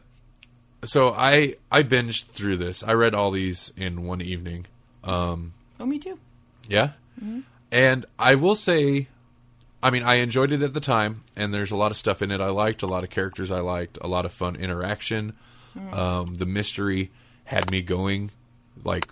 so 0.84 1.10
I 1.14 1.56
I 1.72 1.84
binged 1.84 2.26
through 2.28 2.58
this. 2.58 2.84
I 2.84 2.94
read 2.94 3.14
all 3.16 3.32
these 3.32 3.74
in 3.76 4.04
one 4.04 4.22
evening. 4.22 4.66
Um 5.04 5.54
Oh, 5.80 5.86
me 5.86 6.00
too. 6.00 6.18
yeah. 6.70 6.92
And 7.72 8.06
I 8.18 8.36
will 8.36 8.56
say 8.56 9.08
I 9.84 9.90
mean, 9.90 10.04
I 10.04 10.16
enjoyed 10.16 10.52
it 10.54 10.62
at 10.62 10.74
the 10.74 10.80
time 10.80 11.24
and 11.36 11.54
there's 11.54 11.72
a 11.72 11.76
lot 11.76 11.92
of 11.92 11.98
stuff 11.98 12.22
in 12.22 12.32
it 12.32 12.40
I 12.42 12.48
liked, 12.50 12.82
a 12.82 12.88
lot 12.88 13.04
of 13.04 13.10
characters 13.10 13.52
I 13.52 13.60
liked, 13.60 13.98
a 14.02 14.08
lot 14.08 14.26
of 14.26 14.32
fun 14.32 14.56
interaction. 14.56 15.34
Um 15.92 16.36
the 16.36 16.46
mystery 16.46 17.12
had 17.44 17.70
me 17.70 17.82
going 17.82 18.32
like 18.84 19.08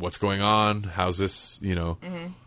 what's 0.00 0.18
going 0.18 0.42
on? 0.42 0.82
How's 0.82 1.18
this, 1.18 1.58
you 1.62 1.74
know, 1.74 1.98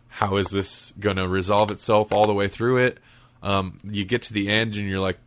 how 0.08 0.36
is 0.36 0.48
this 0.48 0.92
going 1.00 1.16
to 1.16 1.26
resolve 1.26 1.70
itself 1.70 2.12
all 2.12 2.26
the 2.26 2.34
way 2.34 2.48
through 2.48 2.78
it? 2.78 2.98
Um, 3.42 3.78
you 3.84 4.04
get 4.04 4.22
to 4.22 4.32
the 4.32 4.48
end 4.50 4.76
and 4.76 4.88
you're 4.88 5.00
like, 5.00 5.18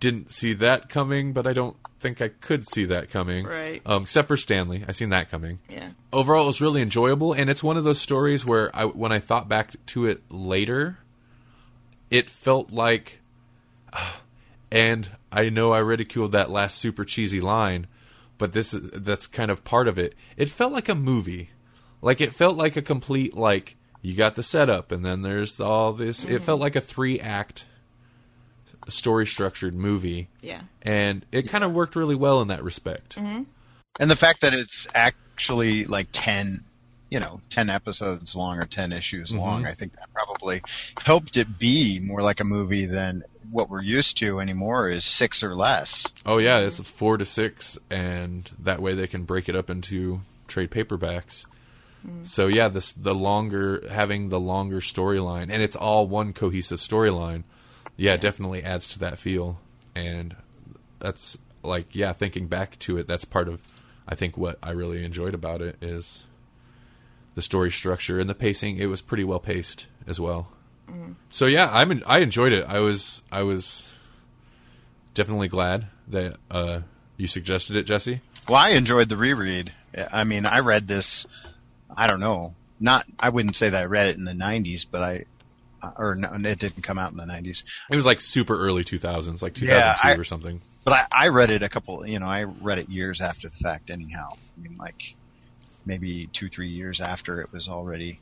didn't 0.00 0.30
see 0.30 0.54
that 0.54 0.88
coming, 0.88 1.32
but 1.32 1.46
I 1.46 1.52
don't 1.52 1.76
think 2.00 2.22
I 2.22 2.28
could 2.28 2.68
see 2.68 2.84
that 2.86 3.10
coming. 3.10 3.46
Right. 3.46 3.82
Um, 3.84 4.02
except 4.02 4.28
for 4.28 4.36
Stanley, 4.36 4.84
I 4.86 4.92
seen 4.92 5.10
that 5.10 5.30
coming. 5.30 5.58
Yeah. 5.68 5.90
Overall, 6.12 6.44
it 6.44 6.48
was 6.48 6.60
really 6.60 6.82
enjoyable, 6.82 7.32
and 7.32 7.50
it's 7.50 7.62
one 7.62 7.76
of 7.76 7.84
those 7.84 8.00
stories 8.00 8.46
where 8.46 8.74
I, 8.74 8.84
when 8.84 9.12
I 9.12 9.18
thought 9.18 9.48
back 9.48 9.72
to 9.86 10.06
it 10.06 10.22
later, 10.30 10.98
it 12.10 12.30
felt 12.30 12.70
like, 12.70 13.20
and 14.72 15.10
I 15.32 15.48
know 15.48 15.72
I 15.72 15.78
ridiculed 15.78 16.32
that 16.32 16.50
last 16.50 16.78
super 16.78 17.04
cheesy 17.04 17.40
line, 17.40 17.86
but 18.38 18.52
this 18.52 18.72
is 18.72 18.90
that's 18.92 19.26
kind 19.26 19.50
of 19.50 19.64
part 19.64 19.88
of 19.88 19.98
it. 19.98 20.14
It 20.36 20.50
felt 20.50 20.72
like 20.72 20.88
a 20.88 20.94
movie, 20.94 21.50
like 22.00 22.20
it 22.20 22.32
felt 22.32 22.56
like 22.56 22.76
a 22.76 22.82
complete 22.82 23.36
like 23.36 23.76
you 24.00 24.14
got 24.14 24.36
the 24.36 24.42
setup, 24.42 24.92
and 24.92 25.04
then 25.04 25.22
there's 25.22 25.60
all 25.60 25.92
this. 25.92 26.24
It 26.24 26.42
felt 26.42 26.56
mm-hmm. 26.56 26.62
like 26.62 26.76
a 26.76 26.80
three 26.80 27.20
act 27.20 27.66
story 28.88 29.26
structured 29.26 29.74
movie, 29.74 30.28
Yeah. 30.40 30.62
and 30.82 31.24
it 31.32 31.48
kind 31.48 31.64
of 31.64 31.72
worked 31.72 31.96
really 31.96 32.14
well 32.14 32.40
in 32.40 32.48
that 32.48 32.64
respect. 32.64 33.16
Mm-hmm. 33.16 33.42
And 34.00 34.10
the 34.10 34.16
fact 34.16 34.40
that 34.42 34.54
it's 34.54 34.86
actually 34.94 35.84
like 35.84 36.08
10, 36.12 36.64
you 37.10 37.20
know, 37.20 37.40
10 37.50 37.70
episodes 37.70 38.36
long 38.36 38.58
or 38.58 38.66
10 38.66 38.92
issues 38.92 39.30
mm-hmm. 39.30 39.40
long, 39.40 39.66
I 39.66 39.74
think 39.74 39.94
that 39.94 40.12
probably 40.12 40.62
helped 40.98 41.36
it 41.36 41.58
be 41.58 42.00
more 42.00 42.22
like 42.22 42.40
a 42.40 42.44
movie 42.44 42.86
than 42.86 43.24
what 43.50 43.70
we're 43.70 43.82
used 43.82 44.18
to 44.18 44.40
anymore 44.40 44.90
is 44.90 45.04
six 45.04 45.42
or 45.42 45.54
less. 45.54 46.06
Oh 46.26 46.38
yeah, 46.38 46.58
it's 46.58 46.80
four 46.80 47.16
to 47.16 47.24
six, 47.24 47.78
and 47.90 48.50
that 48.58 48.82
way 48.82 48.94
they 48.94 49.06
can 49.06 49.24
break 49.24 49.48
it 49.48 49.56
up 49.56 49.70
into 49.70 50.20
trade 50.48 50.70
paperbacks. 50.70 51.46
Mm. 52.06 52.26
So 52.26 52.46
yeah, 52.46 52.68
this 52.68 52.92
the 52.92 53.14
longer 53.14 53.82
having 53.90 54.28
the 54.28 54.40
longer 54.40 54.80
storyline, 54.80 55.50
and 55.50 55.62
it's 55.62 55.76
all 55.76 56.06
one 56.06 56.32
cohesive 56.32 56.78
storyline. 56.78 57.44
Yeah, 57.96 58.14
it 58.14 58.20
definitely 58.20 58.62
adds 58.62 58.88
to 58.88 58.98
that 59.00 59.18
feel, 59.18 59.58
and 59.94 60.36
that's 60.98 61.38
like 61.62 61.94
yeah, 61.94 62.12
thinking 62.12 62.48
back 62.48 62.78
to 62.80 62.98
it, 62.98 63.06
that's 63.06 63.24
part 63.24 63.48
of 63.48 63.60
I 64.06 64.14
think 64.14 64.36
what 64.36 64.58
I 64.62 64.70
really 64.70 65.04
enjoyed 65.04 65.34
about 65.34 65.62
it 65.62 65.76
is 65.80 66.24
the 67.38 67.42
story 67.42 67.70
structure 67.70 68.18
and 68.18 68.28
the 68.28 68.34
pacing. 68.34 68.78
It 68.78 68.86
was 68.86 69.00
pretty 69.00 69.22
well 69.22 69.38
paced 69.38 69.86
as 70.08 70.18
well. 70.18 70.48
So 71.30 71.46
yeah, 71.46 71.70
I'm 71.72 72.02
I 72.04 72.18
enjoyed 72.18 72.50
it. 72.52 72.64
I 72.66 72.80
was 72.80 73.22
I 73.30 73.42
was 73.44 73.88
definitely 75.14 75.46
glad 75.46 75.86
that 76.08 76.36
uh, 76.50 76.80
you 77.16 77.28
suggested 77.28 77.76
it, 77.76 77.84
Jesse. 77.84 78.22
Well, 78.48 78.56
I 78.58 78.70
enjoyed 78.70 79.08
the 79.08 79.16
reread. 79.16 79.72
I 80.12 80.24
mean, 80.24 80.46
I 80.46 80.58
read 80.60 80.88
this, 80.88 81.26
I 81.96 82.08
don't 82.08 82.18
know, 82.18 82.54
not, 82.80 83.04
I 83.20 83.28
wouldn't 83.28 83.54
say 83.54 83.70
that 83.70 83.80
I 83.80 83.84
read 83.84 84.08
it 84.08 84.16
in 84.16 84.24
the 84.24 84.32
90s, 84.32 84.84
but 84.90 85.02
I, 85.02 85.24
or 85.96 86.14
no, 86.16 86.30
it 86.34 86.58
didn't 86.58 86.82
come 86.82 86.98
out 86.98 87.12
in 87.12 87.18
the 87.18 87.24
90s. 87.24 87.62
It 87.90 87.96
was 87.96 88.06
like 88.06 88.20
super 88.20 88.58
early 88.58 88.82
2000s, 88.84 89.42
like 89.42 89.54
2002 89.54 89.66
Yeah, 89.66 89.96
I- 90.02 90.14
or 90.16 90.24
something. 90.24 90.60
But 90.84 90.92
I, 91.12 91.26
I 91.26 91.28
read 91.28 91.50
it 91.50 91.62
a 91.62 91.68
couple, 91.68 92.04
you 92.06 92.18
know, 92.18 92.26
I 92.26 92.42
read 92.44 92.78
it 92.78 92.88
years 92.88 93.20
after 93.20 93.48
the 93.48 93.56
fact 93.56 93.90
anyhow. 93.90 94.28
I 94.32 94.60
mean, 94.60 94.76
like, 94.78 95.14
maybe 95.88 96.28
two, 96.32 96.48
three 96.48 96.68
years 96.68 97.00
after 97.00 97.40
it 97.40 97.50
was 97.52 97.68
already 97.68 98.20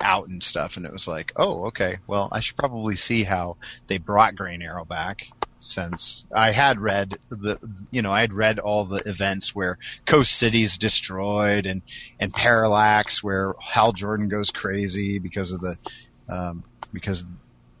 out 0.00 0.28
and 0.28 0.42
stuff, 0.42 0.76
and 0.76 0.86
it 0.86 0.92
was 0.92 1.06
like, 1.06 1.32
oh, 1.36 1.66
okay, 1.66 1.98
well, 2.06 2.28
I 2.32 2.40
should 2.40 2.56
probably 2.56 2.96
see 2.96 3.24
how 3.24 3.58
they 3.88 3.98
brought 3.98 4.36
Green 4.36 4.62
Arrow 4.62 4.86
back, 4.86 5.26
since 5.58 6.24
I 6.34 6.52
had 6.52 6.78
read 6.80 7.18
the, 7.28 7.58
you 7.90 8.00
know, 8.00 8.10
I 8.10 8.22
had 8.22 8.32
read 8.32 8.58
all 8.58 8.86
the 8.86 9.02
events 9.04 9.54
where 9.54 9.76
Coast 10.06 10.32
City's 10.32 10.78
destroyed, 10.78 11.66
and, 11.66 11.82
and 12.18 12.32
Parallax, 12.32 13.22
where 13.22 13.54
Hal 13.60 13.92
Jordan 13.92 14.28
goes 14.28 14.50
crazy 14.50 15.18
because 15.18 15.52
of 15.52 15.60
the, 15.60 15.76
um, 16.30 16.64
because 16.94 17.22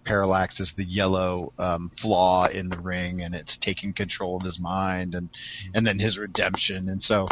Parallax 0.04 0.60
is 0.60 0.72
the 0.72 0.84
yellow 0.84 1.52
um, 1.58 1.90
flaw 1.96 2.48
in 2.48 2.68
the 2.68 2.80
ring, 2.80 3.22
and 3.22 3.34
it's 3.34 3.56
taking 3.56 3.92
control 3.92 4.36
of 4.36 4.42
his 4.42 4.58
mind, 4.58 5.14
and 5.14 5.28
and 5.72 5.86
then 5.86 5.98
his 5.98 6.18
redemption. 6.18 6.88
And 6.88 7.02
so, 7.02 7.28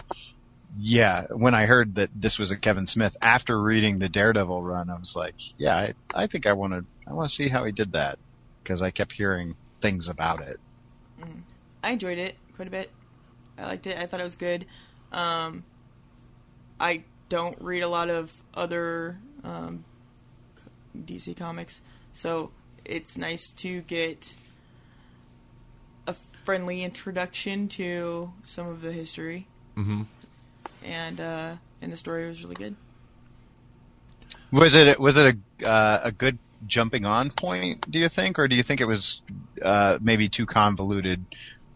yeah, 0.77 1.27
when 1.31 1.55
I 1.55 1.67
heard 1.67 1.95
that 1.97 2.11
this 2.15 2.39
was 2.39 2.51
a 2.51 2.57
Kevin 2.57 2.87
Smith 2.87 3.17
after 3.23 3.61
reading 3.61 3.99
the 3.99 4.09
Daredevil 4.09 4.63
run, 4.63 4.91
I 4.91 4.99
was 4.99 5.17
like, 5.17 5.35
yeah, 5.57 5.75
I, 5.75 5.95
I 6.15 6.27
think 6.27 6.47
I 6.47 6.53
want 6.53 6.73
to 6.73 6.85
I 7.07 7.15
want 7.15 7.31
to 7.31 7.35
see 7.35 7.49
how 7.49 7.65
he 7.65 7.73
did 7.73 7.93
that 7.93 8.19
because 8.63 8.83
I 8.83 8.91
kept 8.91 9.13
hearing 9.13 9.57
things 9.81 10.09
about 10.09 10.43
it. 10.43 10.59
I 11.83 11.91
enjoyed 11.91 12.19
it 12.19 12.37
quite 12.55 12.69
a 12.69 12.71
bit. 12.71 12.91
I 13.57 13.67
liked 13.67 13.87
it. 13.87 13.99
I 13.99 14.07
thought 14.07 14.21
it 14.21 14.25
was 14.25 14.37
good. 14.37 14.67
Um, 15.11 15.65
I 16.79 17.05
don't 17.29 17.61
read 17.61 17.83
a 17.83 17.89
lot 17.89 18.11
of 18.11 18.33
other 18.55 19.19
um, 19.43 19.85
DC 20.97 21.37
comics, 21.37 21.81
so 22.13 22.51
it's 22.85 23.17
nice 23.17 23.53
to 23.53 23.81
get 23.83 24.35
a 26.07 26.15
friendly 26.45 26.83
introduction 26.83 27.69
to 27.69 28.33
some 28.43 28.69
of 28.69 28.81
the 28.83 28.93
history. 28.93 29.47
hmm 29.75 30.03
And 30.85 31.21
uh, 31.21 31.57
and 31.83 31.93
the 31.93 31.97
story 31.97 32.27
was 32.27 32.43
really 32.43 32.57
good. 32.57 32.77
Was 34.53 34.75
it 34.75 34.99
was 34.99 35.17
it 35.17 35.37
a 35.63 35.67
uh, 35.67 36.01
a 36.05 36.13
good 36.13 36.39
jumping 36.67 37.05
on 37.05 37.31
point? 37.31 37.91
Do 37.91 37.99
you 37.99 38.09
think, 38.09 38.39
or 38.39 38.49
do 38.49 38.57
you 38.57 38.63
think 38.63 38.81
it 38.81 38.87
was 38.87 39.23
uh, 39.63 39.99
maybe 40.01 40.29
too 40.29 40.47
convoluted? 40.47 41.25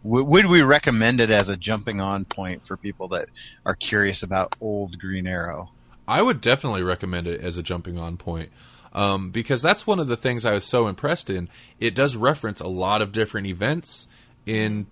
W- 0.05 0.25
would 0.25 0.47
we 0.47 0.63
recommend 0.63 1.21
it 1.21 1.31
as 1.31 1.49
a 1.49 1.57
jumping 1.57 2.01
on 2.01 2.25
point 2.25 2.67
for 2.67 2.77
people 2.77 3.09
that 3.09 3.29
are 3.65 3.75
curious 3.75 4.23
about 4.23 4.57
old 4.61 4.99
Green 4.99 5.27
Arrow? 5.27 5.71
I 6.09 6.23
would 6.23 6.41
definitely 6.41 6.83
recommend 6.83 7.29
it 7.29 7.41
as 7.41 7.59
a 7.59 7.63
jumping 7.63 7.99
on 7.99 8.17
point. 8.17 8.51
Um, 8.95 9.31
because 9.31 9.63
that's 9.63 9.87
one 9.87 10.01
of 10.01 10.07
the 10.07 10.19
things 10.19 10.45
I 10.45 10.53
was 10.53 10.65
so 10.65 10.87
impressed 10.87 11.31
in. 11.31 11.49
It 11.81 11.95
does 11.95 12.15
reference 12.15 12.61
a 12.61 12.67
lot 12.67 13.01
of 13.01 13.13
different 13.13 13.47
events 13.47 14.07
in 14.45 14.87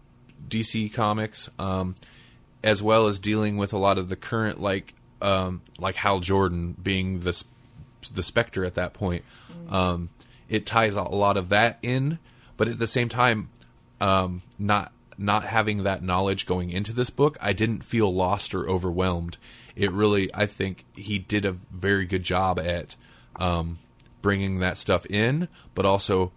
DC 0.49 0.93
Comics, 0.95 1.51
um, 1.59 1.97
as 2.63 2.83
well 2.83 3.07
as 3.07 3.19
dealing 3.21 3.57
with 3.57 3.73
a 3.73 3.79
lot 3.79 3.99
of 3.99 4.09
the 4.09 4.17
current, 4.17 4.61
like 4.61 4.95
um, 5.23 5.63
like 5.79 5.97
Hal 5.97 6.21
Jordan 6.21 6.77
being 6.83 7.21
the 7.21 7.43
the 8.15 8.23
Spectre 8.23 8.65
at 8.65 8.75
that 8.75 8.93
point. 8.93 9.25
Um, 9.69 10.09
it 10.49 10.67
ties 10.67 10.97
a 10.97 11.03
lot 11.03 11.37
of 11.37 11.51
that 11.51 11.79
in, 11.83 12.19
but 12.57 12.69
at 12.69 12.79
the 12.79 12.87
same 12.87 13.09
time, 13.09 13.51
um, 14.01 14.43
not 14.59 14.93
not 15.17 15.45
having 15.45 15.85
that 15.85 16.03
knowledge 16.03 16.47
going 16.47 16.71
into 16.71 16.93
this 16.93 17.11
book, 17.11 17.37
I 17.41 17.53
didn't 17.53 17.85
feel 17.85 18.13
lost 18.13 18.55
or 18.55 18.69
overwhelmed. 18.69 19.37
It 19.77 19.93
really, 19.93 20.35
I 20.35 20.47
think, 20.47 20.87
he 20.95 21.19
did 21.19 21.45
a 21.45 21.53
very 21.53 22.07
good 22.07 22.23
job 22.23 22.59
at 22.59 22.97
um, 23.37 23.79
bringing 24.23 24.61
that 24.61 24.79
stuff 24.79 25.05
in, 25.07 25.49
but 25.75 25.85
also 25.85 26.33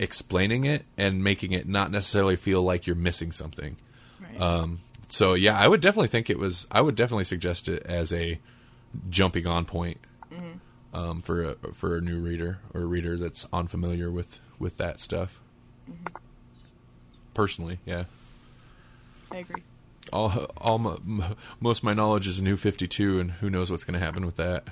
explaining 0.00 0.64
it 0.64 0.84
and 0.96 1.22
making 1.22 1.52
it 1.52 1.68
not 1.68 1.92
necessarily 1.92 2.36
feel 2.36 2.62
like 2.62 2.86
you're 2.86 2.96
missing 2.96 3.30
something. 3.30 3.76
Right. 4.20 4.40
Um, 4.40 4.80
so 5.08 5.34
yeah, 5.34 5.58
I 5.58 5.66
would 5.68 5.80
definitely 5.80 6.08
think 6.08 6.30
it 6.30 6.38
was. 6.38 6.66
I 6.70 6.80
would 6.80 6.94
definitely 6.94 7.24
suggest 7.24 7.68
it 7.68 7.82
as 7.84 8.12
a 8.12 8.38
jumping 9.10 9.46
on 9.46 9.64
point 9.64 9.98
um, 10.92 11.20
for 11.20 11.44
a 11.44 11.54
for 11.74 11.96
a 11.96 12.00
new 12.00 12.18
reader 12.20 12.58
or 12.74 12.82
a 12.82 12.86
reader 12.86 13.16
that's 13.16 13.46
unfamiliar 13.52 14.10
with 14.10 14.38
with 14.58 14.76
that 14.78 15.00
stuff. 15.00 15.40
Personally, 17.34 17.78
yeah. 17.86 18.04
I 19.30 19.38
agree. 19.38 19.62
All 20.12 20.30
all 20.56 20.78
my, 20.78 20.94
m- 20.94 21.36
most 21.60 21.78
of 21.78 21.84
my 21.84 21.94
knowledge 21.94 22.26
is 22.26 22.40
New 22.40 22.56
Fifty 22.56 22.88
Two, 22.88 23.20
and 23.20 23.30
who 23.30 23.50
knows 23.50 23.70
what's 23.70 23.84
going 23.84 23.98
to 23.98 24.04
happen 24.04 24.24
with 24.26 24.36
that. 24.36 24.64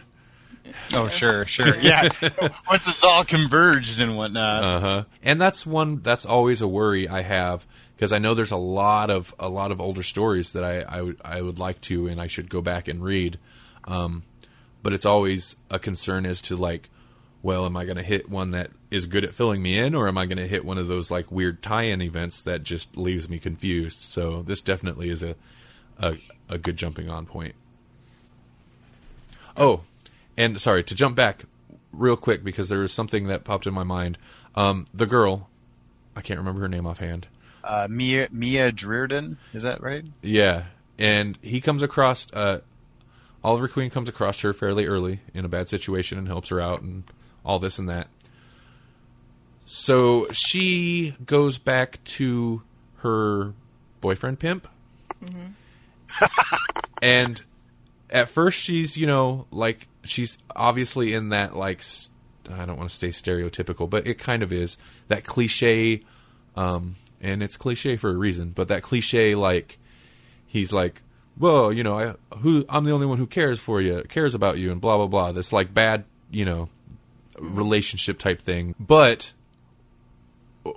Oh, 0.94 1.08
sure, 1.10 1.44
sure. 1.46 1.76
Yeah. 1.80 2.08
Once 2.68 2.88
it's 2.88 3.04
all 3.04 3.24
converged 3.24 4.00
and 4.00 4.16
whatnot. 4.16 4.64
Uh 4.64 4.80
huh. 4.80 5.04
And 5.22 5.40
that's 5.40 5.66
one 5.66 6.00
that's 6.00 6.26
always 6.26 6.62
a 6.62 6.68
worry 6.68 7.08
I 7.08 7.22
have 7.22 7.66
because 7.96 8.12
I 8.12 8.18
know 8.18 8.34
there's 8.34 8.52
a 8.52 8.56
lot 8.56 9.10
of 9.10 9.34
a 9.38 9.48
lot 9.48 9.72
of 9.72 9.80
older 9.80 10.02
stories 10.02 10.52
that 10.52 10.62
I 10.62 10.82
I 10.82 11.02
would 11.02 11.20
would 11.42 11.58
like 11.58 11.80
to 11.82 12.06
and 12.06 12.20
I 12.20 12.26
should 12.26 12.50
go 12.50 12.60
back 12.60 12.88
and 12.88 13.02
read. 13.02 13.38
Um, 13.84 14.22
but 14.82 14.92
it's 14.92 15.06
always 15.06 15.56
a 15.70 15.78
concern 15.78 16.26
as 16.26 16.40
to 16.42 16.56
like, 16.56 16.90
well, 17.42 17.66
am 17.66 17.76
I 17.76 17.84
going 17.84 17.96
to 17.96 18.02
hit 18.02 18.28
one 18.28 18.52
that 18.52 18.70
is 18.90 19.06
good 19.06 19.24
at 19.24 19.34
filling 19.34 19.62
me 19.62 19.78
in, 19.78 19.94
or 19.94 20.06
am 20.06 20.18
I 20.18 20.26
going 20.26 20.38
to 20.38 20.46
hit 20.46 20.64
one 20.64 20.78
of 20.78 20.86
those 20.86 21.10
like 21.10 21.32
weird 21.32 21.62
tie-in 21.62 22.02
events 22.02 22.40
that 22.42 22.62
just 22.62 22.96
leaves 22.96 23.28
me 23.28 23.38
confused? 23.38 24.00
So 24.02 24.42
this 24.42 24.60
definitely 24.60 25.10
is 25.10 25.22
a 25.22 25.34
a, 25.98 26.16
a 26.48 26.58
good 26.58 26.76
jumping 26.76 27.08
on 27.08 27.26
point. 27.26 27.54
Oh, 29.56 29.80
and 30.36 30.60
sorry 30.60 30.84
to 30.84 30.94
jump 30.94 31.16
back 31.16 31.44
real 31.92 32.16
quick 32.16 32.44
because 32.44 32.68
there 32.68 32.80
was 32.80 32.92
something 32.92 33.28
that 33.28 33.44
popped 33.44 33.66
in 33.66 33.72
my 33.72 33.84
mind. 33.84 34.18
Um, 34.54 34.86
the 34.92 35.06
girl, 35.06 35.48
I 36.14 36.20
can't 36.20 36.38
remember 36.38 36.60
her 36.60 36.68
name 36.68 36.86
offhand. 36.86 37.26
Uh, 37.66 37.88
Mia 37.90 38.28
Mia 38.30 38.70
Dearden, 38.70 39.36
is 39.52 39.64
that 39.64 39.82
right? 39.82 40.04
Yeah, 40.22 40.64
and 40.98 41.38
he 41.42 41.60
comes 41.60 41.82
across 41.82 42.28
uh, 42.32 42.60
Oliver 43.42 43.68
Queen 43.68 43.90
comes 43.90 44.08
across 44.08 44.40
her 44.40 44.52
fairly 44.52 44.86
early 44.86 45.20
in 45.34 45.44
a 45.44 45.48
bad 45.48 45.68
situation 45.68 46.18
and 46.18 46.26
helps 46.26 46.48
her 46.48 46.60
out 46.60 46.82
and 46.82 47.04
all 47.44 47.58
this 47.58 47.78
and 47.78 47.88
that. 47.88 48.08
So 49.66 50.28
she 50.30 51.14
goes 51.24 51.58
back 51.58 52.02
to 52.04 52.62
her 52.98 53.52
boyfriend 54.00 54.38
pimp, 54.38 54.68
and 57.02 57.42
at 58.10 58.28
first 58.28 58.58
she's 58.58 58.96
you 58.96 59.06
know 59.06 59.46
like 59.50 59.88
she's 60.04 60.38
obviously 60.54 61.12
in 61.14 61.30
that 61.30 61.56
like 61.56 61.82
I 62.50 62.64
don't 62.64 62.76
want 62.76 62.90
to 62.90 62.96
stay 62.96 63.08
stereotypical, 63.08 63.88
but 63.88 64.06
it 64.06 64.18
kind 64.18 64.42
of 64.42 64.52
is 64.52 64.76
that 65.08 65.24
cliche, 65.24 66.02
um, 66.54 66.96
and 67.26 67.42
it's 67.42 67.56
cliche 67.56 67.96
for 67.96 68.10
a 68.10 68.16
reason. 68.16 68.50
But 68.50 68.68
that 68.68 68.82
cliche 68.82 69.34
like 69.34 69.78
he's 70.46 70.72
like, 70.72 71.02
well, 71.38 71.72
you 71.72 71.82
know, 71.82 71.98
I, 71.98 72.36
who 72.36 72.64
I'm 72.68 72.84
the 72.84 72.92
only 72.92 73.06
one 73.06 73.18
who 73.18 73.26
cares 73.26 73.58
for 73.58 73.80
you, 73.80 74.02
cares 74.08 74.34
about 74.34 74.58
you, 74.58 74.70
and 74.72 74.80
blah 74.80 74.96
blah 74.96 75.08
blah. 75.08 75.32
This 75.32 75.52
like 75.52 75.74
bad, 75.74 76.04
you 76.30 76.44
know, 76.44 76.68
relationship 77.38 78.18
type 78.18 78.40
thing. 78.40 78.74
But 78.78 79.32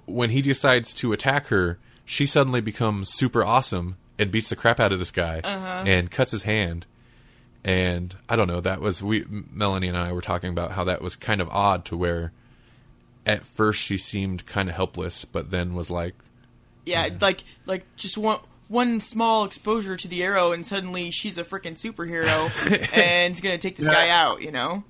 when 0.06 0.32
he 0.32 0.42
decides 0.42 0.94
to 0.96 1.14
attack 1.14 1.48
her, 1.48 1.78
she 2.04 2.26
suddenly 2.26 2.62
becomes 2.62 3.10
super 3.14 3.44
awesome 3.46 3.98
and 4.18 4.32
beats 4.32 4.50
the 4.50 4.56
crap 4.56 4.80
out 4.80 4.92
of 4.92 5.00
this 5.00 5.12
guy 5.12 5.42
uh-huh. 5.44 5.84
and 5.88 6.12
cuts 6.12 6.32
his 6.32 6.44
hand. 6.44 6.86
And 7.64 8.16
I 8.28 8.36
don't 8.36 8.48
know, 8.48 8.62
that 8.62 8.82
was 8.82 9.04
we 9.04 9.26
Melanie 9.30 9.88
and 9.88 9.98
I 9.98 10.14
were 10.14 10.22
talking 10.22 10.50
about 10.50 10.72
how 10.72 10.86
that 10.86 11.02
was 11.02 11.16
kind 11.16 11.42
of 11.42 11.50
odd 11.50 11.86
to 11.86 11.98
where 11.98 12.32
at 13.26 13.46
first 13.46 13.80
she 13.82 13.98
seemed 13.98 14.46
kind 14.46 14.70
of 14.70 14.76
helpless, 14.76 15.26
but 15.26 15.52
then 15.52 15.76
was 15.76 15.92
like, 15.92 16.16
Yeah, 16.90 17.10
like 17.22 17.44
like 17.66 17.86
just 17.96 18.18
one 18.18 18.40
one 18.68 19.00
small 19.00 19.46
exposure 19.46 19.98
to 19.98 20.08
the 20.08 20.24
arrow, 20.24 20.52
and 20.52 20.66
suddenly 20.66 21.12
she's 21.12 21.38
a 21.38 21.44
freaking 21.44 21.80
superhero 21.80 22.52
and 22.94 23.34
is 23.34 23.42
gonna 23.42 23.58
take 23.58 23.78
this 23.78 23.88
guy 23.88 24.10
out. 24.10 24.42
You 24.42 24.52
know? 24.52 24.84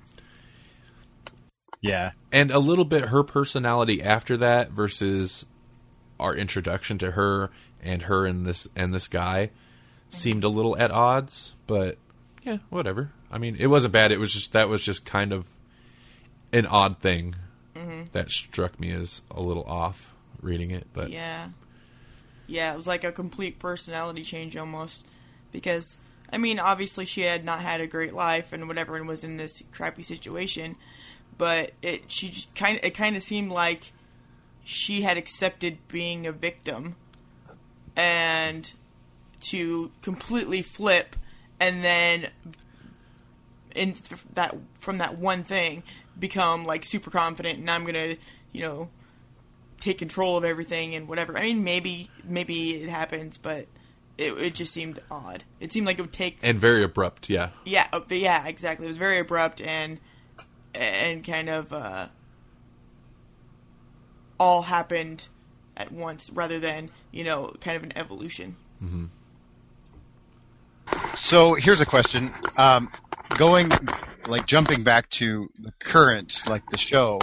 Yeah. 1.82 2.12
and 2.32 2.52
a 2.52 2.60
little 2.60 2.84
bit 2.84 3.06
her 3.06 3.24
personality 3.24 4.02
after 4.04 4.36
that 4.38 4.72
versus 4.72 5.46
our 6.20 6.36
introduction 6.36 6.98
to 6.98 7.12
her 7.12 7.52
and 7.82 8.02
her 8.04 8.26
and 8.26 8.46
this 8.46 8.68
and 8.76 8.94
this 8.94 9.08
guy 9.08 9.52
seemed 10.10 10.44
a 10.44 10.50
little 10.50 10.78
at 10.78 10.92
odds 10.92 11.56
but 11.68 11.98
yeah 12.44 12.58
whatever 12.70 13.12
i 13.32 13.38
mean 13.38 13.56
it 13.58 13.68
wasn't 13.68 13.94
bad 13.94 14.12
it 14.12 14.20
was 14.20 14.34
just 14.34 14.52
that 14.52 14.68
was 14.68 14.82
just 14.82 15.06
kind 15.06 15.32
of 15.32 15.46
an 16.52 16.66
odd 16.66 17.00
thing 17.00 17.36
mm-hmm. 17.76 18.04
that 18.12 18.30
struck 18.30 18.78
me 18.80 18.92
as 18.92 19.22
a 19.32 19.42
little 19.42 19.64
off 19.64 20.14
reading 20.42 20.72
it 20.72 20.88
but 20.94 21.10
Yeah. 21.10 21.50
Yeah, 22.50 22.74
it 22.74 22.76
was 22.76 22.88
like 22.88 23.04
a 23.04 23.12
complete 23.12 23.60
personality 23.60 24.24
change 24.24 24.58
almost. 24.58 25.06
Because, 25.52 25.98
I 26.32 26.38
mean, 26.38 26.60
obviously 26.60 27.06
she 27.06 27.22
had 27.22 27.46
not 27.46 27.62
had 27.62 27.82
a 27.82 27.88
great 27.88 28.14
life 28.14 28.54
and 28.54 28.68
whatever 28.68 28.96
and 28.96 29.08
was 29.08 29.24
in 29.24 29.38
this 29.38 29.64
crappy 29.72 30.04
situation. 30.04 30.76
But 31.38 31.74
it, 31.82 32.12
she 32.12 32.30
just 32.30 32.54
kind 32.56 32.78
of, 32.78 32.84
it 32.84 32.92
kind 32.92 33.16
of 33.16 33.24
seemed 33.24 33.52
like 33.52 33.94
she 34.64 35.02
had 35.02 35.18
accepted 35.18 35.78
being 35.88 36.28
a 36.28 36.32
victim 36.32 36.96
and 37.96 38.72
to 39.42 39.92
completely 40.02 40.62
flip 40.62 41.16
and 41.60 41.84
then 41.84 42.28
in 43.76 43.96
that 44.34 44.56
from 44.80 44.98
that 44.98 45.18
one 45.18 45.44
thing 45.44 45.84
become 46.20 46.66
like 46.66 46.84
super 46.86 47.10
confident 47.10 47.60
and 47.60 47.70
I'm 47.70 47.86
gonna 47.86 48.16
you 48.52 48.62
know 48.62 48.90
take 49.80 49.98
control 49.98 50.38
of 50.38 50.46
everything 50.46 50.96
and 50.96 51.08
whatever. 51.08 51.38
I 51.38 51.42
mean 51.42 51.64
maybe 51.64 52.10
maybe 52.24 52.84
it 52.84 52.90
happens, 52.90 53.38
but 53.38 53.68
it 54.18 54.34
it 54.34 54.56
just 54.56 54.74
seemed 54.74 55.02
odd. 55.10 55.44
It 55.60 55.72
seemed 55.72 55.88
like 55.88 56.00
it 56.00 56.02
would 56.02 56.14
take 56.14 56.40
and 56.42 56.60
very 56.60 56.84
abrupt 56.84 57.30
yeah 57.30 57.50
yeah 57.66 57.88
uh, 57.94 58.02
but 58.08 58.18
yeah 58.18 58.46
exactly. 58.48 58.86
It 58.86 58.90
was 58.90 58.98
very 58.98 59.20
abrupt 59.20 59.62
and 59.62 60.00
and 60.74 61.24
kind 61.24 61.50
of 61.50 61.74
uh, 61.74 62.08
all 64.40 64.62
happened 64.62 65.28
at 65.76 65.92
once 65.92 66.30
rather 66.30 66.60
than 66.60 66.90
you 67.12 67.24
know 67.24 67.54
kind 67.62 67.78
of 67.78 67.84
an 67.84 67.94
evolution. 67.98 68.56
Mm-hmm. 68.84 69.06
So 71.16 71.54
here's 71.54 71.82
a 71.82 71.86
question. 71.86 72.34
Um, 72.58 72.92
going, 73.38 73.70
like 74.28 74.46
jumping 74.46 74.84
back 74.84 75.10
to 75.12 75.50
the 75.60 75.72
current, 75.80 76.44
like 76.48 76.64
the 76.70 76.78
show, 76.78 77.20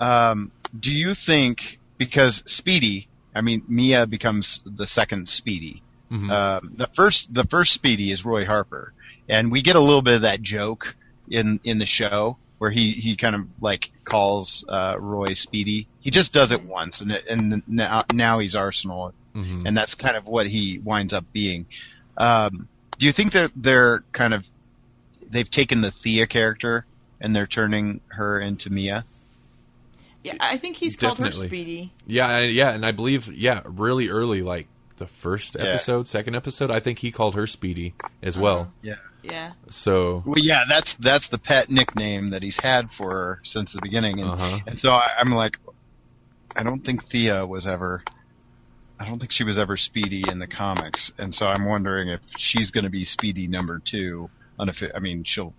um, 0.00 0.50
do 0.78 0.92
you 0.92 1.14
think, 1.14 1.78
because 1.98 2.42
Speedy, 2.46 3.08
I 3.34 3.40
mean, 3.40 3.64
Mia 3.68 4.06
becomes 4.06 4.60
the 4.64 4.86
second 4.86 5.28
Speedy. 5.28 5.82
Um, 6.30 6.74
the 6.76 6.88
first, 6.94 7.32
the 7.32 7.44
first 7.44 7.72
Speedy 7.72 8.10
is 8.10 8.24
Roy 8.24 8.44
Harper, 8.44 8.92
and 9.28 9.50
we 9.50 9.62
get 9.62 9.76
a 9.76 9.80
little 9.80 10.02
bit 10.02 10.14
of 10.14 10.22
that 10.22 10.42
joke 10.42 10.94
in 11.28 11.58
in 11.64 11.78
the 11.78 11.86
show 11.86 12.36
where 12.58 12.70
he 12.70 12.92
he 12.92 13.16
kind 13.16 13.34
of 13.34 13.42
like 13.60 13.90
calls 14.04 14.64
uh, 14.68 14.96
Roy 15.00 15.32
Speedy. 15.32 15.88
He 16.00 16.10
just 16.10 16.32
does 16.32 16.52
it 16.52 16.64
once, 16.64 17.00
and 17.00 17.10
and 17.12 17.62
now 17.66 18.04
now 18.12 18.38
he's 18.38 18.54
Arsenal, 18.54 19.12
and 19.66 19.76
that's 19.76 19.94
kind 19.94 20.16
of 20.16 20.26
what 20.26 20.46
he 20.46 20.78
winds 20.78 21.12
up 21.12 21.24
being. 21.32 21.66
Um, 22.16 22.68
do 22.98 23.06
you 23.06 23.12
think 23.12 23.32
that 23.32 23.50
they're 23.56 24.04
kind 24.12 24.34
of 24.34 24.44
they've 25.30 25.50
taken 25.50 25.80
the 25.80 25.90
Thea 25.90 26.26
character 26.26 26.84
and 27.20 27.34
they're 27.34 27.46
turning 27.46 28.00
her 28.08 28.40
into 28.40 28.70
Mia? 28.70 29.04
Yeah, 30.24 30.34
I 30.40 30.56
think 30.56 30.76
he's 30.76 30.96
called 30.96 31.18
her 31.18 31.30
Speedy. 31.30 31.92
yeah 32.06 32.38
yeah 32.40 32.70
and 32.70 32.84
i 32.84 32.90
believe 32.92 33.30
yeah 33.32 33.60
really 33.64 34.08
early 34.08 34.42
like 34.42 34.66
the 34.96 35.06
first 35.06 35.56
Yeah. 35.58 35.66
episode 35.66 36.08
second 36.08 36.34
episode 36.34 36.70
i 36.70 36.80
think 36.80 36.98
he 37.00 37.10
called 37.12 37.34
her 37.34 37.46
speedy 37.46 37.94
as 38.22 38.38
well 38.38 38.72
Yeah. 38.82 38.94
Yeah. 39.22 39.52
so 39.70 40.22
Well, 40.26 40.36
yeah, 40.38 40.64
that's 40.68 40.94
that's 40.96 41.28
the 41.28 41.38
pet 41.38 41.70
nickname 41.70 42.30
that 42.30 42.42
he's 42.42 42.58
had 42.62 42.90
for 42.90 43.10
her 43.10 43.40
since 43.42 43.72
the 43.72 43.80
beginning, 43.82 44.20
and 44.20 44.30
Uh-huh. 44.30 44.58
and 44.66 44.78
so 44.78 44.90
I, 44.90 45.12
I'm 45.18 45.32
like, 45.32 45.58
I 46.54 46.62
don't 46.62 46.84
think 46.84 47.04
Thea 47.04 47.46
was 47.46 47.66
ever, 47.66 48.02
I 49.00 49.06
don't 49.08 49.18
think 49.18 49.32
she 49.32 49.42
was 49.44 49.58
ever 49.58 49.78
Speedy 49.78 50.24
in 50.28 50.38
the 50.40 50.46
comics, 50.46 51.10
and 51.16 51.34
so 51.34 51.46
I'm 51.46 51.64
wondering 51.66 52.08
if 52.08 52.20
she's 52.36 52.70
going 52.70 52.84
to 52.84 52.90
be 52.90 53.02
Speedy 53.04 53.46
number 53.46 53.78
two. 53.78 54.28
Unif- 54.60 54.92
I 54.94 54.98
mean, 55.00 55.24
she'll 55.24 55.54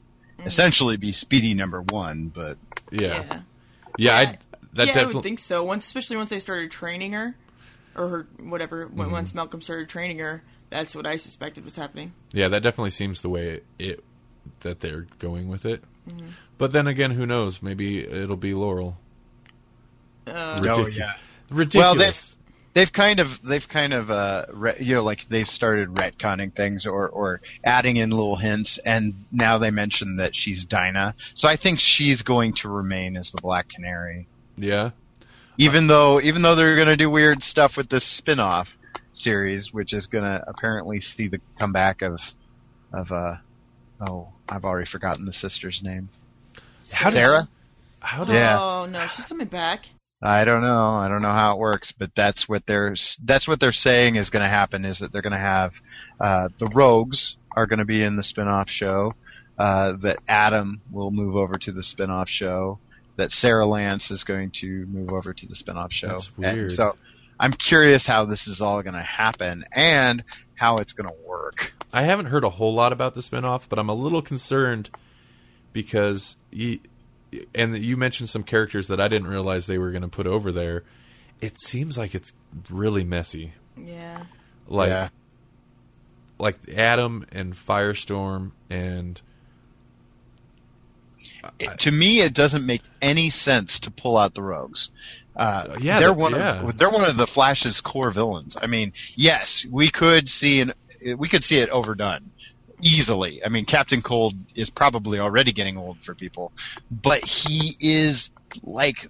essentially 0.45 0.97
be 0.97 1.11
Speedy 1.11 1.55
number 1.55 1.81
one, 1.81 2.27
but 2.33 2.57
yeah 2.91 3.23
Yeah. 3.27 3.39
yeah, 3.97 4.15
I, 4.15 4.21
Yeah. 4.21 4.35
That 4.75 4.87
yeah, 4.87 5.01
I 5.01 5.05
would 5.05 5.23
think 5.23 5.39
so. 5.39 5.63
Once, 5.63 5.85
especially 5.85 6.17
once 6.17 6.29
they 6.29 6.39
started 6.39 6.71
training 6.71 7.13
her, 7.13 7.35
or 7.95 8.09
her 8.09 8.27
whatever. 8.39 8.87
When, 8.87 9.07
mm-hmm. 9.07 9.11
once 9.11 9.33
Malcolm 9.33 9.61
started 9.61 9.89
training 9.89 10.19
her, 10.19 10.43
that's 10.69 10.95
what 10.95 11.07
I 11.07 11.17
suspected 11.17 11.65
was 11.65 11.75
happening. 11.75 12.13
Yeah, 12.31 12.47
that 12.49 12.61
definitely 12.61 12.91
seems 12.91 13.21
the 13.21 13.29
way 13.29 13.49
it, 13.49 13.65
it 13.79 14.03
that 14.61 14.81
they're 14.81 15.07
going 15.19 15.47
with 15.47 15.65
it. 15.65 15.83
Mm-hmm. 16.09 16.27
But 16.57 16.71
then 16.71 16.87
again, 16.87 17.11
who 17.11 17.25
knows? 17.25 17.61
Maybe 17.61 18.05
it'll 18.05 18.37
be 18.37 18.53
Laurel. 18.53 18.97
Uh, 20.27 20.59
oh 20.61 20.87
yeah. 20.87 21.13
ridiculous. 21.49 22.35
Well, 22.35 22.35
they've 22.73 22.91
kind 22.91 23.19
of 23.19 23.41
they've 23.43 23.67
kind 23.67 23.93
of 23.93 24.11
uh 24.11 24.45
re- 24.51 24.77
you 24.79 24.95
know 24.95 25.03
like 25.03 25.27
they've 25.29 25.47
started 25.47 25.89
retconning 25.89 26.53
things 26.53 26.85
or 26.85 27.07
or 27.07 27.41
adding 27.63 27.95
in 27.95 28.11
little 28.11 28.35
hints 28.35 28.77
and 28.79 29.25
now 29.31 29.57
they 29.57 29.71
mention 29.71 30.17
that 30.17 30.35
she's 30.35 30.65
Dinah 30.65 31.15
so 31.33 31.47
I 31.47 31.55
think 31.55 31.79
she's 31.79 32.21
going 32.21 32.53
to 32.55 32.69
remain 32.69 33.17
as 33.17 33.31
the 33.31 33.41
Black 33.41 33.69
Canary 33.69 34.27
yeah, 34.57 34.91
even 35.57 35.87
though 35.87 36.19
even 36.21 36.41
though 36.41 36.55
they're 36.55 36.75
going 36.75 36.87
to 36.87 36.97
do 36.97 37.09
weird 37.09 37.41
stuff 37.41 37.77
with 37.77 37.89
this 37.89 38.03
spin-off 38.03 38.77
series 39.13 39.73
which 39.73 39.93
is 39.93 40.07
going 40.07 40.23
to 40.25 40.43
apparently 40.47 40.99
see 40.99 41.27
the 41.29 41.39
comeback 41.59 42.01
of 42.01 42.19
of 42.93 43.11
uh 43.11 43.35
oh, 44.01 44.27
I've 44.47 44.65
already 44.65 44.85
forgotten 44.85 45.25
the 45.25 45.33
sister's 45.33 45.81
name. 45.83 46.09
How 46.91 47.05
does- 47.09 47.13
Sarah? 47.13 47.49
How 47.99 48.23
does 48.23 48.35
Yeah. 48.35 48.59
Oh 48.59 48.85
no, 48.85 49.07
she's 49.07 49.25
coming 49.25 49.47
back. 49.47 49.87
I 50.21 50.45
don't 50.45 50.61
know. 50.61 50.95
I 50.95 51.07
don't 51.07 51.21
know 51.21 51.31
how 51.31 51.53
it 51.53 51.59
works, 51.59 51.91
but 51.91 52.13
that's 52.15 52.47
what 52.47 52.65
they're 52.65 52.95
that's 53.23 53.47
what 53.47 53.59
they're 53.59 53.71
saying 53.71 54.15
is 54.15 54.29
going 54.29 54.43
to 54.43 54.49
happen. 54.49 54.85
Is 54.85 54.99
that 54.99 55.11
they're 55.11 55.21
going 55.21 55.33
to 55.33 55.39
have 55.39 55.73
uh, 56.19 56.49
the 56.57 56.67
Rogues 56.73 57.37
are 57.55 57.65
going 57.67 57.79
to 57.79 57.85
be 57.85 58.01
in 58.03 58.15
the 58.15 58.23
spin-off 58.23 58.69
show. 58.69 59.13
Uh, 59.57 59.93
that 60.01 60.17
Atom 60.27 60.81
will 60.91 61.11
move 61.11 61.35
over 61.35 61.53
to 61.55 61.71
the 61.71 61.81
spin-off 61.83 62.27
show. 62.29 62.77
That 63.17 63.31
Sarah 63.31 63.65
Lance 63.65 64.11
is 64.11 64.23
going 64.25 64.51
to 64.55 64.85
move 64.87 65.11
over 65.11 65.33
to 65.33 65.45
the 65.47 65.55
spin-off 65.55 65.93
show. 65.93 66.09
That's 66.09 66.31
And 66.41 66.57
weird. 66.57 66.75
so 66.75 66.95
I'm 67.39 67.53
curious 67.53 68.05
how 68.05 68.25
this 68.25 68.47
is 68.47 68.61
all 68.61 68.81
going 68.83 68.95
to 68.95 69.01
happen 69.01 69.63
and 69.71 70.23
how 70.55 70.77
it's 70.77 70.93
going 70.93 71.07
to 71.09 71.15
work. 71.25 71.73
I 71.93 72.03
haven't 72.03 72.25
heard 72.27 72.43
a 72.43 72.49
whole 72.49 72.73
lot 72.73 72.91
about 72.91 73.13
the 73.13 73.21
spinoff, 73.21 73.69
but 73.69 73.79
I'm 73.79 73.87
a 73.89 73.93
little 73.93 74.21
concerned 74.21 74.89
because 75.71 76.35
you, 76.51 76.79
and 77.53 77.77
you 77.77 77.95
mentioned 77.97 78.29
some 78.29 78.43
characters 78.43 78.87
that 78.87 78.99
I 78.99 79.07
didn't 79.07 79.27
realize 79.27 79.65
they 79.67 79.77
were 79.77 79.91
going 79.91 80.01
to 80.01 80.07
put 80.09 80.27
over 80.27 80.51
there. 80.51 80.83
It 81.41 81.59
seems 81.59 81.97
like 81.97 82.15
it's 82.15 82.33
really 82.69 83.03
messy. 83.05 83.53
Yeah. 83.77 84.23
Like 84.67 84.89
Yeah. 84.89 85.09
like 86.39 86.57
Atom 86.77 87.25
and 87.31 87.53
Firestorm 87.55 88.51
and 88.69 89.21
It- 91.59 91.79
to 91.79 91.91
me, 91.91 92.21
it 92.21 92.33
doesn't 92.33 92.65
make 92.65 92.81
any 93.01 93.29
sense 93.29 93.79
to 93.81 93.91
pull 93.91 94.17
out 94.17 94.33
the 94.33 94.41
Rogues. 94.43 94.89
Uh, 95.35 95.75
Yeah, 95.79 95.99
they're 95.99 96.13
one 96.13 96.31
yeah. 96.33 96.61
of 96.67 96.77
they're 96.77 96.89
one 96.89 97.03
of 97.09 97.17
the 97.17 97.27
Flash's 97.27 97.81
core 97.81 98.11
villains. 98.11 98.55
I 98.61 98.67
mean, 98.67 98.93
yes, 99.15 99.65
we 99.69 99.91
could 99.91 100.29
see 100.29 100.61
an 100.61 100.73
we 101.17 101.27
could 101.29 101.43
see 101.43 101.57
it 101.59 101.69
overdone 101.69 102.31
easily. 102.81 103.43
I 103.45 103.49
mean, 103.49 103.65
Captain 103.65 104.01
Cold 104.01 104.33
is 104.55 104.69
probably 104.69 105.19
already 105.19 105.51
getting 105.51 105.77
old 105.77 105.97
for 106.03 106.15
people, 106.15 106.51
but 106.89 107.23
he 107.23 107.75
is 107.79 108.29
like 108.63 109.09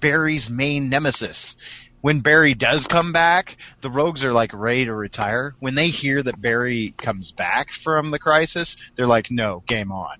Barry's 0.00 0.50
main 0.50 0.88
nemesis. 0.90 1.56
When 2.02 2.20
Barry 2.20 2.52
does 2.54 2.86
come 2.86 3.12
back, 3.14 3.56
the 3.80 3.88
Rogues 3.90 4.22
are 4.22 4.32
like 4.32 4.52
ready 4.52 4.84
to 4.84 4.94
retire. 4.94 5.54
When 5.60 5.74
they 5.74 5.88
hear 5.88 6.22
that 6.22 6.40
Barry 6.40 6.92
comes 6.98 7.32
back 7.32 7.72
from 7.72 8.10
the 8.10 8.18
crisis, 8.18 8.76
they're 8.96 9.06
like, 9.06 9.30
"No, 9.30 9.62
game 9.66 9.90
on." 9.90 10.18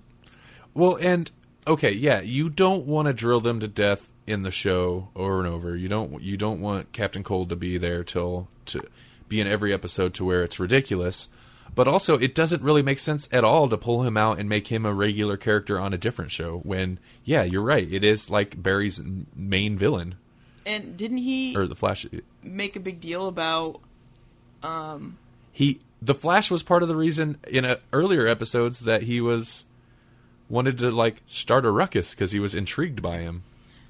Well, 0.72 0.96
and 0.96 1.30
okay, 1.66 1.92
yeah, 1.92 2.20
you 2.20 2.50
don't 2.50 2.86
want 2.86 3.06
to 3.06 3.14
drill 3.14 3.40
them 3.40 3.60
to 3.60 3.68
death 3.68 4.10
in 4.26 4.42
the 4.42 4.50
show 4.50 5.08
over 5.14 5.38
and 5.38 5.48
over. 5.48 5.76
You 5.76 5.88
don't 5.88 6.22
you 6.22 6.36
don't 6.36 6.60
want 6.60 6.92
Captain 6.92 7.22
Cold 7.22 7.50
to 7.50 7.56
be 7.56 7.78
there 7.78 8.04
till 8.04 8.48
to 8.66 8.86
be 9.28 9.40
in 9.40 9.46
every 9.46 9.72
episode 9.72 10.14
to 10.14 10.24
where 10.24 10.42
it's 10.42 10.60
ridiculous. 10.60 11.28
But 11.74 11.88
also, 11.88 12.16
it 12.16 12.36
doesn't 12.36 12.62
really 12.62 12.82
make 12.82 13.00
sense 13.00 13.28
at 13.32 13.42
all 13.42 13.68
to 13.68 13.76
pull 13.76 14.04
him 14.04 14.16
out 14.16 14.38
and 14.38 14.48
make 14.48 14.68
him 14.68 14.86
a 14.86 14.94
regular 14.94 15.36
character 15.36 15.80
on 15.80 15.92
a 15.92 15.98
different 15.98 16.30
show. 16.30 16.58
When, 16.58 17.00
yeah, 17.24 17.42
you're 17.42 17.64
right, 17.64 17.90
it 17.90 18.04
is 18.04 18.30
like 18.30 18.62
Barry's 18.62 19.02
main 19.34 19.76
villain 19.76 20.14
And 20.64 20.96
didn't 20.96 21.18
he 21.18 21.56
or 21.56 21.66
the 21.66 21.74
Flash. 21.74 22.06
make 22.44 22.76
a 22.76 22.80
big 22.80 23.00
deal 23.00 23.26
about? 23.26 23.80
Um, 24.62 25.18
he, 25.50 25.80
the 26.00 26.14
Flash, 26.14 26.48
was 26.48 26.62
part 26.62 26.82
of 26.84 26.88
the 26.88 26.96
reason 26.96 27.38
in 27.48 27.64
uh 27.64 27.76
earlier 27.92 28.26
episodes 28.26 28.80
that 28.80 29.02
he 29.02 29.20
was 29.20 29.63
wanted 30.54 30.78
to 30.78 30.90
like 30.90 31.20
start 31.26 31.66
a 31.66 31.70
ruckus 31.70 32.12
because 32.12 32.32
he 32.32 32.38
was 32.38 32.54
intrigued 32.54 33.02
by 33.02 33.18
him. 33.18 33.42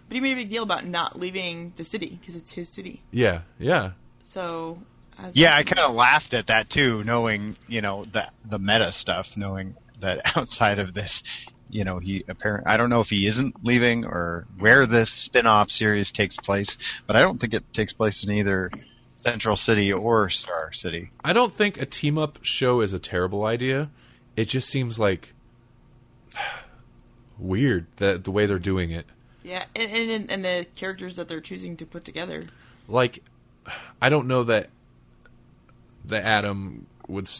But 0.08 0.16
he 0.16 0.20
made 0.20 0.32
a 0.32 0.36
big 0.36 0.48
deal 0.48 0.62
about 0.62 0.86
not 0.86 1.18
leaving 1.18 1.72
the 1.76 1.84
city 1.84 2.18
because 2.20 2.36
it's 2.36 2.52
his 2.52 2.68
city. 2.68 3.02
Yeah, 3.12 3.42
yeah. 3.58 3.92
So. 4.24 4.78
I 5.16 5.30
Yeah, 5.32 5.56
I 5.56 5.62
kind 5.62 5.78
of 5.78 5.94
laughed 5.94 6.34
at 6.34 6.48
that 6.48 6.68
too, 6.70 7.04
knowing 7.04 7.56
you 7.68 7.82
know 7.82 8.04
that 8.12 8.32
the 8.44 8.58
meta 8.58 8.90
stuff, 8.90 9.36
knowing 9.36 9.76
that 10.00 10.22
outside 10.36 10.80
of 10.80 10.92
this, 10.92 11.22
you 11.70 11.84
know, 11.84 12.00
he 12.00 12.24
apparent. 12.28 12.66
I 12.66 12.76
don't 12.76 12.90
know 12.90 13.00
if 13.00 13.10
he 13.10 13.26
isn't 13.26 13.64
leaving 13.64 14.04
or 14.04 14.46
where 14.58 14.86
this 14.86 15.10
spin-off 15.10 15.70
series 15.70 16.10
takes 16.10 16.36
place, 16.36 16.76
but 17.06 17.14
I 17.14 17.20
don't 17.20 17.40
think 17.40 17.54
it 17.54 17.72
takes 17.72 17.92
place 17.92 18.24
in 18.24 18.32
either 18.32 18.72
Central 19.16 19.54
City 19.54 19.92
or 19.92 20.30
Star 20.30 20.72
City. 20.72 21.10
I 21.22 21.32
don't 21.32 21.52
think 21.52 21.80
a 21.80 21.86
team 21.86 22.18
up 22.18 22.38
show 22.42 22.80
is 22.80 22.92
a 22.92 22.98
terrible 22.98 23.44
idea. 23.44 23.90
It 24.36 24.46
just 24.46 24.68
seems 24.68 24.98
like 24.98 25.32
weird 27.38 27.86
that 27.96 28.24
the 28.24 28.30
way 28.30 28.46
they're 28.46 28.58
doing 28.58 28.90
it. 28.90 29.06
Yeah, 29.42 29.64
and, 29.76 29.90
and 30.10 30.30
and 30.30 30.44
the 30.44 30.66
characters 30.74 31.16
that 31.16 31.28
they're 31.28 31.40
choosing 31.40 31.76
to 31.78 31.86
put 31.86 32.04
together. 32.04 32.44
Like, 32.88 33.22
I 34.00 34.08
don't 34.08 34.26
know 34.26 34.44
that 34.44 34.70
the 36.04 36.24
Atom 36.24 36.86
would 37.08 37.30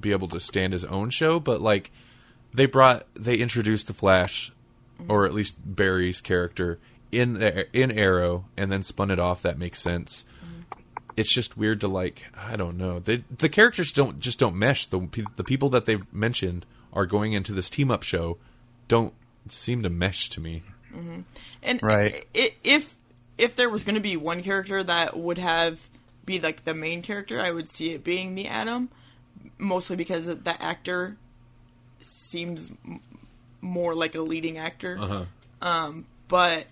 be 0.00 0.10
able 0.12 0.28
to 0.28 0.40
stand 0.40 0.72
his 0.72 0.84
own 0.84 1.10
show, 1.10 1.38
but 1.38 1.60
like 1.60 1.90
they 2.52 2.66
brought 2.66 3.06
they 3.14 3.36
introduced 3.36 3.86
the 3.86 3.94
Flash, 3.94 4.52
or 5.08 5.24
at 5.24 5.34
least 5.34 5.56
Barry's 5.64 6.20
character 6.20 6.78
in 7.12 7.34
the- 7.34 7.66
in 7.78 7.90
Arrow, 7.92 8.46
and 8.56 8.70
then 8.72 8.82
spun 8.82 9.10
it 9.10 9.20
off. 9.20 9.42
That 9.42 9.58
makes 9.58 9.80
sense. 9.80 10.24
Mm-hmm. 10.44 10.80
It's 11.16 11.32
just 11.32 11.56
weird 11.56 11.80
to 11.82 11.88
like 11.88 12.24
I 12.36 12.56
don't 12.56 12.76
know. 12.76 12.98
They, 12.98 13.22
the 13.38 13.48
characters 13.48 13.92
don't 13.92 14.18
just 14.18 14.40
don't 14.40 14.56
mesh. 14.56 14.86
The 14.86 15.08
the 15.36 15.44
people 15.44 15.68
that 15.70 15.84
they've 15.86 16.12
mentioned 16.12 16.66
are 16.92 17.06
going 17.06 17.32
into 17.32 17.52
this 17.52 17.70
team 17.70 17.90
up 17.90 18.02
show 18.02 18.38
don't 18.88 19.12
seem 19.48 19.82
to 19.82 19.90
mesh 19.90 20.28
to 20.30 20.40
me. 20.40 20.62
And 21.62 21.82
Right. 21.82 22.26
if 22.34 22.94
if 23.38 23.56
there 23.56 23.70
was 23.70 23.82
going 23.82 23.94
to 23.94 24.00
be 24.00 24.16
one 24.16 24.42
character 24.42 24.84
that 24.84 25.16
would 25.16 25.38
have 25.38 25.88
be 26.26 26.38
like 26.38 26.64
the 26.64 26.74
main 26.74 27.00
character, 27.02 27.40
I 27.40 27.50
would 27.50 27.68
see 27.68 27.92
it 27.92 28.04
being 28.04 28.34
the 28.34 28.46
Atom, 28.46 28.90
mostly 29.58 29.96
because 29.96 30.26
the 30.26 30.62
actor 30.62 31.16
seems 32.02 32.70
more 33.60 33.94
like 33.94 34.14
a 34.14 34.20
leading 34.20 34.58
actor. 34.58 34.98
Uh-huh. 35.00 35.24
Um, 35.66 36.04
but 36.28 36.66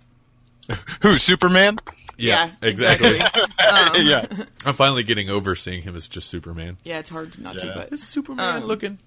Who 1.02 1.18
Superman? 1.18 1.78
yeah, 2.18 2.51
exactly. 2.62 3.16
yeah, 4.05 4.26
I'm 4.66 4.74
finally 4.74 5.02
getting 5.02 5.30
over 5.30 5.55
seeing 5.55 5.82
him 5.82 5.97
as 5.97 6.09
just 6.09 6.28
Superman. 6.28 6.76
yeah, 6.84 6.98
it's 6.98 7.09
hard 7.10 7.38
not 7.38 7.56
to. 7.59 7.72
But 7.74 7.92
It's 7.92 8.05
Superman 8.05 8.62
Um, 8.62 8.68
looking. 8.68 8.98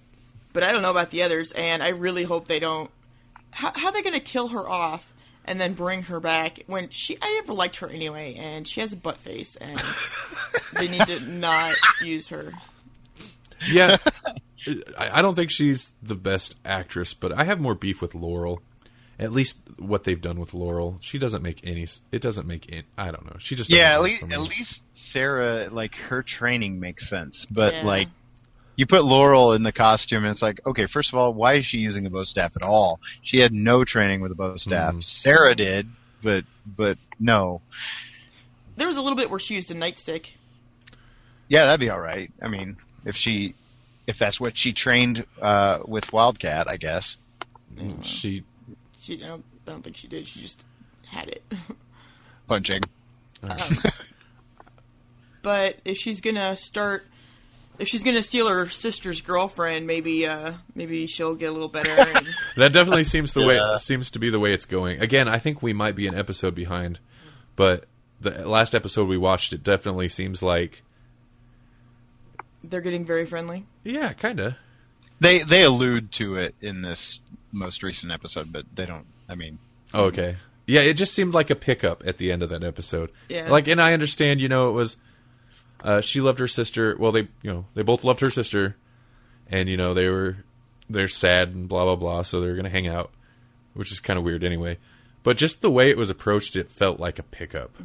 But 0.54 0.64
I 0.64 0.72
don't 0.72 0.82
know 0.82 0.92
about 0.92 1.10
the 1.10 1.24
others, 1.24 1.52
and 1.52 1.84
I 1.84 1.90
really 1.90 2.24
hope 2.24 2.48
they 2.48 2.60
don't. 2.60 2.90
How, 3.52 3.72
how 3.76 3.88
are 3.88 3.92
they 3.92 4.02
going 4.02 4.14
to 4.14 4.20
kill 4.20 4.50
her 4.50 4.68
off 4.68 5.14
and 5.46 5.60
then 5.60 5.74
bring 5.74 6.04
her 6.04 6.20
back 6.20 6.62
when 6.68 6.90
she? 6.90 7.18
I 7.22 7.40
never 7.42 7.54
liked 7.54 7.78
her 7.78 7.90
anyway, 7.90 8.36
and 8.36 8.68
she 8.68 8.80
has 8.82 8.94
a 8.94 8.98
butt 8.98 9.18
face, 9.18 9.56
and 9.58 9.82
they 10.74 10.88
need 10.88 11.06
to 11.08 11.20
not 11.20 11.76
use 12.02 12.30
her. 12.30 12.54
Yeah, 13.70 13.98
I 14.98 15.20
I 15.20 15.22
don't 15.22 15.36
think 15.36 15.50
she's 15.52 15.92
the 16.02 16.16
best 16.16 16.56
actress, 16.66 17.14
but 17.14 17.32
I 17.38 17.44
have 17.46 17.60
more 17.60 17.76
beef 17.76 18.02
with 18.02 18.14
Laurel. 18.16 18.62
At 19.20 19.32
least 19.32 19.60
what 19.78 20.04
they've 20.06 20.20
done 20.20 20.40
with 20.40 20.54
Laurel, 20.56 20.98
she 21.00 21.20
doesn't 21.20 21.44
make 21.44 21.62
any. 21.64 21.86
It 22.12 22.22
doesn't 22.22 22.48
make 22.48 22.72
any. 22.72 22.84
I 22.98 23.12
don't 23.12 23.26
know. 23.26 23.36
She 23.38 23.56
just 23.56 23.70
yeah. 23.70 23.94
At 23.94 24.02
least 24.02 24.24
at 24.24 24.40
least 24.42 24.82
Sarah, 24.96 25.70
like 25.72 25.96
her 25.96 26.24
training 26.24 26.80
makes 26.80 27.08
sense, 27.10 27.46
but 27.46 27.74
Yeah. 27.74 27.84
like 27.86 28.08
you 28.76 28.86
put 28.86 29.04
Laurel 29.04 29.54
in 29.54 29.64
the 29.64 29.72
costume, 29.72 30.24
and 30.24 30.32
it's 30.32 30.42
like, 30.42 30.60
okay, 30.66 30.86
first 30.88 31.10
of 31.10 31.16
all, 31.16 31.34
why 31.34 31.56
is 31.56 31.66
she 31.66 31.78
using 31.78 32.06
a 32.06 32.10
bow 32.10 32.24
staff 32.24 32.54
at 32.56 32.64
all? 32.64 33.00
She 33.22 33.40
had 33.40 33.54
no 33.54 33.84
training 33.84 34.22
with 34.22 34.32
a 34.32 34.36
bow 34.36 34.56
staff. 34.56 34.96
Mhm. 34.96 35.04
Sarah 35.04 35.56
did, 35.56 35.90
but 36.22 36.46
but 36.66 36.98
no. 37.20 37.62
There 38.76 38.88
was 38.88 38.98
a 38.98 39.02
little 39.02 39.18
bit 39.18 39.30
where 39.30 39.40
she 39.40 39.54
used 39.56 39.70
a 39.70 39.76
nightstick. 39.76 40.32
Yeah, 41.48 41.66
that'd 41.66 41.80
be 41.80 41.90
all 41.90 42.00
right. 42.00 42.32
I 42.42 42.48
mean, 42.48 42.78
if 43.06 43.16
she, 43.16 43.54
if 44.08 44.18
that's 44.18 44.40
what 44.40 44.58
she 44.58 44.74
trained 44.74 45.26
uh, 45.40 45.80
with 45.86 46.12
Wildcat, 46.12 46.68
I 46.68 46.78
guess. 46.78 47.18
she. 48.02 48.44
She, 49.00 49.24
I 49.24 49.28
don't, 49.28 49.44
I 49.68 49.72
don't 49.72 49.84
think 49.84 49.98
she 49.98 50.08
did. 50.08 50.28
She 50.28 50.40
just 50.40 50.64
had 51.06 51.28
it. 51.28 51.44
Punching. 52.48 52.82
but 55.42 55.80
if 55.86 55.98
she's 55.98 56.22
gonna 56.22 56.56
start, 56.56 57.06
if 57.80 57.88
she's 57.88 58.04
gonna 58.04 58.24
steal 58.24 58.48
her 58.48 58.70
sister's 58.70 59.22
girlfriend, 59.22 59.88
maybe, 59.88 60.26
uh, 60.28 60.54
maybe 60.76 61.08
she'll 61.08 61.36
get 61.36 61.50
a 61.50 61.52
little 61.52 61.70
better. 61.70 61.90
And, 61.90 62.28
That 62.58 62.74
definitely 62.74 63.04
seems 63.04 63.34
the 63.34 63.46
way 63.46 63.58
seems 63.78 64.12
to 64.12 64.20
be 64.20 64.30
the 64.30 64.40
way 64.40 64.54
it's 64.54 64.66
going. 64.66 65.02
Again, 65.02 65.28
I 65.28 65.38
think 65.40 65.62
we 65.62 65.74
might 65.74 65.96
be 65.96 66.08
an 66.08 66.16
episode 66.16 66.56
behind, 66.56 67.00
but 67.56 67.86
the 68.22 68.48
last 68.48 68.74
episode 68.76 69.08
we 69.08 69.18
watched, 69.18 69.54
it 69.54 69.64
definitely 69.64 70.10
seems 70.10 70.42
like 70.44 70.82
they're 72.64 72.82
getting 72.82 73.06
very 73.06 73.26
friendly. 73.26 73.66
yeah, 73.84 74.14
kind 74.14 74.40
of. 74.40 74.56
They 75.20 75.44
they 75.44 75.64
allude 75.64 76.12
to 76.14 76.36
it 76.36 76.56
in 76.62 76.82
this 76.82 77.20
most 77.52 77.84
recent 77.84 78.12
episode, 78.12 78.52
but 78.52 78.66
they 78.74 78.86
don't. 78.86 79.06
I 79.30 79.36
mean, 79.36 79.60
Oh, 79.94 80.06
okay. 80.06 80.38
Yeah, 80.66 80.82
it 80.82 80.94
just 80.94 81.14
seemed 81.14 81.34
like 81.34 81.50
a 81.50 81.56
pickup 81.56 82.04
at 82.06 82.18
the 82.18 82.32
end 82.32 82.42
of 82.42 82.50
that 82.50 82.64
episode. 82.64 83.12
Yeah. 83.30 83.50
Like, 83.50 83.68
and 83.68 83.82
I 83.82 83.94
understand, 83.94 84.42
you 84.42 84.48
know, 84.50 84.70
it 84.70 84.74
was 84.74 84.98
uh, 85.84 86.02
she 86.02 86.22
loved 86.22 86.40
her 86.40 86.48
sister. 86.48 86.96
Well, 86.98 87.12
they, 87.12 87.28
you 87.42 87.54
know, 87.54 87.66
they 87.74 87.84
both 87.84 88.04
loved 88.04 88.22
her 88.22 88.30
sister, 88.30 88.76
and 89.48 89.68
you 89.70 89.78
know, 89.78 89.94
they 89.94 90.08
were 90.10 90.38
they're 90.90 91.08
sad 91.08 91.50
and 91.50 91.68
blah 91.68 91.84
blah 91.84 91.96
blah. 91.96 92.22
So 92.22 92.42
they're 92.42 92.56
gonna 92.56 92.70
hang 92.70 92.88
out, 92.88 93.12
which 93.74 93.92
is 93.92 94.00
kind 94.00 94.18
of 94.18 94.24
weird 94.24 94.44
anyway. 94.44 94.78
But 95.24 95.38
just 95.38 95.62
the 95.62 95.72
way 95.72 95.90
it 95.90 95.98
was 95.98 96.10
approached, 96.10 96.56
it 96.56 96.72
felt 96.72 97.00
like 97.00 97.20
a 97.20 97.24
pickup. 97.24 97.76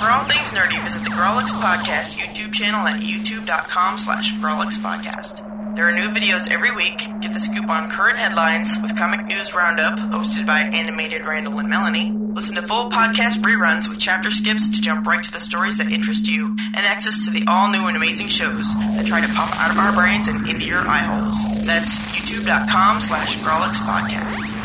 For 0.00 0.08
all 0.08 0.24
things 0.24 0.52
nerdy, 0.52 0.82
visit 0.82 1.04
the 1.04 1.10
Grawlix 1.10 1.48
Podcast 1.60 2.16
YouTube 2.16 2.52
channel 2.54 2.86
at 2.86 3.00
youtube.com 3.00 3.98
slash 3.98 4.32
Grawlix 4.34 4.78
Podcast. 4.78 5.59
There 5.74 5.88
are 5.88 5.92
new 5.92 6.10
videos 6.10 6.50
every 6.50 6.70
week. 6.74 6.98
Get 7.20 7.32
the 7.32 7.40
scoop 7.40 7.70
on 7.70 7.88
current 7.90 8.18
headlines 8.18 8.76
with 8.82 8.96
Comic 8.96 9.24
News 9.26 9.54
Roundup, 9.54 9.98
hosted 9.98 10.44
by 10.46 10.60
Animated 10.60 11.24
Randall 11.24 11.58
and 11.58 11.68
Melanie. 11.70 12.10
Listen 12.12 12.56
to 12.56 12.62
full 12.62 12.90
podcast 12.90 13.40
reruns 13.42 13.88
with 13.88 14.00
chapter 14.00 14.30
skips 14.30 14.68
to 14.70 14.80
jump 14.80 15.06
right 15.06 15.22
to 15.22 15.30
the 15.30 15.40
stories 15.40 15.78
that 15.78 15.90
interest 15.90 16.26
you, 16.28 16.48
and 16.58 16.76
access 16.76 17.24
to 17.24 17.30
the 17.30 17.44
all-new 17.46 17.86
and 17.86 17.96
amazing 17.96 18.28
shows 18.28 18.74
that 18.74 19.06
try 19.06 19.20
to 19.20 19.28
pop 19.32 19.54
out 19.60 19.70
of 19.70 19.78
our 19.78 19.92
brains 19.92 20.28
and 20.28 20.46
into 20.48 20.64
your 20.66 20.86
eye 20.86 20.98
holes. 21.02 21.36
That's 21.64 21.98
youtube.com 21.98 23.00
slash 23.00 23.36
Grawlix 23.38 23.76
Podcast. 23.80 24.56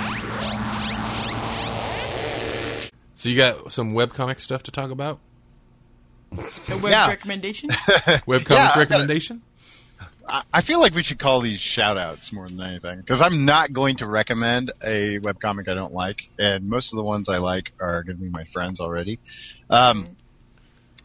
So 3.16 3.30
you 3.30 3.38
got 3.38 3.72
some 3.72 3.94
webcomic 3.94 4.42
stuff 4.42 4.64
to 4.64 4.72
talk 4.72 4.92
about? 4.92 5.20
A 6.32 6.78
web 6.78 6.92
Yeah. 6.92 7.08
recommendation? 7.08 7.70
Webcomic 7.70 8.50
Yeah, 8.50 8.56
I 8.56 8.68
gotta- 8.68 8.80
recommendation? 8.80 9.42
I- 10.28 10.62
feel 10.62 10.80
like 10.80 10.96
we 10.96 11.04
should 11.04 11.20
call 11.20 11.42
these 11.42 11.60
shout 11.60 11.98
outs 11.98 12.34
more 12.34 12.48
than 12.48 12.60
anything 12.62 13.00
because 13.00 13.22
I'm 13.22 13.46
not 13.46 13.74
going 13.74 13.98
to 13.98 14.08
recommend 14.08 14.72
a 14.82 15.20
webcomic 15.20 15.68
I 15.68 15.76
don't 15.76 15.94
like, 15.94 16.28
and 16.40 16.68
most 16.68 16.94
of 16.94 16.98
the 16.98 17.04
ones 17.04 17.30
I 17.30 17.38
like 17.38 17.72
are 17.80 18.04
going 18.04 18.18
to 18.18 18.24
be 18.24 18.30
my 18.30 18.46
friends 18.46 18.80
already. 18.80 19.20
Um, 19.70 20.08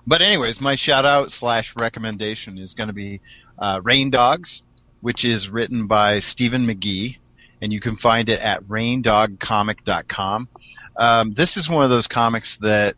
but 0.07 0.23
anyways, 0.23 0.61
my 0.61 0.75
shout 0.75 1.05
out 1.05 1.33
slash 1.33 1.75
recommendation 1.77 2.59
is 2.59 2.75
going 2.75 2.89
to 2.89 2.95
be 2.95 3.21
uh, 3.59 3.81
Rain 3.85 4.11
Dogs, 4.11 4.63
which 5.01 5.25
is 5.25 5.49
written 5.49 5.87
by 5.87 6.21
Stephen 6.21 6.67
McGee, 6.67 7.19
and 7.61 7.73
you 7.73 7.81
can 7.81 7.97
find 7.97 8.29
it 8.29 8.41
at 8.41 8.63
raindogcomic.com. 8.65 10.49
Um, 10.97 11.35
this 11.35 11.57
is 11.57 11.69
one 11.69 11.85
of 11.85 11.91
those 11.91 12.07
comics 12.07 12.57
that, 12.59 12.97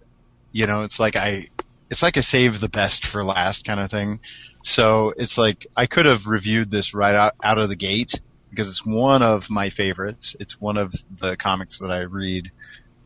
you 0.53 0.67
know, 0.67 0.85
it's 0.85 1.01
like 1.01 1.17
I, 1.17 1.49
it's 1.91 2.03
like 2.03 2.17
a 2.17 2.23
save 2.23 2.61
the 2.61 2.69
best 2.69 3.05
for 3.05 3.23
last 3.25 3.65
kind 3.65 3.81
of 3.81 3.91
thing. 3.91 4.21
So 4.63 5.13
it's 5.17 5.39
like 5.39 5.67
I 5.77 5.87
could 5.87 6.07
have 6.07 6.27
reviewed 6.27 6.71
this 6.71 6.95
right 6.95 7.15
out, 7.15 7.35
out 7.43 7.59
of 7.59 7.69
the 7.69 7.77
gate 7.77 8.21
because 8.51 8.69
it's 8.69 8.85
one 8.85 9.23
of 9.23 9.51
my 9.51 9.71
favorites. 9.71 10.37
It's 10.39 10.61
one 10.61 10.77
of 10.77 10.93
the 11.21 11.37
comics 11.37 11.79
that 11.79 11.91
I 11.91 12.01
read 12.01 12.51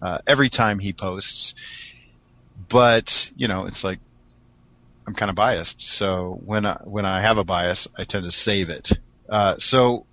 uh, 0.02 0.18
every 0.26 0.48
time 0.48 0.78
he 0.78 0.92
posts. 0.92 1.54
But 2.68 3.30
you 3.36 3.48
know, 3.48 3.66
it's 3.66 3.84
like 3.84 3.98
I'm 5.06 5.14
kind 5.14 5.30
of 5.30 5.36
biased. 5.36 5.80
So 5.80 6.40
when 6.44 6.66
I, 6.66 6.80
when 6.84 7.06
I 7.06 7.22
have 7.22 7.38
a 7.38 7.44
bias, 7.44 7.86
I 7.96 8.04
tend 8.04 8.24
to 8.24 8.32
save 8.32 8.68
it. 8.68 8.90
Uh, 9.28 9.56
so 9.58 10.04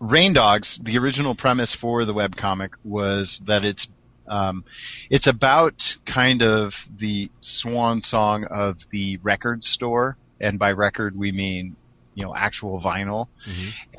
Rain 0.00 0.32
Dogs, 0.32 0.78
the 0.82 0.98
original 0.98 1.34
premise 1.34 1.74
for 1.74 2.04
the 2.04 2.14
webcomic 2.14 2.70
was 2.84 3.40
that 3.46 3.64
it's 3.64 3.86
um, 4.30 4.64
it's 5.10 5.26
about 5.26 5.96
kind 6.06 6.42
of 6.42 6.74
the 6.96 7.30
swan 7.40 8.02
song 8.02 8.44
of 8.44 8.78
the 8.90 9.18
record 9.18 9.64
store, 9.64 10.16
and 10.40 10.58
by 10.58 10.72
record 10.72 11.16
we 11.16 11.32
mean 11.32 11.76
you 12.14 12.24
know 12.24 12.34
actual 12.34 12.80
vinyl. 12.80 13.28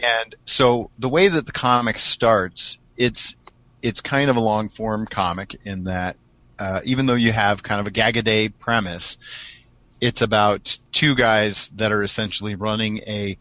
And 0.02 0.36
so 0.46 0.90
the 0.98 1.10
way 1.10 1.28
that 1.28 1.46
the 1.46 1.52
comic 1.52 2.00
starts, 2.00 2.78
it's 2.98 3.36
it's 3.82 4.02
kind 4.02 4.30
of 4.30 4.38
a 4.38 4.40
long 4.40 4.70
form 4.70 5.06
comic 5.06 5.58
in 5.66 5.84
that 5.84 6.16
uh, 6.58 6.80
even 6.86 7.08
though 7.08 7.16
you 7.16 7.32
have 7.32 7.62
kind 7.64 7.82
of 7.82 7.88
a 7.88 7.92
gag 7.92 8.18
a 8.18 8.22
day 8.22 8.48
premise, 8.48 9.18
it's 10.00 10.22
about 10.22 10.78
two 10.92 11.16
guys 11.16 11.72
that 11.76 11.92
are 11.92 12.04
essentially 12.04 12.56
running 12.56 13.00
a 13.00 13.38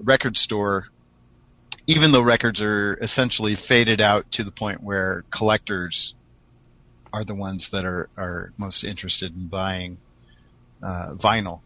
record 0.00 0.36
store 0.36 0.86
even 1.86 2.12
though 2.12 2.22
records 2.22 2.60
are 2.60 2.94
essentially 3.00 3.54
faded 3.54 4.00
out 4.00 4.30
to 4.32 4.44
the 4.44 4.50
point 4.50 4.82
where 4.82 5.24
collectors 5.30 6.14
are 7.12 7.24
the 7.24 7.34
ones 7.34 7.70
that 7.70 7.84
are, 7.84 8.08
are 8.16 8.52
most 8.58 8.84
interested 8.84 9.34
in 9.34 9.46
buying 9.46 9.98
uh, 10.82 11.14
vinyl. 11.14 11.60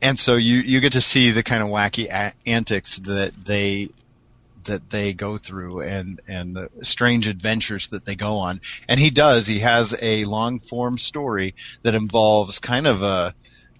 And 0.00 0.18
so 0.18 0.36
you, 0.36 0.56
you 0.58 0.80
get 0.80 0.92
to 0.92 1.00
see 1.00 1.30
the 1.30 1.42
kind 1.42 1.62
of 1.62 1.68
wacky 1.68 2.10
a- 2.10 2.34
antics 2.46 2.98
that 3.00 3.32
they 3.46 3.90
that 4.66 4.88
they 4.90 5.12
go 5.12 5.36
through 5.36 5.82
and 5.82 6.20
and 6.26 6.56
the 6.56 6.70
strange 6.82 7.28
adventures 7.28 7.88
that 7.88 8.04
they 8.04 8.16
go 8.16 8.36
on. 8.38 8.62
And 8.88 8.98
he 8.98 9.10
does. 9.10 9.46
He 9.46 9.60
has 9.60 9.94
a 10.00 10.24
long 10.24 10.58
form 10.58 10.98
story 10.98 11.54
that 11.82 11.94
involves 11.94 12.58
kind 12.58 12.86
of 12.86 13.02
a 13.02 13.34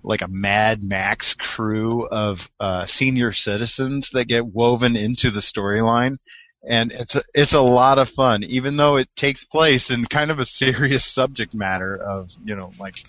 like 0.05 0.23
a 0.23 0.29
Mad 0.29 0.83
Max 0.83 1.35
crew 1.35 2.07
of 2.07 2.49
uh, 2.61 2.87
senior 2.87 3.33
citizens 3.33 4.11
that 4.11 4.27
get 4.27 4.47
woven 4.47 4.97
into 4.97 5.31
the 5.31 5.41
storyline, 5.41 6.19
and 6.67 6.93
it's 6.93 7.17
a, 7.17 7.23
it's 7.33 7.55
a 7.55 7.61
lot 7.61 7.99
of 7.99 8.11
fun, 8.11 8.45
even 8.45 8.77
though 8.77 8.97
it 8.97 9.09
takes 9.17 9.45
place 9.45 9.91
in 9.91 10.05
kind 10.05 10.31
of 10.31 10.39
a 10.39 10.45
serious 10.45 11.05
subject 11.05 11.55
matter 11.55 11.97
of 11.97 12.31
you 12.45 12.55
know 12.55 12.71
like 12.79 13.05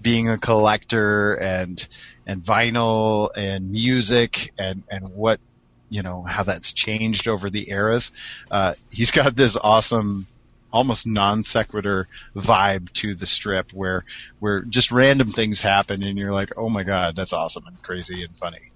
being 0.00 0.28
a 0.28 0.38
collector 0.38 1.34
and 1.34 1.88
and 2.26 2.42
vinyl 2.42 3.30
and 3.36 3.70
music 3.70 4.52
and 4.58 4.82
and 4.90 5.08
what 5.08 5.40
you 5.88 6.02
know 6.02 6.22
how 6.22 6.42
that's 6.42 6.72
changed 6.72 7.28
over 7.28 7.48
the 7.48 7.70
eras. 7.70 8.12
Uh, 8.50 8.74
he's 8.90 9.10
got 9.10 9.34
this 9.34 9.56
awesome 9.56 10.26
almost 10.72 11.06
non 11.06 11.44
sequitur 11.44 12.08
vibe 12.34 12.92
to 12.92 13.14
the 13.14 13.26
strip 13.26 13.72
where 13.72 14.04
where 14.38 14.62
just 14.62 14.90
random 14.92 15.30
things 15.30 15.60
happen 15.60 16.02
and 16.02 16.18
you're 16.18 16.32
like, 16.32 16.52
oh 16.56 16.68
my 16.68 16.82
god, 16.82 17.16
that's 17.16 17.32
awesome 17.32 17.64
and 17.66 17.82
crazy 17.82 18.22
and 18.22 18.36
funny. 18.36 18.70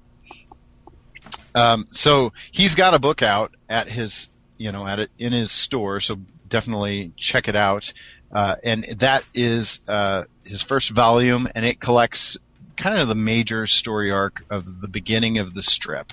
Um, 1.55 1.89
so 1.91 2.33
he's 2.53 2.75
got 2.75 2.95
a 2.95 2.99
book 2.99 3.23
out 3.23 3.55
at 3.69 3.89
his 3.89 4.29
you 4.57 4.73
know 4.73 4.87
at 4.87 4.99
it 4.99 5.11
in 5.19 5.33
his 5.33 5.51
store, 5.51 6.01
so 6.01 6.17
definitely 6.49 7.13
check 7.17 7.49
it 7.49 7.57
out. 7.57 7.93
Uh, 8.33 8.57
and 8.63 8.87
that 9.01 9.27
is 9.35 9.81
uh, 9.89 10.23
his 10.45 10.63
first 10.63 10.91
volume, 10.91 11.49
and 11.55 11.65
it 11.65 11.81
collects 11.81 12.37
kind 12.77 13.01
of 13.01 13.09
the 13.09 13.15
major 13.15 13.67
story 13.67 14.11
arc 14.11 14.45
of 14.51 14.81
the 14.81 14.89
beginning 14.89 15.39
of 15.39 15.53
the 15.53 15.63
strip. 15.63 16.13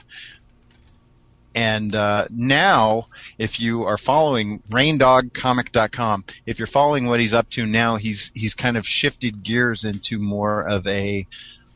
And 1.57 1.95
uh, 1.95 2.27
now, 2.29 3.07
if 3.39 3.59
you 3.59 3.85
are 3.85 3.97
following 3.97 4.61
RainDogComic.com, 4.71 6.25
if 6.45 6.59
you're 6.59 6.67
following 6.67 7.07
what 7.07 7.19
he's 7.19 7.33
up 7.33 7.49
to 7.51 7.65
now, 7.65 7.95
he's 7.95 8.29
he's 8.35 8.53
kind 8.53 8.77
of 8.77 8.85
shifted 8.85 9.43
gears 9.43 9.83
into 9.83 10.19
more 10.19 10.61
of 10.61 10.85
a 10.85 11.25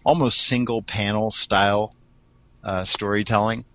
almost 0.06 0.38
single 0.38 0.84
panel 0.84 1.32
style 1.32 1.96
uh, 2.64 2.86
storytelling, 2.86 3.66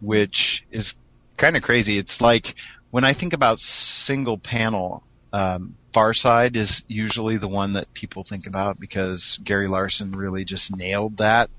which 0.00 0.64
is 0.70 0.94
kind 1.36 1.56
of 1.56 1.64
crazy. 1.64 1.98
It's 1.98 2.20
like 2.20 2.54
when 2.92 3.02
I 3.02 3.12
think 3.12 3.32
about 3.32 3.58
single 3.58 4.38
panel, 4.38 5.02
um, 5.32 5.74
Far 5.92 6.14
Side 6.14 6.54
is 6.54 6.84
usually 6.86 7.36
the 7.36 7.48
one 7.48 7.72
that 7.72 7.92
people 7.94 8.22
think 8.22 8.46
about 8.46 8.78
because 8.78 9.40
Gary 9.42 9.66
Larson 9.66 10.12
really 10.12 10.44
just 10.44 10.76
nailed 10.76 11.16
that. 11.16 11.50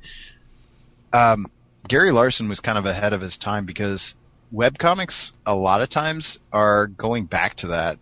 Um, 1.12 1.48
Gary 1.90 2.12
Larson 2.12 2.48
was 2.48 2.60
kind 2.60 2.78
of 2.78 2.86
ahead 2.86 3.14
of 3.14 3.20
his 3.20 3.38
time 3.38 3.66
because 3.66 4.14
webcomics 4.54 5.32
a 5.46 5.56
lot 5.56 5.82
of 5.82 5.90
times 5.90 6.40
are 6.54 6.88
going 6.88 7.26
back 7.26 7.56
to 7.56 7.68
that. 7.68 7.98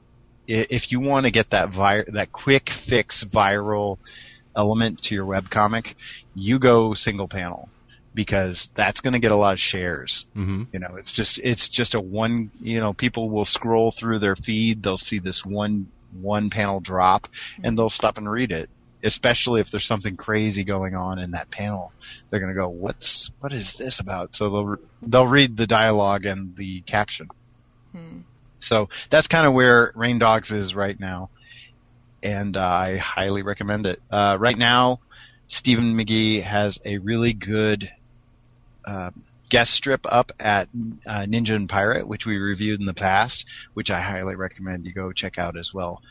If 0.46 0.92
you 0.92 1.00
want 1.00 1.26
to 1.26 1.32
get 1.32 1.50
that 1.50 1.72
vi- 1.72 2.06
that 2.14 2.32
quick 2.32 2.70
fix 2.70 3.24
viral 3.24 3.98
element 4.56 5.04
to 5.04 5.16
your 5.16 5.26
webcomic, 5.26 5.96
you 6.36 6.60
go 6.60 6.94
single 6.94 7.28
panel 7.28 7.70
because 8.14 8.70
that's 8.76 9.02
going 9.02 9.14
to 9.14 9.20
get 9.20 9.32
a 9.32 9.36
lot 9.36 9.54
of 9.54 9.60
shares. 9.60 10.26
Mm-hmm. 10.36 10.64
You 10.74 10.80
know, 10.80 10.96
it's 10.98 11.14
just 11.14 11.40
it's 11.40 11.70
just 11.70 11.96
a 11.96 12.02
one. 12.02 12.52
You 12.62 12.80
know, 12.80 12.94
people 12.94 13.30
will 13.30 13.46
scroll 13.46 13.92
through 13.92 14.20
their 14.20 14.36
feed, 14.36 14.84
they'll 14.84 14.98
see 14.98 15.20
this 15.20 15.46
one 15.46 15.88
one 16.22 16.50
panel 16.50 16.80
drop, 16.80 17.28
and 17.64 17.78
they'll 17.78 17.90
stop 17.90 18.18
and 18.18 18.30
read 18.30 18.52
it. 18.52 18.70
Especially 19.04 19.62
if 19.62 19.70
there's 19.70 19.86
something 19.86 20.18
crazy 20.18 20.64
going 20.64 20.96
on 20.96 21.20
in 21.20 21.32
that 21.32 21.52
panel, 21.52 21.92
they're 22.30 22.40
going 22.40 22.54
to 22.54 22.60
go, 22.60 22.68
"What's 22.68 23.30
what 23.40 23.54
is 23.54 23.74
this 23.74 24.00
about?" 24.00 24.36
So 24.36 24.50
they'll 24.50 24.76
they'll 25.04 25.28
read 25.28 25.56
the 25.56 25.68
dialogue 25.68 26.26
and 26.26 26.56
the 26.56 26.82
caption. 26.82 27.30
So 28.60 28.90
that's 29.10 29.28
kind 29.28 29.46
of 29.46 29.54
where 29.54 29.92
Rain 29.96 30.20
Dogs 30.20 30.52
is 30.52 30.74
right 30.74 31.00
now, 31.00 31.30
and 32.24 32.58
uh, 32.58 32.62
I 32.62 32.98
highly 32.98 33.44
recommend 33.44 33.86
it. 33.86 34.02
Uh, 34.10 34.38
right 34.40 34.58
now, 34.58 35.00
Stephen 35.48 35.96
McGee 35.96 36.42
has 36.42 36.80
a 36.84 36.98
really 36.98 37.34
good 37.34 37.92
uh, 38.86 39.12
guest 39.50 39.74
strip 39.74 40.06
up 40.06 40.32
at 40.40 40.70
uh, 41.06 41.22
Ninja 41.22 41.56
and 41.56 41.70
Pirate, 41.70 42.08
which 42.08 42.26
we 42.26 42.38
reviewed 42.38 42.80
in 42.80 42.86
the 42.86 42.94
past, 42.94 43.46
which 43.74 43.92
I 43.92 44.02
highly 44.02 44.36
recommend 44.36 44.86
you 44.86 44.94
go 44.94 45.12
check 45.12 45.38
out 45.38 45.58
as 45.58 45.74
well 45.74 46.02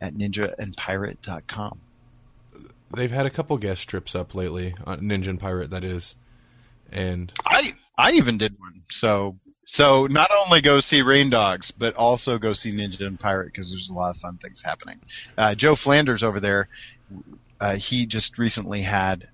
at 0.00 0.14
ninjaandpirate.com. 0.14 1.80
They've 2.94 3.10
had 3.10 3.26
a 3.26 3.30
couple 3.30 3.56
guest 3.58 3.82
strips 3.82 4.14
up 4.14 4.34
lately, 4.34 4.74
on 4.84 5.00
Ninja 5.00 5.28
and 5.28 5.40
Pirate, 5.40 5.70
that 5.70 5.84
is. 5.84 6.14
And 6.90 7.32
I 7.44 7.72
I 7.96 8.12
even 8.12 8.38
did 8.38 8.58
one. 8.58 8.82
So 8.90 9.36
so 9.64 10.06
not 10.06 10.30
only 10.44 10.60
go 10.60 10.80
see 10.80 11.02
Rain 11.02 11.30
Dogs, 11.30 11.70
but 11.70 11.94
also 11.94 12.38
go 12.38 12.52
see 12.52 12.72
Ninja 12.72 13.06
and 13.06 13.18
Pirate 13.18 13.46
because 13.46 13.70
there's 13.70 13.88
a 13.90 13.94
lot 13.94 14.10
of 14.10 14.16
fun 14.16 14.36
things 14.38 14.60
happening. 14.62 15.00
Uh, 15.38 15.54
Joe 15.54 15.74
Flanders 15.74 16.22
over 16.22 16.40
there, 16.40 16.68
uh, 17.60 17.76
he 17.76 18.04
just 18.06 18.36
recently 18.38 18.82
had 18.82 19.28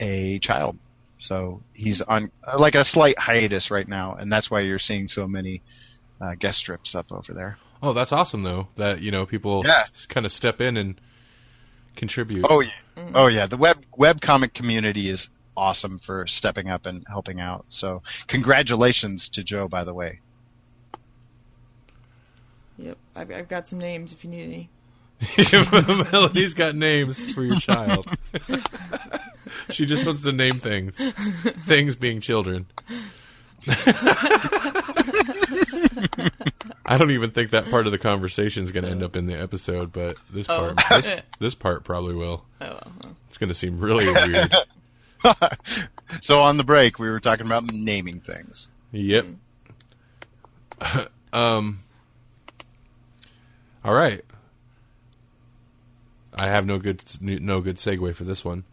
a 0.00 0.38
child, 0.40 0.76
so 1.20 1.62
he's 1.72 2.02
on 2.02 2.32
uh, 2.42 2.58
like 2.58 2.74
a 2.74 2.84
slight 2.84 3.18
hiatus 3.18 3.70
right 3.70 3.86
now, 3.86 4.14
and 4.14 4.32
that's 4.32 4.50
why 4.50 4.60
you're 4.60 4.78
seeing 4.80 5.06
so 5.06 5.28
many 5.28 5.62
uh, 6.20 6.34
guest 6.34 6.58
strips 6.58 6.94
up 6.96 7.12
over 7.12 7.32
there. 7.32 7.58
oh, 7.82 7.92
that's 7.92 8.12
awesome 8.12 8.42
though 8.42 8.66
that 8.76 9.00
you 9.02 9.10
know 9.12 9.24
people 9.26 9.62
Yeah. 9.64 9.84
kind 10.08 10.26
of 10.26 10.32
step 10.32 10.60
in 10.60 10.76
and 10.76 11.00
contribute. 11.96 12.46
Oh 12.48 12.60
yeah, 12.60 12.70
mm-hmm. 12.96 13.16
oh 13.16 13.26
yeah. 13.26 13.46
The 13.46 13.56
web 13.56 13.78
web 13.96 14.20
comic 14.20 14.54
community 14.54 15.08
is 15.08 15.28
awesome 15.56 15.98
for 15.98 16.26
stepping 16.26 16.68
up 16.68 16.86
and 16.86 17.04
helping 17.08 17.40
out. 17.40 17.66
So 17.68 18.02
congratulations 18.26 19.28
to 19.30 19.44
Joe, 19.44 19.68
by 19.68 19.84
the 19.84 19.94
way. 19.94 20.20
Yep, 22.76 22.98
I've, 23.14 23.30
I've 23.30 23.48
got 23.48 23.68
some 23.68 23.78
names 23.78 24.12
if 24.12 24.24
you 24.24 24.30
need 24.30 24.42
any. 24.42 24.68
Melody's 26.12 26.54
got 26.54 26.74
names 26.74 27.32
for 27.32 27.44
your 27.44 27.56
child. 27.56 28.06
she 29.70 29.86
just 29.86 30.04
wants 30.04 30.24
to 30.24 30.32
name 30.32 30.58
things. 30.58 31.00
Things 31.66 31.94
being 31.94 32.20
children. 32.20 32.66
I 36.86 36.96
don't 36.98 37.10
even 37.10 37.30
think 37.30 37.50
that 37.50 37.70
part 37.70 37.86
of 37.86 37.92
the 37.92 37.98
conversation 37.98 38.62
is 38.64 38.72
going 38.72 38.84
to 38.84 38.90
end 38.90 39.02
up 39.02 39.16
in 39.16 39.26
the 39.26 39.34
episode, 39.34 39.92
but 39.92 40.16
this 40.30 40.48
Oh. 40.48 40.74
part, 40.74 41.02
this, 41.02 41.20
this 41.38 41.54
part 41.54 41.84
probably 41.84 42.14
will. 42.14 42.44
Oh, 42.60 42.66
well, 42.66 42.92
well. 43.02 43.16
It's 43.28 43.38
going 43.38 43.48
to 43.48 43.54
seem 43.54 43.78
really 43.80 44.10
weird. 44.10 44.54
so 46.20 46.40
on 46.40 46.56
the 46.56 46.64
break, 46.64 46.98
we 46.98 47.08
were 47.08 47.20
talking 47.20 47.46
about 47.46 47.64
naming 47.72 48.20
things. 48.20 48.68
Yep. 48.92 49.26
um. 51.32 51.80
All 53.84 53.94
right. 53.94 54.24
I 56.36 56.48
have 56.48 56.66
no 56.66 56.78
good 56.78 57.02
no 57.20 57.60
good 57.60 57.76
segue 57.76 58.14
for 58.14 58.24
this 58.24 58.44
one. 58.44 58.64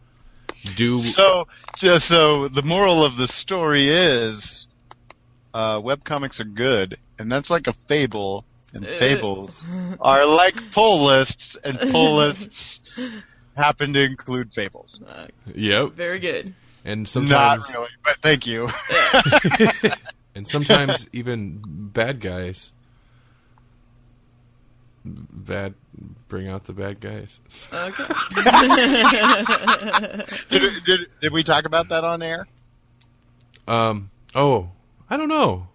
Do 0.76 0.98
So, 1.00 1.46
just 1.76 2.06
so 2.06 2.48
the 2.48 2.62
moral 2.62 3.04
of 3.04 3.16
the 3.16 3.26
story 3.26 3.88
is, 3.88 4.66
uh, 5.54 5.80
webcomics 5.80 6.40
are 6.40 6.44
good, 6.44 6.98
and 7.22 7.30
that's 7.30 7.48
like 7.50 7.68
a 7.68 7.72
fable, 7.88 8.44
and 8.74 8.84
fables 8.84 9.64
are 10.00 10.26
like 10.26 10.72
pull 10.72 11.06
lists, 11.06 11.56
and 11.62 11.78
pull 11.78 12.16
lists 12.16 12.80
happen 13.56 13.92
to 13.94 14.02
include 14.02 14.52
fables. 14.52 15.00
yep. 15.54 15.92
Very 15.92 16.18
good. 16.18 16.54
And 16.84 17.06
sometimes, 17.06 17.30
Not 17.30 17.64
sometimes 17.64 17.74
really, 17.74 17.88
but 18.04 18.16
thank 18.22 18.46
you. 18.46 18.68
and 20.34 20.48
sometimes 20.48 21.08
even 21.12 21.60
bad 21.64 22.20
guys. 22.20 22.72
Bad 25.04 25.74
bring 26.28 26.48
out 26.48 26.64
the 26.64 26.72
bad 26.72 27.00
guys. 27.00 27.40
Okay. 27.72 28.06
did, 30.48 30.84
did, 30.84 31.00
did 31.20 31.32
we 31.32 31.42
talk 31.42 31.66
about 31.66 31.88
that 31.90 32.04
on 32.04 32.22
air? 32.22 32.46
Um. 33.68 34.10
Oh, 34.34 34.70
I 35.10 35.16
don't 35.16 35.28
know. 35.28 35.68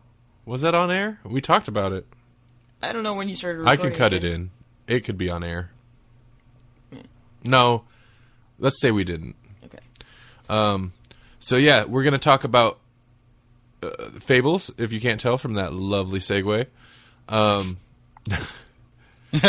Was 0.48 0.62
that 0.62 0.74
on 0.74 0.90
air? 0.90 1.20
We 1.26 1.42
talked 1.42 1.68
about 1.68 1.92
it. 1.92 2.08
I 2.82 2.94
don't 2.94 3.04
know 3.04 3.16
when 3.16 3.28
you 3.28 3.36
started. 3.36 3.68
I 3.68 3.76
can 3.76 3.92
cut 3.92 4.14
it 4.14 4.24
again. 4.24 4.52
in. 4.88 4.96
It 4.96 5.02
could 5.02 5.18
be 5.18 5.30
on 5.30 5.44
air. 5.44 5.72
No, 7.44 7.84
let's 8.58 8.80
say 8.80 8.92
we 8.92 9.04
didn't. 9.04 9.36
Okay. 9.66 9.80
Um, 10.48 10.94
so 11.40 11.58
yeah, 11.58 11.84
we're 11.84 12.04
gonna 12.04 12.18
talk 12.18 12.46
about 12.46 12.80
uh, 13.84 14.12
fables. 14.22 14.72
If 14.78 14.94
you 14.94 15.02
can't 15.02 15.20
tell 15.20 15.38
from 15.38 15.56
that 15.56 15.74
lovely 15.74 16.20
segue. 16.20 16.68
Um, 17.28 17.80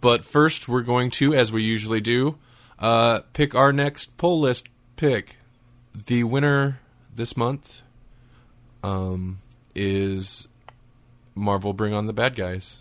but 0.00 0.24
first, 0.24 0.66
we're 0.68 0.82
going 0.82 1.12
to, 1.12 1.32
as 1.32 1.52
we 1.52 1.62
usually 1.62 2.00
do, 2.00 2.38
uh, 2.80 3.20
pick 3.32 3.54
our 3.54 3.72
next 3.72 4.16
poll 4.16 4.40
list 4.40 4.68
pick. 4.96 5.36
The 5.94 6.24
winner 6.24 6.80
this 7.14 7.36
month 7.36 7.82
um, 8.84 9.38
is 9.74 10.48
Marvel 11.34 11.72
Bring 11.72 11.92
On 11.94 12.06
the 12.06 12.12
Bad 12.12 12.34
Guys. 12.36 12.78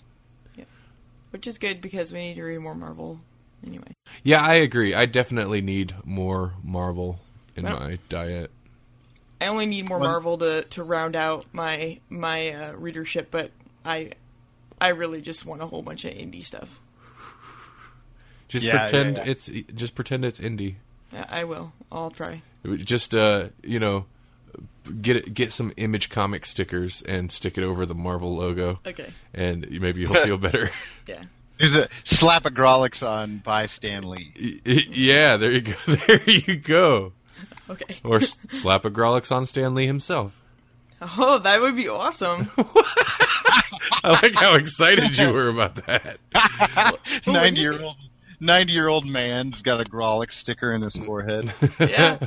Which 1.31 1.47
is 1.47 1.57
good 1.57 1.81
because 1.81 2.11
we 2.13 2.19
need 2.19 2.35
to 2.35 2.43
read 2.43 2.59
more 2.59 2.75
Marvel 2.75 3.19
anyway. 3.65 3.95
Yeah, 4.21 4.39
I 4.45 4.53
agree. 4.55 4.93
I 4.93 5.07
definitely 5.07 5.61
need 5.61 5.95
more 6.05 6.53
Marvel 6.63 7.19
in 7.55 7.63
Well- 7.63 7.79
my 7.79 7.97
diet. 8.07 8.51
I 9.41 9.47
only 9.47 9.65
need 9.65 9.89
more 9.89 9.97
Well- 9.99 10.11
Marvel 10.11 10.37
to, 10.37 10.61
to 10.61 10.83
round 10.83 11.15
out 11.15 11.47
my 11.51 11.99
my 12.09 12.51
uh, 12.51 12.71
readership, 12.73 13.29
but 13.31 13.49
I 13.83 14.11
I 14.79 14.89
really 14.89 15.21
just 15.21 15.43
want 15.45 15.61
a 15.63 15.65
whole 15.65 15.81
bunch 15.81 16.05
of 16.05 16.13
indie 16.13 16.45
stuff. 16.45 16.79
Just 18.47 18.63
Yeah, 18.65 18.73
yeah, 18.75 18.79
pretend 18.81 19.17
yeah. 19.17 19.23
it's 19.25 19.49
just 19.73 19.95
pretend 19.95 20.25
it's 20.25 20.39
indie. 20.39 20.75
I 21.11 21.41
I 21.41 21.43
will. 21.45 21.73
I'll 21.91 22.11
try. 22.11 22.43
Just 22.75 23.15
uh, 23.15 23.49
you 23.63 23.79
know, 23.79 24.05
get 25.01 25.15
it, 25.17 25.33
get 25.33 25.51
some 25.51 25.71
image 25.77 26.09
comic 26.09 26.45
stickers 26.45 27.01
and 27.03 27.31
stick 27.31 27.57
it 27.57 27.63
over 27.63 27.85
the 27.85 27.95
Marvel 27.95 28.35
logo, 28.35 28.79
Okay. 28.85 29.11
and 29.33 29.67
maybe 29.81 30.01
you'll 30.01 30.13
feel 30.25 30.37
better. 30.37 30.69
Yeah. 31.07 31.21
There's 31.59 31.75
a 31.75 31.87
slap 32.03 32.45
a 32.45 32.49
Grawlix 32.51 33.07
on 33.07 33.37
by 33.37 33.67
Stan 33.67 34.03
Lee. 34.09 34.31
yeah, 34.65 35.37
there 35.37 35.51
you 35.51 35.61
go. 35.61 35.73
There 36.07 36.29
you 36.29 36.55
go. 36.57 37.13
Okay. 37.69 37.97
Or 38.03 38.19
slap 38.21 38.85
a 38.85 38.89
Grawlix 38.91 39.31
on 39.31 39.45
Stan 39.45 39.73
Lee 39.75 39.85
himself. 39.85 40.35
Oh, 41.01 41.37
that 41.39 41.61
would 41.61 41.75
be 41.75 41.87
awesome. 41.87 42.49
I 42.57 44.19
like 44.21 44.33
how 44.33 44.55
excited 44.55 45.17
you 45.17 45.31
were 45.31 45.49
about 45.49 45.75
that. 45.85 46.17
Ninety 47.27 47.61
year 47.61 47.79
old 47.81 47.97
ninety 48.39 48.73
year 48.73 48.87
old 48.87 49.05
man's 49.05 49.61
got 49.61 49.81
a 49.81 49.83
Grawlix 49.83 50.31
sticker 50.33 50.73
in 50.73 50.81
his 50.81 50.95
forehead, 50.95 51.53
Yeah. 51.79 52.17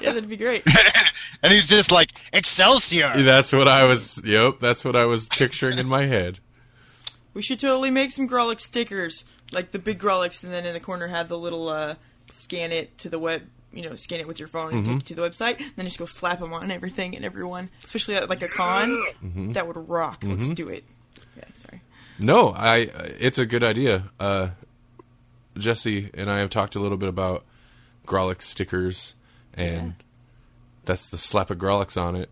Yeah, 0.00 0.12
that'd 0.12 0.28
be 0.28 0.36
great. 0.36 0.64
and 1.42 1.52
he's 1.52 1.68
just 1.68 1.90
like 1.90 2.10
Excelsior. 2.32 3.22
That's 3.22 3.52
what 3.52 3.68
I 3.68 3.84
was. 3.84 4.20
Yep, 4.24 4.58
that's 4.60 4.84
what 4.84 4.96
I 4.96 5.04
was 5.06 5.28
picturing 5.28 5.78
in 5.78 5.86
my 5.86 6.06
head. 6.06 6.38
We 7.34 7.42
should 7.42 7.60
totally 7.60 7.90
make 7.90 8.10
some 8.10 8.28
Grawlix 8.28 8.60
stickers, 8.62 9.24
like 9.52 9.70
the 9.72 9.78
big 9.78 9.98
Grawlix, 9.98 10.42
and 10.44 10.52
then 10.52 10.66
in 10.66 10.74
the 10.74 10.80
corner 10.80 11.06
have 11.08 11.28
the 11.28 11.38
little 11.38 11.68
uh, 11.68 11.94
scan 12.30 12.72
it 12.72 12.98
to 12.98 13.08
the 13.08 13.18
web. 13.18 13.42
You 13.72 13.80
know, 13.88 13.94
scan 13.94 14.20
it 14.20 14.26
with 14.28 14.38
your 14.38 14.48
phone 14.48 14.74
and 14.74 14.84
take 14.84 14.96
it 14.98 15.06
to 15.06 15.14
the 15.14 15.22
website. 15.22 15.62
Then 15.76 15.86
just 15.86 15.98
go 15.98 16.04
slap 16.04 16.40
them 16.40 16.52
on 16.52 16.70
everything 16.70 17.16
and 17.16 17.24
everyone, 17.24 17.70
especially 17.84 18.16
at 18.16 18.28
like 18.28 18.42
a 18.42 18.48
con. 18.48 19.02
That 19.54 19.66
would 19.66 19.88
rock. 19.88 20.22
Let's 20.22 20.50
do 20.50 20.68
it. 20.68 20.84
Yeah, 21.38 21.44
sorry. 21.54 21.80
No, 22.20 22.50
I. 22.50 22.76
It's 23.18 23.38
a 23.38 23.46
good 23.46 23.64
idea. 23.64 24.10
Uh, 24.20 24.50
Jesse 25.56 26.10
and 26.14 26.30
I 26.30 26.38
have 26.40 26.50
talked 26.50 26.74
a 26.76 26.80
little 26.80 26.98
bit 26.98 27.08
about 27.08 27.44
Grawlix 28.06 28.42
stickers, 28.42 29.14
and 29.54 29.94
that's 30.84 31.06
the 31.06 31.18
slap 31.18 31.50
a 31.50 31.56
Grawlix 31.56 32.00
on 32.00 32.16
it. 32.16 32.30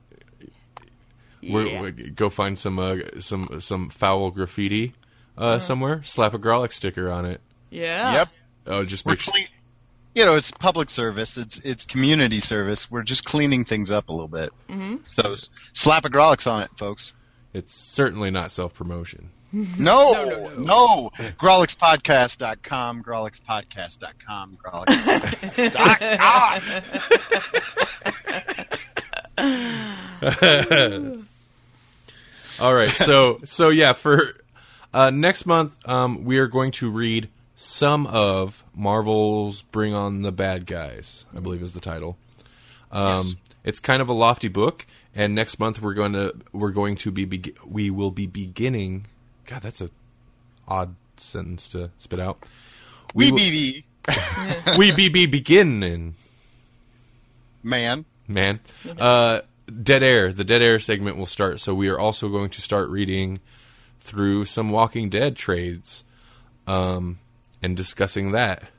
We're, 1.43 1.67
Yeah. 1.67 1.81
we 1.83 1.91
go 2.11 2.29
find 2.29 2.59
some 2.59 2.79
uh, 2.79 2.97
some 3.21 3.61
some 3.61 3.89
foul 3.89 4.31
graffiti 4.31 4.95
uh, 5.39 5.59
somewhere. 5.59 6.03
Slap 6.05 6.35
a 6.35 6.39
Grawlix 6.39 6.73
sticker 6.75 7.11
on 7.11 7.25
it. 7.25 7.41
Yeah. 7.71 8.13
Yep. 8.13 8.29
Oh, 8.67 8.85
just 8.85 9.07
We're 9.07 9.13
make 9.13 9.21
sure. 9.21 9.33
clean. 9.33 9.47
You 10.15 10.25
know, 10.25 10.35
it's 10.37 10.51
public 10.51 10.91
service. 10.91 11.37
It's 11.37 11.59
it's 11.65 11.87
community 11.87 12.41
service. 12.41 12.91
We're 12.91 13.03
just 13.05 13.25
cleaning 13.25 13.65
things 13.65 13.91
up 13.91 14.09
a 14.09 14.13
little 14.13 14.29
bit. 14.29 14.51
Mm-hmm. 14.69 14.97
So 15.09 15.35
slap 15.73 16.05
a 16.05 16.11
Grawlix 16.11 16.51
on 16.51 16.63
it, 16.63 16.71
folks. 16.77 17.13
It's 17.55 17.75
certainly 17.75 18.31
not 18.31 18.51
self 18.51 18.75
promotion. 18.75 19.31
No, 19.53 20.13
No, 20.13 20.15
no, 20.29 20.49
no, 20.49 20.55
no. 20.57 21.11
GrawlixPodcast.com, 21.41 23.03
GrawlixPodcast.com, 23.03 24.59
Grawlix. 24.63 25.71
All 32.59 32.75
right, 32.75 32.91
so 32.91 33.41
so 33.45 33.71
yeah, 33.71 33.95
for 33.95 34.21
uh, 34.93 35.11
next 35.11 35.47
month, 35.47 35.77
um, 35.89 36.25
we 36.25 36.39
are 36.39 36.47
going 36.47 36.73
to 36.73 36.91
read 36.91 37.29
some 37.57 38.07
of 38.07 38.63
Marvel's 38.75 39.63
"Bring 39.63 39.95
On 39.95 40.23
the 40.23 40.33
Bad 40.33 40.67
Guys." 40.67 41.25
I 41.35 41.41
believe 41.41 41.63
is 41.63 41.73
the 41.75 41.81
title. 41.81 42.17
Um, 42.93 43.27
Yes. 43.27 43.35
It's 43.63 43.79
kind 43.79 44.01
of 44.01 44.09
a 44.09 44.15
lofty 44.15 44.49
book, 44.49 44.87
and 45.15 45.35
next 45.35 45.59
month 45.59 45.83
we're 45.83 45.93
going 45.95 46.15
to 46.15 46.35
we're 46.53 46.71
going 46.71 46.97
to 46.97 47.11
be 47.11 47.25
beg- 47.27 47.59
we 47.67 47.91
will 47.91 48.11
be 48.11 48.27
beginning. 48.27 49.07
God, 49.51 49.63
that's 49.63 49.81
a 49.81 49.91
odd 50.69 50.95
sentence 51.17 51.69
to 51.71 51.91
spit 51.99 52.21
out. 52.21 52.39
Wee 53.15 53.33
will- 53.33 53.39
BB, 53.39 54.79
we 54.79 54.93
be 54.93 55.09
be 55.09 55.27
beginning. 55.27 56.15
man. 57.65 58.05
man. 58.29 58.61
Uh, 58.97 59.41
Dead 59.83 60.05
Air, 60.05 60.33
the 60.33 60.45
Dead 60.45 60.63
Air 60.63 60.79
segment 60.79 61.17
will 61.17 61.27
start. 61.27 61.59
So 61.59 61.75
we 61.75 61.89
are 61.89 61.99
also 61.99 62.29
going 62.29 62.51
to 62.51 62.61
start 62.61 62.91
reading 62.91 63.41
through 63.99 64.45
some 64.45 64.71
Walking 64.71 65.09
Dead 65.09 65.35
trades, 65.37 66.05
um, 66.69 67.19
and 67.61 67.77
discussing 67.77 68.31
that 68.31 68.71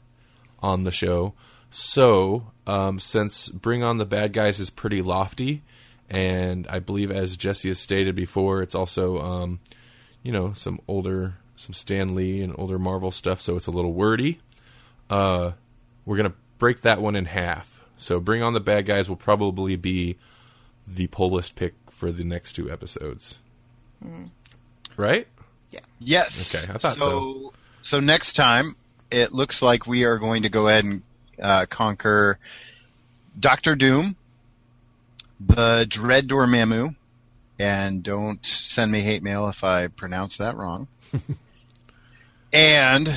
on 0.59 0.85
the 0.85 0.91
show. 0.91 1.33
So 1.69 2.47
um, 2.65 2.97
since 2.97 3.49
Bring 3.49 3.83
On 3.83 3.97
the 3.97 4.05
Bad 4.05 4.31
Guys 4.31 4.61
is 4.61 4.69
pretty 4.69 5.01
lofty, 5.01 5.63
and 6.09 6.65
I 6.67 6.79
believe 6.79 7.11
as 7.11 7.35
Jesse 7.35 7.67
has 7.67 7.79
stated 7.79 8.15
before, 8.15 8.61
it's 8.61 8.75
also 8.75 9.19
um, 9.21 9.59
you 10.23 10.31
know 10.31 10.53
some 10.53 10.79
older, 10.87 11.35
some 11.55 11.73
Stan 11.73 12.15
Lee 12.15 12.41
and 12.41 12.53
older 12.57 12.79
Marvel 12.79 13.11
stuff. 13.11 13.41
So 13.41 13.55
it's 13.55 13.67
a 13.67 13.71
little 13.71 13.93
wordy 13.93 14.39
uh, 15.11 15.51
we're 16.05 16.17
gonna 16.17 16.33
break 16.57 16.81
that 16.81 17.01
one 17.01 17.15
in 17.15 17.25
half. 17.25 17.81
So 17.97 18.19
bring 18.19 18.41
on 18.41 18.53
the 18.53 18.59
bad 18.59 18.87
guys 18.87 19.07
will 19.09 19.17
probably 19.17 19.75
be 19.75 20.17
the 20.87 21.07
poll 21.07 21.31
list 21.31 21.55
pick 21.55 21.75
for 21.91 22.11
the 22.11 22.23
next 22.23 22.53
two 22.53 22.71
episodes. 22.71 23.37
Right? 24.97 25.27
Yeah. 25.69 25.81
Yes. 25.99 26.55
Okay, 26.55 26.73
I 26.73 26.77
thought 26.77 26.97
so. 26.97 27.53
So 27.83 27.99
next 27.99 28.33
time 28.33 28.75
it 29.11 29.33
looks 29.33 29.61
like 29.61 29.85
we 29.85 30.05
are 30.05 30.17
going 30.17 30.43
to 30.43 30.49
go 30.49 30.67
ahead 30.67 30.85
and 30.85 31.01
uh, 31.39 31.65
conquer 31.67 32.39
Doctor 33.39 33.75
Doom, 33.75 34.15
the 35.39 35.85
Dread 35.87 36.27
Dormammu, 36.27 36.95
and 37.61 38.01
don't 38.01 38.43
send 38.43 38.91
me 38.91 39.01
hate 39.01 39.21
mail 39.21 39.47
if 39.47 39.63
I 39.63 39.87
pronounce 39.87 40.37
that 40.37 40.57
wrong. 40.57 40.87
and 42.53 43.07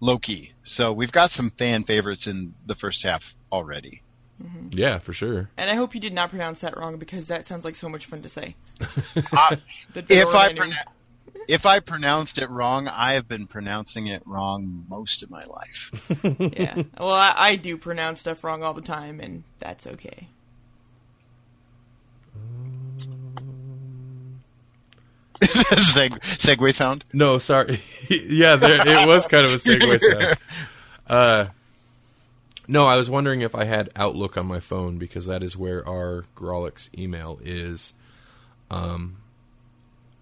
Loki. 0.00 0.54
So 0.64 0.94
we've 0.94 1.12
got 1.12 1.30
some 1.30 1.50
fan 1.50 1.84
favorites 1.84 2.26
in 2.26 2.54
the 2.66 2.74
first 2.74 3.02
half 3.02 3.34
already. 3.52 4.00
Mm-hmm. 4.42 4.68
Yeah, 4.78 5.00
for 5.00 5.12
sure. 5.12 5.50
And 5.58 5.68
I 5.68 5.74
hope 5.74 5.94
you 5.94 6.00
did 6.00 6.14
not 6.14 6.30
pronounce 6.30 6.62
that 6.62 6.78
wrong 6.78 6.96
because 6.96 7.28
that 7.28 7.44
sounds 7.44 7.62
like 7.62 7.76
so 7.76 7.90
much 7.90 8.06
fun 8.06 8.22
to 8.22 8.30
say. 8.30 8.56
I, 8.80 9.58
if 9.94 10.28
I 10.28 10.54
Dormammu. 10.54 10.72
if 11.46 11.66
I 11.66 11.80
pronounced 11.80 12.38
it 12.38 12.48
wrong, 12.48 12.88
I 12.88 13.12
have 13.14 13.28
been 13.28 13.46
pronouncing 13.46 14.06
it 14.06 14.22
wrong 14.24 14.86
most 14.88 15.22
of 15.22 15.30
my 15.30 15.44
life. 15.44 15.90
yeah. 16.56 16.84
Well, 16.98 17.10
I, 17.10 17.34
I 17.36 17.56
do 17.56 17.76
pronounce 17.76 18.20
stuff 18.20 18.42
wrong 18.42 18.62
all 18.62 18.72
the 18.72 18.80
time, 18.80 19.20
and 19.20 19.44
that's 19.58 19.86
okay. 19.86 20.28
Seg- 25.94 26.20
segue 26.38 26.74
sound. 26.74 27.04
No, 27.12 27.38
sorry. 27.38 27.80
yeah, 28.08 28.56
there, 28.56 28.86
it 28.86 29.06
was 29.06 29.26
kind 29.26 29.44
of 29.46 29.52
a 29.52 29.56
segue 29.56 30.00
sound. 30.00 30.38
Uh, 31.06 31.46
no, 32.68 32.86
I 32.86 32.96
was 32.96 33.10
wondering 33.10 33.40
if 33.40 33.56
I 33.56 33.64
had 33.64 33.90
Outlook 33.96 34.36
on 34.36 34.46
my 34.46 34.60
phone 34.60 34.98
because 34.98 35.26
that 35.26 35.42
is 35.42 35.56
where 35.56 35.84
our 35.88 36.24
Grawlix 36.36 36.88
email 36.96 37.40
is. 37.44 37.92
Um, 38.70 39.16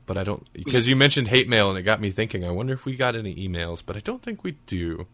but 0.06 0.16
I 0.16 0.24
don't 0.24 0.51
because 0.55 0.89
you 0.89 0.97
mentioned 0.97 1.28
hate 1.28 1.47
mail 1.47 1.69
and 1.69 1.78
it 1.78 1.82
got 1.82 2.01
me 2.01 2.10
thinking. 2.10 2.43
I 2.43 2.51
wonder 2.52 2.73
if 2.73 2.86
we 2.86 2.97
got 2.97 3.16
any 3.16 3.35
emails, 3.35 3.82
but 3.85 3.97
I 3.97 4.01
don't 4.01 4.23
think 4.23 4.43
we 4.43 4.52
do. 4.66 5.06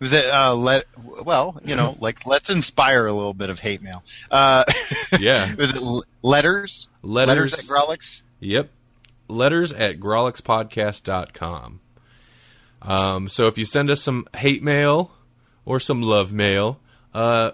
Was 0.00 0.12
it 0.12 0.24
uh, 0.26 0.56
let? 0.56 0.86
Well, 1.24 1.60
you 1.64 1.76
know, 1.76 1.96
like 2.00 2.26
let's 2.26 2.50
inspire 2.50 3.06
a 3.06 3.12
little 3.12 3.32
bit 3.32 3.48
of 3.48 3.60
hate 3.60 3.80
mail. 3.80 4.02
Uh, 4.28 4.64
Yeah. 5.20 5.54
was 5.54 5.70
it 5.70 5.76
l- 5.76 6.04
letters? 6.22 6.88
Letters. 7.02 7.54
at 7.54 7.60
Grawlix. 7.66 8.22
Yep. 8.40 8.68
Letters 9.28 9.72
at 9.72 9.98
grawlixpodcast.com. 9.98 11.80
Um, 12.82 13.28
so 13.28 13.46
if 13.46 13.58
you 13.58 13.64
send 13.64 13.90
us 13.90 14.00
some 14.00 14.26
hate 14.36 14.62
mail 14.62 15.12
or 15.64 15.80
some 15.80 16.02
love 16.02 16.32
mail, 16.32 16.80
uh, 17.14 17.52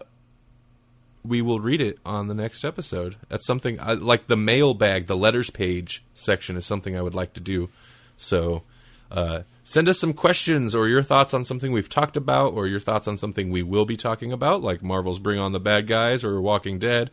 we 1.24 1.40
will 1.40 1.60
read 1.60 1.80
it 1.80 1.98
on 2.04 2.26
the 2.26 2.34
next 2.34 2.64
episode. 2.64 3.16
That's 3.28 3.46
something 3.46 3.78
I, 3.80 3.92
like 3.94 4.26
the 4.26 4.36
mailbag, 4.36 5.06
the 5.06 5.16
letters 5.16 5.50
page 5.50 6.04
section 6.14 6.56
is 6.56 6.66
something 6.66 6.96
I 6.96 7.02
would 7.02 7.14
like 7.14 7.34
to 7.34 7.40
do. 7.40 7.68
So 8.16 8.62
uh, 9.10 9.42
send 9.64 9.88
us 9.88 9.98
some 9.98 10.12
questions 10.12 10.74
or 10.74 10.88
your 10.88 11.02
thoughts 11.02 11.32
on 11.32 11.44
something 11.44 11.72
we've 11.72 11.88
talked 11.88 12.16
about 12.16 12.54
or 12.54 12.66
your 12.66 12.80
thoughts 12.80 13.06
on 13.06 13.16
something 13.16 13.50
we 13.50 13.62
will 13.62 13.84
be 13.84 13.96
talking 13.96 14.32
about, 14.32 14.62
like 14.62 14.82
Marvel's 14.82 15.18
Bring 15.18 15.38
On 15.38 15.52
the 15.52 15.60
Bad 15.60 15.86
Guys 15.86 16.24
or 16.24 16.40
Walking 16.40 16.78
Dead. 16.78 17.10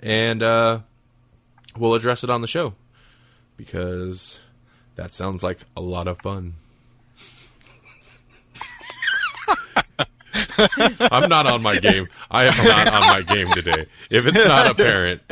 And 0.00 0.42
uh, 0.42 0.80
we'll 1.76 1.94
address 1.94 2.24
it 2.24 2.30
on 2.30 2.40
the 2.40 2.48
show 2.48 2.74
because 3.56 4.38
that 4.96 5.12
sounds 5.12 5.42
like 5.42 5.58
a 5.76 5.80
lot 5.80 6.08
of 6.08 6.20
fun. 6.20 6.54
I'm 10.98 11.28
not 11.28 11.46
on 11.46 11.62
my 11.62 11.78
game. 11.78 12.08
I 12.30 12.46
am 12.46 12.66
not 12.66 12.88
on 12.88 13.00
my 13.02 13.22
game 13.22 13.50
today. 13.52 13.86
If 14.10 14.26
it's 14.26 14.40
not 14.40 14.70
apparent, 14.72 15.22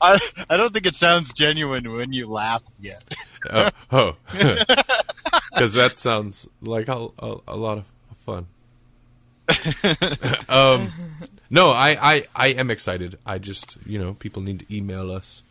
I 0.00 0.18
I 0.48 0.56
don't 0.56 0.72
think 0.72 0.86
it 0.86 0.94
sounds 0.94 1.32
genuine 1.32 1.92
when 1.92 2.12
you 2.12 2.28
laugh 2.28 2.62
yet. 2.80 3.02
uh, 3.48 3.70
oh, 3.90 4.16
because 5.52 5.74
that 5.74 5.96
sounds 5.96 6.48
like 6.60 6.88
a, 6.88 7.08
a, 7.18 7.36
a 7.48 7.56
lot 7.56 7.78
of 7.78 7.84
fun. 8.24 8.46
um, 10.48 10.92
no, 11.50 11.70
I, 11.70 12.14
I, 12.14 12.26
I 12.34 12.48
am 12.48 12.70
excited. 12.70 13.18
I 13.24 13.38
just, 13.38 13.78
you 13.86 13.98
know, 13.98 14.14
people 14.14 14.42
need 14.42 14.60
to 14.60 14.74
email 14.76 15.10
us 15.10 15.42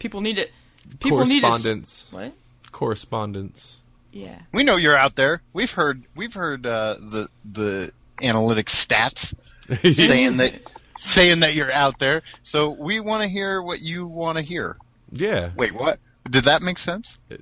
People 0.00 0.20
need 0.22 0.38
it. 0.38 0.50
People 0.98 1.24
need 1.26 1.44
us. 1.44 1.50
correspondence, 1.50 2.06
What? 2.10 2.32
correspondence. 2.72 3.78
Yeah. 4.12 4.40
We 4.52 4.64
know 4.64 4.76
you're 4.76 4.96
out 4.96 5.14
there. 5.14 5.40
We've 5.52 5.70
heard 5.70 6.02
we've 6.16 6.34
heard 6.34 6.66
uh, 6.66 6.96
the 6.98 7.28
the 7.44 7.92
analytics 8.20 8.70
stats 8.70 9.34
saying 9.94 10.38
that 10.38 10.60
saying 10.98 11.40
that 11.40 11.54
you're 11.54 11.70
out 11.70 11.98
there. 12.00 12.22
So 12.42 12.70
we 12.70 12.98
want 12.98 13.22
to 13.22 13.28
hear 13.28 13.62
what 13.62 13.80
you 13.80 14.06
want 14.06 14.36
to 14.38 14.42
hear. 14.42 14.76
yeah, 15.12 15.50
Wait, 15.56 15.72
what? 15.74 16.00
Did 16.28 16.44
that 16.44 16.60
make 16.62 16.78
sense? 16.78 17.16
it, 17.30 17.40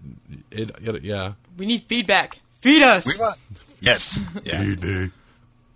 it, 0.50 1.02
yeah. 1.04 1.32
We 1.56 1.66
need 1.66 1.84
feedback. 1.88 2.38
Feed 2.54 2.82
us. 2.82 3.06
We 3.06 3.14
want. 3.18 3.38
Yes. 3.80 4.18
Yeah. 4.44 5.06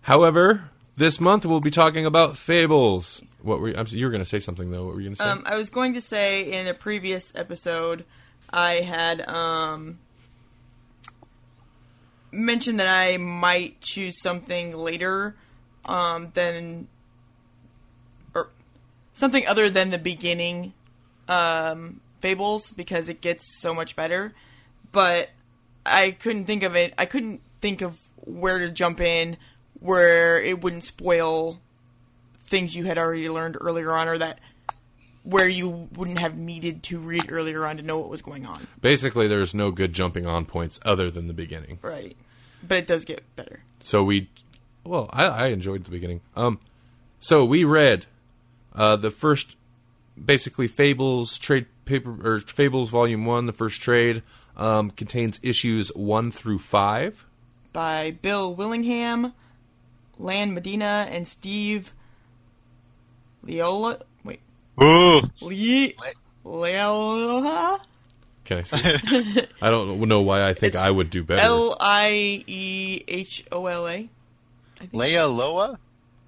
However, 0.03 0.65
this 0.97 1.21
month 1.21 1.47
we'll 1.47 1.61
be 1.61 1.71
talking 1.71 2.07
about 2.07 2.37
fables. 2.37 3.23
What 3.41 3.61
were 3.61 3.69
you, 3.69 3.85
you 3.89 4.07
were 4.07 4.11
going 4.11 4.23
to 4.23 4.29
say 4.29 4.41
something 4.41 4.71
though? 4.71 4.85
What 4.85 4.95
were 4.95 5.01
you 5.01 5.09
going 5.09 5.17
to 5.17 5.23
say? 5.23 5.29
Um, 5.29 5.43
I 5.47 5.57
was 5.57 5.71
going 5.71 5.95
to 5.95 6.01
say 6.01 6.53
in 6.53 6.67
a 6.67 6.75
previous 6.75 7.35
episode, 7.35 8.05
I 8.51 8.75
had 8.75 9.27
um, 9.29 9.99
mentioned 12.31 12.81
that 12.81 12.89
I 12.89 13.17
might 13.17 13.81
choose 13.81 14.21
something 14.21 14.77
later 14.77 15.35
um, 15.85 16.31
than, 16.35 16.89
or 18.35 18.51
something 19.15 19.47
other 19.47 19.71
than 19.71 19.91
the 19.91 19.99
beginning 19.99 20.73
um, 21.29 22.01
fables 22.21 22.71
because 22.71 23.09
it 23.09 23.21
gets 23.21 23.61
so 23.61 23.75
much 23.75 23.97
better. 23.97 24.35
But 24.93 25.31
I 25.87 26.13
couldn't 26.13 26.45
think 26.45 26.63
of 26.63 26.77
it. 26.77 26.95
I 26.99 27.07
couldn't 27.07 27.41
think 27.61 27.81
of 27.81 27.99
where 28.25 28.59
to 28.59 28.71
jump 28.71 29.01
in 29.01 29.37
where 29.83 30.41
it 30.41 30.63
wouldn't 30.63 30.85
spoil 30.85 31.61
things 32.45 32.77
you 32.77 32.85
had 32.85 32.99
already 32.99 33.29
learned 33.29 33.57
earlier 33.61 33.93
on 33.93 34.09
or 34.09 34.19
that 34.19 34.39
where 35.25 35.49
you 35.49 35.89
wouldn't 35.95 36.19
have 36.19 36.37
needed 36.37 36.83
to 36.83 36.99
read 36.99 37.31
earlier 37.31 37.65
on 37.65 37.77
to 37.77 37.83
know 37.83 37.99
what 37.99 38.09
was 38.09 38.23
going 38.23 38.45
on. 38.45 38.67
Basically, 38.81 39.29
there's 39.29 39.55
no 39.55 39.71
good 39.71 39.93
jumping 39.93 40.27
on 40.27 40.45
points 40.45 40.81
other 40.85 41.11
than 41.11 41.29
the 41.29 41.33
beginning. 41.33 41.79
Right. 41.81 42.17
But 42.67 42.79
it 42.79 42.87
does 42.87 43.05
get 43.05 43.23
better. 43.37 43.61
So 43.81 44.03
we, 44.03 44.29
well, 44.85 45.09
I, 45.13 45.27
I 45.27 45.47
enjoyed 45.49 45.85
the 45.85 45.91
beginning. 45.91 46.21
Um, 46.35 46.59
so 47.21 47.45
we 47.45 47.65
read 47.65 48.07
uh, 48.75 48.97
the 48.97 49.11
first, 49.11 49.57
basically 50.23 50.69
Fables 50.69 51.39
trade 51.39 51.67
paper 51.85 52.17
or 52.25 52.41
Fables 52.41 52.91
Volume 52.91 53.25
One. 53.25 53.47
The 53.47 53.53
first 53.53 53.81
trade 53.81 54.23
um, 54.57 54.91
contains 54.91 55.39
issues 55.43 55.89
one 55.91 56.33
through 56.33 56.59
five. 56.59 57.27
By 57.73 58.11
Bill 58.11 58.55
Willingham, 58.55 59.33
Lan 60.23 60.55
Medina, 60.55 61.07
and 61.11 61.27
Steve 61.27 61.93
Leola. 63.43 63.99
Wait. 64.25 64.41
Ooh. 64.83 65.21
Le- 65.41 65.93
Leola? 66.45 67.81
Can 68.45 68.59
I 68.59 68.63
see? 68.63 68.77
I 69.63 69.71
don't 69.71 70.01
know 70.01 70.23
why 70.23 70.49
I 70.49 70.55
think 70.55 70.75
It's 70.75 70.83
I 70.83 70.91
would 70.91 71.11
do 71.11 71.23
better. 71.23 71.41
L 71.43 71.77
I 71.81 72.45
E 72.47 73.03
H 73.07 73.45
O 73.53 73.67
L 73.67 73.87
A. 73.89 74.09
Leia 74.93 75.79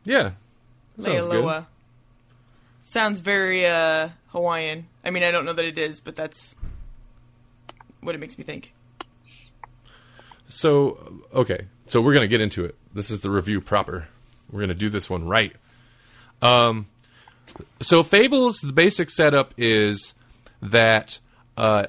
yeah, 0.04 0.32
that 0.96 1.02
sounds 1.02 1.26
good. 1.26 1.44
Lealoa. 1.44 1.66
Sounds 2.82 3.20
very 3.20 3.66
uh, 3.66 4.10
Hawaiian. 4.28 4.86
I 5.04 5.10
mean, 5.10 5.22
I 5.24 5.30
don't 5.30 5.44
know 5.44 5.54
that 5.54 5.64
it 5.64 5.78
is, 5.78 6.00
but 6.00 6.14
that's 6.14 6.54
what 8.00 8.14
it 8.14 8.18
makes 8.18 8.36
me 8.36 8.44
think. 8.44 8.74
So 10.46 11.22
okay, 11.32 11.66
so 11.86 12.00
we're 12.00 12.14
gonna 12.14 12.28
get 12.28 12.42
into 12.42 12.64
it. 12.64 12.76
This 12.94 13.10
is 13.10 13.20
the 13.20 13.30
review 13.30 13.60
proper. 13.60 14.08
We're 14.50 14.60
gonna 14.60 14.74
do 14.74 14.88
this 14.88 15.10
one 15.10 15.26
right. 15.26 15.52
Um, 16.40 16.86
so 17.80 18.02
Fables, 18.02 18.60
the 18.60 18.72
basic 18.72 19.10
setup 19.10 19.52
is 19.56 20.14
that 20.62 21.18
uh, 21.56 21.86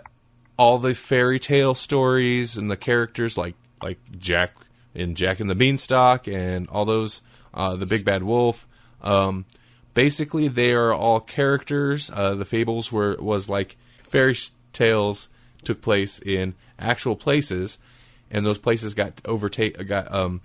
all 0.57 0.79
the 0.79 0.95
fairy 0.95 1.39
tale 1.39 1.75
stories 1.75 2.57
and 2.57 2.69
the 2.69 2.77
characters 2.77 3.37
like 3.37 3.55
like 3.81 3.99
Jack 4.17 4.51
and 4.95 5.15
Jack 5.15 5.39
and 5.39 5.49
the 5.49 5.55
Beanstalk 5.55 6.27
and 6.27 6.67
all 6.69 6.85
those, 6.85 7.21
uh, 7.53 7.75
the 7.75 7.85
Big 7.85 8.03
Bad 8.03 8.23
Wolf. 8.23 8.67
Um, 9.01 9.45
basically, 9.93 10.47
they 10.47 10.71
are 10.71 10.93
all 10.93 11.19
characters. 11.19 12.09
Uh, 12.11 12.35
the 12.35 12.45
Fables 12.45 12.91
were 12.91 13.15
was 13.19 13.47
like 13.47 13.77
fairy 14.07 14.37
tales 14.73 15.29
took 15.63 15.81
place 15.81 16.19
in 16.19 16.55
actual 16.79 17.15
places, 17.15 17.77
and 18.31 18.45
those 18.45 18.57
places 18.57 18.93
got 18.93 19.21
overtake 19.25 19.87
got 19.87 20.11
um, 20.13 20.41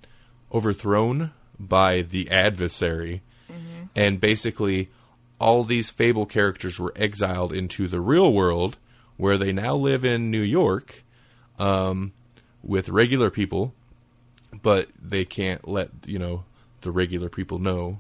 overthrown 0.53 1.33
by 1.59 2.03
the 2.03 2.31
adversary, 2.31 3.23
and 3.95 4.21
basically 4.21 4.89
all 5.41 5.65
these 5.65 5.91
fable 5.91 6.27
characters 6.27 6.79
were 6.79 6.93
exiled 6.97 7.53
into 7.53 7.89
the 7.89 8.01
real 8.01 8.33
world, 8.33 8.79
where 9.17 9.39
they 9.39 9.53
now 9.53 9.75
live 9.75 10.05
in 10.05 10.31
New 10.31 10.43
York, 10.43 11.03
um, 11.59 12.13
with 12.63 12.89
regular 12.89 13.31
people, 13.31 13.75
but 14.63 14.89
they 15.01 15.25
can't 15.25 15.67
let 15.67 15.91
you 16.07 16.19
know 16.19 16.45
the 16.83 16.91
regular 16.91 17.29
people 17.29 17.59
know 17.59 17.99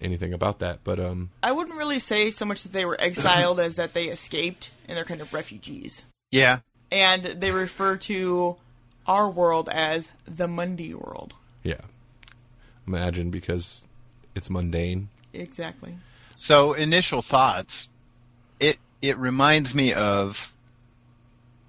anything 0.00 0.32
about 0.32 0.60
that. 0.60 0.80
But 0.84 0.98
um, 0.98 1.30
I 1.42 1.52
wouldn't 1.52 1.76
really 1.76 1.98
say 1.98 2.30
so 2.30 2.44
much 2.44 2.62
that 2.62 2.72
they 2.72 2.84
were 2.84 3.00
exiled 3.00 3.60
as 3.60 3.76
that 3.76 3.92
they 3.92 4.06
escaped 4.06 4.70
and 4.88 4.96
they're 4.96 5.04
kind 5.04 5.20
of 5.20 5.32
refugees. 5.32 6.04
Yeah. 6.30 6.60
And 6.90 7.24
they 7.24 7.50
refer 7.50 7.96
to 7.96 8.56
our 9.06 9.28
world 9.28 9.68
as 9.68 10.08
the 10.26 10.48
Mundy 10.48 10.94
world. 10.94 11.34
Yeah. 11.62 11.80
Imagine 12.86 13.30
because 13.30 13.86
it's 14.34 14.50
mundane. 14.50 15.08
Exactly. 15.32 15.94
So 16.36 16.72
initial 16.72 17.22
thoughts. 17.22 17.88
It 18.58 18.78
it 19.02 19.18
reminds 19.18 19.74
me 19.74 19.92
of 19.92 20.52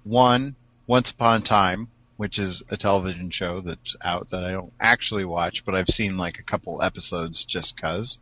one 0.04 0.56
Once 0.86 1.10
Upon 1.10 1.40
a 1.40 1.44
Time, 1.44 1.88
which 2.16 2.38
is 2.38 2.62
a 2.70 2.76
television 2.76 3.30
show 3.30 3.60
that's 3.60 3.96
out 4.02 4.30
that 4.30 4.44
I 4.44 4.52
don't 4.52 4.72
actually 4.80 5.24
watch, 5.24 5.64
but 5.64 5.74
I've 5.74 5.88
seen 5.88 6.16
like 6.16 6.38
a 6.38 6.42
couple 6.42 6.82
episodes 6.82 7.44
just 7.44 7.76
because 7.76 8.18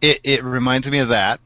It 0.00 0.20
it 0.24 0.44
reminds 0.44 0.88
me 0.90 0.98
of 0.98 1.08
that, 1.08 1.40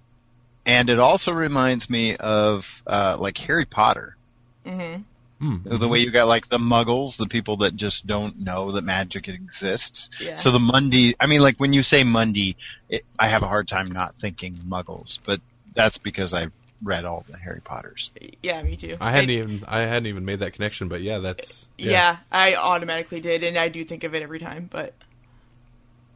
and 0.64 0.90
it 0.90 0.98
also 0.98 1.32
reminds 1.32 1.88
me 1.88 2.16
of 2.16 2.82
uh, 2.86 3.16
like 3.18 3.38
Harry 3.38 3.66
Potter. 3.66 4.16
hmm 4.64 4.96
Mm. 5.40 5.78
The 5.78 5.86
way 5.88 5.98
you 5.98 6.10
got 6.10 6.28
like 6.28 6.48
the 6.48 6.56
muggles, 6.58 7.18
the 7.18 7.26
people 7.26 7.58
that 7.58 7.76
just 7.76 8.06
don't 8.06 8.40
know 8.40 8.72
that 8.72 8.82
magic 8.84 9.28
exists. 9.28 10.08
Yeah. 10.18 10.36
So 10.36 10.50
the 10.50 10.58
Mundy, 10.58 11.14
I 11.20 11.26
mean, 11.26 11.40
like 11.42 11.56
when 11.58 11.72
you 11.74 11.82
say 11.82 12.04
Mundy, 12.04 12.56
it, 12.88 13.02
I 13.18 13.28
have 13.28 13.42
a 13.42 13.46
hard 13.46 13.68
time 13.68 13.90
not 13.90 14.14
thinking 14.16 14.54
muggles, 14.66 15.18
but 15.26 15.40
that's 15.74 15.98
because 15.98 16.32
I've 16.32 16.52
read 16.82 17.04
all 17.04 17.24
the 17.28 17.36
Harry 17.36 17.60
Potters. 17.60 18.10
Yeah, 18.42 18.62
me 18.62 18.76
too. 18.76 18.96
I 19.00 19.10
hadn't 19.10 19.28
And- 19.28 19.30
even 19.30 19.64
I 19.68 19.80
hadn't 19.80 20.06
even 20.06 20.24
made 20.24 20.38
that 20.38 20.54
connection, 20.54 20.88
but 20.88 21.02
yeah, 21.02 21.18
that's 21.18 21.66
Yeah. 21.76 22.16
I 22.32 22.54
automatically 22.54 23.20
did, 23.20 23.44
and 23.44 23.58
I 23.58 23.68
do 23.68 23.84
think 23.84 24.04
of 24.04 24.14
it 24.14 24.22
every 24.22 24.38
time. 24.38 24.68
But 24.70 24.94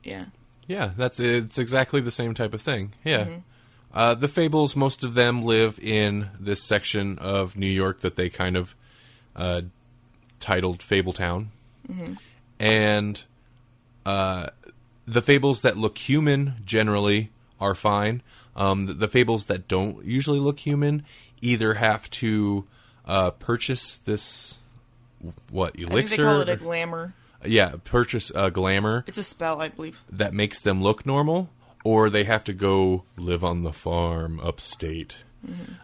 yeah, 0.03 0.27
Yeah, 0.67 0.93
that's 0.97 1.21
it's 1.21 1.59
exactly 1.59 2.01
the 2.01 2.11
same 2.11 2.33
type 2.35 2.55
of 2.55 2.63
thing. 2.63 2.93
Yeah. 3.05 3.27
Uh, 3.93 4.15
the 4.15 4.29
Fables, 4.29 4.77
most 4.77 5.03
of 5.03 5.15
them 5.15 5.43
live 5.43 5.79
in 5.81 6.31
this 6.39 6.63
section 6.63 7.19
of 7.19 7.57
New 7.57 7.67
York 7.67 8.01
that 8.01 8.17
they 8.17 8.29
kind 8.31 8.57
of 8.57 8.75
uh, 9.36 9.62
titled 10.39 10.78
Fabletown, 10.81 11.47
and 12.59 13.23
uh, 14.07 14.48
the 15.07 15.23
Fables 15.23 15.62
that 15.62 15.77
look 15.77 15.98
human 15.98 16.55
generally 16.65 17.31
are 17.61 17.74
fine. 17.74 18.23
Um, 18.57 18.86
the, 18.86 18.94
the 18.94 19.09
Fables 19.09 19.47
that 19.47 19.69
don't 19.69 20.05
usually 20.05 20.40
look 20.40 20.61
human 20.61 21.05
either 21.40 21.74
have 21.74 22.09
to 22.11 22.66
uh, 23.07 23.31
purchase 23.31 23.97
this 24.05 24.59
what 25.51 25.78
elixir, 25.78 26.16
they 26.16 26.23
call 26.23 26.40
it 26.40 26.48
a 26.48 26.57
glamour. 26.57 27.15
yeah, 27.44 27.74
purchase 27.85 28.31
a 28.35 28.51
glamour 28.51 29.05
It's 29.07 29.19
a 29.19 29.24
spell, 29.24 29.61
I 29.61 29.69
believe. 29.69 30.02
that 30.11 30.32
makes 30.32 30.61
them 30.61 30.82
look 30.82 31.05
normal, 31.05 31.51
or 31.85 32.09
they 32.11 32.24
have 32.24 32.44
to 32.44 32.52
go 32.52 33.05
live 33.16 33.44
on 33.44 33.62
the 33.62 33.73
farm 33.73 34.40
upstate, 34.40 35.16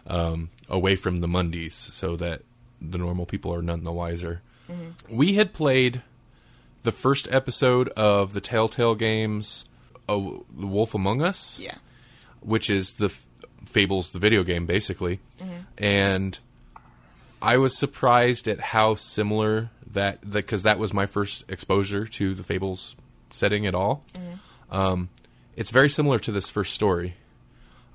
um, 0.07 0.49
away 0.69 0.95
from 0.95 1.17
the 1.17 1.27
Mundies, 1.27 1.71
so 1.73 2.15
that 2.17 2.41
the 2.81 2.97
normal 2.97 3.25
people 3.25 3.53
are 3.53 3.61
none 3.61 3.83
the 3.83 3.91
wiser. 3.91 4.41
We 5.09 5.35
had 5.35 5.53
played 5.53 6.01
the 6.83 6.91
first 6.91 7.27
episode 7.31 7.87
of 7.89 8.33
the 8.33 8.41
Telltale 8.41 8.95
games, 8.95 9.65
oh, 10.09 10.45
The 10.57 10.67
Wolf 10.67 10.93
Among 10.93 11.21
Us, 11.21 11.57
Yeah. 11.59 11.75
which 12.41 12.69
is 12.69 12.95
the 12.95 13.05
F- 13.05 13.25
Fables, 13.65 14.11
the 14.11 14.19
video 14.19 14.43
game, 14.43 14.65
basically, 14.65 15.19
and 15.77 16.37
I 17.41 17.57
was 17.57 17.77
surprised 17.77 18.47
at 18.47 18.59
how 18.59 18.95
similar 18.95 19.69
that 19.93 20.29
because 20.29 20.63
that 20.63 20.79
was 20.79 20.93
my 20.93 21.05
first 21.05 21.45
exposure 21.49 22.05
to 22.05 22.33
the 22.33 22.43
Fables 22.43 22.95
setting 23.29 23.65
at 23.67 23.75
all. 23.75 24.03
Um, 24.71 25.09
it's 25.55 25.71
very 25.71 25.89
similar 25.89 26.19
to 26.19 26.31
this 26.31 26.49
first 26.49 26.73
story. 26.73 27.15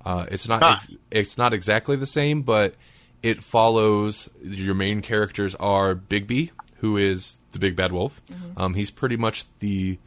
Uh, 0.05 0.25
it's 0.31 0.47
not 0.47 0.61
Huh. 0.63 0.69
ex- 0.81 0.91
it's 1.11 1.37
not 1.37 1.53
exactly 1.53 1.95
the 1.95 2.05
same, 2.05 2.41
but 2.41 2.75
it 3.23 3.41
follows 3.43 4.29
your 4.43 4.75
main 4.75 5.01
characters 5.01 5.55
are 5.55 5.95
Bigby, 5.95 6.51
who 6.77 6.97
is 6.97 7.39
the 7.53 7.59
big 7.59 7.75
bad 7.75 7.91
wolf. 7.91 8.21
Um, 8.57 8.73
he's 8.75 8.91
pretty 8.91 9.17
much 9.17 9.45
the 9.59 9.97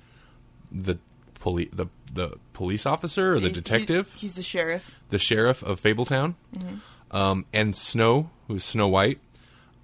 the 0.71 0.99
police 1.41 1.69
the 1.73 1.87
the 2.13 2.37
police 2.53 2.87
officer 2.87 3.33
or 3.35 3.41
the 3.41 3.49
He- 3.49 3.55
detective 3.55 4.13
He's, 4.13 4.21
he's 4.21 4.35
the 4.35 4.43
sheriff. 4.43 4.95
the 5.11 5.19
sheriff 5.19 5.63
of 5.63 5.81
Fabletown, 5.83 6.35
um, 7.11 7.45
and 7.53 7.75
Snow, 7.75 8.31
who's 8.49 8.65
Snow 8.65 8.89
White, 8.89 9.19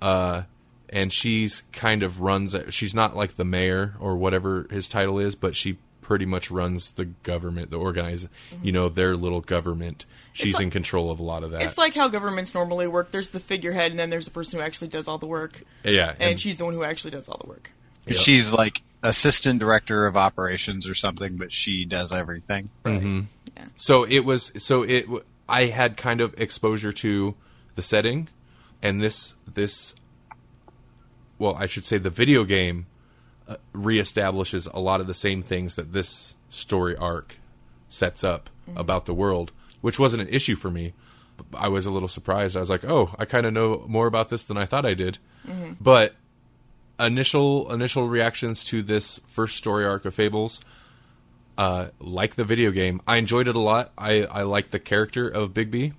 uh, 0.00 0.42
and 0.88 1.12
she's 1.12 1.62
kind 1.72 2.02
of 2.02 2.20
runs. 2.20 2.54
She's 2.70 2.94
not 2.94 3.16
like 3.16 3.36
the 3.36 3.44
mayor 3.44 3.94
or 4.00 4.16
whatever 4.16 4.66
his 4.70 4.88
title 4.88 5.18
is, 5.18 5.34
but 5.34 5.54
she 5.56 5.78
pretty 6.02 6.26
much 6.26 6.50
runs 6.50 6.92
the 6.92 7.06
government, 7.06 7.70
the 7.70 7.78
organize, 7.78 8.24
you 8.24 8.28
mm-hmm. 8.58 8.70
know, 8.70 8.88
their 8.90 9.16
little 9.16 9.40
government. 9.40 10.04
She's 10.34 10.54
like- 10.54 10.64
in 10.64 10.70
control 10.70 11.10
of 11.10 11.20
a 11.20 11.22
lot 11.22 11.44
of 11.44 11.52
that. 11.52 11.62
It's 11.62 11.78
like 11.78 11.94
how 11.94 12.08
governments 12.08 12.54
normally 12.54 12.86
work. 12.86 13.10
There's 13.10 13.30
the 13.30 13.40
figurehead, 13.40 13.90
and 13.90 13.98
then 13.98 14.10
there's 14.10 14.26
the 14.26 14.30
person 14.30 14.58
who 14.58 14.64
actually 14.64 14.88
does 14.88 15.08
all 15.08 15.18
the 15.18 15.26
work, 15.26 15.62
yeah, 15.84 16.14
and, 16.18 16.38
she's 16.38 16.58
the 16.58 16.64
one 16.64 16.74
who 16.74 16.84
actually 16.84 17.12
does 17.12 17.28
all 17.28 17.38
the 17.42 17.48
work. 17.48 17.70
Yeah. 18.06 18.18
She's 18.18 18.52
like 18.52 18.82
assistant 19.02 19.60
director 19.60 20.06
of 20.06 20.16
operations 20.16 20.88
or 20.88 20.94
something, 20.94 21.36
but 21.36 21.52
she 21.52 21.84
does 21.84 22.12
everything. 22.12 22.70
Mm-hmm. 22.84 23.20
Yeah. 23.56 23.64
So 23.76 24.04
it 24.04 24.20
was 24.24 24.52
so 24.62 24.82
it 24.82 25.06
I 25.48 25.66
had 25.66 25.96
kind 25.96 26.20
of 26.20 26.34
exposure 26.38 26.92
to 26.92 27.34
the 27.74 27.82
setting 27.82 28.28
and 28.82 29.00
this 29.00 29.34
this 29.52 29.94
well, 31.38 31.56
I 31.56 31.66
should 31.66 31.84
say 31.84 31.98
the 31.98 32.10
video 32.10 32.44
game 32.44 32.86
reestablishes 33.74 34.68
a 34.72 34.80
lot 34.80 35.00
of 35.00 35.06
the 35.06 35.14
same 35.14 35.42
things 35.42 35.76
that 35.76 35.92
this 35.92 36.34
story 36.48 36.96
arc 36.96 37.36
sets 37.88 38.24
up 38.24 38.50
about 38.76 39.06
the 39.06 39.14
world, 39.14 39.52
which 39.80 39.98
wasn't 39.98 40.22
an 40.22 40.28
issue 40.28 40.56
for 40.56 40.70
me. 40.70 40.92
I 41.54 41.68
was 41.68 41.86
a 41.86 41.90
little 41.90 42.08
surprised. 42.08 42.56
I 42.56 42.60
was 42.60 42.70
like, 42.70 42.84
"Oh, 42.84 43.14
I 43.18 43.24
kind 43.24 43.46
of 43.46 43.52
know 43.52 43.84
more 43.88 44.06
about 44.06 44.28
this 44.28 44.44
than 44.44 44.56
I 44.56 44.66
thought 44.66 44.86
I 44.86 44.94
did." 44.94 45.18
But 45.80 46.14
initial 47.00 47.72
initial 47.72 48.08
reactions 48.08 48.62
to 48.64 48.82
this 48.82 49.18
first 49.26 49.56
story 49.56 49.84
arc 49.84 50.04
of 50.04 50.14
Fables 50.14 50.62
uh, 51.58 51.88
like 52.00 52.36
the 52.36 52.44
video 52.44 52.70
game. 52.70 53.00
I 53.06 53.16
enjoyed 53.16 53.48
it 53.48 53.56
a 53.56 53.60
lot. 53.60 53.92
I, 53.96 54.24
I 54.24 54.42
like 54.42 54.70
the 54.70 54.78
character 54.78 55.28
of 55.28 55.50
Bigby, 55.50 55.92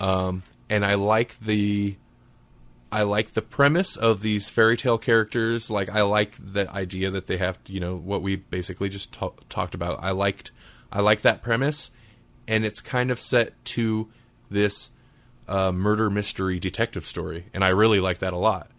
um, 0.00 0.42
and 0.68 0.84
I 0.84 0.94
like 0.94 1.38
the 1.40 1.96
I 2.90 3.02
like 3.02 3.32
the 3.32 3.42
premise 3.42 3.96
of 3.96 4.22
these 4.22 4.48
fairy 4.48 4.76
tale 4.76 4.98
characters. 4.98 5.70
Like 5.70 5.90
I 5.90 6.02
like 6.02 6.34
the 6.40 6.70
idea 6.70 7.10
that 7.10 7.26
they 7.26 7.36
have, 7.36 7.58
you 7.66 7.80
know, 7.80 7.96
what 7.96 8.22
we 8.22 8.36
basically 8.36 8.88
just 8.88 9.12
ta- 9.12 9.32
talked 9.48 9.74
about. 9.74 10.02
I 10.02 10.12
liked 10.12 10.50
I 10.90 11.00
like 11.00 11.20
that 11.22 11.42
premise, 11.42 11.90
and 12.46 12.64
it's 12.64 12.80
kind 12.80 13.10
of 13.10 13.20
set 13.20 13.52
to 13.66 14.08
this 14.50 14.90
uh, 15.46 15.70
murder 15.72 16.08
mystery 16.08 16.58
detective 16.58 17.04
story, 17.04 17.46
and 17.52 17.62
I 17.62 17.68
really 17.68 18.00
like 18.00 18.18
that 18.18 18.32
a 18.32 18.38
lot. 18.38 18.70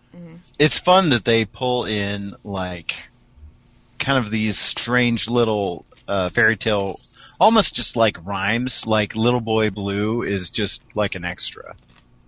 It's 0.58 0.80
fun 0.80 1.12
that 1.12 1.24
they 1.24 1.46
pull 1.46 1.86
in 1.86 2.36
like 2.44 2.94
kind 4.00 4.24
of 4.24 4.32
these 4.32 4.58
strange 4.58 5.28
little 5.28 5.86
uh, 6.08 6.30
fairy 6.30 6.58
tale, 6.58 7.00
almost 7.40 7.76
just 7.76 7.96
like 7.96 8.26
rhymes. 8.26 8.88
Like 8.88 9.16
Little 9.16 9.42
Boy 9.42 9.70
Blue 9.70 10.24
is 10.24 10.50
just 10.50 10.82
like 10.96 11.14
an 11.14 11.26
extra 11.26 11.76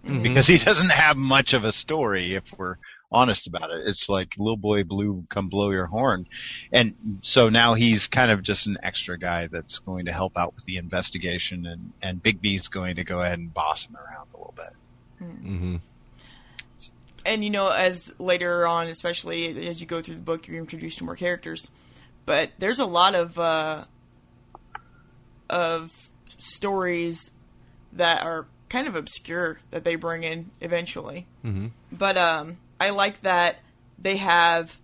because 0.03 0.47
he 0.47 0.57
doesn't 0.57 0.91
have 0.91 1.17
much 1.17 1.53
of 1.53 1.63
a 1.63 1.71
story. 1.71 2.35
If 2.35 2.43
we're 2.57 2.77
honest 3.11 3.47
about 3.47 3.71
it, 3.71 3.87
it's 3.87 4.09
like 4.09 4.37
Little 4.37 4.57
Boy 4.57 4.83
Blue, 4.83 5.25
come 5.29 5.49
blow 5.49 5.71
your 5.71 5.85
horn, 5.85 6.27
and 6.71 7.19
so 7.21 7.49
now 7.49 7.73
he's 7.73 8.07
kind 8.07 8.31
of 8.31 8.41
just 8.41 8.67
an 8.67 8.77
extra 8.83 9.17
guy 9.17 9.47
that's 9.47 9.79
going 9.79 10.05
to 10.05 10.13
help 10.13 10.37
out 10.37 10.55
with 10.55 10.65
the 10.65 10.77
investigation, 10.77 11.65
and 11.65 11.93
and 12.01 12.23
Bigby's 12.23 12.67
going 12.67 12.95
to 12.95 13.03
go 13.03 13.21
ahead 13.21 13.39
and 13.39 13.53
boss 13.53 13.85
him 13.85 13.95
around 13.95 14.29
a 14.33 14.37
little 14.37 14.53
bit. 14.55 14.73
hmm 15.19 15.75
and 17.25 17.43
you 17.43 17.49
know 17.49 17.69
as 17.69 18.11
later 18.19 18.65
on 18.65 18.87
especially 18.87 19.67
as 19.67 19.79
you 19.79 19.87
go 19.87 20.01
through 20.01 20.15
the 20.15 20.21
book 20.21 20.47
you're 20.47 20.57
introduced 20.57 20.97
to 20.97 21.03
more 21.03 21.15
characters. 21.15 21.69
But 22.25 22.51
there's 22.59 22.79
a 22.79 22.85
lot 22.85 23.15
of 23.15 23.37
uh 23.37 23.85
of 25.49 25.91
stories 26.39 27.31
that 27.93 28.23
are 28.23 28.47
kind 28.71 28.87
of 28.87 28.95
obscure 28.95 29.59
that 29.69 29.83
they 29.83 29.95
bring 29.95 30.23
in 30.23 30.49
eventually. 30.61 31.27
Hmm 31.43 31.67
but 31.91 32.17
um 32.17 32.57
i 32.79 32.89
like 32.89 33.21
that 33.21 33.57
they 33.99 34.15
have 34.17 34.79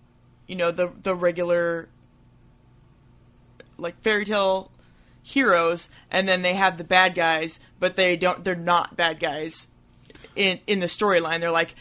you 0.45 0.55
know 0.55 0.72
the 0.72 0.91
the 1.01 1.15
regular 1.15 1.88
like 3.77 3.99
fairy 4.01 4.26
tale 4.26 4.72
heroes 5.23 5.89
and 6.09 6.27
then 6.27 6.41
they 6.41 6.53
have 6.53 6.77
the 6.77 6.84
bad 6.84 7.14
guys 7.15 7.59
but 7.80 7.95
they 7.95 8.15
don't 8.15 8.43
they're 8.43 8.55
not 8.55 8.95
bad 8.95 9.19
guys 9.19 9.68
in 10.35 10.59
in 10.68 10.80
the 10.80 10.85
storyline. 10.88 11.39
They're 11.39 11.51
like 11.51 11.76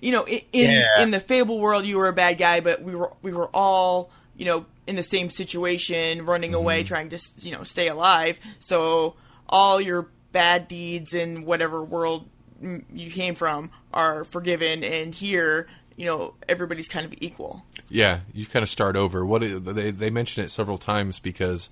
you 0.00 0.12
know 0.12 0.26
in 0.26 0.40
in, 0.52 0.70
Yeah. 0.70 1.02
in 1.02 1.10
the 1.10 1.20
fable 1.20 1.58
world 1.60 1.84
you 1.86 1.96
were 1.98 2.08
a 2.08 2.12
bad 2.12 2.38
guy 2.38 2.60
but 2.60 2.82
we 2.82 2.94
were 2.94 3.12
we 3.22 3.32
were 3.32 3.48
all 3.54 4.10
you 4.36 4.44
know 4.46 4.66
in 4.86 4.96
the 4.96 5.02
same 5.02 5.30
situation 5.30 6.24
running 6.26 6.54
away 6.54 6.82
trying 6.84 7.08
to 7.10 7.18
you 7.40 7.52
know 7.52 7.62
stay 7.64 7.88
alive. 7.88 8.38
So 8.60 9.14
all 9.48 9.80
your 9.80 10.08
bad 10.32 10.66
deeds 10.68 11.14
in 11.14 11.44
whatever 11.44 11.82
world 11.82 12.28
you 12.60 13.10
came 13.10 13.34
from 13.34 13.70
are 13.92 14.24
forgiven 14.24 14.84
and 14.84 15.14
here 15.14 15.68
you 15.96 16.06
know 16.06 16.34
everybody's 16.48 16.88
kind 16.88 17.04
of 17.06 17.14
equal. 17.20 17.64
Yeah, 17.88 18.20
you 18.32 18.46
kind 18.46 18.62
of 18.62 18.68
start 18.68 18.96
over. 18.96 19.24
What 19.24 19.40
they 19.42 19.90
they 19.90 20.10
mention 20.10 20.44
it 20.44 20.48
several 20.48 20.78
times 20.78 21.18
because 21.18 21.70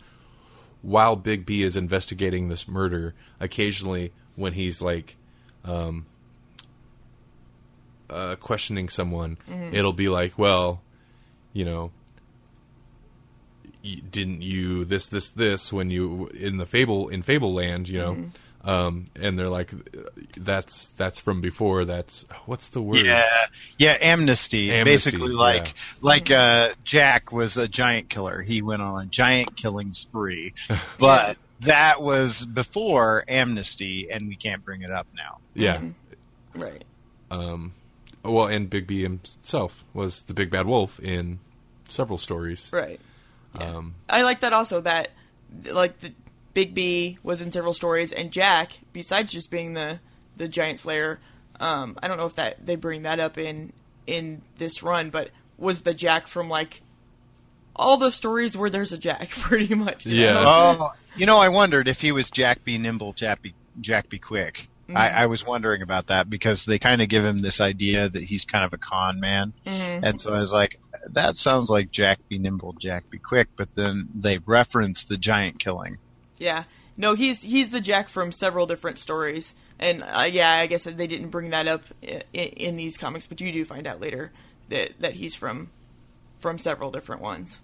while 0.83 1.17
Bigby 1.17 1.61
is 1.61 1.77
investigating 1.77 2.49
this 2.49 2.69
murder, 2.69 3.15
occasionally 3.39 4.13
when 4.37 4.53
he's 4.53 4.81
like, 4.81 5.17
um, 5.65 6.07
uh, 8.09 8.37
questioning 8.37 8.89
someone, 8.89 9.37
it'll 9.73 9.93
be 9.93 10.09
like, 10.09 10.39
well, 10.39 10.81
you 11.53 11.65
know, 11.65 11.91
y- 13.85 14.01
didn't 14.11 14.43
you 14.43 14.85
this 14.85 15.07
this 15.09 15.31
this 15.31 15.73
when 15.73 15.91
you 15.91 16.29
in 16.29 16.57
the 16.59 16.67
fable 16.67 17.09
in 17.09 17.23
Fable 17.23 17.53
Land, 17.55 17.89
you 17.89 17.99
know, 17.99 18.13
um, 18.63 19.07
and 19.17 19.39
they're 19.39 19.49
like, 19.49 19.73
that's 20.37 20.91
that's 20.91 21.19
from 21.19 21.41
before. 21.41 21.85
That's 21.85 22.25
what's 22.47 22.69
the 22.69 22.83
word? 22.83 23.05
Yeah, 23.05 23.25
yeah, 23.79 23.97
amnesty. 24.01 24.71
Amnesty, 24.71 25.11
Basically, 25.13 25.33
like 25.33 25.65
yeah. 25.67 25.73
like 26.01 26.31
uh, 26.31 26.69
Jack 26.85 27.33
was 27.33 27.57
a 27.57 27.69
giant 27.69 28.09
killer. 28.11 28.43
He 28.43 28.61
went 28.63 28.83
on 28.83 29.03
a 29.03 29.07
giant 29.07 29.57
killing 29.57 29.93
spree, 29.93 30.53
but 30.99 31.37
that 31.61 32.03
was 32.03 32.45
before 32.45 33.25
amnesty, 33.29 34.09
and 34.11 34.29
we 34.29 34.37
can't 34.37 34.65
bring 34.65 34.83
it 34.83 34.91
up 34.91 35.07
now. 35.17 35.39
yeah. 35.55 35.81
Right. 36.55 36.85
Um, 37.31 37.75
Well, 38.25 38.47
and 38.47 38.69
Bigby 38.69 39.03
himself 39.03 39.85
was 39.95 40.23
the 40.23 40.35
big 40.35 40.51
bad 40.51 40.67
wolf 40.67 40.99
in 41.01 41.39
several 41.89 42.19
stories. 42.19 42.71
Right. 42.73 43.01
Um, 43.55 43.95
I 44.09 44.23
like 44.23 44.41
that 44.41 44.53
also 44.53 44.81
that 44.83 45.11
like 45.65 45.99
the 46.01 46.13
Bigby 46.61 47.19
was 47.23 47.41
in 47.41 47.51
several 47.51 47.73
stories 47.73 48.13
and 48.13 48.31
Jack, 48.31 48.81
besides 48.93 49.33
just 49.33 49.51
being 49.51 49.75
the 49.75 50.01
the 50.37 50.49
giant 50.49 50.81
slayer, 50.81 51.21
um, 51.59 51.99
I 52.03 52.09
don't 52.09 52.17
know 52.17 52.27
if 52.27 52.37
that 52.37 52.65
they 52.65 52.77
bring 52.77 53.03
that 53.03 53.19
up 53.19 53.39
in 53.39 53.73
in 54.07 54.43
this 54.59 54.83
run, 54.83 55.11
but 55.11 55.31
was 55.57 55.83
the 55.83 55.95
Jack 55.95 56.27
from 56.27 56.49
like 56.49 56.83
all 57.77 57.97
the 57.97 58.11
stories 58.11 58.57
where 58.57 58.71
there's 58.71 58.93
a 58.93 58.99
Jack, 58.99 59.31
pretty 59.39 59.75
much. 59.75 60.05
Yeah. 60.07 60.33
know? 60.33 60.45
Oh, 60.47 60.91
you 61.17 61.27
know, 61.27 61.39
I 61.39 61.49
wondered 61.49 61.89
if 61.89 62.01
he 62.01 62.13
was 62.13 62.31
Jack 62.31 62.63
be 62.65 62.77
nimble, 62.79 63.13
Jack 63.13 63.43
be 63.43 63.55
Jack 63.81 64.09
be 64.09 64.19
quick. 64.19 64.69
I, 64.93 65.09
I 65.11 65.27
was 65.27 65.47
wondering 65.47 65.83
about 65.83 66.09
that 66.09 66.29
because 66.29 66.65
they 66.65 66.81
kind 66.81 67.01
of 67.01 67.09
give 67.09 67.25
him 67.25 67.39
this 67.39 67.61
idea 67.61 68.09
that 68.09 68.23
he's 68.25 68.45
kind 68.45 68.65
of 68.65 68.73
a 68.73 68.77
con 68.77 69.21
man, 69.21 69.53
and 69.65 70.21
so 70.21 70.33
I 70.33 70.41
was 70.41 70.53
like, 70.53 70.81
that 71.11 71.37
sounds 71.37 71.71
like 71.71 71.93
Jack 71.93 72.19
be 72.29 72.39
nimble, 72.39 72.73
Jack 72.73 73.09
be 73.09 73.19
quick. 73.19 73.47
But 73.57 73.73
then 73.77 74.09
they 74.17 74.39
reference 74.39 75.05
the 75.05 75.17
giant 75.17 75.61
killing. 75.61 75.99
Yeah. 76.41 76.65
No, 76.97 77.15
he's 77.15 77.41
he's 77.43 77.69
the 77.71 77.81
Jack 77.81 78.09
from 78.09 78.33
several 78.33 78.67
different 78.67 78.99
stories, 78.99 79.55
and 79.79 80.03
uh, 80.03 80.23
yeah, 80.31 80.51
I 80.51 80.67
guess 80.67 80.83
they 80.85 81.07
didn't 81.07 81.29
bring 81.29 81.51
that 81.51 81.69
up 81.69 81.83
in, 82.03 82.23
in 82.33 82.77
these 82.77 82.99
comics, 82.99 83.27
but 83.29 83.41
you 83.41 83.53
do 83.53 83.65
find 83.65 83.87
out 83.87 84.01
later 84.01 84.33
that 84.69 84.93
that 85.01 85.15
he's 85.15 85.35
from 85.35 85.71
from 86.41 86.59
several 86.59 86.91
different 86.91 87.23
ones. 87.23 87.61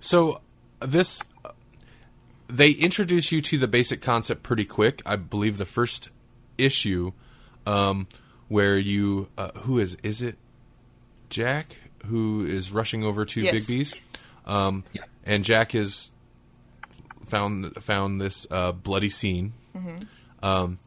So 0.00 0.40
this 0.80 1.22
they 2.48 2.70
introduce 2.70 3.30
you 3.32 3.42
to 3.42 3.58
the 3.58 3.68
basic 3.68 4.00
concept 4.00 4.42
pretty 4.42 4.64
quick. 4.64 5.02
I 5.04 5.16
believe 5.16 5.58
the 5.58 5.66
first 5.66 6.08
issue 6.56 7.12
um, 7.66 8.06
where 8.48 8.78
you 8.78 9.28
uh, 9.36 9.50
who 9.60 9.78
is 9.78 9.96
is 10.02 10.22
it 10.22 10.36
Jack 11.28 11.76
who 12.06 12.44
is 12.46 12.70
rushing 12.72 13.04
over 13.04 13.24
to 13.26 13.40
Yes. 13.40 13.54
Bigby's 13.54 13.94
um, 14.46 14.84
and 15.24 15.44
Jack 15.44 15.72
has 15.72 16.10
found 17.28 17.82
found 17.82 18.20
this 18.20 18.46
uh, 18.50 18.72
bloody 18.72 19.08
scene. 19.08 19.52
Um, 20.42 20.78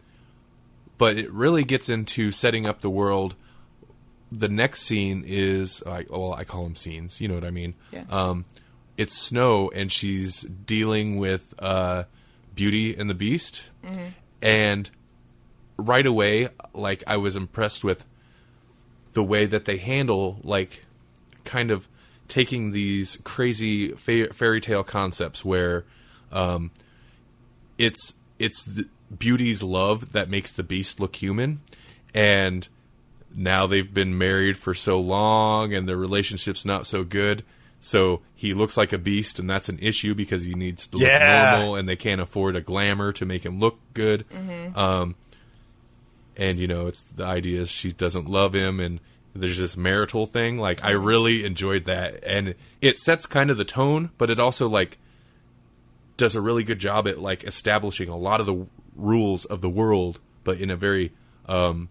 but 0.98 1.18
it 1.18 1.32
really 1.32 1.64
gets 1.64 1.90
into 1.90 2.32
setting 2.32 2.66
up 2.66 2.82
the 2.82 2.90
world. 2.90 3.36
The 4.32 4.48
next 4.48 4.84
scene 4.84 5.24
is, 5.26 5.84
I 5.86 6.06
well, 6.10 6.34
I 6.34 6.44
call 6.44 6.64
them 6.64 6.76
scenes. 6.76 7.20
You 7.20 7.28
know 7.28 7.36
what 7.36 7.44
I 7.44 7.52
mean? 7.52 7.74
Yeah. 7.92 8.04
Um, 8.10 8.46
it's 8.98 9.18
Snow, 9.18 9.70
and 9.74 9.92
she's 9.92 10.42
dealing 10.42 11.18
with 11.18 11.54
uh, 11.60 12.04
Beauty 12.54 12.96
and 12.96 13.10
the 13.10 13.14
Beast, 13.14 13.64
and 14.42 14.90
right 15.78 16.06
away, 16.06 16.50
like 16.74 17.04
I 17.08 17.18
was 17.18 17.36
impressed 17.36 17.84
with 17.84 18.06
the 19.14 19.24
way 19.24 19.46
that 19.46 19.66
they 19.66 19.78
handle, 19.78 20.40
like, 20.44 20.86
kind 21.44 21.72
of 21.72 21.88
taking 22.28 22.72
these 22.72 23.18
crazy 23.24 23.90
fa- 23.94 24.34
fairy 24.34 24.62
tale 24.62 24.84
concepts 24.84 25.44
where 25.44 25.84
um, 26.32 26.72
it's 27.78 28.14
it's 28.40 28.64
the 28.64 28.88
beauty's 29.18 29.62
love 29.62 30.14
that 30.14 30.30
makes 30.30 30.52
the 30.52 30.64
beast 30.64 31.00
look 31.00 31.16
human. 31.16 31.62
And 32.14 32.68
now 33.34 33.68
they've 33.68 33.94
been 33.94 34.18
married 34.18 34.58
for 34.58 34.74
so 34.74 35.00
long 35.00 35.74
and 35.74 35.88
their 35.88 35.96
relationship's 35.98 36.66
not 36.66 36.86
so 36.88 37.04
good. 37.04 37.44
So 37.80 38.22
he 38.36 38.54
looks 38.54 38.78
like 38.78 38.94
a 38.94 38.98
beast 38.98 39.40
and 39.40 39.50
that's 39.50 39.70
an 39.70 39.80
issue 39.80 40.14
because 40.14 40.44
he 40.44 40.54
needs 40.54 40.88
to 40.88 40.98
look 40.98 41.08
Yeah. 41.08 41.56
normal 41.58 41.76
and 41.76 41.88
they 41.90 41.96
can't 41.96 42.22
afford 42.22 42.56
a 42.56 42.62
glamour 42.62 43.12
to 43.14 43.26
make 43.26 43.46
him 43.46 43.60
look 43.60 43.80
good. 43.94 44.26
Um 44.76 45.16
and 46.38 46.60
you 46.60 46.68
know 46.68 46.88
it's 46.88 47.02
the 47.02 47.26
idea 47.26 47.62
is 47.62 47.70
she 47.70 47.92
doesn't 47.92 48.30
love 48.30 48.54
him 48.54 48.80
and 48.80 49.00
there's 49.34 49.58
this 49.58 49.78
marital 49.78 50.26
thing. 50.26 50.58
Like 50.58 50.84
i 50.84 50.92
really 50.92 51.46
enjoyed 51.46 51.86
that. 51.86 52.24
And 52.26 52.56
it 52.82 52.98
sets 52.98 53.26
kind 53.26 53.50
of 53.50 53.58
the 53.58 53.66
tone 53.66 54.12
but 54.18 54.30
it 54.30 54.40
also 54.40 54.68
like 54.70 54.98
does 56.22 56.36
a 56.36 56.42
really 56.42 56.64
good 56.64 56.80
job 56.80 57.08
at 57.08 57.20
like 57.20 57.44
establishing 57.44 58.08
a 58.08 58.18
lot 58.18 58.40
of 58.40 58.46
the 58.46 58.66
rules 58.96 59.46
of 59.46 59.62
the 59.62 59.70
world 59.70 60.20
but 60.44 60.60
in 60.60 60.70
a 60.70 60.76
very 60.76 61.12
um 61.48 61.90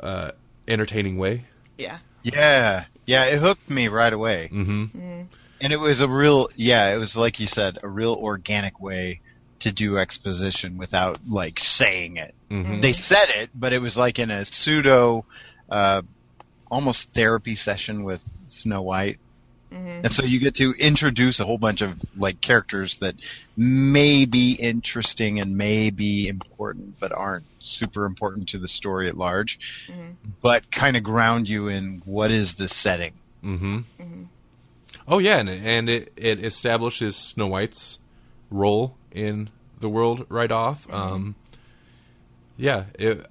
uh 0.00 0.30
entertaining 0.66 1.18
way 1.18 1.44
Yeah. 1.76 1.98
Yeah, 2.22 2.86
yeah, 3.04 3.24
it 3.26 3.38
hooked 3.38 3.68
me 3.68 3.88
right 3.88 4.12
away. 4.12 4.48
Mm-hmm. 4.50 5.22
And 5.60 5.72
it 5.72 5.76
was 5.76 6.00
a 6.00 6.08
real, 6.08 6.48
yeah, 6.56 6.94
it 6.94 6.96
was 6.96 7.16
like 7.16 7.38
you 7.38 7.46
said, 7.46 7.78
a 7.82 7.88
real 7.88 8.14
organic 8.14 8.80
way 8.80 9.20
to 9.60 9.72
do 9.72 9.98
exposition 9.98 10.78
without 10.78 11.18
like 11.28 11.60
saying 11.60 12.16
it. 12.16 12.34
They 12.80 12.92
said 12.92 13.28
it, 13.28 13.50
but 13.54 13.72
it 13.72 13.80
was 13.80 13.96
like 13.96 14.18
in 14.18 14.30
a 14.30 14.44
pseudo, 14.44 15.26
uh, 15.70 16.02
almost 16.70 17.12
therapy 17.12 17.54
session 17.56 18.04
with 18.04 18.22
Snow 18.46 18.82
White. 18.82 19.18
And 19.74 20.12
so 20.12 20.24
you 20.24 20.38
get 20.38 20.54
to 20.56 20.72
introduce 20.72 21.40
a 21.40 21.44
whole 21.44 21.58
bunch 21.58 21.82
of 21.82 22.00
like 22.16 22.40
characters 22.40 22.96
that 22.96 23.16
may 23.56 24.24
be 24.24 24.52
interesting 24.52 25.40
and 25.40 25.56
may 25.56 25.90
be 25.90 26.28
important, 26.28 27.00
but 27.00 27.10
aren't 27.12 27.44
super 27.58 28.04
important 28.04 28.50
to 28.50 28.58
the 28.58 28.68
story 28.68 29.08
at 29.08 29.16
large, 29.16 29.58
but 30.42 30.70
kind 30.70 30.96
of 30.96 31.02
ground 31.02 31.48
you 31.48 31.68
in 31.68 32.02
what 32.04 32.30
is 32.30 32.54
the 32.54 32.68
setting. 32.68 33.14
Mm-hmm. 33.44 34.22
oh 35.06 35.18
yeah 35.18 35.38
and, 35.38 35.50
and 35.50 35.90
it 35.90 36.12
it 36.16 36.42
establishes 36.42 37.14
snow 37.14 37.46
white's 37.46 37.98
role 38.50 38.96
in 39.12 39.50
the 39.80 39.88
world 39.88 40.24
right 40.30 40.50
off. 40.50 40.90
Um 40.90 41.34
yeah 42.56 42.84
it 42.98 43.26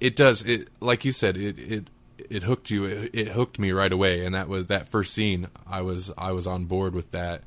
it 0.00 0.16
does 0.16 0.42
it 0.42 0.68
like 0.80 1.04
you 1.04 1.12
said 1.12 1.36
it 1.36 1.58
it 1.58 1.88
it 2.34 2.42
hooked 2.42 2.70
you 2.70 2.84
it, 2.84 3.10
it 3.12 3.28
hooked 3.28 3.58
me 3.58 3.72
right 3.72 3.92
away. 3.92 4.24
And 4.24 4.34
that 4.34 4.48
was 4.48 4.66
that 4.66 4.88
first 4.88 5.14
scene 5.14 5.48
i 5.66 5.80
was 5.80 6.10
i 6.18 6.32
was 6.32 6.46
on 6.46 6.64
board 6.64 6.94
with 6.94 7.10
that 7.12 7.42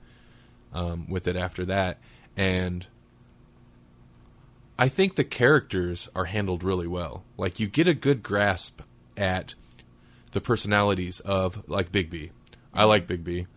um 0.73 1.09
with 1.09 1.27
it 1.27 1.35
after 1.35 1.65
that. 1.65 1.99
And 2.35 2.85
i 4.80 4.88
think 4.88 5.15
the 5.15 5.23
characters 5.23 6.09
are 6.15 6.26
handled 6.26 6.64
really 6.64 6.88
well. 6.88 7.23
Like 7.38 7.59
you 7.59 7.68
get 7.68 7.88
a 7.88 7.93
good 7.93 8.23
grasp 8.23 8.81
at 9.15 9.55
the 10.31 10.41
personalities 10.41 11.19
of 11.22 11.68
like 11.68 11.91
bigby 11.91 12.30
i 12.73 12.84
like 12.84 13.07
bigby 13.07 13.47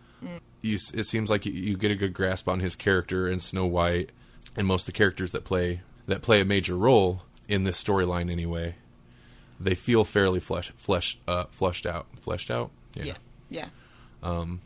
you, 0.61 0.77
it 0.93 1.05
seems 1.05 1.29
like 1.29 1.45
you, 1.45 1.51
you 1.51 1.77
get 1.77 1.91
a 1.91 1.95
good 1.95 2.13
grasp 2.13 2.47
on 2.47 2.59
his 2.59 2.75
character 2.75 3.27
and 3.27 3.41
Snow 3.41 3.65
White 3.65 4.11
and 4.55 4.67
most 4.67 4.83
of 4.83 4.85
the 4.87 4.91
characters 4.97 5.31
that 5.31 5.43
play 5.43 5.81
that 6.07 6.21
play 6.21 6.41
a 6.41 6.45
major 6.45 6.75
role 6.75 7.23
in 7.47 7.63
this 7.63 7.81
storyline 7.81 8.31
anyway. 8.31 8.75
They 9.63 9.75
feel 9.75 10.03
fairly 10.03 10.39
flesh, 10.39 10.71
flesh, 10.77 11.17
uh, 11.27 11.45
fleshed 11.51 11.85
out, 11.85 12.07
fleshed 12.19 12.49
out. 12.49 12.71
Yeah. 12.95 13.13
Yeah. 13.49 13.67
Um, 14.23 14.61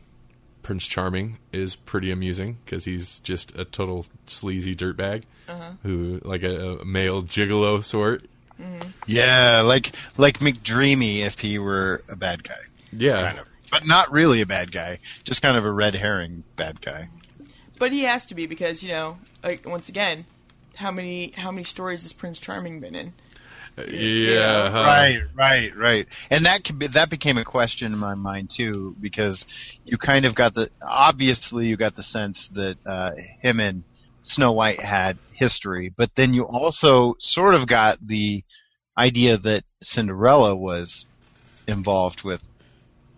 Prince 0.62 0.86
Charming 0.86 1.38
is 1.52 1.76
pretty 1.76 2.10
amusing 2.10 2.58
because 2.64 2.84
he's 2.84 3.20
just 3.20 3.56
a 3.56 3.64
total 3.64 4.06
sleazy 4.26 4.74
dirtbag 4.74 5.22
uh-huh. 5.48 5.72
who, 5.82 6.20
like 6.24 6.42
a, 6.42 6.78
a 6.78 6.84
male 6.84 7.22
gigolo 7.22 7.84
sort. 7.84 8.24
Mm-hmm. 8.60 8.88
Yeah, 9.06 9.60
like 9.60 9.92
like 10.16 10.38
McDreamy 10.38 11.24
if 11.24 11.38
he 11.38 11.58
were 11.58 12.02
a 12.08 12.16
bad 12.16 12.42
guy, 12.42 12.54
Yeah, 12.90 13.22
kind 13.22 13.38
of, 13.38 13.46
but 13.70 13.86
not 13.86 14.10
really 14.10 14.40
a 14.40 14.46
bad 14.46 14.72
guy, 14.72 14.98
just 15.24 15.42
kind 15.42 15.56
of 15.56 15.66
a 15.66 15.70
red 15.70 15.94
herring 15.94 16.42
bad 16.56 16.80
guy. 16.80 17.10
But 17.78 17.92
he 17.92 18.04
has 18.04 18.26
to 18.26 18.34
be 18.34 18.46
because 18.46 18.82
you 18.82 18.88
know, 18.88 19.18
like 19.44 19.68
once 19.68 19.88
again, 19.88 20.24
how 20.74 20.90
many 20.90 21.32
how 21.36 21.50
many 21.50 21.64
stories 21.64 22.02
has 22.02 22.12
Prince 22.12 22.40
Charming 22.40 22.80
been 22.80 22.94
in? 22.94 23.12
Yeah, 23.76 24.70
huh. 24.70 24.82
Right, 24.82 25.20
right, 25.34 25.76
right. 25.76 26.06
And 26.30 26.46
that 26.46 26.64
could 26.64 26.78
be, 26.78 26.86
that 26.88 27.10
became 27.10 27.38
a 27.38 27.44
question 27.44 27.92
in 27.92 27.98
my 27.98 28.14
mind 28.14 28.50
too, 28.50 28.96
because 29.00 29.44
you 29.84 29.98
kind 29.98 30.24
of 30.24 30.34
got 30.34 30.54
the 30.54 30.70
obviously 30.82 31.66
you 31.66 31.76
got 31.76 31.94
the 31.94 32.02
sense 32.02 32.48
that 32.48 32.76
uh, 32.86 33.12
him 33.40 33.60
and 33.60 33.82
Snow 34.22 34.52
White 34.52 34.80
had 34.80 35.18
history, 35.34 35.92
but 35.94 36.10
then 36.16 36.34
you 36.34 36.44
also 36.44 37.14
sort 37.18 37.54
of 37.54 37.66
got 37.66 37.98
the 38.04 38.42
idea 38.98 39.36
that 39.36 39.64
Cinderella 39.82 40.56
was 40.56 41.06
involved 41.68 42.24
with 42.24 42.42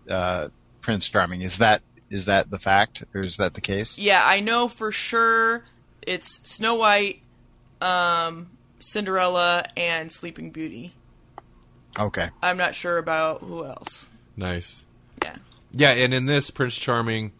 uh, 0.09 0.49
Prince 0.81 1.07
Charming. 1.09 1.41
Is 1.41 1.59
that 1.59 1.81
is 2.09 2.25
that 2.25 2.49
the 2.49 2.59
fact, 2.59 3.03
or 3.13 3.21
is 3.21 3.37
that 3.37 3.53
the 3.53 3.61
case? 3.61 3.97
Yeah, 3.97 4.21
I 4.23 4.39
know 4.39 4.67
for 4.67 4.91
sure 4.91 5.63
it's 6.01 6.41
Snow 6.43 6.75
White, 6.75 7.21
um, 7.81 8.49
Cinderella, 8.79 9.65
and 9.77 10.11
Sleeping 10.11 10.51
Beauty. 10.51 10.93
Okay. 11.97 12.29
I'm 12.41 12.57
not 12.57 12.75
sure 12.75 12.97
about 12.97 13.41
who 13.41 13.65
else. 13.65 14.07
Nice. 14.35 14.83
Yeah. 15.21 15.35
Yeah, 15.71 15.91
and 15.91 16.13
in 16.13 16.25
this 16.25 16.49
Prince 16.49 16.75
Charming, 16.75 17.31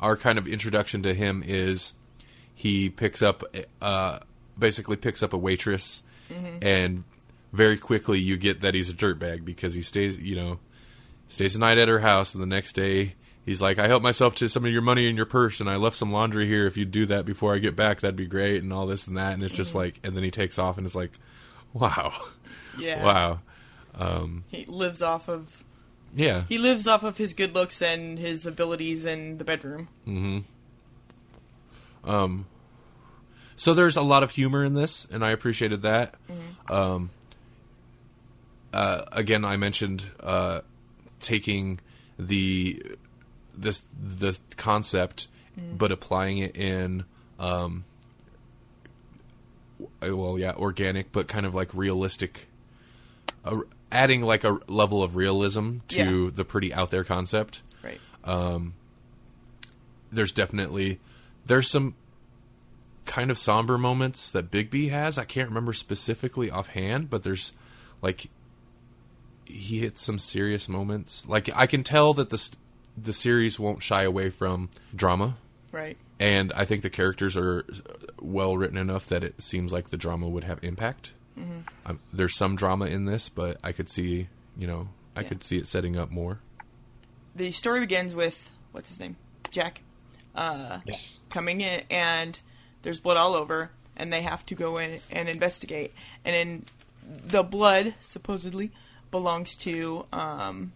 our 0.00 0.16
kind 0.16 0.38
of 0.38 0.46
introduction 0.46 1.02
to 1.04 1.14
him 1.14 1.42
is 1.46 1.94
he 2.54 2.90
picks 2.90 3.22
up, 3.22 3.42
uh, 3.80 4.20
basically 4.58 4.96
picks 4.96 5.22
up 5.22 5.32
a 5.32 5.38
waitress, 5.38 6.02
and 6.62 7.04
very 7.52 7.76
quickly 7.76 8.18
you 8.18 8.36
get 8.36 8.60
that 8.60 8.74
he's 8.74 8.88
a 8.88 8.94
dirtbag 8.94 9.44
because 9.44 9.74
he 9.74 9.82
stays, 9.82 10.18
you 10.18 10.36
know, 10.36 10.58
stays 11.28 11.54
the 11.54 11.58
night 11.58 11.78
at 11.78 11.88
her 11.88 12.00
house, 12.00 12.34
and 12.34 12.42
the 12.42 12.46
next 12.46 12.72
day 12.74 13.14
he's 13.46 13.60
like, 13.62 13.78
"I 13.78 13.86
helped 13.88 14.02
myself 14.04 14.34
to 14.36 14.48
some 14.48 14.64
of 14.64 14.72
your 14.72 14.82
money 14.82 15.08
in 15.08 15.16
your 15.16 15.26
purse, 15.26 15.60
and 15.60 15.68
I 15.70 15.76
left 15.76 15.96
some 15.96 16.12
laundry 16.12 16.46
here. 16.46 16.66
If 16.66 16.76
you'd 16.76 16.90
do 16.90 17.06
that 17.06 17.24
before 17.24 17.54
I 17.54 17.58
get 17.58 17.74
back, 17.76 18.00
that'd 18.00 18.16
be 18.16 18.26
great." 18.26 18.62
And 18.62 18.72
all 18.72 18.86
this 18.86 19.06
and 19.06 19.16
that, 19.16 19.32
and 19.34 19.42
it's 19.42 19.54
just 19.54 19.74
like, 19.74 20.00
and 20.04 20.16
then 20.16 20.22
he 20.24 20.30
takes 20.30 20.58
off, 20.58 20.76
and 20.78 20.86
it's 20.86 20.94
like, 20.96 21.12
"Wow, 21.72 22.12
Yeah. 22.78 23.04
wow, 23.04 23.40
He 24.48 24.64
lives 24.66 25.02
off 25.02 25.28
of 25.28 25.64
yeah." 26.14 26.44
he 26.48 26.58
lives 26.58 26.86
off 26.86 27.02
of 27.02 27.16
his 27.16 27.34
good 27.34 27.54
looks 27.54 27.80
and 27.82 28.18
his 28.18 28.46
abilities 28.46 29.04
in 29.04 29.38
the 29.38 29.44
bedroom. 29.44 29.88
Mm-hmm. 30.06 30.38
Um. 32.10 32.46
So 33.54 33.74
there's 33.74 33.96
a 33.96 34.02
lot 34.02 34.22
of 34.22 34.30
humor 34.32 34.64
in 34.64 34.74
this, 34.74 35.06
and 35.10 35.24
I 35.24 35.30
appreciated 35.30 35.82
that. 35.82 36.14
Um, 36.68 37.10
uh, 38.72 39.02
again, 39.12 39.44
I 39.44 39.56
mentioned 39.56 40.04
uh, 40.20 40.62
taking 41.20 41.78
the 42.18 42.82
this 43.56 43.82
the 44.02 44.38
concept, 44.56 45.28
but 45.76 45.92
applying 45.92 46.38
it 46.38 46.56
in. 46.56 47.04
Um, 47.38 47.84
well, 50.00 50.38
yeah, 50.38 50.52
organic, 50.54 51.12
but 51.12 51.28
kind 51.28 51.46
of 51.46 51.54
like 51.54 51.72
realistic. 51.74 52.46
Uh, 53.44 53.60
adding 53.90 54.22
like 54.22 54.44
a 54.44 54.58
level 54.68 55.02
of 55.02 55.16
realism 55.16 55.78
to 55.88 56.24
Yeah. 56.24 56.30
the 56.32 56.44
pretty 56.44 56.72
out 56.72 56.90
there 56.90 57.04
concept 57.04 57.60
Right. 57.82 58.00
Um, 58.24 58.74
there's 60.12 60.32
definitely 60.32 61.00
there's 61.44 61.68
some 61.68 61.94
kind 63.04 63.30
of 63.30 63.38
somber 63.38 63.76
moments 63.76 64.30
that 64.30 64.50
Bigby 64.50 64.90
has. 64.90 65.18
I 65.18 65.24
can't 65.24 65.48
remember 65.48 65.72
specifically 65.72 66.50
offhand, 66.50 67.10
but 67.10 67.22
there's 67.24 67.52
like 68.00 68.28
he 69.44 69.80
hits 69.80 70.00
some 70.02 70.18
serious 70.20 70.68
moments. 70.68 71.26
Like 71.26 71.50
I 71.56 71.66
can 71.66 71.82
tell 71.82 72.14
that 72.14 72.30
the 72.30 72.50
the 72.96 73.12
series 73.12 73.58
won't 73.58 73.82
shy 73.82 74.02
away 74.02 74.30
from 74.30 74.68
drama, 74.94 75.36
right. 75.72 75.96
and 76.20 76.52
I 76.54 76.64
think 76.64 76.82
the 76.82 76.90
characters 76.90 77.36
are 77.36 77.64
well 78.20 78.56
written 78.56 78.76
enough 78.78 79.06
that 79.08 79.24
it 79.24 79.40
seems 79.42 79.72
like 79.72 79.90
the 79.90 79.96
drama 79.96 80.28
would 80.28 80.44
have 80.44 80.58
impact. 80.62 81.12
Um, 81.86 81.98
there's 82.12 82.36
some 82.36 82.56
drama 82.56 82.86
in 82.86 83.06
this, 83.06 83.28
but 83.30 83.56
I 83.64 83.72
could 83.72 83.88
see, 83.88 84.28
you 84.56 84.66
know, 84.66 84.88
I 85.16 85.22
Yeah. 85.22 85.28
could 85.28 85.42
see 85.44 85.56
it 85.58 85.66
setting 85.66 85.96
up 85.96 86.10
more. 86.10 86.38
The 87.34 87.50
story 87.52 87.80
begins 87.80 88.14
with 88.14 88.50
what's 88.72 88.90
his 88.90 89.00
name? 89.00 89.16
Jack 89.50 89.80
Yes. 90.36 91.20
coming 91.30 91.60
in 91.62 91.82
and 91.90 92.40
there's 92.82 93.00
blood 93.00 93.16
all 93.16 93.34
over 93.34 93.70
and 93.96 94.12
they 94.12 94.22
have 94.22 94.44
to 94.46 94.54
go 94.54 94.76
in 94.78 95.00
and 95.10 95.28
investigate. 95.28 95.92
And 96.24 96.34
then 96.34 96.64
the 97.26 97.42
blood 97.42 97.94
supposedly 98.02 98.70
belongs 99.10 99.56
to 99.56 100.06
um, 100.12 100.72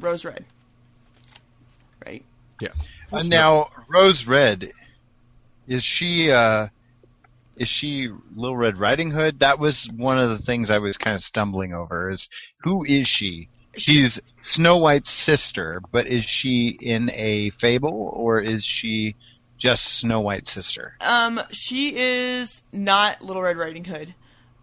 Rose 0.00 0.24
Red. 0.24 0.44
Right? 2.62 2.70
Yeah. 3.12 3.18
Uh, 3.18 3.22
now, 3.24 3.66
Rose 3.88 4.26
Red, 4.26 4.72
is 5.66 5.84
she 5.84 6.30
uh, 6.30 6.68
is 7.56 7.68
she 7.68 8.08
Little 8.34 8.56
Red 8.56 8.78
Riding 8.78 9.10
Hood? 9.10 9.40
That 9.40 9.58
was 9.58 9.88
one 9.96 10.18
of 10.18 10.30
the 10.30 10.38
things 10.38 10.70
I 10.70 10.78
was 10.78 10.96
kind 10.96 11.14
of 11.14 11.22
stumbling 11.22 11.74
over. 11.74 12.10
Is 12.10 12.28
who 12.58 12.84
is 12.84 13.06
she? 13.06 13.48
She's 13.76 14.20
Snow 14.40 14.76
White's 14.78 15.10
sister, 15.10 15.80
but 15.92 16.06
is 16.06 16.24
she 16.24 16.76
in 16.80 17.10
a 17.10 17.50
fable 17.50 18.10
or 18.14 18.40
is 18.40 18.64
she 18.64 19.14
just 19.56 19.84
Snow 19.84 20.20
White's 20.20 20.50
sister? 20.50 20.94
Um, 21.00 21.40
she 21.52 21.96
is 21.96 22.62
not 22.70 23.22
Little 23.22 23.42
Red 23.42 23.56
Riding 23.56 23.84
Hood. 23.84 24.14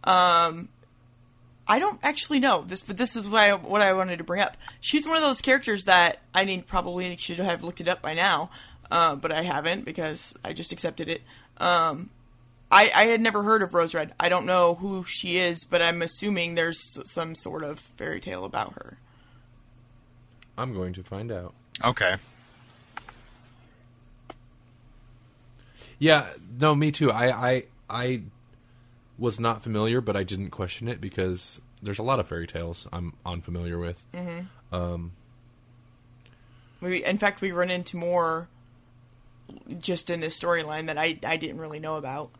Um, 0.03 0.69
I 1.70 1.78
don't 1.78 2.00
actually 2.02 2.40
know 2.40 2.64
this, 2.64 2.82
but 2.82 2.98
this 2.98 3.16
is 3.16 3.30
what 3.30 3.41
I, 3.44 3.54
what 3.54 3.82
I 3.84 3.94
wanted 3.94 4.18
to 4.18 4.24
bring 4.24 4.41
up. 4.41 4.58
She's 4.82 5.06
one 5.08 5.18
of 5.18 5.22
those 5.22 5.40
characters 5.40 5.86
that 5.86 6.20
I 6.34 6.44
need 6.44 6.66
probably 6.66 7.16
should 7.18 7.38
have 7.38 7.64
looked 7.64 7.80
it 7.80 7.88
up 7.88 8.02
by 8.02 8.16
now, 8.16 8.50
uh, 8.90 9.16
but 9.16 9.32
I 9.32 9.44
haven't 9.44 9.86
because 9.86 10.34
I 10.44 10.54
just 10.54 10.72
accepted 10.72 11.08
it. 11.08 11.22
Um, 11.58 12.10
I, 12.72 12.91
I 12.96 13.04
had 13.06 13.22
never 13.22 13.44
heard 13.44 13.62
of 13.62 13.76
Rose 13.76 13.94
Red. 13.94 14.14
I 14.20 14.30
don't 14.30 14.48
know 14.48 14.74
who 14.74 15.06
she 15.06 15.38
is, 15.38 15.64
but 15.64 15.80
I'm 15.80 16.02
assuming 16.02 16.56
there's 16.56 17.00
some 17.06 17.36
sort 17.36 17.64
of 17.64 17.80
fairy 17.80 18.20
tale 18.20 18.46
about 18.46 18.74
her. 18.74 18.98
I'm 20.58 20.74
going 20.74 20.94
to 20.94 21.04
find 21.04 21.32
out. 21.32 21.54
Okay. 21.86 22.16
Yeah, 26.00 26.26
no, 26.60 26.74
me 26.74 26.91
too. 26.91 27.12
I, 27.12 27.50
I, 27.50 27.64
I 27.90 28.22
was 29.20 29.40
not 29.40 29.62
familiar, 29.64 30.02
but 30.02 30.16
I 30.16 30.24
didn't 30.24 30.50
question 30.50 30.88
it 30.88 31.02
because 31.02 31.62
there's 31.82 32.00
a 32.00 32.04
lot 32.04 32.20
of 32.20 32.28
fairy 32.28 32.48
tales 32.48 32.88
I'm 32.91 33.14
unfamiliar 33.26 33.78
with. 33.78 34.04
Mm-hmm. 34.14 34.76
Um, 34.76 35.12
we, 36.82 37.04
in 37.04 37.18
fact, 37.18 37.41
we 37.41 37.52
run 37.52 37.70
into 37.70 37.98
more 37.98 38.48
just 39.80 40.10
in 40.10 40.20
this 40.20 40.40
storyline 40.40 40.88
that 40.88 40.98
I, 40.98 41.20
I 41.26 41.38
didn't 41.38 41.58
really 41.58 41.80
know 41.80 41.96
about. 41.96 42.32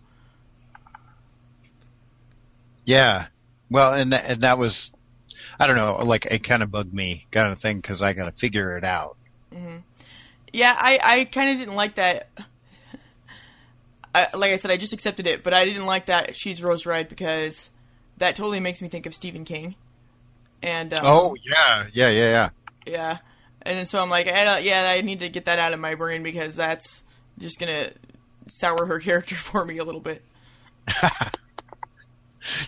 Yeah. 2.86 3.28
Well, 3.70 3.94
and 3.94 4.14
that, 4.14 4.26
and 4.26 4.42
that 4.44 4.58
was, 4.58 4.92
I 5.60 5.68
don't 5.68 5.76
know, 5.76 5.98
like 6.04 6.26
it 6.26 6.44
kind 6.44 6.64
of 6.64 6.72
bugged 6.72 6.94
me 6.94 7.28
kind 7.32 7.52
of 7.52 7.60
thing 7.60 7.80
because 7.80 8.02
I 8.02 8.14
got 8.14 8.26
to 8.26 8.32
figure 8.32 8.78
it 8.78 8.84
out. 8.84 9.18
Mm-hmm. 9.54 9.78
Yeah, 10.54 10.76
I, 10.76 11.00
I 11.04 11.26
kind 11.26 11.52
of 11.52 11.58
didn't 11.58 11.76
like 11.76 11.96
that. 11.96 12.30
I, 14.14 14.28
like 14.36 14.52
I 14.52 14.56
said, 14.56 14.72
I 14.72 14.78
just 14.78 14.94
accepted 14.94 15.28
it, 15.28 15.44
but 15.44 15.54
I 15.54 15.66
didn't 15.66 15.86
like 15.86 16.08
that 16.08 16.36
she's 16.36 16.64
Rose 16.64 16.86
Red 16.86 17.10
because 17.10 17.70
that 18.18 18.36
totally 18.36 18.60
makes 18.60 18.82
me 18.82 18.88
think 18.88 19.06
of 19.06 19.14
Stephen 19.14 19.46
King. 19.46 19.76
And 20.62 20.94
um, 20.94 21.02
Oh 21.06 21.36
yeah, 21.44 21.88
yeah, 21.94 22.10
yeah, 22.10 22.30
yeah. 22.30 22.50
yeah, 22.86 23.18
and 23.62 23.88
so 23.88 24.00
I'm 24.02 24.10
like, 24.10 24.28
I 24.28 24.44
don't, 24.44 24.64
yeah, 24.64 24.84
I 24.90 25.02
need 25.02 25.20
to 25.20 25.30
get 25.30 25.46
that 25.46 25.60
out 25.60 25.74
of 25.74 25.80
my 25.80 25.96
brain 25.96 26.24
because 26.24 26.56
that's 26.56 27.04
just 27.38 27.60
gonna 27.60 27.92
sour 28.48 28.86
her 28.86 29.00
character 29.02 29.36
for 29.36 29.64
me 29.64 29.78
a 29.78 29.84
little 29.84 30.02
bit. 30.02 30.24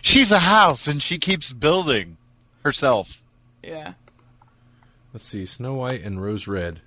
She's 0.02 0.30
a 0.32 0.38
house 0.38 0.86
and 0.86 1.02
she 1.02 1.18
keeps 1.18 1.52
building 1.52 2.16
herself. 2.64 3.20
Yeah, 3.62 3.94
Let's 5.12 5.26
see, 5.26 5.44
Snow 5.44 5.74
White 5.74 6.02
and 6.02 6.22
Rose 6.22 6.46
Red, 6.48 6.80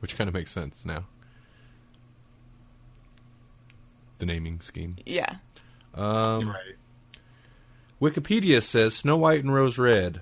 which 0.00 0.16
kind 0.16 0.28
of 0.28 0.34
makes 0.34 0.50
sense 0.50 0.86
now. 0.86 1.04
The 4.20 4.26
naming 4.26 4.60
scheme. 4.60 4.96
yeah. 5.04 5.36
Um, 5.94 6.48
Right. 6.50 6.76
Wikipedia 8.00 8.62
says 8.62 8.94
Snow 8.94 9.16
White 9.16 9.42
and 9.42 9.52
Rose 9.52 9.76
Red 9.76 10.20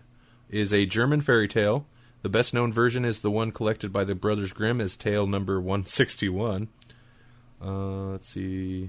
is 0.50 0.72
a 0.72 0.86
German 0.86 1.20
fairy 1.20 1.46
tale. 1.46 1.86
The 2.22 2.28
best 2.28 2.52
known 2.54 2.72
version 2.72 3.04
is 3.04 3.20
the 3.20 3.30
one 3.30 3.52
collected 3.52 3.92
by 3.92 4.02
the 4.04 4.14
Brothers 4.14 4.52
Grimm 4.52 4.80
as 4.80 4.96
tale 4.96 5.26
number 5.26 5.60
161. 5.60 6.68
Uh, 7.62 7.70
let's 8.12 8.28
see. 8.28 8.88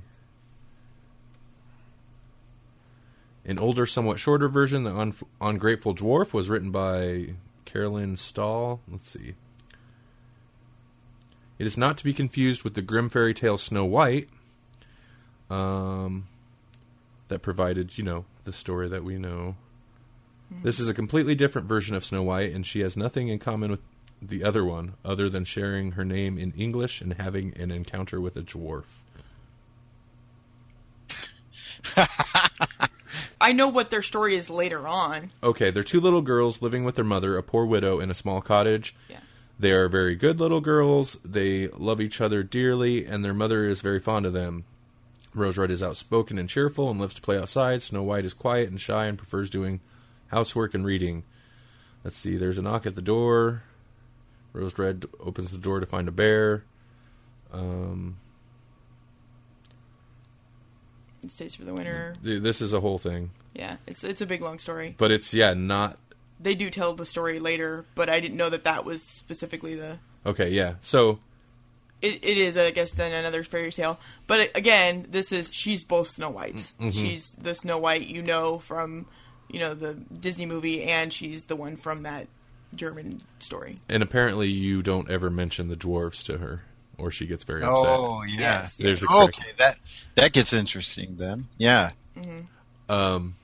An 3.46 3.60
older, 3.60 3.86
somewhat 3.86 4.20
shorter 4.20 4.48
version, 4.48 4.84
The 4.84 4.96
Un- 4.96 5.16
Ungrateful 5.42 5.96
Dwarf, 5.96 6.34
was 6.34 6.50
written 6.50 6.72
by 6.72 7.34
Carolyn 7.66 8.16
Stahl. 8.18 8.80
Let's 8.90 9.10
see. 9.10 9.34
It 11.58 11.68
is 11.68 11.78
not 11.78 11.98
to 11.98 12.04
be 12.04 12.14
confused 12.14 12.64
with 12.64 12.74
the 12.76 12.82
Grimm 12.82 13.10
fairy 13.10 13.34
tale 13.34 13.58
Snow 13.58 13.86
White, 13.86 14.30
um, 15.50 16.28
that 17.28 17.42
provided, 17.42 17.98
you 17.98 18.04
know, 18.04 18.26
the 18.44 18.54
story 18.54 18.90
that 18.90 19.04
we 19.04 19.18
know. 19.18 19.56
This 20.64 20.80
is 20.80 20.90
a 20.90 20.94
completely 20.96 21.36
different 21.36 21.68
version 21.68 21.96
of 21.96 22.04
Snow 22.04 22.24
White, 22.24 22.54
and 22.54 22.66
she 22.66 22.80
has 22.80 22.98
nothing 22.98 23.28
in 23.28 23.38
common 23.38 23.70
with 23.70 23.82
the 24.22 24.44
other 24.44 24.66
one, 24.66 24.96
other 25.06 25.30
than 25.30 25.46
sharing 25.46 25.92
her 25.92 26.04
name 26.04 26.38
in 26.38 26.52
English 26.54 27.02
and 27.02 27.14
having 27.14 27.56
an 27.56 27.72
encounter 27.72 28.20
with 28.20 28.36
a 28.36 28.42
dwarf. 28.42 28.86
I 33.42 33.54
know 33.54 33.70
what 33.70 33.90
their 33.90 34.02
story 34.02 34.36
is 34.36 34.50
later 34.50 34.88
on. 34.88 35.32
Okay, 35.42 35.72
they're 35.72 35.84
two 35.84 36.02
little 36.02 36.22
girls 36.22 36.62
living 36.62 36.84
with 36.84 36.96
their 36.96 37.06
mother, 37.06 37.38
a 37.38 37.44
poor 37.44 37.66
widow, 37.66 38.00
in 38.00 38.12
a 38.12 38.16
small 38.16 38.42
cottage. 38.42 38.96
Yeah. 39.10 39.20
They 39.58 39.72
are 39.72 39.88
very 39.88 40.16
good 40.16 40.40
little 40.40 40.62
girls. 40.62 41.18
They 41.24 41.68
love 41.70 42.02
each 42.02 42.20
other 42.20 42.44
dearly, 42.44 43.06
and 43.06 43.24
their 43.24 43.34
mother 43.34 43.66
is 43.66 43.82
very 43.82 44.00
fond 44.00 44.26
of 44.26 44.34
them. 44.34 44.66
Rose 45.40 45.58
Red 45.58 45.72
is 45.72 45.82
outspoken 45.84 46.38
and 46.38 46.48
cheerful 46.50 46.90
and 46.92 47.00
loves 47.00 47.16
to 47.16 47.22
play 47.22 47.38
outside. 47.38 47.82
Snow 47.82 48.04
White 48.04 48.26
is 48.26 48.34
quiet 48.34 48.70
and 48.70 48.80
shy 48.80 49.06
and 49.06 49.18
prefers 49.18 49.50
doing 49.50 49.80
housework 50.28 50.74
and 50.74 50.86
reading. 50.86 51.24
Let's 52.04 52.16
see, 52.18 52.38
there's 52.38 52.58
a 52.58 52.62
knock 52.62 52.86
at 52.86 52.96
the 52.96 53.02
door. 53.02 53.64
Rose 54.54 54.78
Red 54.78 55.06
opens 55.20 55.52
the 55.52 55.58
door 55.58 55.80
to 55.80 55.86
find 55.86 56.08
a 56.08 56.12
bear. 56.12 56.64
Um, 57.54 58.18
It 61.24 61.32
stays 61.32 61.56
for 61.56 61.66
the 61.66 61.74
winter. 61.74 62.16
Dude, 62.24 62.44
this 62.44 62.62
is 62.62 62.74
a 62.74 62.80
whole 62.80 62.98
thing, 62.98 63.32
Yeah, 63.54 63.78
it's 63.88 64.04
it's 64.04 64.22
a 64.22 64.26
big 64.26 64.42
long 64.42 64.58
story. 64.60 64.96
but 64.98 65.12
it's 65.12 65.34
yeah 65.34 65.54
not 65.54 65.98
They 66.40 66.56
do 66.56 66.70
tell 66.70 66.94
the 66.94 67.06
story 67.06 67.40
later, 67.40 67.86
but 67.96 68.10
I 68.10 68.20
didn't 68.22 68.38
know 68.38 68.50
that 68.50 68.64
that 68.64 68.86
was 68.86 69.04
specifically 69.04 69.76
the. 69.76 70.00
okay. 70.26 70.50
Yeah, 70.50 70.76
so 70.80 71.20
It, 72.02 72.24
it 72.24 72.38
is, 72.38 72.58
I 72.58 72.72
guess, 72.72 72.92
then 72.92 73.12
another 73.12 73.44
fairy 73.44 73.72
tale. 73.72 74.00
But 74.28 74.56
again, 74.56 75.08
this 75.10 75.32
is 75.32 75.54
she's 75.54 75.84
both 75.84 76.10
Snow 76.10 76.30
Whites. 76.30 76.74
She's 76.92 77.32
the 77.32 77.54
Snow 77.54 77.78
White 77.78 78.08
you 78.08 78.22
know 78.22 78.60
from, 78.60 79.06
you 79.50 79.60
know, 79.60 79.74
the 79.74 79.94
Disney 79.96 80.46
movie, 80.46 80.84
and 80.84 81.12
she's 81.12 81.46
the 81.48 81.56
one 81.58 81.76
from 81.76 82.04
that 82.04 82.28
German 82.74 83.22
story. 83.40 83.78
and 83.90 84.02
apparently 84.04 84.48
you 84.48 84.82
don't 84.82 85.10
ever 85.10 85.30
mention 85.30 85.68
the 85.68 85.76
dwarves 85.76 86.24
to 86.26 86.38
her, 86.38 86.62
or 86.98 87.12
she 87.12 87.26
gets 87.28 87.44
very 87.44 87.64
upset. 87.64 87.86
Oh 87.88 88.22
yeah. 88.24 88.40
Yes. 88.40 88.78
There's 88.78 89.04
a 89.04 89.08
Okay, 89.12 89.52
that 89.58 89.78
that 90.16 90.32
gets 90.34 90.54
interesting 90.54 91.18
then. 91.18 91.48
Yeah. 91.58 91.92
Um, 92.88 93.36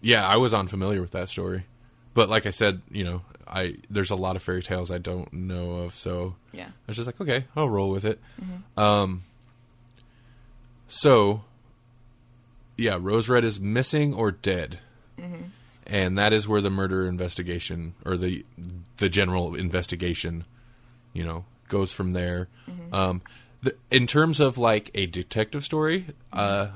yeah, 0.00 0.26
I 0.26 0.36
was 0.36 0.54
unfamiliar 0.54 1.00
with 1.00 1.10
that 1.12 1.28
story, 1.28 1.64
but 2.14 2.28
like 2.28 2.46
I 2.46 2.50
said, 2.50 2.80
you 2.90 3.04
know, 3.04 3.22
I 3.50 3.76
there's 3.90 4.10
a 4.10 4.16
lot 4.16 4.36
of 4.36 4.42
fairy 4.42 4.62
tales 4.62 4.90
I 4.90 4.98
don't 4.98 5.32
know 5.32 5.72
of, 5.80 5.94
so 5.94 6.36
Yeah. 6.52 6.66
I 6.68 6.70
was 6.86 6.96
just 6.96 7.06
like, 7.06 7.20
okay, 7.20 7.44
I'll 7.56 7.68
roll 7.68 7.90
with 7.90 8.04
it. 8.04 8.20
Um, 8.76 9.24
so 10.88 11.42
yeah, 12.76 12.96
Rose 13.00 13.28
Red 13.28 13.44
is 13.44 13.60
missing 13.60 14.14
or 14.14 14.30
dead, 14.30 14.78
and 15.86 16.16
that 16.18 16.32
is 16.32 16.48
where 16.48 16.60
the 16.60 16.70
murder 16.70 17.06
investigation 17.06 17.94
or 18.06 18.16
the 18.16 18.44
the 18.96 19.08
general 19.08 19.54
investigation, 19.54 20.44
you 21.12 21.24
know, 21.24 21.44
goes 21.68 21.92
from 21.92 22.12
there. 22.12 22.48
Um, 22.92 23.20
the, 23.62 23.74
in 23.90 24.06
terms 24.06 24.40
of 24.40 24.56
like 24.58 24.90
a 24.94 25.06
detective 25.06 25.64
story, 25.64 26.06
uh, 26.32 26.68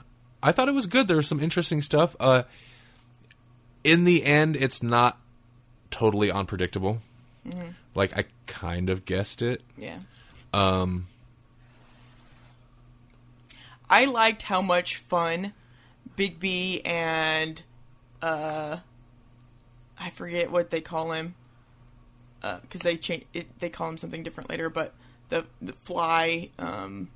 I 0.43 0.53
thought 0.53 0.69
it 0.69 0.75
was 0.75 0.87
good. 0.87 1.09
There 1.09 1.17
was 1.17 1.27
some 1.27 1.41
interesting 1.41 1.81
stuff. 1.81 2.15
Uh, 2.21 2.43
in 3.83 4.05
the 4.05 4.25
end, 4.25 4.57
it's 4.57 4.83
not 4.83 5.19
totally 5.95 6.33
unpredictable. 6.33 7.01
Like 7.95 8.19
I 8.19 8.25
kind 8.49 8.91
of 8.91 9.05
guessed 9.05 9.43
it. 9.43 9.63
Yeah. 9.79 9.99
Um, 10.53 11.07
I 13.89 14.07
liked 14.07 14.43
how 14.43 14.61
much 14.61 14.97
fun 14.97 15.53
Bigby 16.17 16.81
and 16.85 17.63
uh 18.21 18.79
I 19.97 20.11
forget 20.11 20.51
what 20.51 20.71
they 20.71 20.81
call 20.81 21.13
him 21.13 21.37
because 22.41 22.81
they 22.81 22.97
change 22.97 23.25
it. 23.33 23.57
They 23.61 23.71
call 23.71 23.89
him 23.89 23.97
something 23.99 24.25
different 24.25 24.51
later, 24.51 24.69
but 24.69 24.95
the 25.29 25.47
the 25.63 25.75
fly 25.75 26.51
um 26.59 27.09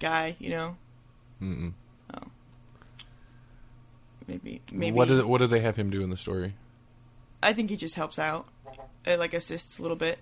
guy, 0.00 0.34
you 0.40 0.50
know. 0.50 0.76
Mm-mm. 1.40 1.74
Oh. 2.12 2.26
Maybe 4.26 4.62
maybe 4.72 4.96
what 4.96 5.06
did 5.06 5.24
what 5.24 5.38
did 5.38 5.50
they 5.50 5.60
have 5.60 5.76
him 5.76 5.90
do 5.90 6.02
in 6.02 6.10
the 6.10 6.16
story? 6.16 6.54
I 7.42 7.52
think 7.52 7.70
he 7.70 7.76
just 7.76 7.94
helps 7.94 8.18
out, 8.18 8.46
it, 9.06 9.18
like 9.18 9.32
assists 9.34 9.78
a 9.78 9.82
little 9.82 9.96
bit, 9.96 10.18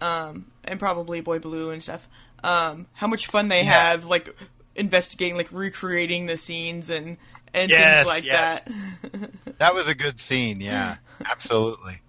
um, 0.00 0.46
and 0.64 0.78
probably 0.80 1.20
Boy 1.20 1.38
Blue 1.38 1.70
and 1.70 1.82
stuff. 1.82 2.08
Um, 2.42 2.86
how 2.92 3.06
much 3.06 3.26
fun 3.26 3.48
they 3.48 3.62
Yeah. 3.62 3.90
have, 3.90 4.04
like 4.06 4.34
investigating, 4.74 5.36
like 5.36 5.48
recreating 5.52 6.26
the 6.26 6.36
scenes 6.36 6.90
and 6.90 7.16
and 7.52 7.70
Yes, 7.70 7.94
things 7.96 8.06
like 8.06 8.24
yes. 8.24 8.62
that. 8.64 9.30
That 9.58 9.74
was 9.74 9.86
a 9.88 9.94
good 9.94 10.18
scene. 10.18 10.60
Yeah. 10.60 10.96
Absolutely. 11.24 12.00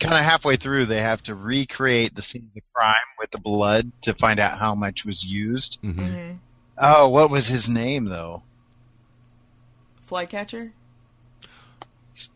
Kind 0.00 0.14
of 0.14 0.24
halfway 0.24 0.56
through, 0.56 0.86
they 0.86 1.00
have 1.00 1.22
to 1.24 1.34
recreate 1.36 2.14
the 2.16 2.22
scene 2.22 2.42
of 2.48 2.54
the 2.54 2.62
crime 2.74 2.96
with 3.20 3.30
the 3.30 3.38
blood 3.40 3.92
to 4.02 4.14
find 4.14 4.40
out 4.40 4.58
how 4.58 4.74
much 4.74 5.04
was 5.04 5.22
used. 5.24 5.78
Mm-hmm. 5.84 6.32
Oh, 6.78 7.08
what 7.10 7.30
was 7.30 7.46
his 7.46 7.68
name 7.68 8.06
though? 8.06 8.42
Flycatcher, 10.06 10.72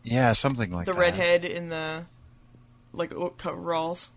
Yeah, 0.03 0.33
something 0.33 0.71
like 0.71 0.85
the 0.85 0.93
that. 0.93 0.99
redhead 0.99 1.45
in 1.45 1.69
the 1.69 2.05
like 2.93 3.13
o- 3.13 3.29
coveralls. 3.29 4.09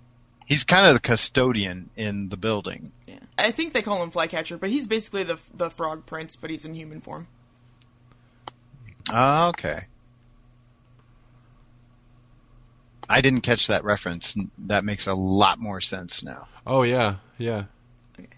He's 0.47 0.65
kind 0.65 0.87
of 0.89 0.95
the 0.95 1.01
custodian 1.01 1.91
in 1.97 2.29
the 2.29 2.37
building. 2.37 2.93
Yeah, 3.07 3.19
I 3.39 3.53
think 3.53 3.73
they 3.73 3.83
call 3.83 4.03
him 4.03 4.11
Flycatcher, 4.11 4.59
but 4.59 4.71
he's 4.71 4.87
basically 4.87 5.23
the 5.23 5.39
the 5.55 5.71
Frog 5.71 6.07
Prince, 6.07 6.37
but 6.37 6.51
he's 6.51 6.65
in 6.65 6.75
human 6.75 7.01
form. 7.01 7.29
Oh, 9.13 9.49
okay. 9.49 9.85
I 13.09 13.21
didn't 13.23 13.41
catch 13.41 13.67
that 13.67 13.83
reference. 13.85 14.37
That 14.59 14.85
makes 14.85 15.07
a 15.09 15.15
lot 15.15 15.59
more 15.59 15.81
sense 15.81 16.23
now. 16.23 16.47
Oh 16.67 16.83
yeah, 16.83 17.17
yeah. 17.39 17.65
Okay. 18.19 18.29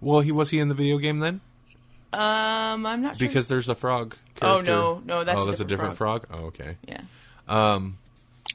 Well, 0.00 0.20
he 0.20 0.32
was 0.32 0.50
he 0.50 0.58
in 0.60 0.68
the 0.68 0.74
video 0.74 0.96
game 0.98 1.18
then? 1.18 1.40
Um, 2.12 2.86
I'm 2.86 3.02
not 3.02 3.18
sure 3.18 3.28
Because 3.28 3.48
there's 3.48 3.68
a 3.68 3.74
frog. 3.74 4.16
Oh, 4.42 4.60
no, 4.60 5.02
no, 5.04 5.24
that's 5.24 5.38
oh, 5.38 5.42
a 5.42 5.46
that's 5.46 5.60
a 5.60 5.64
different 5.64 5.94
different 5.94 5.96
frog. 5.96 6.26
Oh, 6.32 6.46
okay. 6.46 6.76
Yeah, 6.86 7.00
Um, 7.48 7.98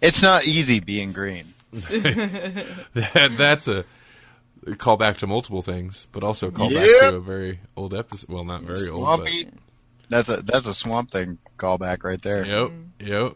It's 0.01 0.21
not 0.21 0.45
easy 0.45 0.79
being 0.79 1.11
green. 1.11 1.53
that 1.71 3.31
that's 3.37 3.67
a 3.67 3.85
callback 4.65 5.17
to 5.19 5.27
multiple 5.27 5.61
things, 5.61 6.07
but 6.11 6.23
also 6.23 6.47
a 6.49 6.51
callback 6.51 6.85
Yep. 7.01 7.11
to 7.11 7.15
a 7.17 7.21
very 7.21 7.59
old 7.75 7.93
episode. 7.93 8.29
Well, 8.29 8.43
not 8.43 8.63
very 8.63 8.89
old, 8.89 9.01
Swampy. 9.03 9.49
That's 10.09 10.27
a 10.29 10.41
that's 10.43 10.67
a 10.67 10.73
swamp 10.73 11.09
thing 11.11 11.37
callback 11.57 12.03
right 12.03 12.21
there. 12.21 12.43
but 12.43 12.71
yep, 12.99 13.35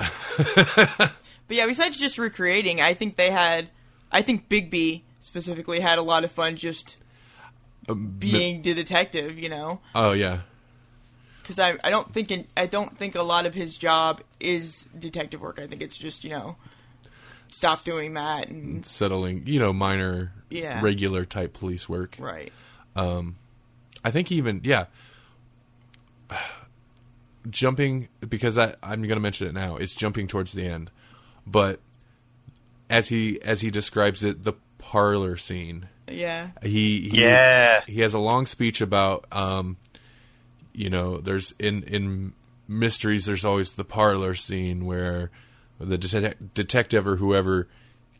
yep. 0.00 1.08
But 1.46 1.56
yeah, 1.58 1.66
besides 1.66 2.00
just 2.00 2.16
recreating, 2.16 2.80
I 2.80 2.94
think 2.94 3.16
they 3.16 3.30
had, 3.30 3.68
I 4.10 4.22
think 4.22 4.48
Bigby 4.48 5.02
specifically 5.20 5.78
had 5.78 5.98
a 5.98 6.02
lot 6.02 6.24
of 6.24 6.32
fun 6.32 6.56
just 6.56 6.96
Um, 7.86 8.14
being 8.18 8.62
the 8.62 8.72
detective, 8.72 9.38
you 9.38 9.50
know, 9.50 9.80
oh 9.94 10.12
yeah, 10.12 10.40
because 11.44 11.58
I, 11.60 11.76
I 11.84 11.90
don't 11.90 12.12
think 12.12 12.30
in, 12.32 12.46
I 12.56 12.66
don't 12.66 12.98
think 12.98 13.14
a 13.14 13.22
lot 13.22 13.46
of 13.46 13.54
his 13.54 13.76
job 13.76 14.20
is 14.40 14.88
detective 14.98 15.40
work. 15.40 15.60
I 15.60 15.66
think 15.68 15.80
it's 15.82 15.96
just 15.96 16.24
you 16.24 16.30
know, 16.30 16.56
stop 17.50 17.84
doing 17.84 18.14
that 18.14 18.48
and 18.48 18.84
settling. 18.84 19.44
You 19.46 19.60
know, 19.60 19.72
minor, 19.72 20.32
Yeah. 20.50 20.80
regular 20.82 21.24
type 21.24 21.52
police 21.52 21.88
work. 21.88 22.16
right. 22.18 22.52
I 22.96 24.10
think 24.10 24.30
even 24.32 24.60
yeah, 24.64 24.86
jumping 27.50 28.08
because 28.28 28.54
that 28.56 28.78
I'm 28.82 29.02
going 29.02 29.16
to 29.16 29.20
mention 29.20 29.46
it 29.48 29.52
now. 29.54 29.76
It's 29.76 29.94
jumping 29.94 30.26
towards 30.26 30.52
the 30.52 30.66
end, 30.66 30.90
but 31.46 31.80
as 32.90 33.08
he 33.08 33.40
as 33.42 33.60
he 33.60 33.70
describes 33.70 34.24
it, 34.24 34.44
the 34.44 34.54
parlor 34.78 35.36
scene. 35.36 35.88
Yeah, 36.06 36.48
He, 36.62 37.08
he 37.08 37.22
Yeah. 37.22 37.82
he 37.86 38.00
has 38.02 38.12
a 38.12 38.18
long 38.18 38.44
speech 38.44 38.82
about 38.82 39.24
um, 39.32 39.78
you 40.74 40.90
know, 40.90 41.18
there's 41.18 41.54
in 41.58 41.84
in 41.84 42.32
mysteries. 42.68 43.24
There's 43.24 43.44
always 43.44 43.72
the 43.72 43.84
parlor 43.84 44.34
scene 44.34 44.84
where 44.84 45.30
the 45.78 45.96
detec- 45.96 46.52
detective 46.54 47.06
or 47.06 47.16
whoever 47.16 47.68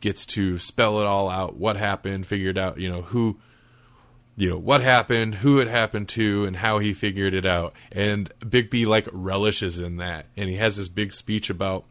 gets 0.01 0.27
to 0.27 0.59
spell 0.59 1.01
it 1.01 1.07
all 1.07 1.29
out, 1.29 1.57
what 1.57 1.77
happened, 1.77 2.27
figured 2.27 2.57
out. 2.57 2.79
You 2.79 2.91
know 2.91 3.03
who 3.03 3.39
you 4.37 4.51
know 4.51 4.59
what 4.59 4.81
happened, 4.81 5.37
who 5.37 5.61
it 5.61 5.69
happened 5.69 6.09
to, 6.11 6.45
and 6.45 6.57
how 6.57 6.79
he 6.79 6.93
figured 6.93 7.35
it 7.35 7.47
out. 7.47 7.75
And 7.93 8.31
Bigby 8.41 8.87
like 8.87 9.09
relishes 9.13 9.79
in 9.79 9.97
that, 9.97 10.27
and 10.37 10.49
he 10.49 10.57
has 10.57 10.77
this 10.77 10.89
big 10.89 11.13
speech 11.13 11.51
about 11.51 11.85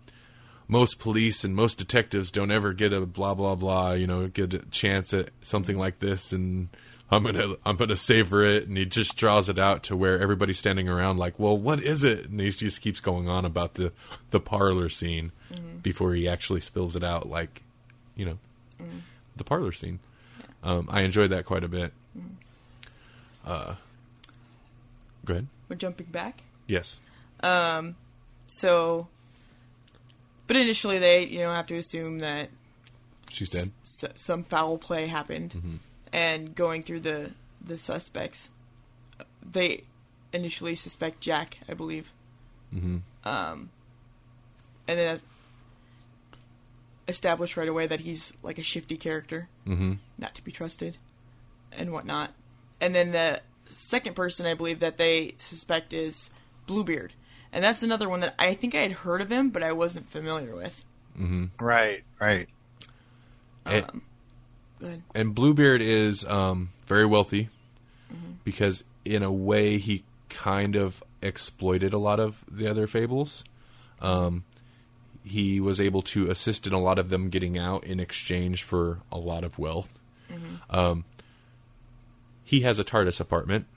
most 0.68 0.99
police 0.99 1.44
and 1.44 1.56
most 1.56 1.77
detectives 1.77 2.31
don't 2.31 2.52
ever 2.52 2.73
get 2.73 2.94
a 2.94 3.06
blah 3.06 3.34
blah 3.34 3.56
blah, 3.56 3.91
you 3.91 4.07
know, 4.07 4.27
get 4.27 4.53
a 4.53 4.60
chance 4.69 5.14
at 5.14 5.30
something 5.41 5.77
like 5.77 5.99
this, 5.99 6.31
and 6.31 6.69
I'm 7.11 7.23
gonna 7.23 7.55
I'm 7.65 7.75
gonna 7.75 7.95
savor 7.95 8.43
it. 8.43 8.67
And 8.67 8.75
he 8.77 8.85
just 8.85 9.15
draws 9.17 9.47
it 9.49 9.59
out 9.59 9.84
to 9.84 9.95
where 9.95 10.19
everybody's 10.19 10.57
standing 10.57 10.89
around 10.89 11.17
like, 11.17 11.38
well, 11.39 11.55
what 11.57 11.80
is 11.81 12.03
it? 12.03 12.30
And 12.30 12.39
he 12.39 12.49
just 12.49 12.81
keeps 12.81 12.99
going 12.99 13.27
on 13.30 13.45
about 13.45 13.75
the 13.75 13.91
the 14.31 14.39
parlor 14.39 14.89
scene 14.89 15.31
before 15.84 16.13
he 16.13 16.27
actually 16.27 16.61
spills 16.61 16.95
it 16.95 17.03
out, 17.03 17.30
like, 17.30 17.61
you 18.15 18.25
know, 18.25 18.38
the 19.35 19.43
parlor 19.43 19.71
scene. 19.71 19.99
Um, 20.63 20.88
I 20.89 21.01
enjoyed 21.01 21.30
that 21.31 21.45
quite 21.45 21.63
a 21.63 21.67
bit. 21.67 21.91
Uh, 23.45 23.75
go 25.25 25.34
ahead. 25.34 25.47
we're 25.69 25.75
jumping 25.75 26.07
back. 26.07 26.41
Yes. 26.67 26.99
Um, 27.41 27.95
so, 28.47 29.07
but 30.47 30.55
initially 30.55 30.97
they 30.99 31.25
you 31.27 31.39
know 31.39 31.51
have 31.51 31.67
to 31.67 31.75
assume 31.75 32.19
that 32.19 32.49
She's 33.30 33.49
dead. 33.49 33.71
s- 33.84 34.05
some 34.15 34.43
foul 34.45 34.77
play 34.77 35.07
happened, 35.07 35.80
and 36.14 36.56
going 36.56 36.84
through 36.84 37.02
the 37.02 37.31
the 37.65 37.77
suspects, 37.77 38.49
they 39.41 39.84
initially 40.31 40.76
suspect 40.76 41.19
Jack, 41.19 41.57
I 41.68 41.73
believe. 41.73 42.11
Mm-hmm. 42.73 42.98
Um, 43.27 43.69
and 44.88 44.99
then 44.99 45.22
establish 47.07 47.57
right 47.57 47.68
away 47.68 47.88
that 47.88 48.02
he's 48.02 48.34
like 48.41 48.57
a 48.57 48.64
shifty 48.64 48.98
character, 48.98 49.49
Mm-hmm. 49.68 49.94
not 50.18 50.35
to 50.35 50.44
be 50.44 50.52
trusted, 50.52 50.98
and 51.72 51.91
whatnot. 51.91 52.31
And 52.80 52.94
then 52.94 53.11
the 53.11 53.41
second 53.69 54.15
person 54.15 54.45
I 54.45 54.53
believe 54.53 54.80
that 54.80 54.98
they 54.98 55.35
suspect 55.38 55.94
is 55.94 56.30
Bluebeard, 56.68 57.14
and 57.52 57.64
that's 57.64 57.84
another 57.84 58.10
one 58.10 58.19
that 58.22 58.35
I 58.38 58.53
think 58.56 58.76
I 58.76 58.80
had 58.81 58.91
heard 58.91 59.22
of 59.22 59.31
him, 59.31 59.49
but 59.49 59.64
I 59.64 59.72
wasn't 59.72 60.10
familiar 60.10 60.56
with. 60.56 60.84
Right, 61.60 62.03
right. 62.19 62.48
And, 63.65 64.02
Go 64.84 64.88
ahead. 64.89 65.03
and 65.15 65.34
Bluebeard 65.34 65.81
is 65.81 66.26
um, 66.26 66.72
very 66.85 67.05
wealthy 67.05 67.49
because, 68.43 68.84
in 69.05 69.23
a 69.23 69.31
way, 69.31 69.77
he 69.77 70.03
kind 70.30 70.76
of 70.76 71.01
exploited 71.22 71.93
a 71.93 71.97
lot 71.97 72.19
of 72.19 72.43
the 72.51 72.68
other 72.68 72.85
fables. 72.85 73.45
Um, 74.01 74.43
he 75.23 75.61
was 75.61 75.80
able 75.80 76.01
to 76.01 76.30
assist 76.30 76.68
in 76.68 76.73
a 76.73 76.80
lot 76.80 76.99
of 76.99 77.10
them 77.10 77.30
getting 77.30 77.57
out 77.57 77.85
in 77.85 78.01
exchange 78.01 78.64
for 78.64 78.99
a 79.10 79.18
lot 79.18 79.45
of 79.45 79.57
wealth. 79.57 79.99
Um, 80.69 81.05
he 82.43 82.61
has 82.61 82.77
a 82.77 82.84
TARDIS 82.84 83.22
apartment. 83.22 83.68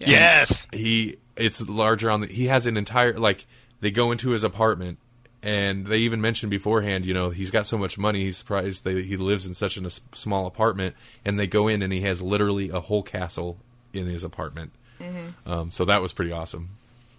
Yes. 0.00 0.66
He 0.72 1.18
it's 1.36 1.66
larger 1.68 2.10
on 2.10 2.22
the. 2.22 2.26
He 2.26 2.46
has 2.46 2.66
an 2.66 2.76
entire 2.76 3.16
like 3.16 3.46
they 3.80 3.90
go 3.90 4.10
into 4.10 4.30
his 4.30 4.42
apartment. 4.44 4.98
And 5.44 5.86
they 5.86 5.98
even 5.98 6.22
mentioned 6.22 6.48
beforehand, 6.48 7.04
you 7.04 7.12
know, 7.12 7.28
he's 7.28 7.50
got 7.50 7.66
so 7.66 7.76
much 7.76 7.98
money. 7.98 8.24
He's 8.24 8.38
surprised 8.38 8.82
that 8.84 9.04
he 9.04 9.16
lives 9.18 9.44
in 9.44 9.52
such 9.52 9.76
a 9.76 9.90
small 9.90 10.46
apartment. 10.46 10.96
And 11.22 11.38
they 11.38 11.46
go 11.46 11.68
in, 11.68 11.82
and 11.82 11.92
he 11.92 12.00
has 12.00 12.22
literally 12.22 12.70
a 12.70 12.80
whole 12.80 13.02
castle 13.02 13.58
in 13.92 14.06
his 14.06 14.24
apartment. 14.24 14.72
Um, 15.44 15.70
so 15.70 15.84
that 15.84 16.00
was 16.00 16.14
pretty 16.14 16.32
awesome. 16.32 16.70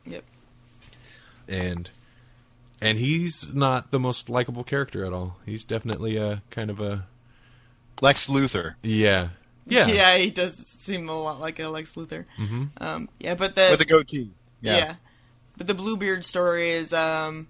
Yep. 0.07 0.23
And 1.47 1.89
and 2.81 2.97
he's 2.97 3.53
not 3.53 3.91
the 3.91 3.99
most 3.99 4.27
likable 4.27 4.64
character 4.64 5.06
at 5.06 5.14
all. 5.14 5.38
He's 5.45 5.64
definitely 5.64 6.18
a 6.18 6.41
kind 6.49 6.72
of 6.72 6.80
a 6.81 7.06
Lex 8.02 8.26
Luthor. 8.27 8.73
yeah 8.81 9.30
yeah 9.68 9.88
Yeah, 9.88 10.18
he 10.18 10.31
does 10.31 10.56
seem 10.56 11.07
a 11.10 11.22
lot 11.22 11.39
like 11.39 11.60
a 11.60 11.69
Lex 11.69 11.93
Luthor. 11.95 12.26
Mm-hmm. 12.39 12.64
Um, 12.77 13.10
yeah, 13.19 13.35
but 13.35 13.53
the 13.53 13.68
With 13.69 13.81
a 13.81 13.85
goatee. 13.85 14.31
yeah. 14.61 14.95
but 15.57 15.68
the 15.68 15.76
Bluebeard 15.76 16.26
story 16.26 16.72
is, 16.72 16.91
um, 16.91 17.47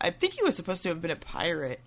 I 0.00 0.10
think 0.10 0.34
he 0.34 0.42
was 0.42 0.56
supposed 0.56 0.82
to 0.84 0.88
have 0.90 1.02
been 1.02 1.10
a 1.10 1.16
pirate 1.16 1.80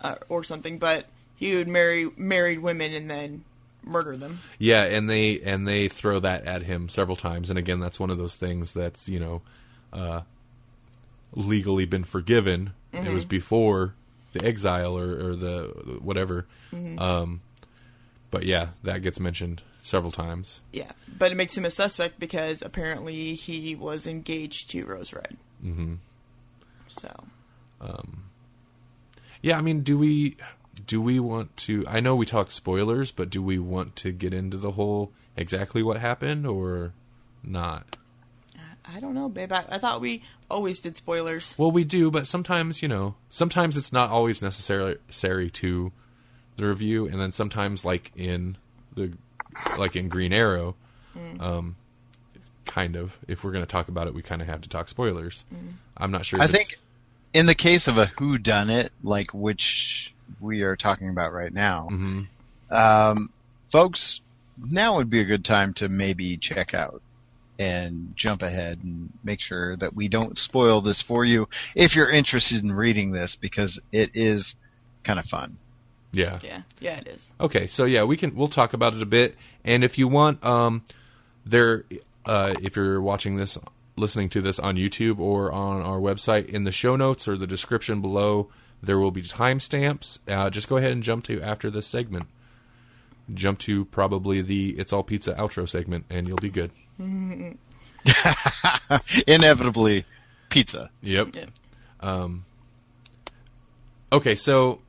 uh, 0.00 0.16
or 0.28 0.44
something, 0.44 0.78
but 0.78 1.06
he 1.36 1.56
would 1.56 1.68
marry 1.68 2.10
married 2.16 2.60
women 2.60 2.94
and 2.94 3.10
then 3.10 3.44
murder 3.84 4.16
them. 4.16 4.40
Yeah, 4.58 4.84
and 4.84 5.08
they 5.08 5.40
and 5.40 5.66
they 5.66 5.88
throw 5.88 6.20
that 6.20 6.44
at 6.44 6.62
him 6.62 6.88
several 6.88 7.16
times, 7.16 7.50
and 7.50 7.58
again, 7.58 7.80
that's 7.80 8.00
one 8.00 8.10
of 8.10 8.18
those 8.18 8.36
things 8.36 8.72
that's 8.72 9.08
you 9.08 9.20
know 9.20 9.42
uh, 9.92 10.22
legally 11.32 11.86
been 11.86 12.04
forgiven. 12.04 12.72
It 12.92 13.12
was 13.12 13.26
before 13.26 13.94
the 14.32 14.44
exile 14.44 14.98
or, 14.98 15.28
or 15.28 15.36
the 15.36 15.98
whatever. 16.00 16.46
Um, 16.98 17.42
but 18.30 18.44
yeah, 18.44 18.68
that 18.82 19.02
gets 19.02 19.20
mentioned 19.20 19.62
several 19.80 20.12
times. 20.12 20.60
Yeah, 20.72 20.90
but 21.18 21.32
it 21.32 21.34
makes 21.36 21.56
him 21.56 21.64
a 21.64 21.70
suspect 21.70 22.18
because 22.18 22.62
apparently 22.62 23.34
he 23.34 23.74
was 23.74 24.06
engaged 24.06 24.70
to 24.70 24.84
Rose 24.84 25.12
Red. 25.12 25.36
Mm-hmm. 25.64 25.94
So 26.88 27.08
Yeah, 29.42 29.58
I 29.58 29.60
mean, 29.60 29.82
do 29.82 29.98
we 29.98 30.36
do 30.86 31.00
we 31.00 31.20
want 31.20 31.56
to? 31.58 31.84
I 31.86 32.00
know 32.00 32.16
we 32.16 32.26
talked 32.26 32.50
spoilers, 32.50 33.10
but 33.10 33.30
do 33.30 33.42
we 33.42 33.58
want 33.58 33.96
to 33.96 34.12
get 34.12 34.34
into 34.34 34.56
the 34.56 34.72
whole 34.72 35.12
exactly 35.36 35.82
what 35.82 35.98
happened 35.98 36.46
or 36.46 36.92
not? 37.42 37.96
I 38.90 39.00
don't 39.00 39.14
know, 39.14 39.28
babe. 39.28 39.52
I, 39.52 39.64
I 39.68 39.78
thought 39.78 40.00
we 40.00 40.22
always 40.50 40.80
did 40.80 40.96
spoilers. 40.96 41.54
Well, 41.58 41.70
we 41.70 41.84
do, 41.84 42.10
but 42.10 42.26
sometimes, 42.26 42.80
you 42.80 42.88
know, 42.88 43.16
sometimes 43.28 43.76
it's 43.76 43.92
not 43.92 44.08
always 44.08 44.40
necessary 44.40 45.50
to 45.50 45.92
the 46.56 46.66
review, 46.66 47.06
and 47.06 47.20
then 47.20 47.30
sometimes, 47.30 47.84
like 47.84 48.12
in 48.16 48.56
the, 48.94 49.12
like 49.76 49.94
in 49.94 50.08
Green 50.08 50.32
Arrow, 50.32 50.74
um, 51.38 51.76
kind 52.68 52.94
of. 52.94 53.18
If 53.26 53.42
we're 53.42 53.50
going 53.50 53.64
to 53.64 53.70
talk 53.70 53.88
about 53.88 54.06
it, 54.06 54.14
we 54.14 54.22
kind 54.22 54.40
of 54.40 54.46
have 54.46 54.60
to 54.60 54.68
talk 54.68 54.86
spoilers. 54.88 55.44
I'm 55.96 56.12
not 56.12 56.24
sure. 56.24 56.40
I 56.40 56.44
if 56.44 56.50
it's- 56.50 56.66
think 56.68 56.78
in 57.34 57.46
the 57.46 57.54
case 57.56 57.88
of 57.88 57.98
a 57.98 58.06
who 58.18 58.38
done 58.38 58.70
it, 58.70 58.92
like 59.02 59.34
which 59.34 60.14
we 60.40 60.62
are 60.62 60.76
talking 60.76 61.10
about 61.10 61.32
right 61.32 61.52
now, 61.52 61.88
um, 62.70 63.30
folks, 63.72 64.20
now 64.58 64.96
would 64.96 65.10
be 65.10 65.20
a 65.20 65.24
good 65.24 65.44
time 65.44 65.74
to 65.74 65.88
maybe 65.88 66.36
check 66.36 66.74
out 66.74 67.02
and 67.58 68.12
jump 68.16 68.42
ahead 68.42 68.78
and 68.84 69.12
make 69.24 69.40
sure 69.40 69.76
that 69.76 69.94
we 69.94 70.06
don't 70.08 70.38
spoil 70.38 70.80
this 70.80 71.02
for 71.02 71.24
you 71.24 71.48
if 71.74 71.96
you're 71.96 72.10
interested 72.10 72.62
in 72.62 72.70
reading 72.72 73.10
this 73.10 73.34
because 73.34 73.80
it 73.90 74.10
is 74.14 74.54
kind 75.02 75.18
of 75.18 75.24
fun. 75.26 75.58
yeah. 76.12 76.38
Yeah, 76.42 76.62
yeah, 76.80 76.98
it 77.00 77.08
is. 77.08 77.32
Okay, 77.40 77.66
so 77.66 77.84
yeah, 77.84 78.04
we 78.04 78.16
can 78.16 78.34
we'll 78.36 78.48
talk 78.48 78.74
about 78.74 78.94
it 78.94 79.02
a 79.02 79.06
bit, 79.06 79.34
and 79.64 79.82
if 79.82 79.98
you 79.98 80.06
want, 80.08 80.44
um, 80.44 80.82
there, 81.44 81.84
uh, 82.26 82.54
if 82.62 82.76
you're 82.76 83.00
watching 83.00 83.36
this, 83.36 83.58
listening 83.96 84.28
to 84.30 84.40
this 84.40 84.58
on 84.58 84.76
YouTube 84.76 85.18
or 85.18 85.52
on 85.52 85.82
our 85.82 85.98
website, 85.98 86.46
in 86.46 86.64
the 86.64 86.72
show 86.72 86.96
notes 86.96 87.28
or 87.28 87.36
the 87.36 87.46
description 87.46 88.00
below, 88.00 88.48
there 88.82 88.98
will 88.98 89.10
be 89.10 89.22
timestamps. 89.22 90.18
Uh, 90.28 90.50
just 90.50 90.68
go 90.68 90.76
ahead 90.76 90.92
and 90.92 91.02
jump 91.02 91.24
to 91.24 91.40
after 91.42 91.70
this 91.70 91.86
segment. 91.86 92.26
Jump 93.34 93.58
to 93.60 93.84
probably 93.86 94.40
the 94.40 94.70
"It's 94.78 94.92
All 94.92 95.02
Pizza" 95.02 95.34
outro 95.34 95.68
segment, 95.68 96.06
and 96.08 96.26
you'll 96.26 96.38
be 96.38 96.50
good. 96.50 96.70
Inevitably, 99.26 100.06
pizza. 100.48 100.90
Yep. 101.02 101.34
Yeah. 101.34 101.46
Okay, 104.10 104.34
so 104.34 104.80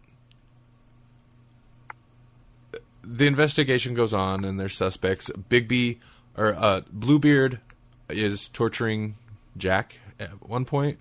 the 3.04 3.28
investigation 3.28 3.94
goes 3.94 4.14
on, 4.14 4.46
and 4.46 4.60
there's 4.60 4.78
suspects. 4.78 5.30
Bigby 5.50 5.98
or 6.38 6.54
uh, 6.56 6.82
Bluebeard 6.92 7.60
is 8.10 8.48
torturing 8.50 9.16
Jack 9.58 9.96
at 10.20 10.48
one 10.48 10.66
point, 10.66 11.00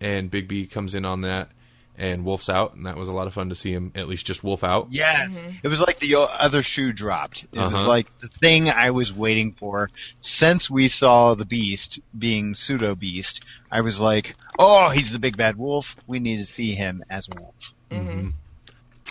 and 0.00 0.30
Bigby 0.30 0.70
comes 0.70 0.94
in 0.94 1.04
on 1.04 1.20
that, 1.22 1.48
and 1.96 2.24
Wolf's 2.24 2.48
out, 2.48 2.74
and 2.74 2.86
that 2.86 2.96
was 2.96 3.06
a 3.08 3.12
lot 3.12 3.26
of 3.28 3.34
fun 3.34 3.48
to 3.50 3.54
see 3.54 3.72
him 3.72 3.92
at 3.94 4.08
least 4.08 4.26
just 4.26 4.42
Wolf 4.42 4.64
out. 4.64 4.88
Yes, 4.90 5.40
it 5.62 5.68
was 5.68 5.80
like 5.80 6.00
the 6.00 6.16
other 6.16 6.62
shoe 6.62 6.92
dropped. 6.92 7.44
It 7.52 7.58
was 7.58 7.72
Uh-huh. 7.74 7.88
like 7.88 8.18
the 8.18 8.28
thing 8.28 8.68
I 8.68 8.90
was 8.90 9.12
waiting 9.12 9.52
for 9.52 9.90
since 10.20 10.68
we 10.68 10.88
saw 10.88 11.34
the 11.34 11.44
Beast 11.44 12.00
being 12.18 12.54
pseudo 12.54 12.94
Beast. 12.96 13.44
I 13.70 13.80
was 13.82 14.00
like, 14.00 14.34
"Oh, 14.58 14.90
he's 14.90 15.12
the 15.12 15.18
big 15.20 15.36
bad 15.36 15.56
wolf. 15.56 15.94
We 16.06 16.18
need 16.20 16.38
to 16.40 16.46
see 16.46 16.74
him 16.74 17.04
as 17.08 17.28
a 17.28 17.40
wolf." 17.40 18.34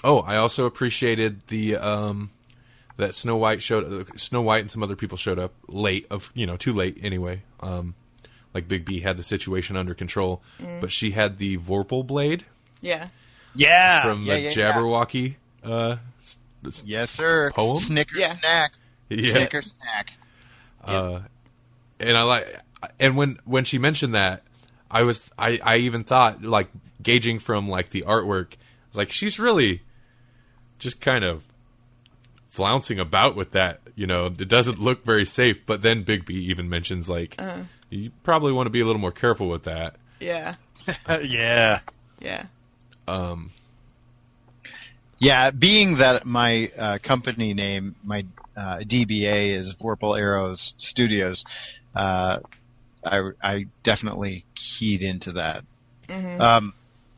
Oh, 0.03 0.19
I 0.19 0.35
also 0.35 0.65
appreciated 0.65 1.47
the 1.47 1.77
um, 1.77 2.31
that 2.97 3.13
Snow 3.15 3.37
White 3.37 3.61
showed 3.63 3.91
uh, 3.91 4.17
Snow 4.17 4.41
White 4.41 4.61
and 4.61 4.71
some 4.71 4.83
other 4.83 4.95
people 4.95 5.17
showed 5.17 5.39
up 5.39 5.53
late 5.67 6.05
of 6.11 6.31
you 6.33 6.45
know 6.45 6.57
too 6.57 6.73
late 6.73 6.97
anyway. 7.01 7.41
Um, 7.59 7.95
like 8.53 8.67
Bigby 8.67 9.01
had 9.01 9.17
the 9.17 9.23
situation 9.23 9.75
under 9.75 9.93
control, 9.95 10.41
but 10.79 10.91
she 10.91 11.11
had 11.11 11.37
the 11.39 11.57
Vorpal 11.57 12.05
blade 12.05 12.45
Yeah. 12.81 13.07
Yeah, 13.55 14.03
from 14.03 14.23
yeah, 14.23 14.33
the 14.35 14.41
yeah, 14.41 14.49
yeah. 14.49 14.71
Jabberwocky. 14.73 15.35
Uh, 15.63 15.97
s- 16.19 16.37
s- 16.67 16.83
Yes, 16.85 17.09
sir. 17.11 17.51
Poem? 17.51 17.77
Snicker 17.77 18.17
Yeah. 18.17 18.35
snack. 18.37 18.73
yeah, 19.09 19.31
Snicker 19.31 19.61
snack. 19.61 20.11
and 20.85 22.17
I 22.17 22.23
like, 22.23 22.59
and 22.99 23.15
when 23.17 23.37
when 23.45 23.63
she 23.65 23.77
mentioned 23.77 24.13
that, 24.15 24.43
I 24.91 25.03
was 25.03 25.29
I 25.37 25.59
I 25.63 25.77
even 25.77 26.03
thought 26.03 26.43
like 26.43 26.69
gauging 27.01 27.39
from 27.39 27.67
like 27.69 27.89
the 27.89 28.03
artwork, 28.03 28.53
I 28.53 28.57
was 28.89 28.97
like 28.97 29.11
she's 29.11 29.39
really 29.39 29.81
just 30.79 30.99
kind 31.01 31.23
of 31.23 31.45
flouncing 32.53 32.99
about 32.99 33.35
with 33.35 33.51
that. 33.51 33.81
You 33.95 34.07
know, 34.07 34.27
it 34.27 34.47
doesn't 34.47 34.79
look 34.79 35.03
very 35.03 35.25
safe. 35.25 35.65
But 35.65 35.81
then 35.81 36.05
Bigby 36.05 36.31
even 36.31 36.69
mentions 36.69 37.09
like 37.09 37.39
you 37.89 38.11
probably 38.23 38.51
want 38.51 38.67
to 38.67 38.71
be 38.71 38.81
a 38.81 38.85
little 38.85 39.01
more 39.01 39.11
careful 39.11 39.49
with 39.49 39.63
that. 39.63 39.95
Yeah. 40.19 40.55
yeah. 41.21 41.79
Yeah. 42.19 42.45
Um. 43.07 43.51
Yeah, 45.19 45.51
being 45.51 45.97
that 45.97 46.25
my 46.25 46.69
uh, 46.77 46.97
company 47.01 47.53
name, 47.53 47.95
my 48.03 48.25
uh, 48.57 48.79
DBA 48.79 49.53
is 49.53 49.73
Vorpal 49.73 50.19
Arrows 50.19 50.73
Studios, 50.77 51.45
uh, 51.95 52.39
I, 53.05 53.29
I 53.41 53.65
definitely 53.83 54.43
keyed 54.53 55.01
into 55.01 55.33
that. 55.33 55.63
Um, 56.41 56.73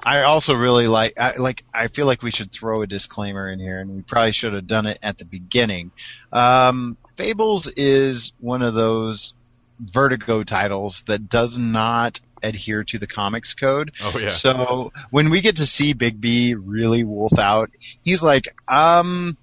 I 0.06 0.22
also 0.22 0.53
really 0.53 0.88
like, 0.88 1.19
I, 1.19 1.36
like, 1.38 1.64
I 1.73 1.88
feel 1.88 2.06
like 2.06 2.22
we 2.22 2.30
should 2.32 2.52
throw 2.52 2.84
a 2.84 2.88
disclaimer 2.88 3.49
in 3.49 3.60
here, 3.60 3.80
and 3.80 3.95
we 3.95 4.02
probably 4.03 4.32
should 4.34 4.53
have 4.53 4.68
done 4.68 4.86
it 4.86 4.99
at 5.02 5.18
the 5.18 5.26
beginning. 5.26 5.91
Um, 6.32 6.98
Fables 7.18 7.68
is 7.76 8.32
one 8.40 8.61
of 8.61 8.73
those 8.76 9.34
Vertigo 9.80 10.44
titles 10.44 11.03
that 11.07 11.27
does 11.30 11.57
not 11.57 12.19
adhere 12.44 12.84
to 12.84 12.99
the 12.99 13.07
comics 13.07 13.53
code. 13.53 13.91
Oh 14.03 14.18
yeah, 14.18 14.30
So 14.30 14.91
when 15.10 15.30
we 15.32 15.41
get 15.41 15.56
to 15.57 15.65
see 15.65 15.94
Bigby 15.94 16.56
really 16.64 17.03
wolf 17.03 17.38
out, 17.40 17.72
he's 18.03 18.22
like, 18.22 18.45
um, 18.68 19.38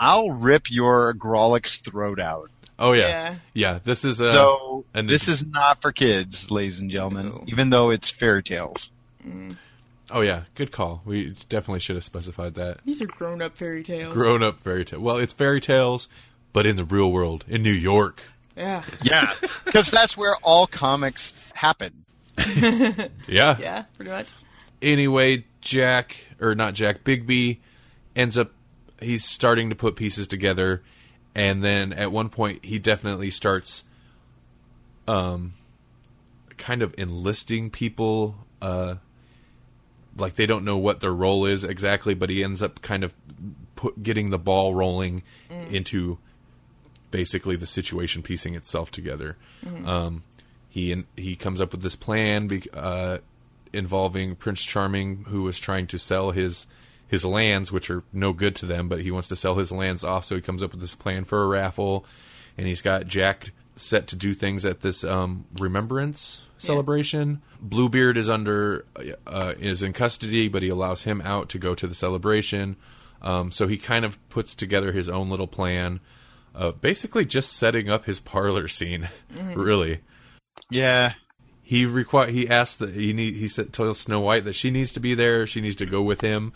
I'll 0.00 0.30
rip 0.30 0.70
your 0.70 1.14
Grawlix 1.14 1.80
throat 1.84 2.18
out. 2.20 2.50
oh 2.78 2.92
yeah, 2.92 3.08
yeah. 3.08 3.34
Yeah. 3.54 3.78
this 3.84 4.04
is 4.04 4.20
a 4.20 4.30
so 4.32 4.84
and 4.94 5.08
this 5.08 5.28
it- 5.28 5.32
is 5.32 5.46
not 5.46 5.82
for 5.82 5.92
kids, 5.92 6.50
ladies 6.50 6.80
and 6.80 6.90
gentlemen, 6.90 7.28
No. 7.28 7.44
even 7.46 7.70
though 7.70 7.90
it's 7.90 8.10
fairy 8.10 8.42
tales. 8.42 8.90
Oh 10.10 10.20
yeah, 10.20 10.42
good 10.54 10.72
call. 10.72 11.02
We 11.04 11.36
definitely 11.48 11.80
should 11.80 11.96
have 11.96 12.04
specified 12.04 12.54
that. 12.54 12.80
These 12.84 13.02
are 13.02 13.06
grown 13.06 13.42
up 13.42 13.56
fairy 13.56 13.82
tales. 13.82 14.14
Grown 14.14 14.42
up 14.42 14.60
fairy 14.60 14.84
tale. 14.84 15.00
Well, 15.00 15.16
it's 15.18 15.32
fairy 15.32 15.60
tales, 15.60 16.08
but 16.52 16.66
in 16.66 16.76
the 16.76 16.84
real 16.84 17.10
world, 17.10 17.44
in 17.48 17.62
New 17.62 17.72
York. 17.72 18.22
yeah. 18.56 18.82
Yeah, 19.02 19.34
because 19.64 19.90
that's 19.90 20.16
where 20.16 20.36
all 20.42 20.66
comics 20.66 21.34
happen. 21.54 22.04
Yeah. 23.28 23.56
Yeah, 23.58 23.84
pretty 23.96 24.10
much. 24.10 24.28
Anyway, 24.80 25.44
Jack 25.60 26.16
or 26.40 26.54
not 26.54 26.74
Jack, 26.74 27.02
Bigby 27.02 27.58
ends 28.14 28.38
up 28.38 28.52
he's 29.00 29.24
starting 29.24 29.70
to 29.70 29.74
put 29.76 29.96
pieces 29.96 30.26
together, 30.26 30.82
and 31.34 31.62
then 31.64 31.92
at 31.92 32.12
one 32.12 32.28
point 32.28 32.64
he 32.64 32.78
definitely 32.78 33.30
starts, 33.30 33.84
um, 35.08 35.54
kind 36.56 36.82
of 36.82 36.94
enlisting 36.98 37.70
people. 37.70 38.36
Uh, 38.62 38.96
like 40.16 40.36
they 40.36 40.46
don't 40.46 40.64
know 40.64 40.76
what 40.76 41.00
their 41.00 41.12
role 41.12 41.46
is 41.46 41.64
exactly, 41.64 42.14
but 42.14 42.30
he 42.30 42.42
ends 42.42 42.62
up 42.62 42.82
kind 42.82 43.04
of 43.04 43.12
put 43.74 44.02
getting 44.02 44.30
the 44.30 44.38
ball 44.38 44.74
rolling 44.74 45.22
into 45.70 46.18
basically 47.10 47.56
the 47.56 47.66
situation 47.66 48.22
piecing 48.22 48.54
itself 48.54 48.90
together. 48.90 49.36
Um, 49.86 50.22
he 50.68 51.04
he 51.16 51.36
comes 51.36 51.60
up 51.60 51.72
with 51.72 51.82
this 51.82 51.96
plan 51.96 52.48
be, 52.48 52.62
uh, 52.72 53.18
involving 53.72 54.36
Prince 54.36 54.62
Charming, 54.62 55.24
who 55.28 55.42
was 55.42 55.58
trying 55.58 55.86
to 55.88 55.98
sell 55.98 56.30
his 56.30 56.66
his 57.08 57.24
lands, 57.24 57.70
which 57.70 57.90
are 57.90 58.02
no 58.12 58.32
good 58.32 58.56
to 58.56 58.66
them, 58.66 58.88
but 58.88 59.00
he 59.00 59.10
wants 59.10 59.28
to 59.28 59.36
sell 59.36 59.56
his 59.56 59.70
lands 59.70 60.02
off. 60.02 60.24
So 60.24 60.34
he 60.34 60.40
comes 60.40 60.62
up 60.62 60.72
with 60.72 60.80
this 60.80 60.94
plan 60.94 61.24
for 61.24 61.42
a 61.42 61.46
raffle, 61.46 62.04
and 62.58 62.66
he's 62.66 62.82
got 62.82 63.06
Jack 63.06 63.52
set 63.76 64.06
to 64.08 64.16
do 64.16 64.34
things 64.34 64.64
at 64.64 64.80
this 64.80 65.04
um, 65.04 65.44
remembrance 65.58 66.42
celebration. 66.58 67.42
Bluebeard 67.60 68.16
is 68.18 68.28
under 68.28 68.84
uh, 69.26 69.54
is 69.58 69.82
in 69.82 69.92
custody, 69.92 70.48
but 70.48 70.62
he 70.62 70.68
allows 70.68 71.02
him 71.02 71.20
out 71.22 71.48
to 71.50 71.58
go 71.58 71.74
to 71.74 71.86
the 71.86 71.94
celebration. 71.94 72.76
Um, 73.22 73.50
so 73.50 73.66
he 73.66 73.78
kind 73.78 74.04
of 74.04 74.18
puts 74.28 74.54
together 74.54 74.92
his 74.92 75.08
own 75.08 75.30
little 75.30 75.46
plan, 75.46 76.00
uh, 76.54 76.70
basically 76.72 77.24
just 77.24 77.54
setting 77.54 77.88
up 77.88 78.04
his 78.04 78.20
parlor 78.20 78.68
scene. 78.68 79.08
really, 79.54 80.00
Yeah. 80.70 81.14
he 81.62 81.86
require 81.86 82.30
he 82.30 82.48
asked 82.48 82.78
that 82.78 82.94
he 82.94 83.12
need 83.12 83.34
he 83.36 83.48
said 83.48 83.72
told 83.72 83.96
Snow 83.96 84.20
White 84.20 84.44
that 84.44 84.52
she 84.54 84.70
needs 84.70 84.92
to 84.92 85.00
be 85.00 85.14
there. 85.14 85.46
She 85.46 85.60
needs 85.60 85.76
to 85.76 85.86
go 85.86 86.02
with 86.02 86.20
him, 86.20 86.52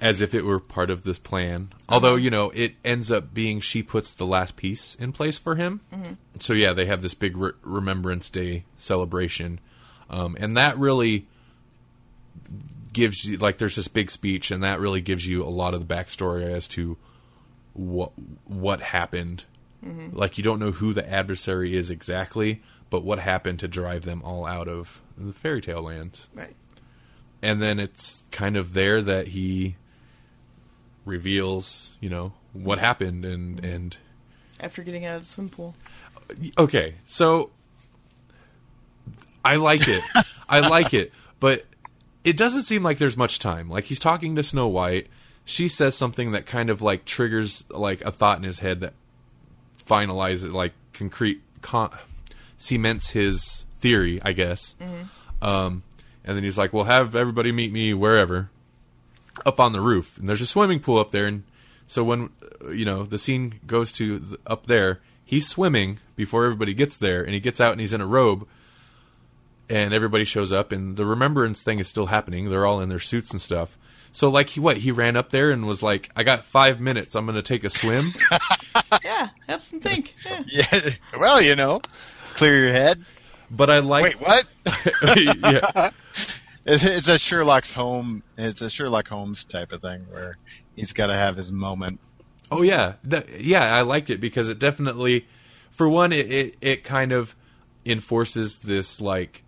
as 0.00 0.20
if 0.20 0.34
it 0.34 0.44
were 0.44 0.60
part 0.60 0.90
of 0.90 1.04
this 1.04 1.18
plan. 1.18 1.72
Although 1.88 2.14
uh-huh. 2.14 2.22
you 2.22 2.30
know 2.30 2.50
it 2.50 2.74
ends 2.84 3.10
up 3.10 3.32
being 3.32 3.60
she 3.60 3.82
puts 3.82 4.12
the 4.12 4.26
last 4.26 4.56
piece 4.56 4.94
in 4.96 5.12
place 5.12 5.38
for 5.38 5.54
him. 5.56 5.80
Mm-hmm. 5.92 6.12
So 6.40 6.52
yeah, 6.52 6.72
they 6.72 6.86
have 6.86 7.02
this 7.02 7.14
big 7.14 7.36
re- 7.36 7.52
Remembrance 7.62 8.30
Day 8.30 8.64
celebration, 8.78 9.60
um, 10.10 10.36
and 10.38 10.56
that 10.56 10.78
really 10.78 11.26
gives 12.92 13.24
you 13.24 13.36
like 13.38 13.58
there's 13.58 13.76
this 13.76 13.88
big 13.88 14.10
speech, 14.10 14.50
and 14.50 14.62
that 14.62 14.80
really 14.80 15.00
gives 15.00 15.26
you 15.26 15.44
a 15.44 15.48
lot 15.48 15.74
of 15.74 15.86
the 15.86 15.94
backstory 15.94 16.44
as 16.44 16.68
to 16.68 16.96
what 17.74 18.12
what 18.44 18.80
happened. 18.80 19.44
Mm-hmm. 19.84 20.16
Like 20.16 20.38
you 20.38 20.44
don't 20.44 20.60
know 20.60 20.70
who 20.70 20.92
the 20.92 21.08
adversary 21.08 21.76
is 21.76 21.90
exactly, 21.90 22.62
but 22.88 23.04
what 23.04 23.18
happened 23.18 23.58
to 23.60 23.68
drive 23.68 24.04
them 24.04 24.22
all 24.22 24.46
out 24.46 24.68
of 24.68 25.02
the 25.18 25.32
fairy 25.32 25.60
tale 25.60 25.82
lands. 25.82 26.28
Right. 26.34 26.54
And 27.42 27.60
then 27.60 27.78
it's 27.78 28.22
kind 28.30 28.56
of 28.56 28.72
there 28.72 29.02
that 29.02 29.28
he 29.28 29.76
reveals, 31.04 31.92
you 32.00 32.08
know, 32.08 32.32
what 32.52 32.78
happened 32.78 33.24
and 33.24 33.64
and 33.64 33.96
After 34.60 34.82
getting 34.82 35.04
out 35.04 35.16
of 35.16 35.22
the 35.22 35.26
swim 35.28 35.48
pool. 35.48 35.74
okay, 36.58 36.94
so 37.04 37.50
I 39.44 39.56
like 39.56 39.86
it. 39.88 40.02
I 40.48 40.60
like 40.60 40.94
it, 40.94 41.12
but 41.40 41.64
it 42.22 42.36
doesn't 42.36 42.62
seem 42.62 42.82
like 42.82 42.98
there's 42.98 43.16
much 43.16 43.38
time. 43.38 43.68
Like 43.68 43.84
he's 43.84 43.98
talking 43.98 44.36
to 44.36 44.42
Snow 44.42 44.68
White, 44.68 45.08
she 45.44 45.68
says 45.68 45.94
something 45.96 46.32
that 46.32 46.46
kind 46.46 46.70
of 46.70 46.80
like 46.82 47.04
triggers 47.04 47.64
like 47.70 48.00
a 48.02 48.10
thought 48.10 48.38
in 48.38 48.44
his 48.44 48.60
head 48.60 48.80
that 48.80 48.94
finalizes 49.86 50.52
like 50.52 50.72
concrete 50.92 51.42
con- 51.60 51.90
cements 52.56 53.10
his 53.10 53.64
theory, 53.80 54.20
I 54.22 54.32
guess. 54.32 54.74
Um, 55.42 55.82
and 56.24 56.36
then 56.36 56.44
he's 56.44 56.56
like, 56.56 56.72
"Well, 56.72 56.84
have 56.84 57.14
everybody 57.14 57.52
meet 57.52 57.72
me 57.72 57.92
wherever." 57.92 58.48
Up 59.44 59.58
on 59.60 59.72
the 59.72 59.80
roof, 59.80 60.16
and 60.18 60.28
there's 60.28 60.40
a 60.40 60.46
swimming 60.46 60.80
pool 60.80 60.98
up 60.98 61.10
there, 61.10 61.26
and 61.26 61.42
so 61.86 62.04
when 62.04 62.30
uh, 62.64 62.70
you 62.70 62.84
know 62.84 63.04
the 63.04 63.18
scene 63.18 63.60
goes 63.66 63.90
to 63.92 64.18
the, 64.18 64.38
up 64.46 64.66
there, 64.66 65.00
he's 65.24 65.48
swimming 65.48 65.98
before 66.16 66.44
everybody 66.44 66.72
gets 66.74 66.96
there, 66.96 67.22
and 67.22 67.34
he 67.34 67.40
gets 67.40 67.60
out 67.60 67.72
and 67.72 67.80
he's 67.80 67.92
in 67.92 68.00
a 68.00 68.06
robe, 68.06 68.46
and 69.68 69.92
everybody 69.92 70.24
shows 70.24 70.52
up, 70.52 70.70
and 70.72 70.96
the 70.96 71.04
remembrance 71.04 71.62
thing 71.62 71.78
is 71.78 71.88
still 71.88 72.06
happening. 72.06 72.48
They're 72.48 72.64
all 72.66 72.80
in 72.80 72.88
their 72.90 73.00
suits 73.00 73.32
and 73.32 73.40
stuff. 73.42 73.76
So 74.12 74.28
like 74.30 74.50
he 74.50 74.60
what 74.60 74.76
he 74.76 74.92
ran 74.92 75.16
up 75.16 75.30
there 75.30 75.50
and 75.50 75.66
was 75.66 75.82
like, 75.82 76.10
"I 76.14 76.22
got 76.22 76.44
five 76.44 76.80
minutes. 76.80 77.16
I'm 77.16 77.26
going 77.26 77.34
to 77.36 77.42
take 77.42 77.64
a 77.64 77.70
swim." 77.70 78.12
Yeah, 79.02 79.28
have 79.48 79.62
some 79.64 79.80
think. 79.80 80.14
Yeah. 80.24 80.42
Yeah. 80.46 80.90
Well, 81.18 81.42
you 81.42 81.56
know, 81.56 81.80
clear 82.34 82.64
your 82.64 82.72
head. 82.72 83.04
but 83.50 83.68
I 83.70 83.80
like 83.80 84.04
Wait, 84.04 84.20
what? 84.20 84.46
yeah, 85.42 85.90
It's 86.66 86.84
it's 86.84 87.08
a 87.08 87.18
Sherlock's 87.18 87.72
home. 87.72 88.22
It's 88.38 88.62
a 88.62 88.70
Sherlock 88.70 89.08
Holmes 89.08 89.44
type 89.44 89.72
of 89.72 89.82
thing 89.82 90.06
where 90.10 90.36
he's 90.76 90.92
got 90.92 91.08
to 91.08 91.14
have 91.14 91.36
his 91.36 91.52
moment. 91.52 92.00
Oh 92.50 92.62
yeah, 92.62 92.94
That- 93.04 93.40
yeah. 93.40 93.74
I 93.74 93.82
liked 93.82 94.10
it 94.10 94.20
because 94.20 94.48
it 94.48 94.58
definitely, 94.58 95.26
for 95.70 95.88
one, 95.88 96.12
it 96.12 96.30
it, 96.30 96.56
it 96.60 96.84
kind 96.84 97.12
of 97.12 97.34
enforces 97.86 98.58
this 98.58 99.00
like, 99.00 99.42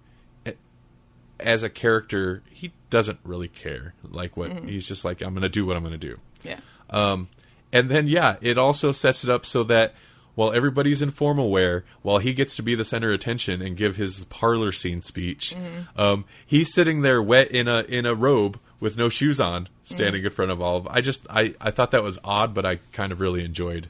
as 1.39 1.63
a 1.63 1.69
character, 1.71 2.43
he 2.51 2.73
doesn't 2.91 3.19
really 3.25 3.49
care. 3.49 3.95
Like 4.03 4.37
what 4.37 4.65
he's 4.65 4.87
just 4.87 5.05
like, 5.05 5.21
I'm 5.23 5.33
going 5.35 5.43
to 5.43 5.49
do 5.49 5.65
what 5.67 5.77
I'm 5.77 5.83
going 5.83 5.99
to 5.99 6.07
do. 6.09 6.19
Yeah. 6.43 6.61
Um, 6.91 7.29
and 7.73 7.91
then 7.91 8.09
yeah, 8.09 8.37
it 8.41 8.59
also 8.59 8.93
sets 8.93 9.25
it 9.25 9.31
up 9.31 9.45
so 9.45 9.65
that 9.65 9.95
while 10.37 10.53
everybody's 10.53 11.03
in 11.03 11.11
formal 11.11 11.51
wear, 11.51 11.85
while 12.03 12.19
he 12.19 12.33
gets 12.33 12.55
to 12.55 12.63
be 12.63 12.77
the 12.77 12.85
center 12.85 13.09
of 13.09 13.15
attention 13.17 13.61
and 13.61 13.77
give 13.77 13.97
his 13.97 14.25
parlor 14.27 14.71
scene 14.71 15.03
speech, 15.03 15.57
um, 15.97 16.25
he's 16.47 16.73
sitting 16.73 17.01
there 17.03 17.21
wet 17.21 17.51
in 17.51 17.67
a 17.67 17.81
in 17.89 18.07
a 18.07 18.15
robe 18.15 18.61
with 18.79 18.97
no 18.97 19.09
shoes 19.09 19.41
on, 19.41 19.69
standing 19.83 20.23
in 20.25 20.31
front 20.31 20.51
of 20.53 20.61
all 20.63 20.77
of. 20.77 20.87
I 20.87 21.01
just 21.01 21.27
I 21.29 21.55
I 21.61 21.73
thought 21.73 21.91
that 21.91 22.05
was 22.05 22.19
odd, 22.23 22.55
but 22.55 22.65
I 22.65 22.77
kind 22.93 23.11
of 23.11 23.21
really 23.21 23.45
enjoyed. 23.45 23.89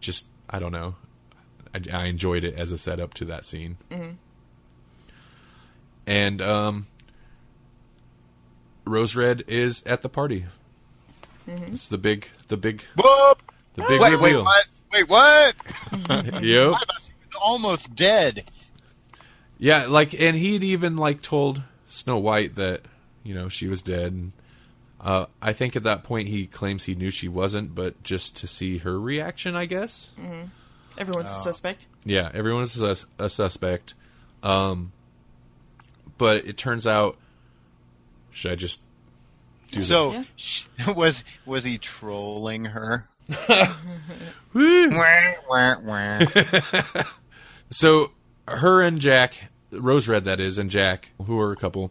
Just 0.00 0.24
I 0.48 0.58
don't 0.58 0.72
know, 0.72 0.94
I, 1.74 1.80
I 1.92 2.04
enjoyed 2.06 2.44
it 2.44 2.54
as 2.54 2.72
a 2.72 2.78
setup 2.78 3.12
to 3.14 3.24
that 3.26 3.44
scene. 3.44 3.76
And 6.06 6.42
um, 6.42 6.86
Rose 8.84 9.16
Red 9.16 9.42
is 9.48 9.82
at 9.84 10.02
the 10.02 10.08
party. 10.08 10.46
It's 11.46 11.88
the 11.88 11.98
big 11.98 12.28
the 12.48 12.56
big 12.56 12.84
Whoop! 12.96 13.42
the 13.74 13.82
big 13.82 14.00
Wait, 14.00 14.00
wait, 14.00 14.22
reveal. 14.22 14.44
what? 14.44 14.64
Wait, 14.94 15.08
what? 15.08 15.54
Yep. 15.92 16.72
I 16.72 16.78
thought 16.78 17.02
she 17.02 17.12
was 17.12 17.40
almost 17.42 17.94
dead. 17.94 18.50
Yeah, 19.58 19.86
like, 19.86 20.14
and 20.14 20.36
he'd 20.36 20.64
even 20.64 20.96
like 20.96 21.20
told 21.20 21.62
Snow 21.88 22.18
White 22.18 22.56
that 22.56 22.82
you 23.22 23.34
know 23.34 23.48
she 23.48 23.66
was 23.68 23.82
dead. 23.82 24.12
And, 24.12 24.32
uh, 25.00 25.26
I 25.42 25.52
think 25.52 25.76
at 25.76 25.82
that 25.84 26.04
point 26.04 26.28
he 26.28 26.46
claims 26.46 26.84
he 26.84 26.94
knew 26.94 27.10
she 27.10 27.28
wasn't, 27.28 27.74
but 27.74 28.02
just 28.02 28.36
to 28.38 28.46
see 28.46 28.78
her 28.78 28.98
reaction, 28.98 29.56
I 29.56 29.66
guess. 29.66 30.12
Everyone's 30.96 31.30
a 31.30 31.34
suspect. 31.34 31.86
Yeah, 32.04 32.30
everyone's 32.32 32.80
a, 32.80 32.96
a 33.18 33.28
suspect. 33.28 33.94
Um, 34.42 34.92
but 36.18 36.44
it 36.46 36.56
turns 36.56 36.86
out, 36.86 37.16
should 38.30 38.52
I 38.52 38.54
just 38.54 38.80
do 39.70 39.82
So 39.82 40.24
Yeah. 40.78 40.92
was 40.96 41.24
was 41.46 41.64
he 41.64 41.78
trolling 41.78 42.66
her? 42.66 43.08
So 47.70 48.12
her 48.46 48.82
and 48.82 49.00
Jack, 49.00 49.50
Rose 49.72 50.06
Red 50.06 50.24
that 50.26 50.38
is, 50.38 50.58
and 50.58 50.70
Jack, 50.70 51.10
who 51.26 51.40
are 51.40 51.50
a 51.50 51.56
couple, 51.56 51.90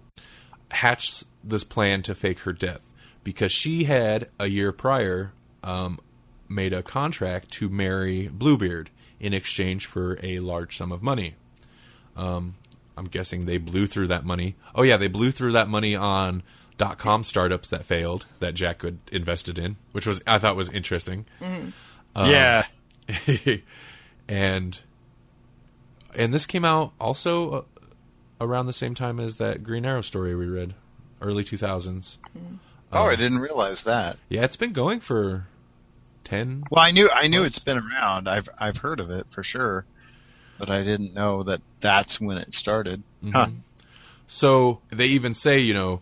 hatched 0.71 1.25
this 1.43 1.65
plan 1.65 2.03
to 2.03 2.15
fake 2.15 2.39
her 2.39 2.53
death 2.53 2.79
because 3.23 3.51
she 3.51 3.83
had 3.83 4.29
a 4.39 4.47
year 4.47 4.71
prior 4.71 5.33
um, 5.61 5.99
made 6.47 6.71
a 6.71 6.83
contract 6.83 7.51
to 7.51 7.67
marry 7.67 8.27
Bluebeard 8.27 8.91
in 9.19 9.33
exchange 9.33 9.85
for 9.85 10.17
a 10.23 10.39
large 10.39 10.77
sum 10.77 10.91
of 10.91 11.01
money. 11.01 11.35
Um, 12.15 12.55
I'm 12.95 13.05
guessing 13.05 13.45
they 13.45 13.57
blew 13.57 13.87
through 13.87 14.07
that 14.07 14.23
money. 14.23 14.55
Oh 14.73 14.83
yeah, 14.83 14.97
they 14.97 15.07
blew 15.07 15.31
through 15.31 15.53
that 15.53 15.67
money 15.67 15.95
on 15.95 16.43
dot 16.77 16.97
com 16.97 17.23
startups 17.23 17.69
that 17.69 17.85
failed 17.85 18.25
that 18.39 18.53
Jack 18.53 18.81
had 18.81 18.97
invested 19.11 19.59
in, 19.59 19.77
which 19.91 20.05
was 20.05 20.21
I 20.25 20.39
thought 20.39 20.55
was 20.55 20.69
interesting. 20.69 21.25
Mm-hmm. 21.41 21.69
Um, 22.15 22.29
yeah. 22.29 22.65
and 24.27 24.79
and 26.15 26.33
this 26.33 26.45
came 26.45 26.65
out 26.65 26.93
also 26.99 27.51
uh, 27.51 27.61
around 28.41 28.67
the 28.67 28.73
same 28.73 28.95
time 28.95 29.19
as 29.19 29.37
that 29.37 29.63
Green 29.63 29.85
Arrow 29.85 30.01
story 30.01 30.35
we 30.35 30.45
read, 30.45 30.73
early 31.21 31.43
2000s. 31.43 32.17
Mm-hmm. 32.37 32.55
Oh, 32.91 33.05
I 33.05 33.13
um, 33.13 33.19
didn't 33.19 33.39
realize 33.39 33.83
that. 33.83 34.17
Yeah, 34.29 34.43
it's 34.43 34.55
been 34.55 34.73
going 34.73 34.99
for 34.99 35.47
10 36.25 36.65
Well, 36.69 36.83
I 36.83 36.91
knew 36.91 37.09
I 37.09 37.27
knew 37.27 37.43
it's 37.43 37.59
been 37.59 37.77
around. 37.77 38.27
I've 38.27 38.47
I've 38.59 38.77
heard 38.77 38.99
of 38.99 39.11
it 39.11 39.27
for 39.29 39.43
sure, 39.43 39.85
but 40.57 40.69
I 40.69 40.83
didn't 40.83 41.13
know 41.13 41.43
that 41.43 41.61
that's 41.81 42.19
when 42.21 42.37
it 42.37 42.53
started. 42.53 43.03
Mm-hmm. 43.23 43.31
Huh. 43.31 43.47
So 44.27 44.79
they 44.89 45.05
even 45.05 45.33
say, 45.33 45.59
you 45.59 45.73
know, 45.73 46.01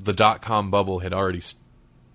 the 0.00 0.12
dot 0.12 0.42
com 0.42 0.70
bubble 0.70 1.00
had 1.00 1.12
already 1.12 1.42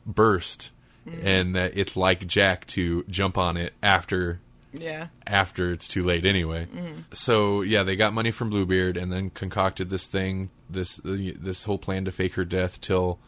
burst 0.06 0.72
mm-hmm. 1.07 1.27
and 1.27 1.56
that 1.56 1.77
it's 1.77 1.98
like 1.98 2.26
Jack 2.27 2.65
to 2.68 3.03
jump 3.10 3.38
on 3.38 3.57
it 3.57 3.73
after 3.84 4.39
Yeah. 4.73 5.07
after 5.26 5.72
it's 5.72 5.88
too 5.88 6.03
late 6.03 6.26
anyway. 6.26 6.68
Mm-hmm. 6.73 7.02
So 7.14 7.61
yeah, 7.61 7.84
they 7.84 7.95
got 7.95 8.14
money 8.14 8.31
from 8.31 8.49
Bluebeard 8.49 8.98
and 8.98 9.11
then 9.11 9.30
concocted 9.31 9.89
this 9.89 10.07
thing, 10.07 10.49
this 10.69 10.99
uh, 10.99 11.18
this 11.39 11.64
whole 11.64 11.77
plan 11.77 12.06
to 12.06 12.11
fake 12.11 12.35
her 12.35 12.45
death 12.45 12.80
till 12.81 13.19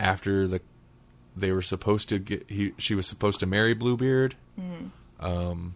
after 0.00 0.46
the 0.46 0.60
they 1.36 1.52
were 1.52 1.62
supposed 1.62 2.08
to 2.08 2.18
get 2.18 2.48
he 2.48 2.72
she 2.78 2.94
was 2.94 3.06
supposed 3.06 3.40
to 3.40 3.46
marry 3.46 3.74
Bluebeard. 3.74 4.34
Mm-hmm. 4.58 5.24
Um, 5.24 5.74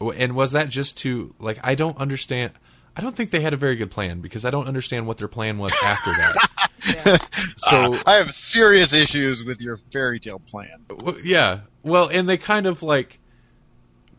and 0.00 0.34
was 0.34 0.52
that 0.52 0.68
just 0.68 0.96
to 0.98 1.34
like 1.38 1.58
I 1.62 1.74
don't 1.74 1.96
understand. 1.98 2.52
I 2.96 3.00
don't 3.00 3.16
think 3.16 3.30
they 3.30 3.40
had 3.40 3.54
a 3.54 3.56
very 3.56 3.76
good 3.76 3.90
plan 3.90 4.20
because 4.20 4.44
I 4.44 4.50
don't 4.50 4.68
understand 4.68 5.06
what 5.06 5.18
their 5.18 5.28
plan 5.28 5.58
was 5.58 5.72
after 5.82 6.10
that. 6.10 6.48
Yeah. 6.84 7.18
So 7.58 7.96
I 8.06 8.16
have 8.16 8.34
serious 8.34 8.92
issues 8.92 9.44
with 9.44 9.60
your 9.60 9.76
fairy 9.92 10.18
tale 10.18 10.40
plan. 10.40 10.84
w- 10.88 11.20
yeah, 11.22 11.60
well, 11.84 12.08
and 12.08 12.28
they 12.28 12.36
kind 12.36 12.66
of 12.66 12.82
like 12.82 13.20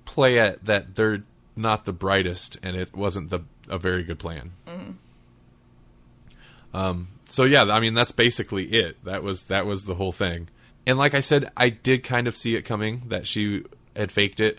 play 0.05 0.39
at 0.39 0.63
that 0.63 0.95
they're 0.95 1.23
not 1.57 1.83
the 1.83 1.91
brightest, 1.91 2.57
and 2.63 2.77
it 2.77 2.95
wasn't 2.95 3.31
the 3.31 3.41
a 3.67 3.77
very 3.77 4.03
good 4.05 4.17
plan. 4.17 4.51
Um. 6.73 7.09
So 7.25 7.43
yeah, 7.43 7.63
I 7.63 7.79
mean 7.81 7.93
that's 7.95 8.11
basically 8.13 8.65
it. 8.67 9.03
That 9.03 9.23
was 9.23 9.43
that 9.43 9.65
was 9.65 9.83
the 9.85 9.95
whole 9.95 10.11
thing. 10.13 10.47
And 10.87 10.97
like 10.97 11.13
I 11.13 11.19
said, 11.19 11.51
I 11.57 11.69
did 11.69 12.03
kind 12.03 12.27
of 12.27 12.35
see 12.37 12.55
it 12.55 12.61
coming 12.63 13.03
that 13.07 13.27
she 13.27 13.63
had 13.95 14.11
faked 14.11 14.39
it. 14.39 14.57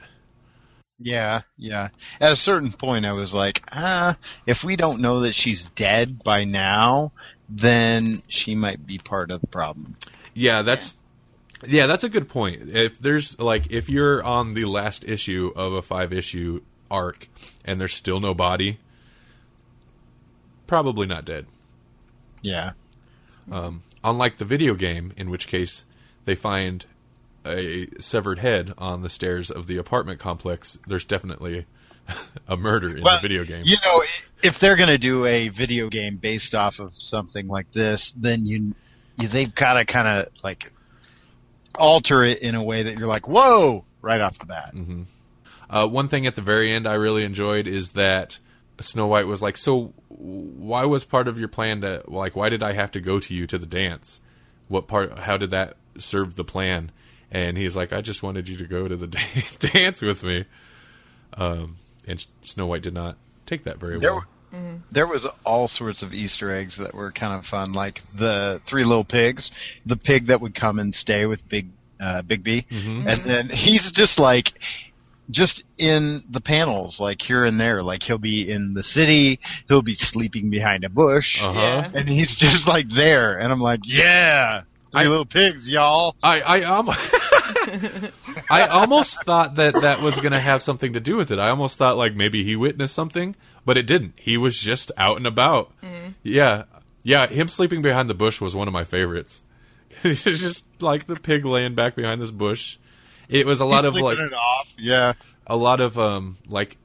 Yeah, 0.98 1.42
yeah. 1.56 1.88
At 2.20 2.32
a 2.32 2.36
certain 2.36 2.72
point, 2.72 3.04
I 3.04 3.12
was 3.12 3.34
like, 3.34 3.62
ah, 3.72 4.16
if 4.46 4.62
we 4.62 4.76
don't 4.76 5.00
know 5.00 5.20
that 5.20 5.34
she's 5.34 5.66
dead 5.66 6.22
by 6.22 6.44
now, 6.44 7.12
then 7.48 8.22
she 8.28 8.54
might 8.54 8.86
be 8.86 8.98
part 8.98 9.30
of 9.30 9.40
the 9.40 9.46
problem. 9.48 9.96
Yeah, 10.34 10.62
that's 10.62 10.96
yeah. 11.66 11.86
that's 11.86 12.04
a 12.04 12.08
good 12.08 12.28
point. 12.28 12.68
If 12.70 12.98
there's 13.00 13.38
like 13.38 13.70
if 13.70 13.88
you're 13.88 14.22
on 14.22 14.54
the 14.54 14.64
last 14.66 15.04
issue 15.04 15.52
of 15.56 15.72
a 15.72 15.82
five 15.82 16.12
issue 16.12 16.62
arc 16.90 17.28
and 17.64 17.80
there's 17.80 17.94
still 17.94 18.20
no 18.20 18.34
body, 18.34 18.78
probably 20.66 21.06
not 21.06 21.24
dead. 21.24 21.46
Yeah. 22.42 22.72
Unlike 24.02 24.38
the 24.38 24.44
video 24.44 24.74
game, 24.74 25.12
in 25.16 25.30
which 25.30 25.46
case 25.48 25.84
they 26.24 26.34
find 26.34 26.86
a 27.44 27.88
severed 28.00 28.38
head 28.38 28.72
on 28.78 29.02
the 29.02 29.08
stairs 29.08 29.50
of 29.50 29.66
the 29.66 29.76
apartment 29.76 30.18
complex, 30.18 30.78
there's 30.86 31.04
definitely 31.04 31.66
a 32.48 32.56
murder 32.56 32.96
in 32.96 33.02
Well, 33.02 33.16
the 33.16 33.22
video 33.28 33.44
game. 33.44 33.62
You 33.64 33.76
know, 33.84 34.02
if 34.42 34.58
they're 34.58 34.76
going 34.76 34.88
to 34.88 34.98
do 34.98 35.26
a 35.26 35.48
video 35.48 35.88
game 35.88 36.16
based 36.16 36.54
off 36.54 36.80
of 36.80 36.92
something 36.94 37.46
like 37.48 37.72
this, 37.72 38.12
then 38.12 38.46
you, 38.46 38.74
you 39.18 39.28
they've 39.28 39.54
got 39.54 39.74
to 39.74 39.84
kind 39.84 40.08
of 40.08 40.28
like 40.42 40.72
alter 41.74 42.22
it 42.24 42.42
in 42.42 42.54
a 42.54 42.62
way 42.62 42.84
that 42.84 42.98
you're 42.98 43.08
like, 43.08 43.26
whoa, 43.28 43.84
right 44.00 44.20
off 44.20 44.38
the 44.38 44.46
bat. 44.46 44.74
Uh, 45.68 45.88
one 45.88 46.08
thing 46.08 46.26
at 46.26 46.36
the 46.36 46.42
very 46.42 46.72
end 46.72 46.86
I 46.86 46.94
really 46.94 47.24
enjoyed 47.24 47.66
is 47.66 47.90
that 47.90 48.38
Snow 48.80 49.06
White 49.06 49.26
was 49.26 49.40
like, 49.40 49.56
"So, 49.56 49.94
why 50.08 50.84
was 50.84 51.04
part 51.04 51.28
of 51.28 51.38
your 51.38 51.48
plan 51.48 51.80
to 51.82 52.02
like? 52.06 52.34
Why 52.36 52.48
did 52.48 52.62
I 52.62 52.72
have 52.72 52.90
to 52.92 53.00
go 53.00 53.20
to 53.20 53.34
you 53.34 53.46
to 53.46 53.56
the 53.56 53.66
dance? 53.66 54.20
What 54.68 54.88
part? 54.88 55.18
How 55.20 55.36
did 55.36 55.50
that 55.52 55.76
serve 55.96 56.36
the 56.36 56.44
plan?" 56.44 56.90
And 57.34 57.58
he's 57.58 57.74
like, 57.74 57.92
"I 57.92 58.00
just 58.00 58.22
wanted 58.22 58.48
you 58.48 58.56
to 58.58 58.64
go 58.64 58.86
to 58.88 58.96
the 58.96 59.06
dan- 59.18 59.42
dance 59.58 60.00
with 60.00 60.22
me." 60.22 60.44
Um, 61.36 61.76
and 62.06 62.24
Snow 62.42 62.66
White 62.66 62.82
did 62.82 62.94
not 62.94 63.16
take 63.44 63.64
that 63.64 63.78
very 63.78 63.98
There, 63.98 64.14
well. 64.14 64.80
there 64.92 65.06
was 65.06 65.26
all 65.44 65.66
sorts 65.66 66.02
of 66.02 66.14
Easter 66.14 66.50
eggs 66.54 66.76
that 66.76 66.94
were 66.94 67.10
kind 67.10 67.34
of 67.36 67.44
fun, 67.44 67.72
like 67.72 68.00
the 68.16 68.60
three 68.66 68.84
little 68.84 69.04
pigs, 69.04 69.50
the 69.84 69.96
pig 69.96 70.26
that 70.28 70.40
would 70.40 70.54
come 70.54 70.78
and 70.78 70.94
stay 70.94 71.26
with 71.26 71.46
Big 71.48 71.66
uh, 72.00 72.22
Bigby, 72.22 72.66
and 72.70 73.24
then 73.24 73.48
he's 73.48 73.90
just 73.92 74.18
like. 74.18 74.52
Just 75.30 75.64
in 75.78 76.22
the 76.28 76.42
panels, 76.42 77.00
like 77.00 77.22
here 77.22 77.46
and 77.46 77.58
there, 77.58 77.82
like 77.82 78.02
he'll 78.02 78.18
be 78.18 78.50
in 78.50 78.74
the 78.74 78.82
city, 78.82 79.40
he'll 79.68 79.80
be 79.80 79.94
sleeping 79.94 80.50
behind 80.50 80.84
a 80.84 80.90
bush, 80.90 81.42
Uh-huh. 81.42 81.88
And 81.94 82.06
he's 82.06 82.36
just 82.36 82.68
like 82.68 82.90
there, 82.90 83.38
and 83.38 83.50
I'm 83.50 83.58
like, 83.58 83.80
yeah, 83.84 84.60
three 84.60 84.66
I- 84.94 85.06
little 85.06 85.26
pigs, 85.26 85.68
y'all. 85.68 86.14
I 86.22 86.40
I 86.40 86.62
um, 86.62 86.88
I 88.50 88.66
almost 88.70 89.22
thought 89.24 89.56
that 89.56 89.74
that 89.74 90.00
was 90.00 90.16
going 90.16 90.32
to 90.32 90.40
have 90.40 90.62
something 90.62 90.92
to 90.94 91.00
do 91.00 91.16
with 91.16 91.30
it. 91.30 91.38
I 91.38 91.48
almost 91.50 91.76
thought 91.76 91.96
like 91.96 92.14
maybe 92.14 92.44
he 92.44 92.56
witnessed 92.56 92.94
something, 92.94 93.36
but 93.64 93.76
it 93.76 93.86
didn't. 93.86 94.14
He 94.16 94.36
was 94.36 94.58
just 94.58 94.92
out 94.96 95.16
and 95.16 95.26
about. 95.26 95.72
Yeah, 96.22 96.64
yeah. 97.02 97.26
Him 97.26 97.48
sleeping 97.48 97.82
behind 97.82 98.08
the 98.08 98.14
bush 98.14 98.40
was 98.40 98.54
one 98.54 98.68
of 98.68 98.72
my 98.74 98.84
favorites. 98.84 99.42
It's 100.02 100.24
just 100.24 100.64
like 100.82 101.06
the 101.06 101.16
pig 101.16 101.44
laying 101.44 101.74
back 101.74 101.94
behind 101.94 102.20
this 102.20 102.32
bush. 102.32 102.78
It 103.28 103.46
was 103.46 103.60
a 103.60 103.64
lot 103.64 103.84
of 103.84 103.94
like 103.94 104.18
it 104.18 104.32
off, 104.32 104.68
yeah. 104.76 105.12
a 105.46 105.56
lot 105.56 105.80
of 105.80 105.98
um 105.98 106.36
like 106.48 106.76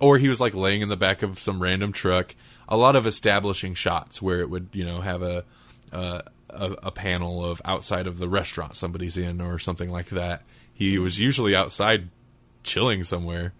or 0.00 0.18
he 0.18 0.28
was 0.28 0.40
like 0.40 0.54
laying 0.54 0.80
in 0.80 0.88
the 0.88 0.96
back 0.96 1.22
of 1.22 1.38
some 1.38 1.60
random 1.62 1.92
truck. 1.92 2.34
A 2.68 2.76
lot 2.76 2.96
of 2.96 3.06
establishing 3.06 3.74
shots 3.74 4.22
where 4.22 4.40
it 4.40 4.48
would 4.48 4.68
you 4.72 4.84
know 4.84 5.00
have 5.00 5.22
a 5.22 5.44
uh, 5.92 6.22
a, 6.52 6.72
a 6.84 6.90
panel 6.90 7.44
of 7.44 7.60
outside 7.64 8.06
of 8.06 8.18
the 8.18 8.28
restaurant 8.28 8.76
somebody's 8.76 9.16
in 9.18 9.40
or 9.40 9.58
something 9.58 9.90
like 9.90 10.10
that. 10.10 10.42
He 10.74 10.98
was 10.98 11.18
usually 11.18 11.54
outside 11.56 12.08
chilling 12.62 13.04
somewhere 13.04 13.52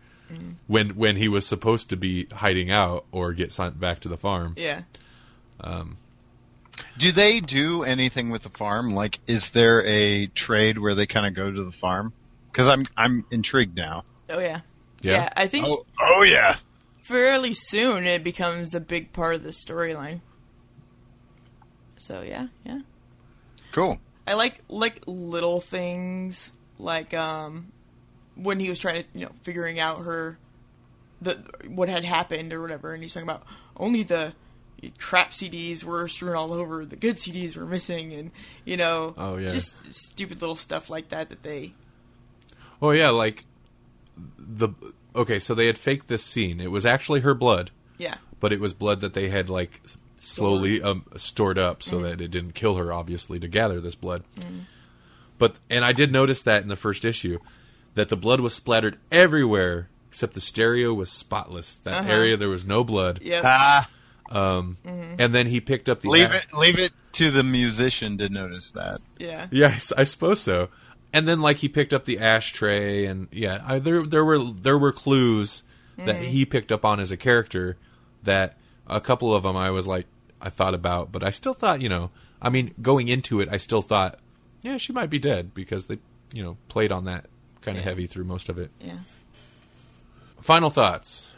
when 0.67 0.91
when 0.97 1.17
he 1.17 1.29
was 1.29 1.47
supposed 1.47 1.91
to 1.91 1.97
be 1.97 2.27
hiding 2.33 2.71
out 2.71 3.05
or 3.13 3.35
get 3.35 3.53
sent 3.53 3.79
back 3.79 4.01
to 4.01 4.09
the 4.09 4.17
farm. 4.17 4.55
Yeah. 4.57 4.83
Um, 5.61 5.99
Do 6.99 7.13
they 7.13 7.41
do 7.41 7.83
anything 7.83 8.31
with 8.31 8.43
the 8.43 8.49
farm? 8.49 8.95
Like, 8.95 9.19
is 9.27 9.51
there 9.51 9.85
a 9.87 10.29
trade 10.29 10.79
where 10.79 10.95
they 10.95 11.07
kind 11.07 11.27
of 11.27 11.35
go 11.35 11.51
to 11.51 11.65
the 11.65 11.71
farm? 11.73 12.15
Because 12.51 12.67
I'm 12.69 12.87
I'm 12.97 13.25
intrigued 13.31 13.77
now. 13.77 14.05
Oh 14.31 14.39
yeah. 14.39 14.61
Yeah? 15.03 15.29
I 15.37 15.49
think 15.49 15.67
Oh, 15.67 15.85
oh 16.01 16.23
yeah. 16.23 16.57
fairly 17.03 17.53
soon 17.55 18.05
it 18.07 18.25
becomes 18.25 18.75
a 18.75 18.81
big 18.81 19.13
part 19.13 19.35
of 19.35 19.43
the 19.43 19.51
storyline. 19.51 20.21
So 22.03 22.23
yeah, 22.23 22.49
yeah. 22.67 22.81
Cool. 23.71 23.99
I 24.27 24.35
like 24.35 24.61
like 24.69 25.03
little 25.07 25.61
things 25.61 26.51
like 26.79 27.15
um 27.15 27.71
when 28.35 28.59
he 28.59 28.69
was 28.69 28.79
trying 28.81 29.03
to 29.03 29.09
you 29.15 29.27
know 29.27 29.33
figuring 29.43 29.79
out 29.79 29.99
her 30.05 30.37
the 31.21 31.35
what 31.69 31.89
had 31.89 32.05
happened 32.05 32.53
or 32.53 32.61
whatever, 32.61 32.93
and 32.93 33.03
he's 33.05 33.15
talking 33.15 33.29
about 33.29 33.45
only 33.77 34.03
the 34.03 34.33
crap 34.99 35.31
CDs 35.31 35.85
were 35.85 36.09
strewn 36.09 36.35
all 36.35 36.53
over, 36.53 36.85
the 36.85 36.97
good 36.97 37.17
CDs 37.19 37.57
were 37.57 37.67
missing, 37.67 38.13
and 38.13 38.33
you 38.65 38.77
know, 38.77 39.15
Oh, 39.17 39.37
yeah. 39.37 39.49
just 39.49 39.77
stupid 39.95 40.41
little 40.41 40.57
stuff 40.57 40.91
like 40.91 41.11
that 41.11 41.29
that 41.29 41.45
they 41.45 41.73
Oh 42.81 42.91
yeah, 42.91 43.11
like 43.11 43.45
the 44.37 44.71
okay. 45.15 45.39
So 45.39 45.55
they 45.55 45.67
had 45.67 45.79
faked 45.79 46.09
this 46.09 46.25
scene. 46.25 46.61
It 46.61 46.73
was 46.73 46.85
actually 46.85 47.21
her 47.21 47.35
blood. 47.35 47.71
yeah 47.97 48.17
but 48.41 48.53
it 48.53 48.59
was 48.59 48.75
blood 48.75 49.01
that 49.03 49.15
they 49.15 49.29
had 49.29 49.49
like 49.49 49.81
slowly 50.25 50.81
um, 50.83 51.05
stored 51.17 51.59
up 51.59 51.83
so 51.83 51.99
that 52.01 52.21
it 52.21 52.29
didn't 52.31 52.53
kill 52.55 52.77
her 52.77 52.93
obviously 52.93 53.39
to 53.41 53.49
gather 53.49 53.81
this 53.81 53.95
blood. 53.97 54.23
But 55.39 55.57
and 55.69 55.85
i 55.85 55.93
did 55.93 56.13
notice 56.13 56.43
that 56.43 56.63
in 56.63 56.69
the 56.69 56.77
first 56.77 57.05
issue 57.05 57.39
that 57.95 58.09
the 58.09 58.17
blood 58.17 58.41
was 58.41 58.55
splattered 58.55 58.99
everywhere 59.11 59.89
except 60.09 60.35
the 60.35 60.41
stereo 60.41 60.93
was 60.95 61.11
spotless. 61.11 61.77
That 61.79 61.95
Uh-huh. 61.95 62.11
area 62.13 62.37
there 62.37 62.49
was 62.49 62.65
no 62.65 62.85
blood. 62.85 63.19
Yeah 63.23 63.41
Ah, 63.45 63.91
and 64.31 65.35
then 65.35 65.47
he 65.47 65.61
picked 65.61 65.89
up 65.89 66.01
the 66.01 66.09
leave 66.09 66.31
a- 66.31 66.37
it 66.39 66.45
leave 66.55 66.79
it 66.79 66.93
to 67.13 67.31
the 67.31 67.43
musician 67.43 68.17
to 68.19 68.29
notice 68.29 68.71
that. 68.73 69.01
yeah. 69.19 69.47
Yes, 69.51 69.93
I 69.97 70.05
suppose 70.05 70.41
so. 70.41 70.69
And 71.13 71.29
then 71.29 71.41
like 71.43 71.59
he 71.59 71.69
picked 71.69 71.93
up 71.93 72.05
the 72.07 72.19
ashtray 72.21 73.05
and 73.07 73.29
yeah 73.33 73.63
I, 73.67 73.79
there 73.81 74.05
there 74.07 74.25
were 74.25 74.43
there 74.45 74.79
were 74.79 74.93
clues 74.93 75.63
that 75.99 76.23
he 76.23 76.45
picked 76.47 76.73
up 76.73 76.85
on 76.85 77.01
as 77.01 77.11
a 77.13 77.17
character 77.17 77.77
that 78.23 78.57
a 78.87 79.01
couple 79.01 79.35
of 79.35 79.43
them 79.43 79.57
I 79.57 79.71
was 79.71 79.87
like 79.87 80.07
I 80.43 80.51
thought 80.51 80.75
about 80.75 81.11
but 81.13 81.23
I 81.25 81.31
still 81.31 81.55
thought 81.55 81.81
you 81.81 81.89
know 81.89 82.11
I 82.41 82.51
mean 82.51 82.75
going 82.83 83.09
into 83.09 83.41
it 83.41 83.49
I 83.51 83.57
still 83.57 83.83
thought 83.83 84.19
yeah 84.63 84.77
she 84.77 84.93
might 84.93 85.09
be 85.11 85.19
dead 85.19 85.55
because 85.55 85.87
they 85.87 85.99
you 86.33 86.43
know 86.43 86.57
played 86.69 86.93
on 86.93 87.05
that 87.07 87.27
kind 87.61 87.77
of 87.79 87.85
Yeah. 87.85 87.91
heavy 87.91 88.07
through 88.07 88.25
most 88.25 88.49
of 88.49 88.59
it 88.59 88.71
yeah. 88.81 88.99
final 90.41 90.71
thoughts 90.71 91.31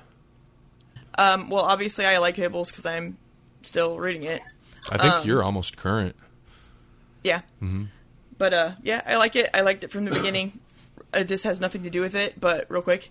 Um, 1.18 1.48
well, 1.48 1.62
obviously 1.64 2.06
I 2.06 2.18
like 2.18 2.36
Fables 2.36 2.70
because 2.70 2.86
I'm 2.86 3.16
still 3.62 3.98
reading 3.98 4.24
it. 4.24 4.42
I 4.90 4.98
think 4.98 5.14
Um, 5.14 5.26
you're 5.26 5.44
almost 5.44 5.76
current 5.76 6.16
Yeah. 7.22 7.42
But 8.36 8.52
uh, 8.52 8.72
yeah, 8.82 9.00
I 9.06 9.16
like 9.16 9.36
it. 9.36 9.48
I 9.54 9.60
liked 9.60 9.84
it 9.84 9.90
from 9.92 10.04
the 10.06 10.10
beginning. 10.10 10.58
Uh, 11.12 11.22
this 11.22 11.44
has 11.44 11.60
nothing 11.60 11.84
to 11.84 11.90
do 11.90 12.00
with 12.00 12.14
it, 12.16 12.40
but 12.40 12.66
real 12.68 12.82
quick, 12.82 13.10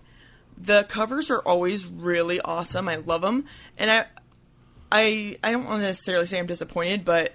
the 0.58 0.84
covers 0.84 1.30
are 1.30 1.40
always 1.40 1.86
really 1.86 2.40
awesome. 2.42 2.88
I 2.88 2.96
love 2.96 3.22
them, 3.22 3.46
and 3.78 3.90
I, 3.90 4.04
I, 4.94 5.38
I 5.42 5.50
don't 5.50 5.64
want 5.66 5.80
to 5.80 5.86
necessarily 5.86 6.24
say 6.26 6.38
I'm 6.38 6.46
disappointed, 6.46 7.04
but 7.04 7.32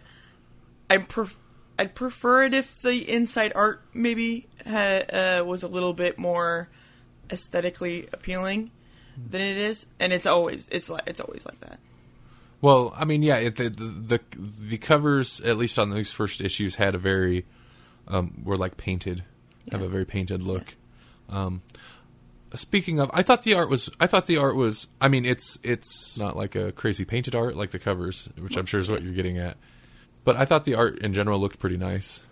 I'm 0.90 1.06
pref- 1.06 1.38
I'd 1.78 1.94
prefer 1.94 2.46
it 2.46 2.54
if 2.54 2.82
the 2.82 3.10
inside 3.10 3.52
art 3.54 3.82
maybe 3.94 4.48
ha- 4.66 5.04
uh, 5.12 5.44
was 5.46 5.64
a 5.64 5.68
little 5.68 5.94
bit 5.94 6.18
more 6.18 6.70
aesthetically 7.30 8.08
appealing 8.14 8.72
than 9.30 9.42
it 9.42 9.58
is, 9.58 9.86
and 10.00 10.14
it's 10.14 10.26
always 10.26 10.70
it's 10.70 10.90
like 10.90 11.04
it's 11.06 11.20
always 11.20 11.46
like 11.46 11.60
that. 11.60 11.80
Well, 12.62 12.94
I 12.96 13.04
mean, 13.04 13.24
yeah, 13.24 13.36
it, 13.36 13.58
the, 13.58 13.70
the 13.70 14.22
the 14.38 14.78
covers, 14.78 15.42
at 15.42 15.58
least 15.58 15.78
on 15.78 15.90
these 15.90 16.14
first 16.14 16.40
issues, 16.40 16.76
had 16.76 16.96
a 16.96 16.98
very 16.98 17.46
um, 18.08 18.42
were 18.44 18.58
like 18.58 18.78
painted, 18.78 19.26
have 19.70 19.82
a 19.82 19.90
very 19.90 20.06
painted 20.06 20.44
look. 20.44 20.76
Um, 21.30 21.62
speaking 22.56 23.00
of, 23.00 23.10
I 23.14 23.22
thought 23.22 23.44
the 23.44 23.54
art 23.54 23.70
was, 23.70 23.90
I 24.00 24.08
thought 24.08 24.26
the 24.28 24.38
art 24.38 24.56
was, 24.56 24.88
I 25.00 25.08
mean, 25.08 25.26
it's 25.26 25.60
it's 25.64 26.18
not 26.18 26.36
like 26.36 26.56
a 26.56 26.72
crazy 26.72 27.06
painted 27.06 27.36
art 27.36 27.56
like 27.56 27.72
the 27.72 27.80
covers, 27.80 28.30
which 28.38 28.58
I'm 28.58 28.66
sure 28.66 28.80
is 28.80 28.90
what 28.90 29.04
you're 29.04 29.14
getting 29.14 29.38
at. 29.38 29.58
But 30.24 30.36
I 30.36 30.46
thought 30.46 30.66
the 30.66 30.76
art 30.76 31.00
in 31.00 31.14
general 31.14 31.40
looked 31.40 31.60
pretty 31.60 31.78
nice. 31.78 32.24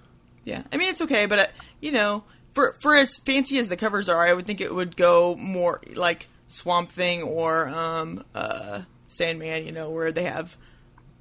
Yeah, 0.44 0.64
I 0.72 0.78
mean 0.78 0.90
it's 0.90 1.02
okay, 1.02 1.26
but 1.26 1.40
uh, 1.40 1.46
you 1.82 1.92
know, 1.92 2.24
for 2.54 2.74
for 2.80 2.96
as 2.96 3.18
fancy 3.18 3.58
as 3.60 3.68
the 3.68 3.78
covers 3.78 4.10
are, 4.10 4.26
I 4.28 4.34
would 4.34 4.46
think 4.46 4.62
it 4.62 4.74
would 4.74 4.96
go 4.96 5.36
more 5.36 5.82
like 5.96 6.28
Swamp 6.48 6.92
Thing 6.92 7.22
or 7.24 7.68
um, 7.68 8.24
uh, 8.34 8.82
Sandman. 9.10 9.66
You 9.66 9.72
know, 9.72 9.90
where 9.90 10.12
they 10.12 10.24
have 10.24 10.56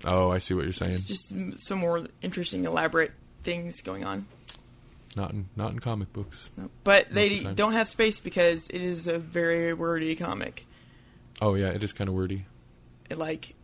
Oh, 0.04 0.30
I 0.30 0.38
see 0.38 0.54
what 0.54 0.64
you're 0.64 0.72
saying. 0.72 0.98
just 1.06 1.32
some 1.58 1.78
more 1.78 2.06
interesting, 2.22 2.64
elaborate 2.64 3.12
things 3.42 3.80
going 3.80 4.04
on. 4.04 4.26
Not 5.16 5.32
in 5.32 5.48
not 5.56 5.72
in 5.72 5.78
comic 5.80 6.12
books. 6.12 6.50
No. 6.56 6.68
But 6.84 7.06
Most 7.06 7.14
they 7.14 7.38
the 7.38 7.54
don't 7.54 7.72
have 7.72 7.88
space 7.88 8.20
because 8.20 8.68
it 8.68 8.82
is 8.82 9.08
a 9.08 9.18
very 9.18 9.72
wordy 9.72 10.14
comic. 10.14 10.66
Oh 11.40 11.54
yeah, 11.54 11.68
it 11.70 11.82
is 11.82 11.92
kind 11.92 12.08
of 12.08 12.14
wordy. 12.14 12.44
It, 13.10 13.18
like 13.18 13.54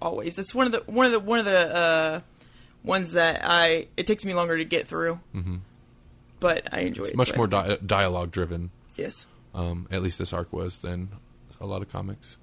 always, 0.00 0.38
it's 0.38 0.54
one 0.54 0.66
of 0.66 0.72
the 0.72 0.80
one 0.90 1.06
of 1.06 1.12
the 1.12 1.20
one 1.20 1.38
of 1.38 1.44
the 1.44 1.74
uh, 1.76 2.20
ones 2.84 3.12
that 3.12 3.40
I 3.44 3.88
it 3.96 4.06
takes 4.06 4.24
me 4.24 4.34
longer 4.34 4.56
to 4.56 4.64
get 4.64 4.86
through. 4.86 5.18
Mm-hmm. 5.34 5.56
But 6.40 6.68
I 6.72 6.80
enjoy 6.80 7.02
It's 7.02 7.10
it. 7.10 7.16
much 7.16 7.30
so 7.30 7.36
more 7.36 7.46
di- 7.46 7.78
dialogue 7.84 8.30
driven. 8.32 8.70
yes, 8.96 9.26
Um, 9.54 9.86
at 9.90 10.02
least 10.02 10.18
this 10.18 10.32
arc 10.32 10.52
was 10.52 10.80
than 10.80 11.08
a 11.60 11.66
lot 11.66 11.82
of 11.82 11.90
comics. 11.90 12.36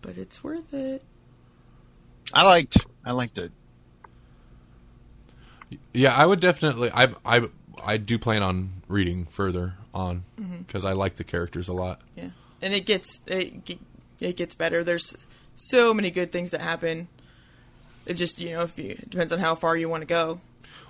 but 0.00 0.16
it's 0.16 0.42
worth 0.44 0.72
it. 0.72 1.02
I 2.32 2.42
liked 2.44 2.78
I 3.04 3.12
liked 3.12 3.38
it. 3.38 3.52
Yeah, 5.92 6.14
I 6.14 6.24
would 6.26 6.40
definitely. 6.40 6.90
I 6.92 7.08
I 7.24 7.48
I 7.82 7.96
do 7.96 8.18
plan 8.18 8.42
on 8.42 8.82
reading 8.88 9.26
further 9.26 9.74
on 9.94 10.24
Mm-hmm. 10.40 10.58
because 10.58 10.84
I 10.84 10.92
like 10.92 11.16
the 11.16 11.24
characters 11.24 11.68
a 11.68 11.72
lot. 11.72 12.00
Yeah, 12.16 12.30
and 12.62 12.74
it 12.74 12.86
gets 12.86 13.20
it 13.26 13.78
it 14.20 14.36
gets 14.36 14.54
better. 14.54 14.82
There's 14.84 15.16
so 15.54 15.92
many 15.92 16.10
good 16.10 16.32
things 16.32 16.50
that 16.52 16.60
happen. 16.60 17.08
It 18.06 18.14
just 18.14 18.40
you 18.40 18.50
know 18.52 18.62
if 18.62 18.78
you 18.78 18.90
it 18.90 19.10
depends 19.10 19.32
on 19.32 19.38
how 19.38 19.54
far 19.54 19.76
you 19.76 19.88
want 19.88 20.02
to 20.02 20.06
go. 20.06 20.40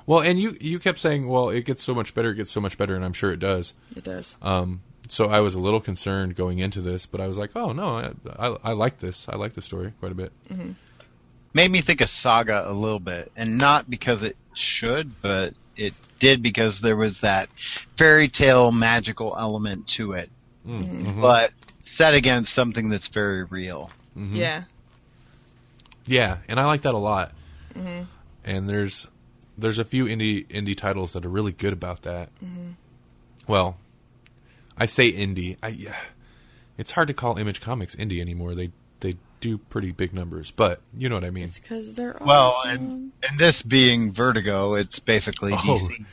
Well, 0.06 0.20
and 0.20 0.38
you 0.40 0.56
you 0.60 0.78
kept 0.78 0.98
saying, 0.98 1.28
well, 1.28 1.50
it 1.50 1.62
gets 1.62 1.82
so 1.82 1.94
much 1.94 2.14
better, 2.14 2.30
it 2.30 2.36
gets 2.36 2.50
so 2.50 2.60
much 2.60 2.78
better, 2.78 2.94
and 2.94 3.04
I'm 3.04 3.12
sure 3.12 3.32
it 3.32 3.40
does. 3.40 3.74
It 3.96 4.04
does. 4.04 4.36
Um, 4.40 4.80
so 5.08 5.26
I 5.26 5.40
was 5.40 5.54
a 5.54 5.58
little 5.58 5.80
concerned 5.80 6.34
going 6.36 6.58
into 6.60 6.80
this, 6.80 7.04
but 7.06 7.20
I 7.20 7.26
was 7.26 7.36
like, 7.38 7.50
oh 7.56 7.72
no, 7.72 7.96
I 7.98 8.12
I, 8.38 8.56
I 8.64 8.72
like 8.72 8.98
this. 8.98 9.28
I 9.28 9.36
like 9.36 9.54
the 9.54 9.62
story 9.62 9.92
quite 10.00 10.12
a 10.12 10.14
bit. 10.14 10.32
Made 11.54 11.70
me 11.70 11.80
think 11.80 12.00
of 12.00 12.08
Saga 12.08 12.70
a 12.70 12.72
little 12.72 13.00
bit, 13.00 13.32
and 13.36 13.58
not 13.58 13.88
because 13.88 14.22
it 14.22 14.36
should, 14.54 15.20
but 15.22 15.54
it 15.76 15.94
did 16.18 16.42
because 16.42 16.80
there 16.80 16.96
was 16.96 17.20
that 17.20 17.48
fairy 17.96 18.28
tale 18.28 18.70
magical 18.72 19.36
element 19.38 19.86
to 19.88 20.12
it, 20.12 20.30
mm-hmm. 20.66 21.06
Mm-hmm. 21.06 21.22
but 21.22 21.52
set 21.82 22.14
against 22.14 22.52
something 22.52 22.88
that's 22.88 23.08
very 23.08 23.44
real. 23.44 23.90
Mm-hmm. 24.16 24.36
Yeah, 24.36 24.64
Yeah, 26.06 26.38
and 26.48 26.58
I 26.58 26.66
like 26.66 26.82
that 26.82 26.94
a 26.94 26.98
lot. 26.98 27.32
And 28.44 28.68
there's 28.68 29.06
there's 29.56 29.78
a 29.78 29.84
few 29.84 30.06
indie 30.06 30.46
indie 30.48 30.76
titles 30.76 31.12
that 31.12 31.24
are 31.24 31.28
really 31.28 31.52
good 31.52 31.72
about 31.72 32.02
that. 32.02 32.30
Well, 33.46 33.76
I 34.76 34.86
say 34.86 35.12
indie. 35.12 35.56
I 35.62 35.68
yeah, 35.68 35.96
it's 36.76 36.92
hard 36.92 37.08
to 37.08 37.14
call 37.14 37.38
Image 37.38 37.60
Comics 37.60 37.94
indie 37.96 38.20
anymore. 38.20 38.54
They 38.54 38.66
they 38.66 38.72
do 39.40 39.58
pretty 39.58 39.92
big 39.92 40.12
numbers, 40.12 40.50
but 40.50 40.80
you 40.96 41.08
know 41.08 41.14
what 41.16 41.24
I 41.24 41.30
mean. 41.30 41.48
because 41.54 41.94
they're 41.96 42.16
Well, 42.20 42.54
awesome. 42.58 42.70
and 42.70 43.12
and 43.22 43.38
this 43.38 43.62
being 43.62 44.12
Vertigo, 44.12 44.74
it's 44.74 44.98
basically 44.98 45.52
Oh. 45.52 45.56
DC, 45.56 46.04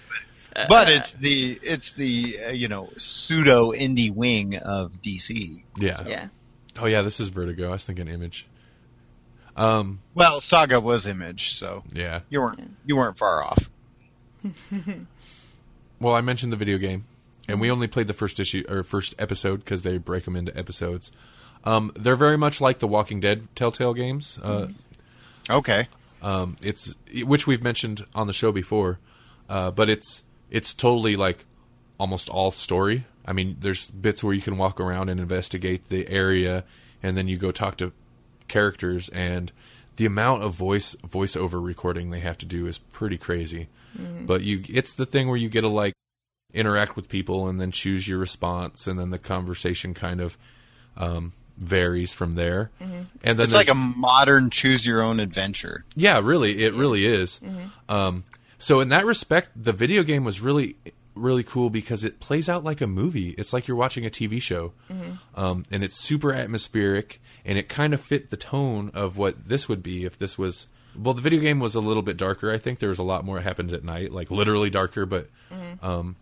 but, 0.53 0.69
but 0.69 0.89
it's 0.89 1.13
the 1.15 1.59
it's 1.63 1.93
the 1.93 2.37
uh, 2.47 2.51
you 2.51 2.67
know 2.67 2.89
pseudo 2.97 3.71
indie 3.71 4.13
wing 4.13 4.55
of 4.57 4.93
DC. 5.01 5.63
Yeah. 5.77 5.97
yeah, 6.07 6.27
Oh 6.79 6.85
yeah, 6.85 7.01
this 7.01 7.19
is 7.19 7.29
Vertigo. 7.29 7.69
I 7.69 7.71
was 7.73 7.85
thinking 7.85 8.07
Image. 8.07 8.45
Um. 9.57 9.99
Well, 10.13 10.41
Saga 10.41 10.79
was 10.81 11.07
Image, 11.07 11.53
so 11.53 11.83
Yeah. 11.93 12.21
you 12.29 12.41
weren't 12.41 12.75
you 12.85 12.95
weren't 12.95 13.17
far 13.17 13.43
off. 13.43 13.69
Well, 15.99 16.13
I 16.13 16.21
mentioned 16.21 16.51
the 16.51 16.57
video 16.57 16.77
game, 16.77 17.05
and 17.47 17.61
we 17.61 17.71
only 17.71 17.87
played 17.87 18.07
the 18.07 18.13
first 18.13 18.37
issue 18.39 18.65
or 18.67 18.83
first 18.83 19.15
episode 19.17 19.57
because 19.63 19.83
they 19.83 19.97
break 19.97 20.25
them 20.25 20.35
into 20.35 20.55
episodes. 20.57 21.11
Um, 21.65 21.91
they're 21.95 22.15
very 22.15 22.37
much 22.37 22.61
like 22.61 22.79
the 22.79 22.87
Walking 22.87 23.19
Dead 23.19 23.47
Telltale 23.55 23.93
games. 23.93 24.39
Uh, 24.41 24.67
Okay, 25.49 25.87
Um, 26.21 26.55
it's 26.61 26.95
which 27.23 27.45
we've 27.45 27.61
mentioned 27.61 28.05
on 28.15 28.27
the 28.27 28.33
show 28.33 28.51
before, 28.51 28.99
uh, 29.49 29.71
but 29.71 29.89
it's 29.89 30.23
it's 30.49 30.73
totally 30.73 31.15
like 31.15 31.45
almost 31.99 32.29
all 32.29 32.51
story. 32.51 33.05
I 33.25 33.33
mean, 33.33 33.57
there's 33.59 33.89
bits 33.89 34.23
where 34.23 34.33
you 34.33 34.41
can 34.41 34.57
walk 34.57 34.79
around 34.79 35.09
and 35.09 35.19
investigate 35.19 35.89
the 35.89 36.07
area, 36.09 36.63
and 37.03 37.15
then 37.17 37.27
you 37.27 37.37
go 37.37 37.51
talk 37.51 37.77
to 37.77 37.91
characters, 38.47 39.09
and 39.09 39.51
the 39.97 40.05
amount 40.05 40.43
of 40.43 40.53
voice 40.53 40.95
voiceover 41.07 41.63
recording 41.63 42.09
they 42.09 42.19
have 42.21 42.37
to 42.39 42.45
do 42.45 42.65
is 42.67 42.77
pretty 42.79 43.17
crazy. 43.17 43.67
But 44.25 44.41
you, 44.43 44.63
it's 44.67 44.93
the 44.93 45.05
thing 45.05 45.27
where 45.29 45.37
you 45.37 45.47
get 45.47 45.61
to 45.61 45.69
like 45.69 45.93
interact 46.53 46.95
with 46.95 47.07
people 47.07 47.47
and 47.47 47.61
then 47.61 47.71
choose 47.71 48.07
your 48.07 48.17
response, 48.17 48.87
and 48.87 48.99
then 48.99 49.09
the 49.11 49.19
conversation 49.19 49.93
kind 49.93 50.21
of 50.21 50.37
um, 50.97 51.33
varies 51.57 52.13
from 52.13 52.35
there. 52.35 52.71
And 52.79 53.07
then 53.23 53.39
it's 53.39 53.53
like 53.53 53.69
a 53.69 53.75
modern 53.75 54.49
choose 54.49 54.85
your 54.85 55.01
own 55.01 55.19
adventure. 55.19 55.85
yeah, 55.95 56.19
really, 56.23 56.63
it 56.63 56.73
really 56.73 57.05
is. 57.05 57.39
Um, 57.89 58.23
so 58.57 58.79
in 58.79 58.89
that 58.89 59.05
respect, 59.05 59.49
the 59.55 59.73
video 59.73 60.03
game 60.03 60.23
was 60.23 60.41
really, 60.41 60.75
really 61.13 61.43
cool 61.43 61.69
because 61.69 62.03
it 62.03 62.19
plays 62.19 62.49
out 62.49 62.63
like 62.63 62.81
a 62.81 62.87
movie. 62.87 63.29
It's 63.37 63.53
like 63.53 63.67
you're 63.67 63.77
watching 63.77 64.05
a 64.05 64.09
TV 64.09 64.41
show, 64.41 64.73
um, 65.35 65.65
and 65.71 65.83
it's 65.83 65.97
super 65.99 66.33
atmospheric, 66.33 67.21
and 67.45 67.57
it 67.57 67.69
kind 67.69 67.93
of 67.93 68.01
fit 68.01 68.29
the 68.31 68.37
tone 68.37 68.91
of 68.93 69.17
what 69.17 69.47
this 69.47 69.67
would 69.69 69.83
be 69.83 70.05
if 70.05 70.17
this 70.17 70.37
was. 70.37 70.67
Well, 70.97 71.13
the 71.13 71.21
video 71.21 71.41
game 71.41 71.59
was 71.59 71.75
a 71.75 71.81
little 71.81 72.01
bit 72.03 72.15
darker. 72.15 72.51
I 72.51 72.57
think 72.57 72.79
there 72.79 72.89
was 72.89 72.99
a 72.99 73.03
lot 73.03 73.25
more 73.25 73.35
that 73.35 73.43
happened 73.43 73.73
at 73.73 73.83
night, 73.83 74.11
like 74.13 74.31
literally 74.31 74.69
darker, 74.69 75.05
but, 75.05 75.29
um, 75.81 76.15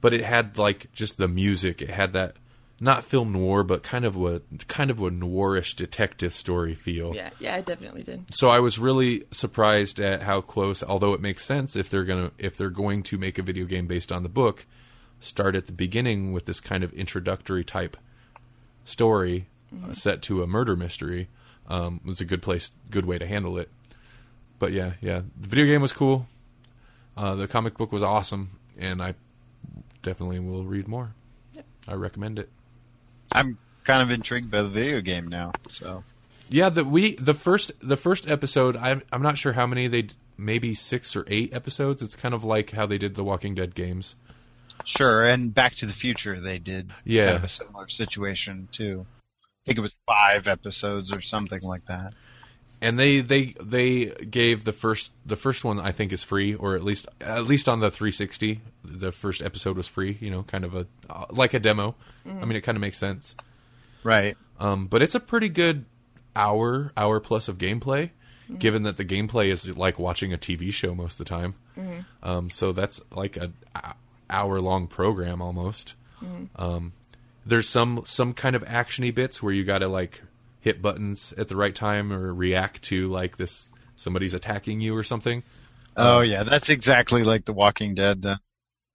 but 0.00 0.14
it 0.14 0.22
had 0.22 0.56
like 0.56 0.90
just 0.92 1.18
the 1.18 1.28
music. 1.28 1.82
It 1.82 1.90
had 1.90 2.14
that 2.14 2.36
not 2.78 3.04
film 3.04 3.32
noir, 3.32 3.62
but 3.62 3.82
kind 3.82 4.04
of 4.04 4.16
a 4.22 4.42
kind 4.68 4.90
of 4.90 5.00
a 5.00 5.10
noirish 5.10 5.74
detective 5.74 6.34
story 6.34 6.74
feel 6.74 7.14
yeah, 7.14 7.30
yeah. 7.40 7.56
It 7.56 7.66
definitely 7.66 8.02
did. 8.02 8.24
so 8.34 8.50
I 8.50 8.60
was 8.60 8.78
really 8.78 9.24
surprised 9.30 9.98
at 10.00 10.22
how 10.22 10.40
close. 10.40 10.82
Although 10.82 11.14
it 11.14 11.20
makes 11.20 11.44
sense 11.44 11.76
if 11.76 11.88
they're 11.88 12.04
gonna 12.04 12.32
if 12.38 12.56
they're 12.56 12.70
going 12.70 13.02
to 13.04 13.18
make 13.18 13.38
a 13.38 13.42
video 13.42 13.64
game 13.64 13.86
based 13.86 14.12
on 14.12 14.22
the 14.22 14.28
book, 14.28 14.66
start 15.20 15.56
at 15.56 15.66
the 15.66 15.72
beginning 15.72 16.32
with 16.32 16.44
this 16.44 16.60
kind 16.60 16.84
of 16.84 16.92
introductory 16.92 17.64
type 17.64 17.96
story 18.84 19.46
uh, 19.84 19.92
set 19.92 20.22
to 20.22 20.42
a 20.42 20.46
murder 20.46 20.76
mystery. 20.76 21.28
Um, 21.68 22.00
was 22.04 22.20
a 22.20 22.24
good 22.24 22.42
place, 22.42 22.70
good 22.90 23.06
way 23.06 23.18
to 23.18 23.26
handle 23.26 23.58
it. 23.58 23.70
But 24.58 24.72
yeah, 24.72 24.92
yeah, 25.00 25.22
the 25.38 25.48
video 25.48 25.66
game 25.66 25.82
was 25.82 25.92
cool. 25.92 26.28
Uh, 27.16 27.34
the 27.34 27.48
comic 27.48 27.76
book 27.76 27.90
was 27.90 28.02
awesome, 28.02 28.58
and 28.78 29.02
I 29.02 29.14
definitely 30.02 30.38
will 30.38 30.64
read 30.64 30.86
more. 30.86 31.14
I 31.88 31.94
recommend 31.94 32.38
it. 32.38 32.50
I'm 33.32 33.58
kind 33.84 34.02
of 34.02 34.10
intrigued 34.10 34.50
by 34.50 34.62
the 34.62 34.68
video 34.68 35.00
game 35.00 35.28
now. 35.28 35.52
So 35.68 36.04
Yeah, 36.48 36.68
the 36.68 36.84
we 36.84 37.16
the 37.16 37.34
first 37.34 37.72
the 37.80 37.96
first 37.96 38.28
episode. 38.30 38.76
I'm 38.76 39.02
I'm 39.12 39.22
not 39.22 39.38
sure 39.38 39.52
how 39.52 39.66
many 39.66 39.86
they 39.88 40.08
maybe 40.38 40.74
six 40.74 41.16
or 41.16 41.24
eight 41.28 41.52
episodes. 41.54 42.02
It's 42.02 42.16
kind 42.16 42.34
of 42.34 42.44
like 42.44 42.70
how 42.72 42.86
they 42.86 42.98
did 42.98 43.14
the 43.14 43.24
Walking 43.24 43.54
Dead 43.54 43.74
games. 43.74 44.16
sure, 44.84 45.24
and 45.24 45.54
Back 45.54 45.74
to 45.76 45.86
the 45.86 45.92
Future 45.92 46.40
they 46.40 46.58
did 46.58 46.92
Yeah. 47.04 47.24
kind 47.26 47.36
of 47.36 47.44
a 47.44 47.48
similar 47.48 47.88
situation 47.88 48.68
too. 48.72 49.06
I 49.42 49.62
think 49.64 49.78
it 49.78 49.82
was 49.82 49.96
five 50.06 50.46
episodes 50.46 51.12
or 51.14 51.20
something 51.20 51.62
like 51.62 51.86
that. 51.86 52.12
And 52.80 52.98
they 52.98 53.20
they 53.20 53.54
they 53.60 54.06
gave 54.06 54.64
the 54.64 54.72
first 54.72 55.10
the 55.24 55.36
first 55.36 55.64
one 55.64 55.80
I 55.80 55.92
think 55.92 56.12
is 56.12 56.22
free 56.22 56.54
or 56.54 56.74
at 56.74 56.84
least 56.84 57.08
at 57.20 57.44
least 57.44 57.68
on 57.68 57.80
the 57.80 57.90
360 57.90 58.60
the 58.84 59.12
first 59.12 59.42
episode 59.42 59.76
was 59.76 59.88
free. 59.88 60.18
You 60.20 60.30
know, 60.30 60.42
kind 60.42 60.64
of 60.64 60.74
a 60.74 60.86
uh, 61.08 61.26
like 61.30 61.54
a 61.54 61.58
demo. 61.58 61.94
I 62.26 62.44
mean, 62.44 62.56
it 62.56 62.62
kind 62.62 62.76
of 62.76 62.80
makes 62.80 62.98
sense. 62.98 63.34
Right. 64.02 64.36
Um, 64.58 64.86
but 64.86 65.02
it's 65.02 65.14
a 65.14 65.20
pretty 65.20 65.48
good 65.48 65.84
hour, 66.34 66.92
hour 66.96 67.20
plus 67.20 67.48
of 67.48 67.58
gameplay, 67.58 68.10
given 68.58 68.82
that 68.84 68.96
the 68.96 69.04
gameplay 69.04 69.48
is 69.48 69.76
like 69.76 69.98
watching 69.98 70.32
a 70.32 70.38
TV 70.38 70.72
show 70.72 70.94
most 70.94 71.18
of 71.20 71.26
the 71.26 71.30
time. 71.30 71.54
Um, 72.22 72.50
so 72.50 72.72
that's 72.72 73.00
like 73.10 73.36
a, 73.36 73.52
hour 74.30 74.60
long 74.60 74.86
program 74.86 75.40
almost. 75.42 75.94
Um, 76.56 76.92
there's 77.44 77.68
some 77.68 78.02
some 78.04 78.32
kind 78.32 78.56
of 78.56 78.64
actiony 78.64 79.14
bits 79.14 79.42
where 79.42 79.52
you 79.52 79.64
got 79.64 79.78
to 79.78 79.88
like 79.88 80.22
hit 80.66 80.82
buttons 80.82 81.32
at 81.38 81.46
the 81.46 81.54
right 81.54 81.76
time 81.76 82.12
or 82.12 82.34
react 82.34 82.82
to 82.82 83.06
like 83.08 83.36
this 83.36 83.70
somebody's 83.94 84.34
attacking 84.34 84.80
you 84.80 84.96
or 84.96 85.04
something. 85.04 85.44
Oh 85.96 86.22
yeah, 86.22 86.42
that's 86.42 86.68
exactly 86.70 87.22
like 87.22 87.44
The 87.44 87.52
Walking 87.52 87.94
Dead. 87.94 88.26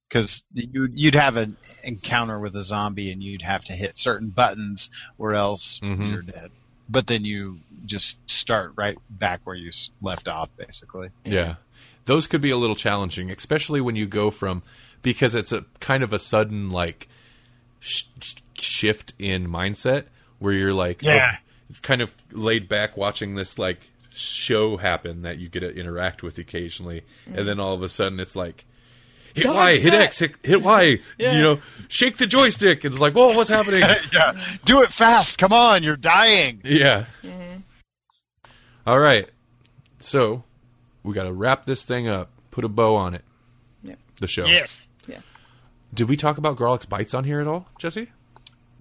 Because 0.10 0.43
you 0.53 0.89
you'd 0.93 1.15
have 1.15 1.38
an 1.38 1.56
encounter 1.81 2.38
with 2.41 2.57
a 2.57 2.61
zombie 2.61 3.10
and 3.14 3.23
you'd 3.23 3.41
have 3.41 3.64
to 3.65 3.73
hit 3.73 3.98
certain 3.98 4.31
buttons 4.31 4.89
or 5.18 5.34
else 5.34 5.80
Mhm. 5.80 6.11
you're 6.11 6.22
dead. 6.22 6.52
But 6.89 7.07
then 7.07 7.23
you 7.23 7.61
just 7.85 8.18
start 8.30 8.73
right 8.76 8.98
back 9.10 9.39
where 9.45 9.56
you 9.56 9.72
left 10.02 10.27
off, 10.27 10.49
basically. 10.57 11.07
Yeah. 11.23 11.56
Those 12.03 12.27
could 12.27 12.41
be 12.41 12.52
a 12.52 12.57
little 12.57 12.76
challenging, 12.76 13.31
especially 13.31 13.80
when 13.80 13.95
you 13.95 14.07
go 14.07 14.30
from 14.30 14.61
because 15.02 15.35
it's 15.35 15.53
a 15.53 15.64
kind 15.80 16.03
of 16.03 16.11
a 16.11 16.19
sudden 16.19 16.69
like 16.69 17.07
sh- 17.80 18.03
sh- 18.19 18.35
shift 18.60 19.14
in 19.18 19.48
mindset 19.48 20.07
where 20.39 20.52
you're 20.52 20.73
like 20.73 21.02
Yeah. 21.02 21.38
oh, 21.38 21.38
it's 21.72 21.80
kind 21.80 22.02
of 22.02 22.14
laid 22.34 22.68
back 22.68 22.98
watching 22.98 23.35
this 23.35 23.57
like 23.57 23.80
show 24.10 24.76
happen 24.76 25.22
that 25.22 25.38
you 25.38 25.48
get 25.48 25.61
to 25.61 25.73
interact 25.73 26.22
with 26.22 26.38
occasionally, 26.38 27.03
and 27.26 27.35
mm-hmm. 27.35 27.45
then 27.45 27.60
all 27.61 27.73
of 27.73 27.81
a 27.81 27.89
sudden 27.89 28.19
it's 28.19 28.35
like. 28.35 28.65
Hit 29.34 29.45
Dodge 29.45 29.56
Y, 29.56 29.77
hit 29.77 29.91
that. 29.91 30.02
X, 30.02 30.19
hit, 30.19 30.35
hit 30.43 30.61
Y, 30.61 30.98
Yeah. 31.18 31.35
you 31.35 31.41
know, 31.41 31.61
shake 31.88 32.18
the 32.18 32.27
joystick. 32.27 32.84
And 32.84 32.93
it's 32.93 33.02
like, 33.02 33.14
whoa, 33.14 33.34
what's 33.34 33.49
happening? 33.49 33.80
yeah. 34.14 34.57
Do 34.65 34.81
it 34.81 34.91
fast. 34.91 35.38
Come 35.38 35.53
on. 35.53 35.84
You're 35.84 35.95
dying. 35.95 36.60
Yeah. 36.65 37.06
Mm-hmm. 37.23 37.61
All 38.85 38.99
right. 38.99 39.30
So 40.02 40.43
we 41.03 41.14
got 41.14 41.23
to 41.23 41.31
wrap 41.31 41.65
this 41.65 41.85
thing 41.85 42.10
up. 42.10 42.30
Put 42.52 42.65
a 42.65 42.68
bow 42.68 42.98
on 42.98 43.14
it. 43.14 43.23
Yep. 43.84 43.99
The 44.19 44.27
show. 44.27 44.45
Yes. 44.48 44.85
Yeah. 45.07 45.22
Did 45.93 46.10
we 46.10 46.18
talk 46.18 46.38
about 46.38 46.57
Grawlix 46.57 46.89
bites 46.89 47.14
on 47.14 47.23
here 47.23 47.39
at 47.39 47.48
all, 47.48 47.69
Jesse? 47.80 48.10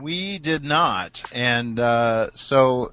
We 0.01 0.39
did 0.39 0.65
not. 0.65 1.23
And 1.33 1.79
uh, 1.79 2.31
so 2.35 2.93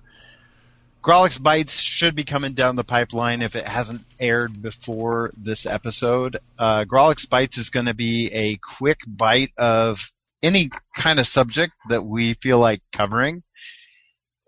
Grawlix 1.03 1.41
Bites 1.41 1.79
should 1.79 2.15
be 2.15 2.23
coming 2.23 2.53
down 2.53 2.75
the 2.75 2.83
pipeline 2.83 3.41
if 3.41 3.55
it 3.55 3.67
hasn't 3.67 4.01
aired 4.19 4.61
before 4.61 5.31
this 5.37 5.65
episode. 5.65 6.37
Uh, 6.57 6.83
Grawlix 6.85 7.29
Bites 7.29 7.57
is 7.57 7.69
going 7.69 7.85
to 7.85 7.93
be 7.93 8.29
a 8.33 8.57
quick 8.57 8.99
bite 9.07 9.51
of 9.57 9.99
any 10.43 10.69
kind 10.95 11.19
of 11.19 11.25
subject 11.25 11.73
that 11.89 12.03
we 12.03 12.33
feel 12.35 12.59
like 12.59 12.81
covering. 12.91 13.43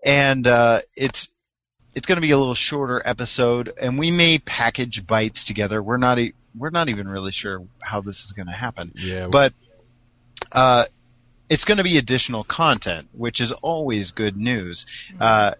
And 0.04 0.46
uh, 0.46 0.80
it's 0.96 1.28
it's 1.94 2.06
going 2.06 2.16
to 2.16 2.22
be 2.22 2.30
a 2.30 2.38
little 2.38 2.54
shorter 2.54 3.02
episode, 3.04 3.72
and 3.80 3.98
we 3.98 4.10
may 4.10 4.38
package 4.38 5.06
bites 5.06 5.44
together. 5.44 5.82
We're 5.82 5.96
not 5.98 6.18
e- 6.18 6.34
we're 6.56 6.70
not 6.70 6.88
even 6.88 7.08
really 7.08 7.32
sure 7.32 7.62
how 7.80 8.00
this 8.00 8.24
is 8.24 8.32
going 8.32 8.46
to 8.46 8.52
happen 8.52 8.92
Yeah. 8.96 9.28
but 9.28 9.52
uh, 10.52 10.86
it's 11.50 11.64
going 11.64 11.78
to 11.78 11.84
be 11.84 11.98
additional 11.98 12.44
content, 12.44 13.08
which 13.12 13.40
is 13.40 13.52
always 13.52 14.12
good 14.12 14.36
news. 14.36 14.86
Uh, 15.20 15.52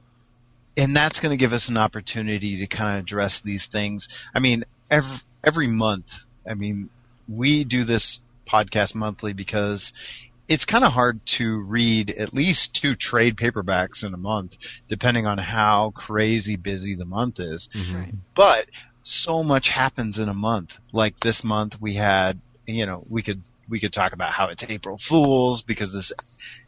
and 0.77 0.95
that's 0.97 1.19
going 1.21 1.31
to 1.31 1.37
give 1.37 1.53
us 1.53 1.69
an 1.69 1.77
opportunity 1.77 2.61
to 2.61 2.67
kind 2.69 2.97
of 2.97 3.05
address 3.05 3.41
these 3.41 3.67
things. 3.67 4.09
I 4.35 4.39
mean, 4.39 4.65
every, 4.91 5.17
every 5.45 5.67
month, 5.67 6.13
I 6.49 6.55
mean, 6.55 6.89
we 7.29 7.65
do 7.65 7.85
this 7.85 8.21
podcast 8.47 8.95
monthly 8.95 9.33
because 9.33 9.93
it's 10.49 10.65
kind 10.65 10.85
of 10.85 10.93
hard 10.93 11.25
to 11.27 11.59
read 11.61 12.11
at 12.11 12.33
least 12.33 12.75
two 12.81 12.95
trade 12.95 13.37
paperbacks 13.37 14.05
in 14.05 14.15
a 14.15 14.17
month, 14.17 14.57
depending 14.89 15.27
on 15.27 15.39
how 15.39 15.91
crazy 15.95 16.57
busy 16.57 16.95
the 16.95 17.05
month 17.05 17.39
is 17.41 17.69
Mhm. 17.75 18.17
but 18.35 18.67
so 19.03 19.43
much 19.43 19.69
happens 19.71 20.19
in 20.19 20.29
a 20.29 20.35
month. 20.35 20.79
Like 20.93 21.19
this 21.21 21.43
month, 21.43 21.81
we 21.81 21.95
had, 21.95 22.39
you 22.67 22.85
know, 22.87 23.05
we 23.09 23.23
could 23.23 23.43
we 23.71 23.81
could 23.81 23.93
talk 23.93 24.13
about 24.13 24.33
how 24.33 24.49
it's 24.49 24.65
April 24.69 24.99
Fools 24.99 25.63
because 25.63 25.93
this 25.93 26.13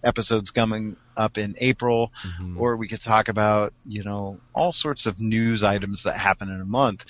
episode's 0.03 0.51
coming 0.51 0.97
up 1.17 1.37
in 1.37 1.57
April, 1.59 2.13
Mhm. 2.41 2.57
or 2.59 2.77
we 2.77 2.89
could 2.89 3.03
talk 3.03 3.29
about, 3.29 3.75
you 3.87 4.05
know, 4.05 4.39
all 4.55 4.73
sorts 4.73 5.07
of 5.07 5.21
news 5.21 5.63
items 5.63 6.05
that 6.05 6.17
happen 6.17 6.49
in 6.49 6.61
a 6.61 6.65
month. 6.65 7.05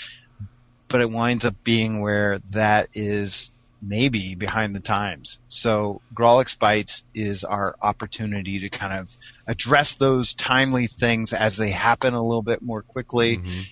But 0.89 1.03
it 1.03 1.11
winds 1.11 1.45
up 1.45 1.55
being 1.63 2.01
where 2.01 2.41
that 2.51 2.89
is 2.95 3.51
maybe 3.81 4.35
behind 4.35 4.75
the 4.75 4.81
times. 4.81 5.39
So 5.49 6.01
Grawlix 6.15 6.59
Bites 6.59 7.03
is 7.15 7.45
our 7.45 7.75
opportunity 7.83 8.61
to 8.61 8.69
kind 8.69 8.99
of 9.01 9.09
address 9.47 9.97
those 9.97 10.33
timely 10.35 10.87
things 10.87 11.33
as 11.33 11.57
they 11.57 11.71
happen 11.71 12.15
a 12.15 12.23
little 12.23 12.43
bit 12.43 12.63
more 12.63 12.83
quickly. 12.83 13.39
Mhm. 13.39 13.65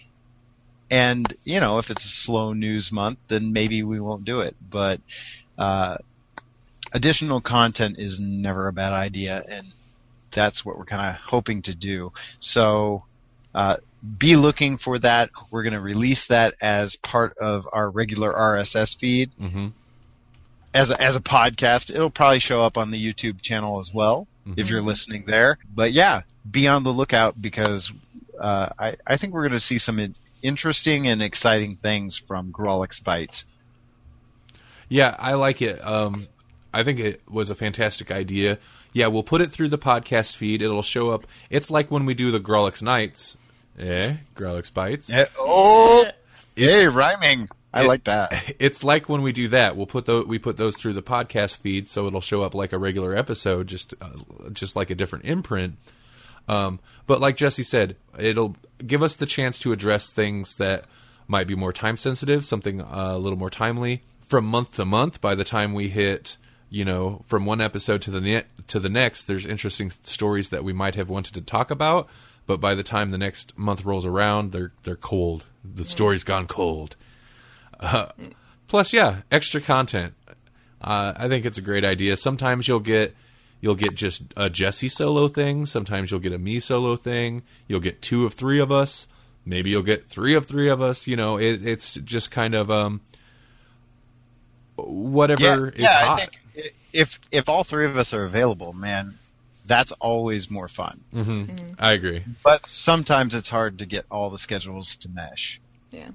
And 0.91 1.37
you 1.45 1.61
know, 1.61 1.79
if 1.79 1.91
it's 1.91 2.05
a 2.05 2.09
slow 2.09 2.53
news 2.53 2.91
month, 2.91 3.19
then 3.29 3.53
maybe 3.53 3.83
we 3.85 4.01
won't 4.01 4.25
do 4.25 4.41
it. 4.41 4.57
But 4.61 5.01
uh, 5.57 5.99
additional 6.93 7.41
content 7.41 7.99
is 7.99 8.19
never 8.21 8.69
a 8.69 8.73
bad 8.73 8.93
idea, 8.93 9.45
and 9.49 9.69
that's 10.33 10.65
what 10.65 10.79
we're 10.79 10.85
kind 10.85 11.11
of 11.15 11.21
hoping 11.23 11.63
to 11.63 11.75
do. 11.75 12.13
So 12.41 13.05
uh, 13.55 13.77
be 14.19 14.37
looking 14.37 14.79
for 14.79 14.99
that. 15.01 15.31
We're 15.51 15.63
going 15.65 15.73
to 15.75 15.81
release 15.81 16.29
that 16.29 16.55
as 16.61 16.97
part 16.97 17.37
of 17.39 17.65
our 17.73 17.91
regular 17.91 18.33
RSS 18.33 18.97
feed 18.97 19.31
Mhm. 19.41 19.73
as 20.73 20.91
a, 20.91 21.01
as 21.01 21.17
a 21.17 21.21
podcast. 21.21 21.91
It'll 21.91 22.11
probably 22.11 22.39
show 22.39 22.61
up 22.63 22.77
on 22.79 22.91
the 22.93 22.99
YouTube 23.13 23.41
channel 23.43 23.81
as 23.81 23.91
well 23.93 24.27
if 24.57 24.69
you're 24.71 24.83
listening 24.83 25.25
there. 25.27 25.59
But 25.75 25.93
yeah, 25.93 26.23
be 26.51 26.67
on 26.67 26.83
the 26.83 26.91
lookout 26.91 27.41
because 27.41 27.93
uh, 28.41 28.71
I 28.79 28.97
I 29.07 29.17
think 29.17 29.33
we're 29.33 29.43
going 29.43 29.53
to 29.61 29.61
see 29.61 29.79
some 29.79 29.99
in- 30.01 30.15
interesting 30.43 31.07
and 31.09 31.21
exciting 31.23 31.77
things 31.77 32.17
from 32.17 32.51
Grawlix 32.53 33.03
Bites. 33.05 33.45
Yeah, 34.89 35.15
I 35.19 35.35
like 35.35 35.63
it. 35.63 35.85
Um, 35.85 36.27
I 36.73 36.83
think 36.85 37.01
it 37.01 37.23
was 37.29 37.51
a 37.51 37.55
fantastic 37.55 38.11
idea. 38.11 38.59
Yeah, 38.93 39.07
we'll 39.09 39.23
put 39.23 39.41
it 39.41 39.51
through 39.53 39.69
the 39.69 39.79
podcast 39.79 40.37
feed. 40.37 40.63
It'll 40.63 40.83
show 40.83 41.11
up. 41.11 41.27
It's 41.49 41.71
like 41.71 41.91
when 41.91 42.05
we 42.07 42.15
do 42.15 42.31
the 42.31 42.41
Grawlix 42.41 42.83
Nights. 42.83 43.37
Eh? 43.79 44.17
Grawlix 44.37 44.73
Bites. 44.73 45.11
oh, 45.39 46.05
hey, 46.57 46.87
rhyming. 46.89 47.49
I 47.73 47.85
it- 47.85 47.89
like 47.89 48.05
that. 48.05 48.55
It's 48.59 48.83
like 48.85 49.09
when 49.09 49.23
we 49.23 49.33
do 49.33 49.49
that. 49.49 49.77
We'll 49.77 49.87
put 49.87 50.07
those, 50.07 50.27
we 50.27 50.39
put 50.39 50.57
those 50.57 50.77
through 50.77 50.95
the 50.95 51.03
podcast 51.03 51.57
feed, 51.57 51.89
so 51.89 52.07
it'll 52.07 52.21
show 52.21 52.43
up 52.43 52.55
like 52.55 52.73
a 52.73 52.79
regular 52.79 53.17
episode, 53.17 53.69
just 53.69 53.95
uh, 54.01 54.11
just 54.53 54.75
like 54.77 54.91
a 54.91 54.95
different 54.95 55.25
imprint. 55.25 55.77
Um, 56.49 56.81
but 57.07 57.21
like 57.21 57.37
Jesse 57.37 57.63
said, 57.63 57.97
it'll 58.19 58.57
give 58.85 59.03
us 59.03 59.15
the 59.15 59.27
chance 59.27 59.59
to 59.61 59.73
address 59.73 60.13
things 60.13 60.57
that 60.57 60.85
might 61.29 61.47
be 61.47 61.55
more 61.55 61.73
time 61.73 61.97
sensitive, 61.97 62.45
something 62.45 62.81
uh, 62.81 63.13
a 63.15 63.19
little 63.19 63.39
more 63.39 63.51
timely 63.51 64.03
from 64.21 64.45
month 64.47 64.73
to 64.73 64.85
month. 64.85 65.21
By 65.21 65.37
the 65.37 65.45
time 65.45 65.73
we 65.75 65.89
hit, 65.91 66.37
you 66.71 66.85
know, 66.85 67.23
from 67.27 67.45
one 67.45 67.61
episode 67.61 68.01
to 68.03 68.11
the 68.11 68.21
ne- 68.21 68.45
to 68.69 68.79
the 68.81 68.89
next, 68.89 69.25
there's 69.25 69.45
interesting 69.45 69.91
stories 69.91 70.49
that 70.51 70.65
we 70.65 70.73
might 70.73 70.95
have 70.95 71.11
wanted 71.11 71.35
to 71.35 71.41
talk 71.43 71.71
about. 71.71 72.09
But 72.47 72.61
by 72.61 72.75
the 72.75 72.83
time 72.83 73.11
the 73.11 73.19
next 73.19 73.57
month 73.59 73.85
rolls 73.85 74.07
around, 74.07 74.53
they're 74.53 74.73
they're 74.85 74.97
cold. 74.97 75.45
The 75.65 75.85
story's 75.85 76.25
gone 76.25 76.47
cold. 76.47 76.97
Uh, 77.79 78.07
plus, 78.69 78.93
yeah, 78.93 79.23
extra 79.31 79.61
content. 79.61 80.15
Uh, 80.81 81.13
I 81.17 81.29
think 81.29 81.45
it's 81.45 81.59
a 81.59 81.63
great 81.63 81.85
idea. 81.85 82.17
Sometimes 82.17 82.67
you'll 82.67 82.81
get 82.81 83.15
you'll 83.61 83.75
get 83.75 83.95
just 83.95 84.23
a 84.37 84.49
Jesse 84.49 84.89
solo 84.89 85.29
thing. 85.29 85.67
Sometimes 85.67 86.11
you'll 86.11 86.21
get 86.21 86.33
a 86.33 86.39
me 86.39 86.61
solo 86.61 86.97
thing. 86.97 87.43
You'll 87.69 87.81
get 87.81 88.01
two 88.01 88.25
of 88.27 88.35
three 88.35 88.61
of 88.61 88.73
us. 88.73 89.07
Maybe 89.45 89.71
you'll 89.71 89.83
get 89.83 90.09
three 90.09 90.35
of 90.37 90.47
three 90.47 90.71
of 90.71 90.81
us. 90.81 91.07
You 91.07 91.17
know, 91.17 91.37
it, 91.39 91.65
it's 91.67 91.95
just 91.95 92.31
kind 92.31 92.55
of 92.55 92.71
um, 92.71 93.01
whatever 94.77 95.69
is 95.69 95.83
yeah, 95.83 96.05
hot. 96.05 96.17
I 96.19 96.21
think 96.21 96.33
i- 96.35 96.40
if 96.93 97.19
if 97.31 97.49
all 97.49 97.65
three 97.65 97.87
of 97.87 97.97
us 97.97 98.15
are 98.15 98.25
available, 98.25 98.73
man, 98.73 99.19
that's 99.67 99.93
always 99.93 100.51
more 100.51 100.69
fun. 100.69 101.01
hmm 101.13 101.45
I 101.79 101.93
agree. 101.93 102.25
But 102.43 102.67
sometimes 102.67 103.35
it's 103.35 103.49
hard 103.49 103.79
to 103.79 103.87
get 103.87 104.05
all 104.11 104.31
the 104.31 104.39
schedules 104.39 104.97
to 104.97 105.09
mesh. 105.09 105.61
Yeah. 105.91 106.11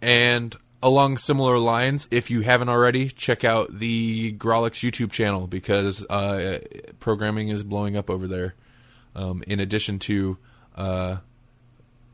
And 0.00 0.56
along 0.82 1.18
similar 1.18 1.58
lines, 1.58 2.08
if 2.10 2.30
you 2.30 2.40
haven't 2.40 2.68
already, 2.68 3.08
check 3.08 3.44
out 3.44 3.78
the 3.78 4.32
Grawlix 4.32 4.88
YouTube 4.88 5.12
channel 5.12 5.46
because 5.46 6.04
uh, 6.06 6.58
programming 6.98 7.48
is 7.48 7.62
blowing 7.62 7.96
up 7.96 8.10
over 8.10 8.26
there. 8.26 8.54
Um, 9.14 9.44
in 9.46 9.60
addition 9.60 9.98
to 10.00 10.38
uh, 10.74 11.16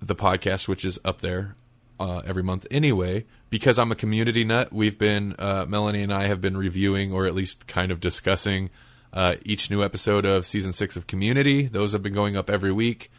the 0.02 0.16
podcast, 0.16 0.68
which 0.68 0.84
is 0.84 0.98
up 1.04 1.20
there 1.20 1.54
uh, 2.00 2.22
every 2.26 2.42
month 2.42 2.66
anyway, 2.70 3.24
because 3.50 3.78
I'm 3.78 3.90
a 3.92 3.96
community 3.96 4.44
nut, 4.44 4.72
we've 4.72 4.98
been, 4.98 5.34
uh, 5.38 5.64
Melanie 5.68 6.02
and 6.02 6.12
I 6.12 6.26
have 6.26 6.40
been 6.40 6.56
reviewing 6.56 7.12
or 7.12 7.26
at 7.26 7.34
least 7.34 7.66
kind 7.66 7.90
of 7.92 8.00
discussing 8.00 8.70
uh, 9.12 9.36
each 9.44 9.70
new 9.70 9.82
episode 9.82 10.26
of 10.26 10.44
season 10.46 10.72
six 10.72 10.96
of 10.96 11.06
Community. 11.06 11.66
Those 11.66 11.92
have 11.92 12.02
been 12.02 12.12
going 12.12 12.36
up 12.36 12.50
every 12.50 12.72
week. 12.72 13.10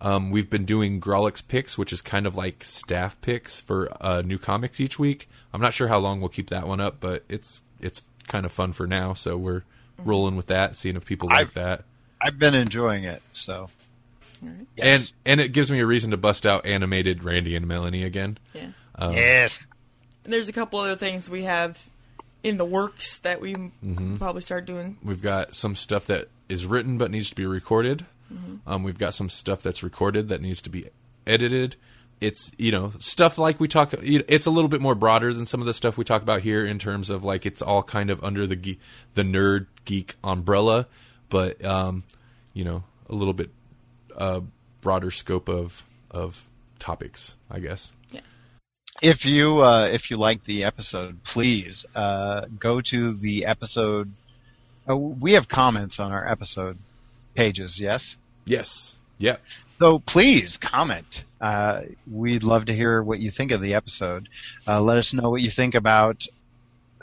Um, 0.00 0.30
we've 0.30 0.48
been 0.50 0.64
doing 0.64 1.00
Grawlix 1.00 1.46
picks, 1.46 1.76
which 1.78 1.92
is 1.92 2.02
kind 2.02 2.26
of 2.26 2.36
like 2.36 2.62
staff 2.64 3.20
picks 3.20 3.60
for 3.60 3.88
uh, 4.00 4.22
new 4.22 4.38
comics 4.38 4.80
each 4.80 4.98
week. 4.98 5.28
I'm 5.54 5.60
not 5.60 5.72
sure 5.74 5.88
how 5.88 5.98
long 5.98 6.20
we'll 6.20 6.28
keep 6.28 6.50
that 6.50 6.66
one 6.66 6.80
up, 6.80 7.00
but 7.00 7.24
it's 7.28 7.62
it's 7.80 8.02
kind 8.28 8.44
of 8.44 8.52
fun 8.52 8.72
for 8.74 8.86
now. 8.86 9.14
So 9.14 9.36
we're 9.38 9.62
rolling 9.98 10.36
with 10.36 10.48
that, 10.48 10.76
seeing 10.76 10.96
if 10.96 11.06
people 11.06 11.28
like 11.28 11.38
I've- 11.46 11.52
that, 11.54 11.84
I've 12.20 12.38
been 12.38 12.54
enjoying 12.54 13.04
it, 13.04 13.22
so. 13.32 13.70
and 14.42 14.66
Yes. 14.76 15.12
and 15.24 15.40
it 15.40 15.52
gives 15.52 15.70
me 15.70 15.80
a 15.80 15.86
reason 15.86 16.10
to 16.10 16.16
bust 16.18 16.44
out 16.46 16.66
animated 16.66 17.24
Randy 17.24 17.56
and 17.56 17.66
Melanie 17.66 18.02
again. 18.04 18.36
Yeah. 18.52 18.68
Um, 18.96 19.12
yes. 19.14 19.66
There's 20.24 20.48
a 20.48 20.52
couple 20.52 20.78
other 20.80 20.96
things 20.96 21.28
we 21.28 21.44
have 21.44 21.82
in 22.42 22.56
the 22.56 22.64
works 22.64 23.18
that 23.18 23.40
we 23.40 23.54
m 23.54 24.16
probably 24.18 24.42
start 24.42 24.66
doing. 24.66 24.98
We've 25.02 25.22
got 25.22 25.54
some 25.54 25.74
stuff 25.76 26.06
that 26.06 26.28
is 26.48 26.66
written 26.66 26.98
but 26.98 27.10
needs 27.10 27.28
to 27.30 27.34
be 27.34 27.46
recorded. 27.46 28.06
Um, 28.66 28.82
we've 28.82 28.98
got 28.98 29.14
some 29.14 29.28
stuff 29.28 29.62
that's 29.62 29.82
recorded 29.82 30.28
that 30.30 30.40
needs 30.40 30.60
to 30.62 30.70
be 30.70 30.86
edited. 31.26 31.76
It's 32.20 32.50
you 32.58 32.72
know 32.72 32.90
stuff 32.98 33.38
like 33.38 33.60
we 33.60 33.68
talk. 33.68 33.94
It's 34.00 34.46
a 34.46 34.50
little 34.50 34.68
bit 34.68 34.80
more 34.80 34.94
broader 34.94 35.32
than 35.34 35.46
some 35.46 35.60
of 35.60 35.66
the 35.66 35.74
stuff 35.74 35.98
we 35.98 36.04
talk 36.04 36.22
about 36.22 36.40
here 36.40 36.64
in 36.64 36.78
terms 36.78 37.10
of 37.10 37.24
like 37.24 37.46
it's 37.46 37.62
all 37.62 37.82
kind 37.82 38.10
of 38.10 38.24
under 38.24 38.46
the 38.46 38.56
ge- 38.56 38.78
the 39.14 39.22
nerd 39.22 39.66
geek 39.84 40.16
umbrella, 40.24 40.86
but 41.28 41.62
um, 41.64 42.04
you 42.52 42.64
know 42.64 42.84
a 43.08 43.14
little 43.14 43.34
bit 43.34 43.50
uh, 44.16 44.40
broader 44.80 45.10
scope 45.10 45.48
of 45.48 45.84
of 46.10 46.46
topics, 46.78 47.36
I 47.50 47.60
guess. 47.60 47.92
If 49.02 49.26
you 49.26 49.62
uh, 49.62 49.88
if 49.92 50.10
you 50.10 50.16
like 50.16 50.44
the 50.44 50.64
episode, 50.64 51.22
please 51.24 51.84
uh, 51.94 52.46
go 52.58 52.80
to 52.80 53.14
the 53.14 53.46
episode. 53.46 54.08
Uh, 54.88 54.96
we 54.96 55.32
have 55.34 55.48
comments 55.48 56.00
on 56.00 56.12
our 56.12 56.26
episode 56.26 56.78
pages. 57.34 57.78
Yes. 57.78 58.16
Yes. 58.44 58.94
Yep. 59.18 59.40
So 59.78 59.98
please 59.98 60.56
comment. 60.56 61.24
Uh, 61.40 61.82
we'd 62.10 62.42
love 62.42 62.66
to 62.66 62.74
hear 62.74 63.02
what 63.02 63.18
you 63.18 63.30
think 63.30 63.50
of 63.52 63.60
the 63.60 63.74
episode. 63.74 64.28
Uh, 64.66 64.80
let 64.80 64.96
us 64.96 65.12
know 65.12 65.30
what 65.30 65.42
you 65.42 65.50
think 65.50 65.74
about 65.74 66.26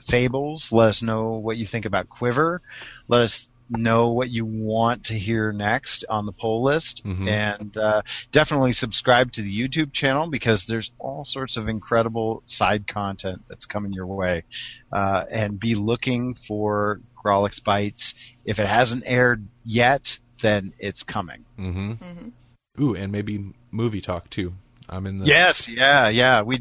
Fables. 0.02 0.72
Let 0.72 0.90
us 0.90 1.02
know 1.04 1.34
what 1.34 1.58
you 1.58 1.68
think 1.68 1.86
about 1.86 2.10
Quiver. 2.10 2.62
Let 3.08 3.24
us 3.24 3.48
know 3.74 4.10
what 4.11 4.30
you 4.30 4.45
want 4.45 5.06
to 5.06 5.14
hear 5.14 5.52
next 5.52 6.06
on 6.10 6.26
the 6.26 6.32
poll 6.32 6.64
list. 6.64 7.03
Mhm. 7.06 7.27
And 7.27 7.77
uh, 7.77 8.02
definitely 8.32 8.74
subscribe 8.74 9.32
to 9.34 9.42
the 9.42 9.52
YouTube 9.61 9.93
channel 9.93 10.30
because 10.30 10.66
there's 10.66 10.92
all 11.00 11.24
sorts 11.26 11.58
of 11.58 11.68
incredible 11.68 12.43
side 12.45 12.88
content 12.88 13.42
that's 13.50 13.66
coming 13.66 13.93
your 13.93 14.08
way. 14.08 14.43
Uh, 14.92 15.26
and 15.32 15.60
be 15.60 15.76
looking 15.76 16.34
for 16.35 17.02
Grawlix 17.24 17.64
Bites. 17.64 18.14
If 18.45 18.60
it 18.60 18.68
hasn't 18.68 19.03
aired 19.06 19.48
yet, 19.64 20.19
then 20.42 20.74
it's 20.80 21.03
coming. 21.03 21.45
Mm-hmm. 21.58 21.92
Mhm. 21.93 22.32
Ooh, 22.80 22.95
and 22.95 23.11
maybe 23.11 23.53
movie 23.72 24.02
talk 24.02 24.30
too. 24.30 24.53
I'm 24.90 25.08
in 25.08 25.19
the. 25.19 25.26
Yes, 25.26 25.68
yeah, 25.68 26.10
yeah. 26.10 26.42
We, 26.42 26.60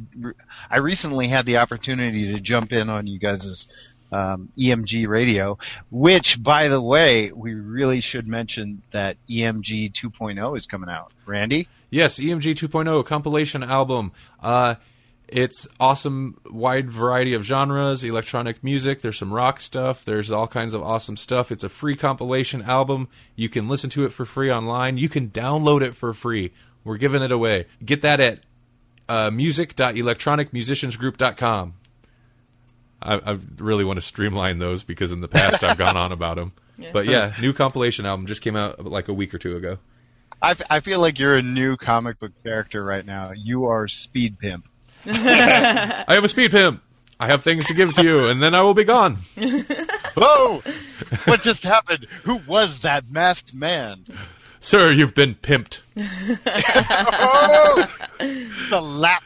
I 0.70 0.78
recently 0.78 1.26
had 1.28 1.44
the 1.44 1.56
opportunity 1.56 2.32
to 2.32 2.40
jump 2.40 2.72
in 2.72 2.88
on 2.88 3.06
you 3.06 3.18
guys' 3.18 3.66
um, 4.12 4.50
EMG 4.58 5.08
radio, 5.08 5.58
which, 5.90 6.42
by 6.42 6.68
the 6.68 6.80
way, 6.80 7.32
we 7.32 7.54
really 7.54 8.00
should 8.00 8.28
mention 8.28 8.82
that 8.92 9.16
EMG 9.28 9.92
2.0 9.92 10.56
is 10.56 10.66
coming 10.66 10.90
out. 10.90 11.12
Randy, 11.26 11.68
Yes, 11.92 12.18
EMG 12.18 12.54
2.0 12.54 13.04
compilation 13.04 13.62
album. 13.62 14.12
Uh, 14.42 14.76
it's 15.28 15.68
awesome, 15.78 16.40
wide 16.50 16.90
variety 16.90 17.34
of 17.34 17.42
genres, 17.42 18.02
electronic 18.02 18.64
music. 18.64 19.02
There's 19.02 19.18
some 19.18 19.30
rock 19.30 19.60
stuff. 19.60 20.02
There's 20.02 20.32
all 20.32 20.46
kinds 20.46 20.72
of 20.72 20.82
awesome 20.82 21.18
stuff. 21.18 21.52
It's 21.52 21.64
a 21.64 21.68
free 21.68 21.94
compilation 21.94 22.62
album. 22.62 23.08
You 23.36 23.50
can 23.50 23.68
listen 23.68 23.90
to 23.90 24.06
it 24.06 24.14
for 24.14 24.24
free 24.24 24.50
online. 24.50 24.96
You 24.96 25.10
can 25.10 25.28
download 25.28 25.82
it 25.82 25.94
for 25.94 26.14
free. 26.14 26.54
We're 26.82 26.96
giving 26.96 27.22
it 27.22 27.30
away. 27.30 27.66
Get 27.84 28.00
that 28.00 28.20
at 28.20 28.38
uh, 29.06 29.30
music.electronicmusiciansgroup.com. 29.30 31.74
I, 33.02 33.32
I 33.32 33.38
really 33.58 33.84
want 33.84 33.98
to 33.98 34.00
streamline 34.00 34.58
those 34.58 34.82
because 34.84 35.12
in 35.12 35.20
the 35.20 35.28
past 35.28 35.62
I've 35.64 35.78
gone 35.78 35.96
on 35.96 36.12
about 36.12 36.36
them. 36.36 36.52
But 36.92 37.06
yeah, 37.06 37.32
new 37.40 37.52
compilation 37.52 38.06
album 38.06 38.26
just 38.26 38.42
came 38.42 38.56
out 38.56 38.84
like 38.84 39.06
a 39.06 39.12
week 39.12 39.32
or 39.34 39.38
two 39.38 39.56
ago. 39.56 39.78
I, 40.40 40.50
f- 40.52 40.62
I 40.68 40.80
feel 40.80 41.00
like 41.00 41.20
you're 41.20 41.36
a 41.36 41.42
new 41.42 41.76
comic 41.76 42.18
book 42.18 42.32
character 42.42 42.84
right 42.84 43.06
now. 43.06 43.30
You 43.36 43.66
are 43.66 43.86
Speed 43.86 44.40
Pimp. 44.40 44.66
I 45.06 46.04
am 46.08 46.24
a 46.24 46.28
speed 46.28 46.50
pimp. 46.50 46.82
I 47.20 47.28
have 47.28 47.44
things 47.44 47.66
to 47.66 47.74
give 47.74 47.94
to 47.94 48.02
you, 48.02 48.28
and 48.28 48.42
then 48.42 48.52
I 48.52 48.62
will 48.62 48.74
be 48.74 48.82
gone. 48.82 49.18
Whoa! 50.16 50.62
what 51.26 51.42
just 51.42 51.62
happened? 51.62 52.08
Who 52.24 52.40
was 52.48 52.80
that 52.80 53.08
masked 53.08 53.54
man? 53.54 54.02
Sir, 54.58 54.90
you've 54.90 55.14
been 55.14 55.36
pimped. 55.36 55.82
Oh! 55.96 57.88
the 58.70 58.80
lap. 58.80 59.22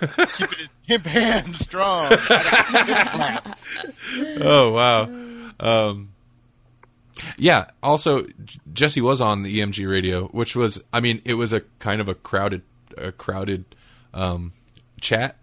Keeping 0.00 0.58
his 0.58 0.68
pimp 0.86 1.06
hand 1.06 1.54
strong. 1.56 2.12
Oh 4.38 4.70
wow. 4.70 5.08
Um, 5.58 6.12
yeah. 7.38 7.66
Also, 7.82 8.26
Jesse 8.72 9.00
was 9.00 9.20
on 9.20 9.42
the 9.42 9.60
EMG 9.60 9.88
radio, 9.88 10.26
which 10.28 10.54
was, 10.54 10.82
I 10.92 11.00
mean, 11.00 11.22
it 11.24 11.34
was 11.34 11.52
a 11.52 11.60
kind 11.78 12.00
of 12.00 12.08
a 12.08 12.14
crowded, 12.14 12.62
a 12.96 13.12
crowded 13.12 13.64
um, 14.14 14.52
chat, 15.00 15.36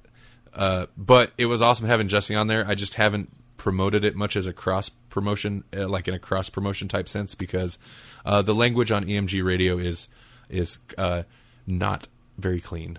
uh, 0.54 0.88
but 0.98 1.32
it 1.38 1.46
was 1.46 1.62
awesome 1.62 1.88
having 1.88 2.08
Jesse 2.08 2.36
on 2.36 2.48
there. 2.48 2.68
I 2.68 2.76
just 2.76 2.96
haven't 2.96 3.30
promoted 3.58 4.06
it 4.06 4.16
much 4.16 4.36
as 4.36 4.48
a 4.48 4.54
cross 4.54 4.90
promotion, 4.90 5.64
uh, 5.76 5.88
like 5.88 6.08
in 6.08 6.14
a 6.14 6.20
cross 6.20 6.50
promotion 6.50 6.88
type 6.88 7.08
sense, 7.10 7.36
because 7.36 7.78
uh, 8.26 8.42
the 8.42 8.56
language 8.56 8.92
on 8.92 9.06
EMG 9.06 9.44
radio 9.44 9.78
is 9.78 10.10
is 10.50 10.80
uh, 10.98 11.24
not 11.68 12.08
very 12.38 12.62
clean. 12.62 12.98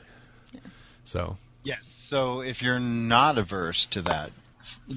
So 1.04 1.36
Yes. 1.64 1.93
So 2.04 2.42
if 2.42 2.62
you're 2.62 2.80
not 2.80 3.38
averse 3.38 3.86
to 3.86 4.02
that, 4.02 4.30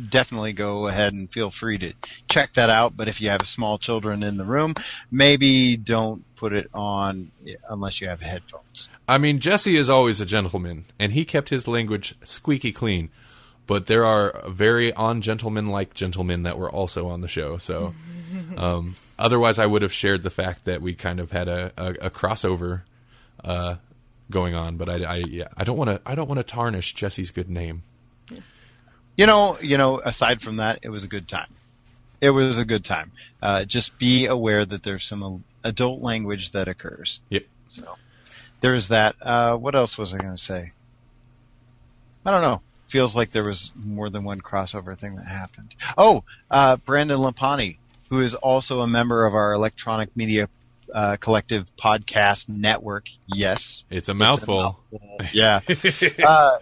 definitely 0.09 0.51
go 0.51 0.87
ahead 0.87 1.13
and 1.13 1.31
feel 1.31 1.51
free 1.51 1.77
to 1.77 1.93
check 2.29 2.53
that 2.55 2.69
out. 2.69 2.97
But 2.97 3.07
if 3.07 3.21
you 3.21 3.29
have 3.29 3.47
small 3.47 3.77
children 3.77 4.23
in 4.23 4.35
the 4.35 4.43
room, 4.43 4.73
maybe 5.09 5.77
don't 5.77 6.23
put 6.35 6.51
it 6.51 6.69
on 6.73 7.31
unless 7.69 8.01
you 8.01 8.09
have 8.09 8.21
headphones. 8.21 8.89
I 9.07 9.19
mean, 9.19 9.39
Jesse 9.39 9.77
is 9.77 9.89
always 9.89 10.19
a 10.19 10.25
gentleman, 10.25 10.83
and 10.99 11.13
he 11.13 11.23
kept 11.23 11.47
his 11.47 11.65
language 11.65 12.13
squeaky 12.23 12.73
clean. 12.73 13.09
But 13.67 13.87
there 13.87 14.05
are 14.05 14.43
very 14.47 14.93
ungentleman-like 14.95 15.93
gentlemen 15.93 16.43
that 16.43 16.57
were 16.57 16.69
also 16.69 17.07
on 17.07 17.21
the 17.21 17.27
show. 17.27 17.57
So, 17.57 17.93
um, 18.57 18.95
otherwise, 19.17 19.59
I 19.59 19.65
would 19.65 19.81
have 19.81 19.93
shared 19.93 20.23
the 20.23 20.29
fact 20.29 20.65
that 20.65 20.81
we 20.81 20.93
kind 20.93 21.19
of 21.19 21.31
had 21.31 21.47
a, 21.47 21.71
a, 21.77 21.89
a 22.07 22.09
crossover 22.09 22.81
uh, 23.43 23.75
going 24.29 24.53
on. 24.53 24.77
But 24.77 24.89
I, 24.89 25.03
I, 25.03 25.15
yeah, 25.17 25.47
I 25.55 25.63
don't 25.63 25.77
want 25.77 25.89
to. 25.89 26.01
I 26.05 26.15
don't 26.15 26.27
want 26.27 26.39
to 26.39 26.43
tarnish 26.43 26.93
Jesse's 26.93 27.31
good 27.31 27.49
name. 27.49 27.83
You 29.15 29.25
know, 29.25 29.57
you 29.61 29.77
know. 29.77 29.99
Aside 29.99 30.41
from 30.41 30.57
that, 30.57 30.79
it 30.83 30.89
was 30.89 31.03
a 31.03 31.07
good 31.07 31.27
time. 31.27 31.53
It 32.19 32.31
was 32.31 32.57
a 32.57 32.65
good 32.65 32.83
time. 32.83 33.11
Uh, 33.41 33.63
just 33.65 33.99
be 33.99 34.25
aware 34.25 34.65
that 34.65 34.83
there's 34.83 35.05
some 35.05 35.43
adult 35.63 36.01
language 36.01 36.51
that 36.51 36.67
occurs. 36.67 37.19
Yep. 37.29 37.45
So 37.69 37.95
there's 38.61 38.87
that. 38.89 39.15
Uh, 39.21 39.55
what 39.57 39.75
else 39.75 39.97
was 39.97 40.13
I 40.13 40.17
going 40.17 40.35
to 40.35 40.41
say? 40.41 40.71
I 42.25 42.31
don't 42.31 42.41
know. 42.41 42.61
Feels 42.87 43.15
like 43.15 43.31
there 43.31 43.43
was 43.43 43.71
more 43.75 44.09
than 44.09 44.23
one 44.23 44.41
crossover 44.41 44.97
thing 44.97 45.15
that 45.15 45.27
happened. 45.27 45.75
Oh, 45.97 46.23
uh, 46.49 46.77
Brandon 46.77 47.19
Lapani, 47.19 47.77
who 48.09 48.21
is 48.21 48.33
also 48.33 48.79
a 48.79 48.87
member 48.87 49.25
of 49.25 49.35
our 49.35 49.53
Electronic 49.53 50.15
Media 50.15 50.47
uh, 50.93 51.17
Collective 51.17 51.65
podcast 51.77 52.49
network. 52.49 53.05
Yes, 53.27 53.83
It's 53.89 54.09
a 54.09 54.11
It's 54.11 54.17
mouthful. 54.19 54.79
mouthful. 54.91 55.19
yeah. 55.33 55.59
uh, 56.27 56.57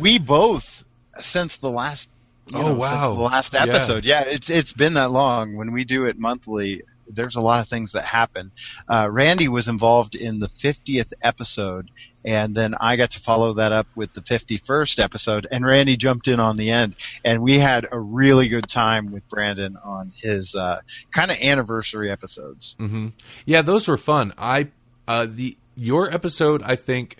we 0.00 0.18
both 0.18 0.84
since 1.20 1.56
the 1.58 1.70
last. 1.70 2.08
Oh, 2.54 2.60
know, 2.62 2.74
wow. 2.74 2.90
Since 2.90 3.16
the 3.16 3.22
last 3.22 3.52
Yeah. 3.54 3.62
episode, 3.62 4.04
yeah. 4.04 4.22
it's 4.26 4.48
it's 4.50 4.72
been 4.72 4.94
that 4.94 5.10
long. 5.10 5.56
When 5.56 5.72
we 5.72 5.84
do 5.84 6.04
it 6.06 6.16
monthly, 6.18 6.82
there's 7.08 7.36
a 7.36 7.40
lot 7.40 7.60
of 7.60 7.68
things 7.68 7.92
that 7.92 8.04
happen. 8.04 8.52
Uh, 8.88 9.08
Randy 9.10 9.48
was 9.48 9.68
involved 9.68 10.14
in 10.14 10.38
the 10.40 10.48
50th 10.48 11.12
episode, 11.22 11.90
and 12.26 12.56
then 12.56 12.74
I 12.80 12.96
got 12.96 13.12
to 13.12 13.20
follow 13.20 13.54
that 13.54 13.70
up 13.70 13.86
with 13.94 14.12
the 14.12 14.20
51st 14.20 15.02
episode, 15.02 15.46
and 15.50 15.64
Randy 15.64 15.96
jumped 15.96 16.26
in 16.26 16.40
on 16.40 16.56
the 16.56 16.72
end, 16.72 16.96
and 17.24 17.40
we 17.40 17.60
had 17.60 17.86
a 17.90 17.98
really 17.98 18.48
good 18.48 18.68
time 18.68 19.12
with 19.12 19.26
Brandon 19.28 19.78
on 19.82 20.12
his 20.16 20.56
uh, 20.56 20.80
kind 21.12 21.30
of 21.30 21.38
anniversary 21.38 22.10
episodes. 22.10 22.74
Mm-hmm. 22.80 23.08
Yeah, 23.44 23.62
those 23.62 23.86
were 23.86 23.96
fun. 23.96 24.34
I 24.36 24.68
uh, 25.06 25.26
the 25.28 25.56
your 25.76 26.12
episode, 26.12 26.62
I 26.62 26.74
think, 26.74 27.18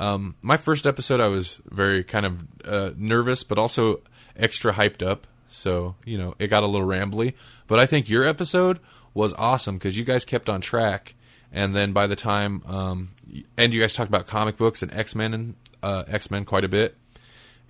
um, 0.00 0.36
my 0.40 0.56
first 0.56 0.86
episode, 0.86 1.20
I 1.20 1.26
was 1.26 1.60
very 1.70 2.02
kind 2.02 2.24
of 2.24 2.46
uh, 2.64 2.90
nervous, 2.96 3.42
but 3.42 3.58
also 3.58 4.00
extra 4.36 4.72
hyped 4.72 5.06
up. 5.06 5.26
So 5.48 5.96
you 6.06 6.16
know, 6.16 6.34
it 6.38 6.46
got 6.46 6.62
a 6.62 6.66
little 6.66 6.86
rambly. 6.86 7.34
But 7.66 7.78
I 7.78 7.84
think 7.84 8.08
your 8.08 8.26
episode 8.26 8.80
was 9.12 9.34
awesome 9.34 9.76
because 9.76 9.98
you 9.98 10.04
guys 10.04 10.24
kept 10.24 10.48
on 10.48 10.62
track. 10.62 11.14
And 11.52 11.74
then 11.74 11.92
by 11.92 12.06
the 12.06 12.16
time, 12.16 12.62
um, 12.66 13.08
and 13.56 13.72
you 13.72 13.80
guys 13.80 13.92
talked 13.92 14.08
about 14.08 14.26
comic 14.26 14.56
books 14.56 14.82
and 14.82 14.92
X 14.92 15.14
Men 15.14 15.34
and 15.34 15.54
uh, 15.82 16.04
X 16.06 16.30
Men 16.30 16.44
quite 16.44 16.64
a 16.64 16.68
bit. 16.68 16.96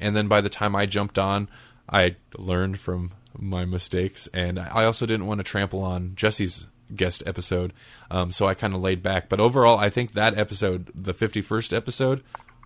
And 0.01 0.15
then 0.15 0.29
by 0.29 0.41
the 0.41 0.49
time 0.49 0.75
I 0.75 0.87
jumped 0.87 1.19
on, 1.19 1.49
I 1.89 2.17
learned 2.37 2.79
from 2.79 3.13
my 3.39 3.65
mistakes, 3.65 4.29
and 4.33 4.59
I 4.59 4.85
also 4.85 5.07
didn't 5.07 5.27
want 5.27 5.41
to 5.41 5.45
trample 5.45 5.83
on 5.83 6.13
Jesse's 6.17 6.67
guest 6.95 7.23
episode, 7.27 7.73
um, 8.11 8.33
so 8.33 8.47
I 8.47 8.55
kind 8.55 8.75
of 8.75 8.81
laid 8.81 9.03
back. 9.03 9.29
But 9.29 9.41
overall, 9.41 9.79
I 9.79 9.91
think 9.91 10.13
that 10.13 10.39
episode, 10.39 10.91
the 10.95 11.13
fifty-first 11.15 11.73
episode 11.73 12.23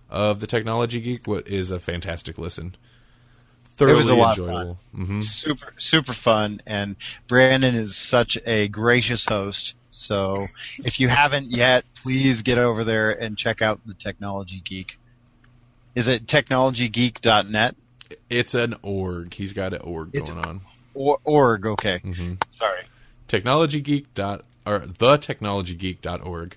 of 0.09 0.39
the 0.39 0.47
Technology 0.47 1.01
Geek, 1.01 1.23
is 1.45 1.71
a 1.71 1.79
fantastic 1.79 2.37
listen. 2.37 2.75
Thoroughly 3.75 3.97
was 3.97 4.09
a 4.09 4.15
lot 4.15 4.37
of 4.37 4.47
enjoyable. 4.47 4.79
hmm 4.93 5.21
super 5.21 5.73
super 5.77 6.13
fun 6.13 6.61
and 6.67 6.95
brandon 7.27 7.73
is 7.73 7.95
such 7.95 8.37
a 8.45 8.67
gracious 8.67 9.25
host 9.25 9.73
so 9.91 10.47
if 10.79 10.99
you 10.99 11.07
haven't 11.09 11.51
yet 11.51 11.83
please 12.01 12.41
get 12.41 12.57
over 12.57 12.83
there 12.83 13.11
and 13.11 13.37
check 13.37 13.61
out 13.61 13.79
the 13.85 13.93
technology 13.93 14.61
geek 14.65 14.97
is 15.95 16.07
it 16.07 16.25
technologygeek.net 16.25 17.75
It's 18.29 18.53
an 18.53 18.75
org. 18.81 19.33
He's 19.33 19.53
got 19.53 19.73
an 19.73 19.81
org 19.81 20.09
It's- 20.13 20.29
going 20.29 20.45
on. 20.45 20.61
or 20.93 21.19
org 21.23 21.65
okay 21.65 21.99
hmm 21.99 22.33
sorry 22.49 22.81
technologygeek 23.27 24.05
dot 24.15 24.43
or 24.65 24.79
the 24.79 25.17
technologygeek.org. 25.17 26.55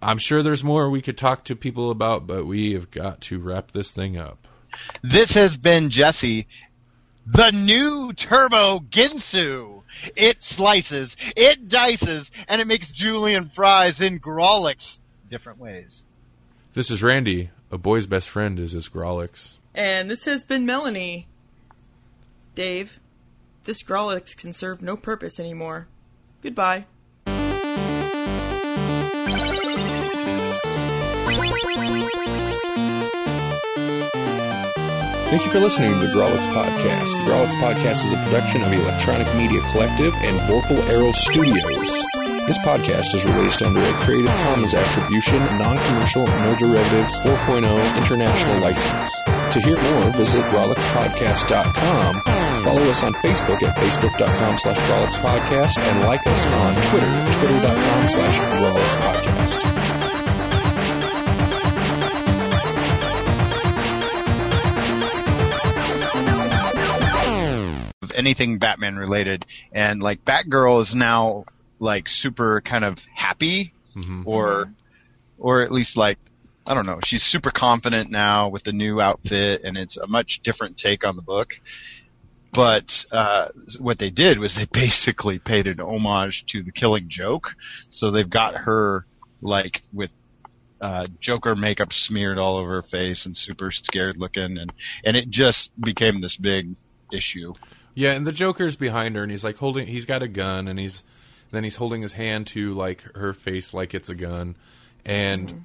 I'm 0.00 0.18
sure 0.18 0.42
there's 0.42 0.62
more 0.62 0.88
we 0.88 1.02
could 1.02 1.18
talk 1.18 1.42
to 1.44 1.56
people 1.56 1.90
about, 1.90 2.26
but 2.26 2.46
we 2.46 2.74
have 2.74 2.90
got 2.92 3.20
to 3.22 3.38
wrap 3.40 3.72
this 3.72 3.90
thing 3.90 4.16
up. 4.16 4.46
this 5.02 5.34
has 5.34 5.56
been 5.56 5.90
jesse 5.90 6.46
the 7.30 7.50
new 7.52 8.12
turbo 8.14 8.78
ginsu 8.90 9.82
it 10.16 10.42
slices 10.42 11.16
it 11.36 11.68
dices 11.68 12.30
and 12.48 12.60
it 12.60 12.66
makes 12.66 12.90
julienne 12.90 13.48
fries 13.48 14.00
in 14.00 14.18
grawlix 14.18 14.98
different 15.30 15.58
ways 15.58 16.04
This 16.74 16.90
is 16.90 17.02
Randy. 17.02 17.50
A 17.70 17.76
boy's 17.78 18.06
best 18.06 18.28
friend 18.30 18.58
is 18.58 18.72
his 18.72 18.88
Grawlix. 18.88 19.58
And 19.74 20.08
this 20.10 20.24
has 20.24 20.44
been 20.44 20.64
Melanie. 20.64 21.26
Dave, 22.54 22.98
this 23.64 23.82
Grawlix 23.82 24.34
can 24.36 24.52
serve 24.52 24.80
no 24.80 24.96
purpose 24.96 25.38
anymore. 25.40 25.88
Goodbye. 26.40 26.86
Thank 35.28 35.44
you 35.44 35.50
for 35.50 35.60
listening 35.60 35.92
to 35.92 35.98
the 35.98 36.06
Grawlix 36.12 36.46
Podcast. 36.46 37.12
The 37.20 37.30
Grawlix 37.30 37.52
Podcast 37.60 38.04
is 38.06 38.12
a 38.14 38.16
production 38.24 38.62
of 38.62 38.72
Electronic 38.72 39.26
Media 39.36 39.60
Collective 39.72 40.14
and 40.16 40.40
Vorpal 40.48 40.80
Arrow 40.88 41.12
Studios. 41.12 42.02
This 42.48 42.56
podcast 42.58 43.14
is 43.14 43.26
released 43.26 43.60
under 43.60 43.82
a 43.82 43.92
Creative 44.00 44.30
Commons 44.48 44.72
Attribution, 44.72 45.36
Non-Commercial, 45.58 46.24
No 46.26 46.56
Derivatives 46.58 47.20
4.0 47.20 47.96
International 47.98 48.60
License. 48.62 49.20
To 49.52 49.60
hear 49.60 49.76
more, 49.76 50.12
visit 50.12 50.42
grawlixpodcast.com. 50.44 52.22
Follow 52.64 52.82
us 52.88 53.02
on 53.02 53.12
Facebook 53.14 53.62
at 53.62 53.76
facebook.com 53.76 54.56
slash 54.56 54.78
grawlixpodcast 54.78 55.78
and 55.78 56.06
like 56.06 56.26
us 56.26 56.46
on 56.46 56.74
Twitter, 56.88 57.32
twitter.com 57.38 58.08
slash 58.08 58.38
grawlixpodcast. 58.56 59.77
Anything 68.18 68.58
Batman 68.58 68.96
related, 68.96 69.46
and 69.72 70.02
like 70.02 70.24
Batgirl 70.24 70.82
is 70.82 70.94
now 70.94 71.44
like 71.78 72.08
super 72.08 72.60
kind 72.60 72.84
of 72.84 72.98
happy, 73.14 73.72
or 74.26 74.70
or 75.38 75.62
at 75.62 75.70
least 75.70 75.96
like 75.96 76.18
I 76.66 76.74
don't 76.74 76.84
know, 76.84 76.98
she's 77.02 77.22
super 77.22 77.50
confident 77.50 78.10
now 78.10 78.48
with 78.48 78.64
the 78.64 78.72
new 78.72 79.00
outfit, 79.00 79.62
and 79.64 79.78
it's 79.78 79.96
a 79.96 80.06
much 80.06 80.40
different 80.42 80.76
take 80.76 81.06
on 81.06 81.16
the 81.16 81.22
book. 81.22 81.58
But 82.52 83.04
uh, 83.10 83.48
what 83.78 83.98
they 83.98 84.10
did 84.10 84.38
was 84.38 84.54
they 84.54 84.66
basically 84.72 85.38
paid 85.38 85.66
an 85.66 85.80
homage 85.80 86.44
to 86.46 86.62
the 86.62 86.72
Killing 86.72 87.08
Joke, 87.08 87.54
so 87.88 88.10
they've 88.10 88.28
got 88.28 88.54
her 88.54 89.06
like 89.40 89.82
with 89.92 90.12
uh, 90.80 91.06
Joker 91.20 91.56
makeup 91.56 91.92
smeared 91.92 92.38
all 92.38 92.56
over 92.56 92.74
her 92.74 92.82
face 92.82 93.26
and 93.26 93.36
super 93.36 93.70
scared 93.70 94.16
looking, 94.16 94.58
and 94.58 94.72
and 95.04 95.16
it 95.16 95.30
just 95.30 95.78
became 95.80 96.20
this 96.20 96.36
big 96.36 96.74
issue. 97.12 97.54
Yeah, 97.98 98.12
and 98.12 98.24
the 98.24 98.30
Joker's 98.30 98.76
behind 98.76 99.16
her, 99.16 99.24
and 99.24 99.32
he's 99.32 99.42
like 99.42 99.56
holding. 99.56 99.88
He's 99.88 100.04
got 100.04 100.22
a 100.22 100.28
gun, 100.28 100.68
and 100.68 100.78
he's 100.78 101.02
then 101.50 101.64
he's 101.64 101.74
holding 101.74 102.00
his 102.00 102.12
hand 102.12 102.46
to 102.48 102.72
like 102.74 103.02
her 103.16 103.32
face, 103.32 103.74
like 103.74 103.92
it's 103.92 104.08
a 104.08 104.14
gun. 104.14 104.54
And 105.04 105.64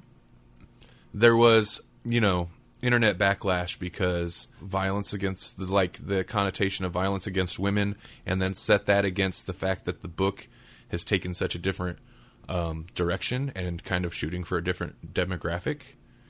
there 1.12 1.36
was, 1.36 1.80
you 2.04 2.20
know, 2.20 2.48
internet 2.82 3.18
backlash 3.18 3.78
because 3.78 4.48
violence 4.60 5.12
against 5.12 5.58
the 5.58 5.66
like 5.72 6.04
the 6.04 6.24
connotation 6.24 6.84
of 6.84 6.90
violence 6.90 7.28
against 7.28 7.60
women, 7.60 7.94
and 8.26 8.42
then 8.42 8.54
set 8.54 8.86
that 8.86 9.04
against 9.04 9.46
the 9.46 9.52
fact 9.52 9.84
that 9.84 10.02
the 10.02 10.08
book 10.08 10.48
has 10.88 11.04
taken 11.04 11.34
such 11.34 11.54
a 11.54 11.58
different 11.60 12.00
um, 12.48 12.86
direction 12.96 13.52
and 13.54 13.84
kind 13.84 14.04
of 14.04 14.12
shooting 14.12 14.42
for 14.42 14.58
a 14.58 14.64
different 14.64 15.14
demographic 15.14 15.82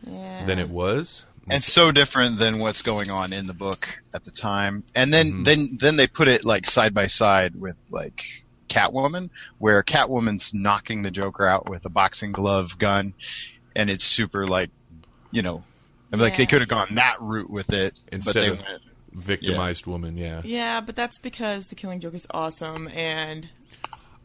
Yeah. 0.07 0.45
than 0.45 0.59
it 0.59 0.69
was. 0.69 1.25
And 1.49 1.63
so 1.63 1.93
different 1.93 2.39
than 2.39 2.59
what's 2.59 2.83
going 2.83 3.11
on 3.11 3.33
in 3.33 3.47
the 3.47 3.53
book 3.55 3.89
at 4.15 4.25
the 4.25 4.31
time. 4.31 4.85
And 4.95 5.13
then 5.13 5.27
Mm-hmm. 5.33 5.43
then 5.45 5.79
then 5.81 5.97
they 5.97 6.07
put 6.07 6.29
it 6.29 6.45
like 6.45 6.67
side 6.67 6.95
by 6.95 7.07
side 7.07 7.55
with 7.55 7.77
like 7.91 8.23
Catwoman, 8.69 9.31
where 9.59 9.83
Catwoman's 9.83 10.53
knocking 10.55 11.03
the 11.03 11.11
Joker 11.11 11.47
out 11.47 11.69
with 11.69 11.85
a 11.85 11.89
boxing 11.91 12.33
glove 12.33 12.79
gun, 12.79 13.15
and 13.77 13.91
it's 13.91 14.05
super 14.05 14.47
like, 14.47 14.71
you 15.31 15.43
know, 15.43 15.63
I 16.13 16.17
mean, 16.17 16.23
like 16.23 16.37
they 16.37 16.47
could 16.47 16.61
have 16.61 16.69
gone 16.71 16.95
that 16.97 17.17
route 17.21 17.51
with 17.51 17.71
it, 17.73 17.99
Instead 18.11 18.35
but 18.35 18.41
they 18.41 18.49
of- 18.49 18.59
went. 18.59 18.83
Victimized 19.17 19.87
woman, 19.87 20.17
yeah. 20.19 20.41
Yeah, 20.45 20.81
but 20.81 20.97
that's 20.97 21.19
because 21.19 21.69
the 21.69 21.77
Killing 21.77 22.01
Joke 22.01 22.15
is 22.15 22.27
awesome, 22.33 22.89
and 22.89 23.49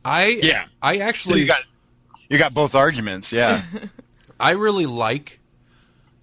I 0.04 0.40
Yeah. 0.42 0.66
I 0.82 0.98
So 0.98 1.04
actually 1.04 1.40
you 1.42 1.48
got 1.48 1.60
you 2.28 2.40
got 2.40 2.56
both 2.56 2.74
arguments, 2.74 3.32
yeah. 3.32 3.64
I 4.40 4.52
really 4.52 4.88
like 4.88 5.40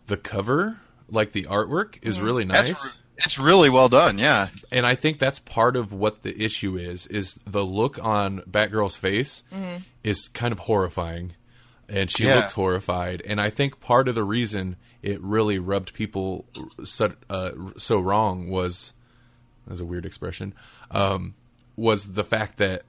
the 0.08 0.16
cover, 0.16 0.78
like 1.10 1.32
the 1.32 1.44
artwork 1.44 1.98
is 2.02 2.20
really 2.20 2.44
nice. 2.44 2.68
That's, 2.68 2.98
it's 3.18 3.38
really 3.38 3.70
well 3.70 3.88
done, 3.88 4.18
yeah. 4.18 4.48
and 4.70 4.84
I 4.86 4.94
think 4.94 5.18
that's 5.18 5.38
part 5.38 5.76
of 5.76 5.92
what 5.92 6.22
the 6.22 6.44
issue 6.44 6.76
is 6.76 7.06
is 7.06 7.38
the 7.46 7.64
look 7.64 7.98
on 8.04 8.40
Batgirl's 8.42 8.96
face 8.96 9.42
is 10.04 10.28
kind 10.28 10.52
of 10.52 10.58
horrifying. 10.60 11.32
And 11.88 12.10
she 12.10 12.24
Yeah. 12.24 12.34
looks 12.36 12.52
horrified, 12.52 13.22
and 13.24 13.40
I 13.40 13.48
think 13.50 13.78
part 13.80 14.08
of 14.08 14.16
the 14.16 14.24
reason 14.24 14.74
it 15.02 15.20
really 15.22 15.60
rubbed 15.60 15.94
people 15.94 16.44
so, 16.82 17.12
uh, 17.30 17.52
so 17.76 18.00
wrong 18.00 18.50
was 18.50 18.92
that's 19.68 19.80
a 19.80 19.84
weird 19.84 20.04
expression 20.04 20.52
um, 20.90 21.34
was 21.76 22.12
the 22.14 22.24
fact 22.24 22.58
that 22.58 22.82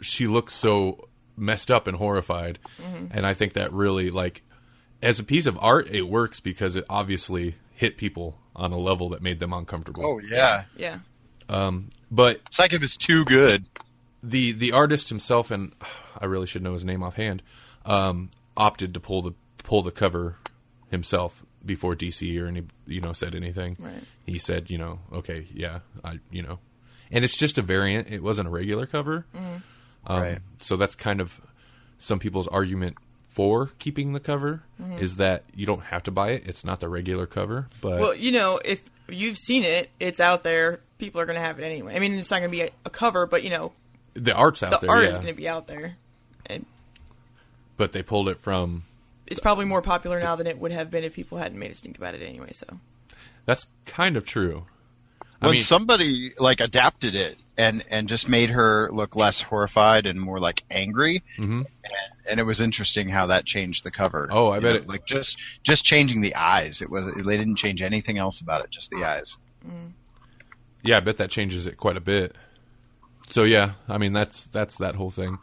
she 0.00 0.26
looks 0.26 0.54
so 0.54 1.06
messed 1.36 1.70
up 1.70 1.86
and 1.86 1.96
horrified, 1.98 2.58
and 3.10 3.26
I 3.26 3.34
think 3.34 3.52
that 3.52 3.72
really 3.74 4.10
like 4.10 4.42
as 5.04 5.20
a 5.20 5.24
piece 5.24 5.46
of 5.46 5.58
art 5.60 5.88
it 5.90 6.02
works 6.02 6.40
because 6.40 6.74
it 6.76 6.84
obviously 6.88 7.54
hit 7.72 7.96
people 7.96 8.38
on 8.56 8.72
a 8.72 8.78
level 8.78 9.10
that 9.10 9.22
made 9.22 9.38
them 9.40 9.52
uncomfortable. 9.52 10.04
Oh 10.04 10.18
yeah. 10.18 10.64
yeah. 10.76 10.98
But 12.10 12.40
It's 12.46 12.58
like 12.58 12.72
it 12.72 12.80
was 12.80 12.96
too 12.96 13.24
good. 13.24 13.66
the 14.22 14.52
the 14.52 14.72
artist 14.72 15.08
himself 15.08 15.50
and 15.50 15.72
I 16.18 16.26
really 16.26 16.46
should 16.46 16.62
know 16.62 16.72
his 16.72 16.84
name 16.84 17.02
offhand 17.02 17.42
um, 17.84 18.30
opted 18.56 18.94
to 18.94 19.00
pull 19.00 19.22
the 19.22 19.32
pull 19.58 19.82
the 19.82 19.90
cover 19.90 20.36
himself 20.90 21.42
before 21.64 21.96
DC 21.96 22.40
or 22.40 22.46
any 22.46 22.62
you 22.86 23.00
know 23.00 23.12
said 23.12 23.34
anything. 23.34 23.76
Right. 23.80 24.02
He 24.26 24.38
said, 24.38 24.70
you 24.70 24.78
know, 24.78 25.00
okay, 25.12 25.46
yeah, 25.52 25.80
I 26.04 26.18
you 26.30 26.42
know, 26.42 26.58
and 27.10 27.24
it's 27.24 27.36
just 27.36 27.58
a 27.58 27.62
variant. 27.62 28.08
It 28.08 28.22
wasn't 28.22 28.48
a 28.48 28.50
regular 28.50 28.86
cover, 28.86 29.26
um, 30.06 30.22
Right. 30.22 30.38
so 30.60 30.76
that's 30.76 30.94
kind 30.94 31.20
of 31.20 31.40
some 31.98 32.18
people's 32.18 32.48
argument 32.48 32.96
for 33.34 33.70
keeping 33.80 34.12
the 34.12 34.20
cover 34.20 34.62
mm-hmm. 34.80 34.98
is 34.98 35.16
that 35.16 35.42
you 35.54 35.66
don't 35.66 35.82
have 35.82 36.04
to 36.04 36.12
buy 36.12 36.30
it. 36.30 36.44
It's 36.46 36.64
not 36.64 36.78
the 36.78 36.88
regular 36.88 37.26
cover, 37.26 37.68
but 37.80 38.00
Well, 38.00 38.14
you 38.14 38.30
know, 38.30 38.60
if 38.64 38.80
you've 39.08 39.36
seen 39.36 39.64
it, 39.64 39.90
it's 39.98 40.20
out 40.20 40.44
there. 40.44 40.80
People 40.98 41.20
are 41.20 41.26
going 41.26 41.36
to 41.36 41.42
have 41.42 41.58
it 41.58 41.64
anyway. 41.64 41.96
I 41.96 41.98
mean, 41.98 42.14
it's 42.14 42.30
not 42.30 42.38
going 42.38 42.50
to 42.50 42.56
be 42.56 42.62
a, 42.62 42.70
a 42.86 42.90
cover, 42.90 43.26
but 43.26 43.42
you 43.42 43.50
know, 43.50 43.72
the 44.14 44.32
art's 44.32 44.62
out 44.62 44.70
the 44.70 44.86
there. 44.86 44.88
The 44.88 44.92
art 44.92 45.04
yeah. 45.04 45.10
is 45.10 45.16
going 45.16 45.34
to 45.34 45.36
be 45.36 45.48
out 45.48 45.66
there, 45.66 45.96
and 46.46 46.64
but 47.76 47.92
they 47.92 48.04
pulled 48.04 48.28
it 48.28 48.38
from 48.38 48.84
it's 49.26 49.40
probably 49.40 49.64
more 49.64 49.82
popular 49.82 50.20
now 50.20 50.36
than 50.36 50.46
it 50.46 50.58
would 50.58 50.72
have 50.72 50.90
been 50.90 51.04
if 51.04 51.14
people 51.14 51.38
hadn't 51.38 51.58
made 51.58 51.70
a 51.70 51.74
stink 51.74 51.98
about 51.98 52.14
it 52.14 52.22
anyway. 52.22 52.52
So, 52.52 52.66
That's 53.46 53.66
kind 53.84 54.16
of 54.16 54.24
true. 54.24 54.66
I 55.44 55.46
when 55.48 55.54
mean, 55.56 55.62
somebody 55.64 56.32
like 56.38 56.60
adapted 56.60 57.14
it 57.14 57.36
and 57.56 57.84
and 57.90 58.08
just 58.08 58.28
made 58.28 58.50
her 58.50 58.90
look 58.92 59.14
less 59.16 59.40
horrified 59.40 60.06
and 60.06 60.20
more 60.20 60.40
like 60.40 60.64
angry 60.70 61.22
mm-hmm. 61.38 61.62
and, 61.62 61.66
and 62.28 62.40
it 62.40 62.44
was 62.44 62.60
interesting 62.60 63.08
how 63.08 63.26
that 63.26 63.44
changed 63.44 63.84
the 63.84 63.90
cover 63.90 64.28
Oh, 64.30 64.48
I 64.48 64.56
You 64.56 64.60
bet 64.62 64.74
know, 64.74 64.80
it- 64.80 64.88
like 64.88 65.06
just 65.06 65.38
just 65.62 65.84
changing 65.84 66.20
the 66.20 66.34
eyes 66.34 66.82
it 66.82 66.90
was 66.90 67.06
they 67.06 67.36
didn't 67.36 67.56
change 67.56 67.80
anything 67.82 68.18
else 68.18 68.40
about 68.40 68.64
it 68.64 68.70
just 68.70 68.90
the 68.90 69.04
eyes 69.04 69.36
yeah, 70.82 70.98
I 70.98 71.00
bet 71.00 71.16
that 71.16 71.30
changes 71.30 71.66
it 71.66 71.78
quite 71.78 71.96
a 71.96 72.00
bit. 72.00 72.36
So 73.30 73.44
yeah, 73.44 73.72
I 73.88 73.96
mean 73.98 74.12
that's 74.12 74.44
that's 74.44 74.76
that 74.78 74.94
whole 74.96 75.10
thing. 75.10 75.38